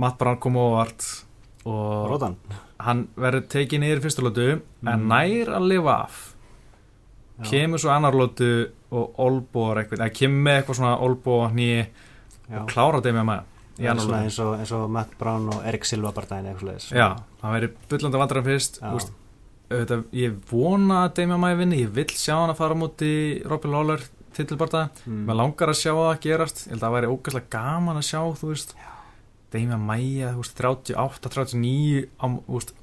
Matt 0.00 0.18
Brown 0.20 0.38
kom 0.40 0.56
óvart 0.60 1.04
og 1.68 2.08
Róðan 2.10 2.36
hann 2.80 3.02
verður 3.20 3.42
tekið 3.52 3.82
niður 3.82 3.98
í 4.00 4.04
fyrstu 4.06 4.22
lótu 4.24 4.44
en 4.54 4.62
Mm. 4.80 5.08
nær 5.12 5.50
að 5.58 5.66
lifa 5.68 5.94
af. 6.06 6.20
Kemur 7.44 7.80
svo 7.80 7.90
annar 7.92 8.12
lótu 8.16 8.70
og 8.92 9.14
olbór 9.22 9.78
eitthvað, 9.80 10.00
eða 10.02 10.14
kemur 10.16 10.42
með 10.46 10.56
eitthvað 10.60 10.78
svona 10.80 10.96
olbó 11.04 11.36
nýi 11.54 11.86
og 12.50 12.66
klára 12.68 13.00
þeim 13.04 13.16
með 13.20 13.26
maður 13.28 13.44
í 13.80 13.86
annar 13.88 14.04
svona 14.04 14.16
lótu 14.18 14.24
eins 14.26 14.38
og, 14.44 14.50
eins 14.60 14.72
og 14.76 14.90
Matt 14.96 15.14
Brown 15.20 15.48
og 15.54 15.62
Erik 15.64 15.84
Silva 15.88 16.12
barðaðin 16.16 16.50
eitthvað 16.50 16.68
leiðis 16.72 16.88
já, 16.92 17.06
hann 17.42 17.54
verður 17.54 17.74
bullandi 17.92 18.20
vandrar 18.20 18.44
fyrst 18.44 18.80
Já. 18.82 18.90
úst, 18.96 19.12
auðvitað, 19.70 20.04
ég 20.20 20.34
vona 20.50 20.98
að 21.06 21.14
Demi 21.20 21.38
Maia 21.40 21.56
vinni, 21.60 21.80
ég 21.84 21.92
vill 21.96 22.10
sjá 22.12 22.34
hann 22.40 22.52
að 22.52 22.60
fara 22.60 22.76
á 22.76 22.80
móti 22.82 23.12
Robin 23.48 23.72
Lawler 23.76 24.04
titilbarta 24.36 24.88
mm. 25.06 25.22
Mér 25.28 25.38
langar 25.40 25.72
að 25.72 25.80
sjá 25.80 25.92
það 25.94 26.08
að 26.10 26.20
gerast 26.26 26.64
Ég 26.66 26.74
held 26.74 26.82
að 26.82 26.86
það 26.88 26.96
væri 26.96 27.12
ógæslega 27.14 27.50
gaman 27.56 27.98
að 28.00 28.06
sjá 28.10 28.20
Þú 28.40 28.50
veist 28.52 28.74
Deimja 29.52 29.76
Maia, 29.78 30.32
þú 30.34 30.42
veist, 30.44 30.54
38, 30.56 31.28
39 31.28 32.08
á, 32.22 32.26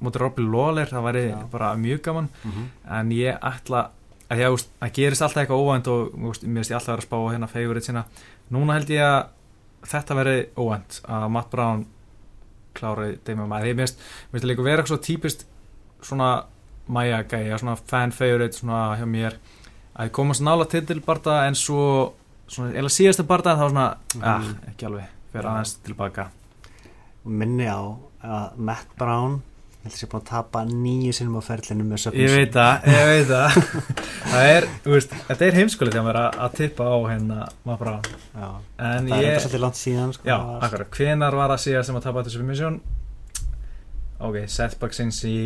móti 0.04 0.18
Robin 0.20 0.50
Lawler 0.52 0.86
Það 0.90 1.06
væri 1.08 1.22
Já. 1.30 1.38
bara 1.50 1.74
mjög 1.76 2.02
gaman 2.02 2.28
Mhm. 2.44 2.68
En 2.90 3.10
ég 3.10 3.38
ætla 3.40 3.88
að 4.30 4.38
ég, 4.42 4.50
veist, 4.50 4.68
það 4.80 4.92
gerist 4.92 5.22
alltaf 5.22 5.42
eitthvað 5.42 5.62
óvænt 5.64 5.86
og 5.88 6.12
veist, 6.12 6.42
mér 6.44 6.60
veist 6.60 6.70
ég 6.70 6.76
alltaf 6.76 6.92
vera 6.94 7.02
að 7.02 7.08
spá 7.08 7.16
hérna 7.32 7.48
favorite 7.48 7.86
sína 7.86 8.04
Núna 8.52 8.72
held 8.74 8.88
ég 8.88 9.00
að 9.00 9.26
þetta 9.88 10.14
veri 10.16 10.46
óvænt 10.56 11.00
að 11.08 11.30
Matt 11.30 11.50
Brown 11.50 11.86
klári 12.74 13.18
Deimja 13.24 13.46
Maia 13.48 13.64
mér 13.74 13.76
veist 13.76 13.98
það 14.34 14.48
líka 14.50 14.62
vera 14.66 14.82
eitthvað 14.82 15.02
típist 15.06 15.46
svona 16.02 16.44
Maia 16.88 17.22
gæja, 17.24 17.58
svona 17.60 17.76
fan 17.76 18.12
favorite 18.12 18.56
svona 18.56 18.96
hjá 18.96 19.04
mér 19.06 19.34
að 19.98 20.06
ég 20.08 20.12
komast 20.12 20.40
nála 20.44 20.64
titilbarta 20.64 21.46
en 21.48 21.54
svo 21.54 22.12
svona, 22.48 22.72
eða 22.72 22.88
síðasta 22.92 23.26
barta 23.26 23.56
þá 23.56 23.70
svona, 23.70 23.96
Mhm. 24.14 24.22
ah, 24.24 24.44
ekki 24.70 24.86
alveg 24.86 25.08
fyrir 25.32 25.44
aðeins 25.50 25.74
tilbaka 25.84 26.30
minni 27.28 27.68
á 27.68 27.80
að 28.24 28.56
Matt 28.68 28.96
Brown. 28.98 29.38
Ég 29.78 29.92
held 29.92 29.94
að 29.94 30.00
sé 30.02 30.08
búin 30.10 30.22
að 30.24 30.28
tapa 30.28 30.62
nýju 30.68 31.12
sinnum 31.14 31.36
á 31.38 31.42
ferlinu 31.46 31.84
með 31.86 31.94
ég 31.94 32.02
submission 32.04 32.38
veit 32.40 32.56
það, 32.56 32.88
ég 32.92 33.06
veit 33.08 33.28
það. 33.30 33.58
Það 34.32 34.48
er, 34.52 34.66
þú 34.84 34.90
veist, 34.92 35.12
þetta 35.28 35.46
er 35.46 35.54
heimskulegt 35.56 35.94
þegar 35.94 36.04
maður 36.08 36.18
er 36.20 36.40
að- 36.44 36.56
tippa 36.58 36.84
á 36.92 36.96
hérna 37.08 37.38
maður 37.64 37.78
bara, 37.84 37.94
Já. 38.34 38.48
en 38.88 39.06
það 39.08 39.14
er 39.14 39.22
ég 39.22 39.30
þetta 39.30 39.44
svolítið 39.46 39.62
langt 39.64 39.78
síðan 39.78 40.12
sko, 40.12 40.26
já, 40.28 40.34
það 40.36 40.66
akkurat, 40.68 40.90
hvenar 40.98 41.36
var 41.38 41.54
að 41.54 41.62
síðast 41.64 41.88
sem 41.88 41.96
að 42.00 42.04
tapa 42.08 42.24
þessu 42.26 42.44
misjón 42.50 42.76
ok, 44.18 44.36
Seth 44.50 44.76
Bucksins 44.82 45.22
í 45.30 45.36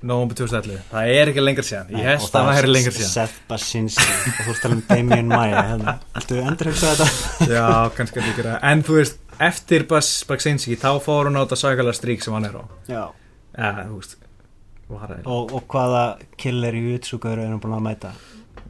november 0.00 0.38
2011, 0.38 0.78
það 0.94 1.10
er 1.18 1.30
ekki 1.34 1.42
lengur 1.44 1.66
síðan. 1.66 1.90
Ég 1.92 2.06
held 2.08 2.22
að 2.24 2.46
það 2.48 2.60
er 2.62 2.68
lengur 2.70 2.94
síðan. 2.96 3.10
Seth 3.12 3.40
Basinski 3.50 4.06
og 4.06 4.38
þú 4.38 4.46
ert 4.46 4.54
að 4.54 4.62
tala 4.64 4.78
um 4.78 4.84
Damien 4.88 5.28
Maia 5.28 5.64
hérna. 5.74 5.94
Viltu 6.16 6.38
endur 6.40 6.70
hugsa 6.70 6.94
þetta? 6.94 7.50
já, 7.52 7.66
kannski 7.98 8.22
ekki 8.22 8.46
en 8.70 8.84
þú 8.86 8.96
veist, 8.96 9.18
eftir 9.40 9.86
Bus 9.88 10.10
Bucksinski 10.28 10.76
þá 10.80 10.90
fór 11.02 11.30
hún 11.30 11.38
á 11.40 11.42
þetta 11.44 11.58
sagalega 11.62 11.96
strík 11.96 12.24
sem 12.24 12.34
hann 12.36 12.48
er 12.48 12.58
á. 12.60 12.64
Já. 12.90 13.04
ja, 13.56 13.70
veist 13.90 14.18
Og, 14.90 15.52
og 15.54 15.62
hvaða 15.70 16.02
killer 16.40 16.74
í 16.74 16.80
utsugur 16.96 17.38
er 17.38 17.46
hann 17.46 17.60
búin 17.62 17.76
að 17.78 17.84
mæta? 17.86 18.10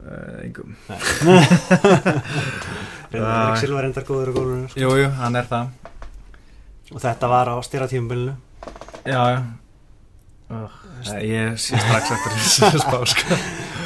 uh, 0.01 0.41
engum. 0.45 0.75
Erik 3.11 3.57
Silva 3.61 3.81
reyndar 3.83 4.05
góður 4.07 4.31
og 4.31 4.37
góður 4.37 4.67
sko. 4.71 4.79
jú, 4.81 4.91
jú, 5.01 5.09
hann 5.19 5.35
er 5.39 5.49
það. 5.49 5.71
Og 6.91 7.01
þetta 7.03 7.29
var 7.31 7.51
á 7.51 7.55
styrratífumbilinu 7.63 8.35
já, 9.07 9.21
já 9.33 9.39
uh, 10.51 10.75
ég 11.25 11.57
sé 11.61 11.79
strax 11.79 12.11
eftir 12.15 12.35
þessu 12.37 12.81
spá 12.85 12.97
sko. 13.13 13.39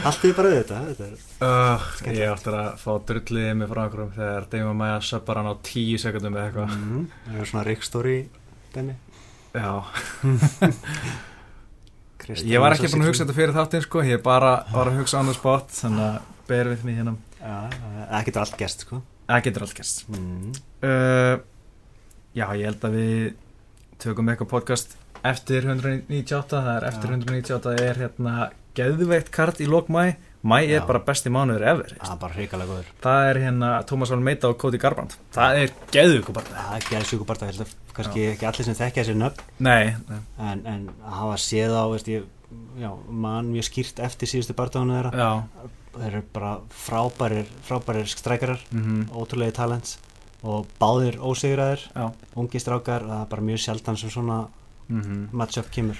Allt 0.05 0.25
er 0.27 0.35
bara 0.37 0.51
auðvitað 0.53 0.89
þetta 0.89 1.05
er 1.05 1.13
uh, 1.47 1.87
ég 2.19 2.33
áttur 2.33 2.57
að 2.59 2.69
fá 2.81 2.91
drulliðið 3.09 3.55
mig 3.61 3.71
frá 3.71 3.81
einhverjum 3.85 4.13
þegar 4.17 4.49
Dima 4.51 4.75
Maja 4.81 4.99
söpar 5.09 5.41
hann 5.41 5.49
á 5.49 5.55
tíu 5.65 5.97
sekundum 6.01 6.37
eða 6.37 6.49
eitthvað. 6.49 6.75
Mhm. 6.75 7.07
Það 7.29 7.39
er 7.41 7.51
svona 7.51 7.65
Rick 7.69 7.87
Story 7.87 8.17
dæmi 8.75 8.95
já, 9.55 9.71
Kristján 12.25 12.51
ég 12.51 12.63
var 12.63 12.75
ekki 12.75 12.89
búin 12.91 13.05
að 13.05 13.11
hugsa 13.11 13.23
þetta 13.23 13.37
fyrir 13.37 13.55
þáttinn 13.55 13.83
sko, 13.85 14.03
ég 14.03 14.23
bara 14.25 14.53
var 14.73 14.89
að 14.91 14.99
hugsa 14.99 15.21
the 15.23 15.35
spot 15.37 15.71
þannig 15.77 16.05
að 16.09 16.31
bear 16.49 16.69
with 16.69 16.85
me 16.85 16.95
hérna. 16.97 17.15
Já, 17.39 17.55
það 18.09 18.25
getur 18.27 18.43
allt 18.43 18.57
gest 18.59 18.85
sko. 18.85 19.01
Það 19.25 19.43
getur 19.47 19.65
allt 19.65 19.77
gerst. 19.77 20.03
Mm. 20.09 20.53
uh, 20.85 21.35
Já, 22.35 22.49
ég 22.59 22.65
held 22.67 22.83
að 22.83 22.95
við 22.99 23.19
tökum 24.03 24.27
eitthvað 24.31 24.49
podcast 24.51 24.97
eftir 25.31 25.65
198, 25.67 26.61
það 26.61 26.71
er 26.75 26.87
eftir 26.91 27.11
Já. 27.11 27.17
198 27.17 27.75
er 27.85 28.01
hérna 28.03 28.35
geðveikt 28.75 29.31
kart 29.33 29.61
í 29.63 29.67
lok 29.71 29.87
mæ, 29.93 30.15
er 30.59 30.81
Já. 30.81 30.85
bara 30.85 31.01
besti 31.07 31.31
mánuður 31.31 31.63
ever, 31.71 31.95
Það 32.01 32.13
er 32.15 32.19
það 33.05 33.29
er 33.29 33.39
hérna 33.45 33.71
Tómas 33.89 34.11
Valmeita 34.13 34.51
og 34.51 34.59
Cody 34.61 34.81
Garbrandt, 34.81 35.17
það 35.33 35.61
er 35.63 35.75
geðveiku 35.95 36.35
bara, 36.35 36.45
Það 36.51 36.75
er 36.75 37.65
að 37.65 37.75
kannski 37.95 38.25
ekki 38.33 38.47
allir 38.49 38.67
sem 38.67 38.77
þekkja 38.77 39.03
þessi 39.03 39.17
nöfn. 39.19 39.43
En, 40.37 40.65
en 40.67 40.89
að 40.99 41.19
hafa 41.21 41.37
séð 41.41 41.75
á, 41.79 41.83
veist 41.93 42.11
ég 42.11 42.25
já, 42.79 42.91
mann 43.07 43.51
mjög 43.53 43.69
skýrt 43.69 44.01
eftir 44.03 44.29
síðustu 44.29 44.55
barndáðuna 44.57 44.99
þeirra. 44.99 45.13
Já. 45.15 45.71
Þeir 45.95 46.09
eru 46.09 46.23
bara 46.35 46.51
frábærir 46.75 47.47
frábærir 47.63 48.11
strækarar, 48.11 48.63
mm 48.75 49.07
ótrúlega 49.15 49.55
talents 49.61 49.97
og 50.45 50.67
báðir 50.79 51.17
ósigraðir. 51.23 51.87
Já, 51.95 52.11
ungi 52.35 52.61
strákar, 52.61 53.07
það 53.07 53.21
er 53.21 53.29
bara 53.31 53.47
mjög 53.49 53.63
sjaldan 53.63 53.97
sem 53.97 54.11
svona 54.13 54.43
mm 54.89 55.29
matchup 55.31 55.69
kemur. 55.71 55.97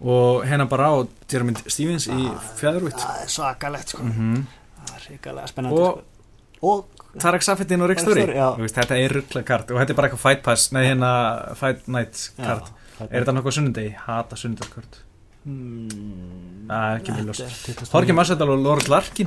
Og 0.00 0.44
hérna 0.44 0.66
bara 0.68 0.88
á 0.90 1.08
Jeremy 1.30 1.54
Stevens 1.66 2.06
í 2.08 2.26
Ah. 2.28 2.40
fjæðurvitt 2.60 2.98
Það 2.98 3.22
er 3.22 3.28
svakalegt 3.28 3.88
sko, 3.94 4.02
mm 4.02 4.46
það 4.84 4.96
er 4.96 5.04
hrikalega 5.08 5.46
spennandi 5.48 5.78
Og- 5.80 5.94
sko. 5.94 6.66
og 6.68 6.86
Tarek 7.20 7.42
Safetin 7.42 7.80
og 7.80 7.88
Rick 7.88 8.00
Story 8.00 8.26
þetta 8.26 8.96
er 8.98 9.08
ruggla 9.14 9.42
kart 9.44 9.70
og 9.70 9.78
þetta 9.80 9.90
er 9.90 9.94
bara 9.94 10.08
eitthvað 10.08 10.18
fight 10.26 10.42
pass, 10.42 10.72
nei 10.72 10.84
hérna 10.90 11.54
fight 11.56 11.86
night 11.88 12.30
kart, 12.36 12.70
Já, 13.00 13.06
er 13.10 13.24
þetta 13.24 13.34
nokkuð 13.38 13.52
sunnudegi, 13.58 13.94
hata 13.96 14.36
sunnudagskart 14.36 15.00
Mm, 15.46 16.66
Það 16.68 16.84
er 16.88 17.00
ekki 17.00 17.12
mjög 17.12 17.26
ljóst. 17.28 17.48
þetta 17.66 17.84
20. 17.84 17.92
Jorge 17.92 18.12
Massadal 18.16 18.48
og 18.54 18.58
Lawrence 18.64 18.88
Larkin. 18.88 19.26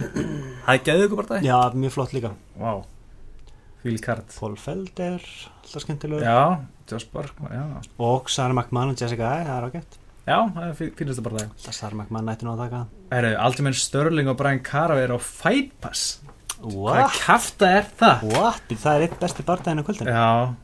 Það 0.65 0.73
er 0.73 0.79
geðið 0.87 1.03
ykkur 1.07 1.19
bara 1.21 1.27
það 1.27 1.43
Já, 1.45 1.57
mjög 1.77 1.91
flott 1.93 2.13
líka. 2.15 2.31
Vá 2.59 2.71
Fíl 3.87 4.01
kart 4.03 4.33
Paul 4.35 4.55
Felder, 4.59 5.23
alltaf 5.63 5.83
skemmtilegur. 5.85 6.25
Já, 6.27 6.59
Josh 6.91 7.07
Barkman, 7.13 7.53
já. 7.55 7.63
Og 8.03 8.27
Sarah 8.29 8.53
McMahon 8.57 8.91
og 8.91 8.99
Jessica 8.99 9.29
Ai, 9.31 9.45
það 9.47 9.57
er 9.61 9.67
ágætt. 9.69 9.97
Já, 10.27 10.37
það 10.57 10.73
fí- 10.75 10.89
fínasta 10.99 11.23
bara 11.23 11.37
það. 11.39 11.51
Það 11.63 11.75
Sarah 11.77 11.95
McMahon 12.01 12.31
ætti 12.33 12.43
nú 12.47 12.51
að 12.57 12.63
taka. 12.65 12.81
Eru, 13.15 13.29
Altimenn 13.39 13.77
Störling 13.79 14.27
og 14.33 14.37
Brian 14.41 14.59
Cara 14.59 14.97
er 14.99 15.13
á 15.15 15.19
Fight 15.23 15.71
Pass. 15.81 16.19
Hvað 16.57 16.73
What? 16.73 17.11
kæfta 17.21 17.67
er 17.77 17.85
það? 17.99 18.23
What? 18.33 18.67
Það 18.73 18.95
er 18.97 19.01
eitt 19.07 19.19
besti 19.21 19.43
bardaginn 19.47 19.79
á 19.79 19.85
kvöldin 19.87 20.07
Já. 20.11 20.55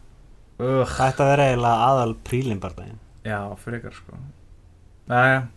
Ugh. 0.60 0.88
Það 0.90 1.08
ætti 1.14 1.24
að 1.24 1.30
vera 1.32 1.48
eiginlega 1.48 1.88
aðal 1.88 2.16
prílim 2.28 2.60
bardaginn. 2.60 3.00
Já, 3.24 3.40
frekar 3.64 3.94
sko. 3.94 4.18
Næja, 5.08 5.48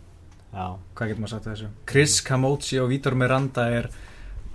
Já, 0.53 0.67
hvað 0.95 1.07
getur 1.11 1.21
maður 1.21 1.29
sagt 1.35 1.45
við 1.45 1.55
þessu? 1.57 1.69
Chris 1.85 2.21
Camocci 2.21 2.79
og 2.81 2.89
Vítor 2.89 3.13
Miranda 3.19 3.65
er 3.69 3.89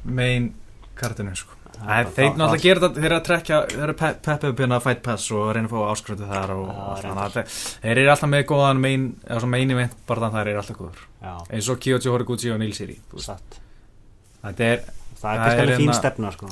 main 0.04 0.54
kartinu 0.96 1.34
sko 1.36 1.54
Það- 1.72 2.10
þeir 2.16 2.28
náttúrulega 2.36 2.62
gera 2.62 2.80
þetta, 2.82 2.94
þeir 3.00 3.04
eru 3.10 3.16
að 3.16 3.24
trekja, 3.26 3.56
þeir 3.72 3.82
eru 3.86 3.94
pe- 4.02 4.14
peppið 4.26 4.48
upp 4.52 4.58
hérna 4.62 4.80
Fight 4.84 5.02
Pass 5.02 5.30
og 5.32 5.48
reyna 5.56 5.68
að 5.68 5.72
fá 5.72 5.80
áskröndu 5.92 6.28
þar 6.28 6.50
og, 6.54 6.68
svona, 7.00 7.28
þeir, 7.32 7.96
eru 7.96 8.10
alltaf 8.12 8.30
með 8.30 8.44
góðan 8.52 8.80
main, 8.84 9.06
eða 9.26 9.40
svona 9.40 9.50
main 9.56 9.70
event 9.76 9.96
bara 10.06 10.20
þannig 10.20 10.36
þær 10.38 10.50
eru 10.52 10.62
alltaf 10.62 10.76
góður 10.78 11.02
já, 11.22 11.34
eins 11.50 11.68
og 11.72 11.80
Kyoji 11.80 12.12
Horiguchi 12.12 12.52
og 12.54 12.58
Neil 12.62 12.72
Siri 12.76 12.98
þetta 14.42 14.60
er 14.72 14.84
Það 15.22 15.32
er 15.32 15.38
kannski 15.38 15.60
alveg 15.62 15.76
fín 15.78 15.86
hérna- 15.86 15.98
stefna 16.00 16.30
sko. 16.34 16.46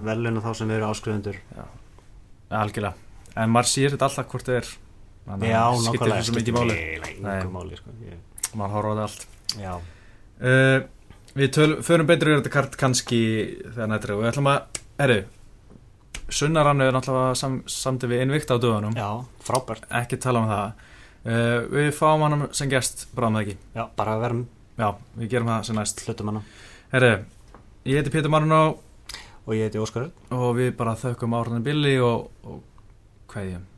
Velun 0.00 0.36
og 0.38 0.44
þá 0.46 0.54
sem 0.56 0.70
eru 0.70 0.84
áskrifundur 0.88 1.36
algjörlega. 2.50 2.94
En 3.36 3.50
maður 3.52 3.68
sér 3.68 3.90
þetta 3.92 4.06
alltaf 4.08 4.28
hvort 4.32 4.46
það 4.48 4.56
er. 4.60 4.70
Að 5.28 5.44
það 5.44 5.84
skiptir 5.84 6.08
nákvæmlega 6.08 6.20
þessu 6.22 6.34
mikið 6.38 6.54
máli. 6.56 6.76
Nei. 7.24 7.76
sko. 7.76 7.90
Ég- 8.08 8.56
maður 8.56 8.72
horfa 8.76 8.88
á 8.88 8.94
það 8.94 9.04
allt. 9.04 9.26
Já, 9.60 9.74
uh, 10.40 10.78
við 11.34 11.54
töl, 11.56 11.70
förum 11.86 12.08
betur 12.10 12.30
yfir 12.30 12.42
þetta 12.42 12.54
kart 12.54 12.76
kannski 12.80 13.22
þegar 13.68 13.90
nættir 13.90 14.14
og 14.14 14.22
við 14.22 14.30
ætlum 14.32 14.52
að, 14.52 14.82
herru 15.02 15.22
Sunnarannu 16.34 16.86
er 16.88 16.94
náttúrulega 16.96 17.34
sam, 17.36 17.58
samtið 17.68 18.14
við 18.14 18.22
innvikt 18.24 18.50
á 18.50 18.56
döðunum 18.56 18.96
já, 18.96 19.08
frábært. 19.44 19.84
Ekki 19.92 20.18
tala 20.22 20.40
um 20.40 20.48
það. 20.48 20.86
Uh, 21.24 21.58
við 21.74 21.90
fáum 21.96 22.24
hann 22.24 22.46
sem 22.56 22.70
gest 22.72 23.06
bráðum 23.16 23.38
það 23.38 23.44
ekki. 23.44 23.56
Já, 23.76 23.84
bara 23.98 24.16
vera 24.22 24.40
já, 24.80 24.88
við 25.20 25.30
gerum 25.34 25.52
það 25.52 25.68
sem 25.68 25.78
næst. 25.80 26.02
Hlutum 26.08 26.32
hana. 26.32 26.44
Herru, 26.94 27.12
ég 27.84 28.00
heiti 28.00 28.14
Pétur 28.16 28.32
Marunó. 28.32 28.62
Og 29.44 29.52
ég 29.58 29.68
heiti 29.68 29.82
Óskar 29.82 30.08
og 30.32 30.54
við 30.56 30.70
bara 30.78 30.96
þökkum 30.96 31.36
áhrðan 31.36 31.66
Billy 31.66 31.98
og, 32.00 32.30
og 32.48 32.62
hverjum 33.28 33.68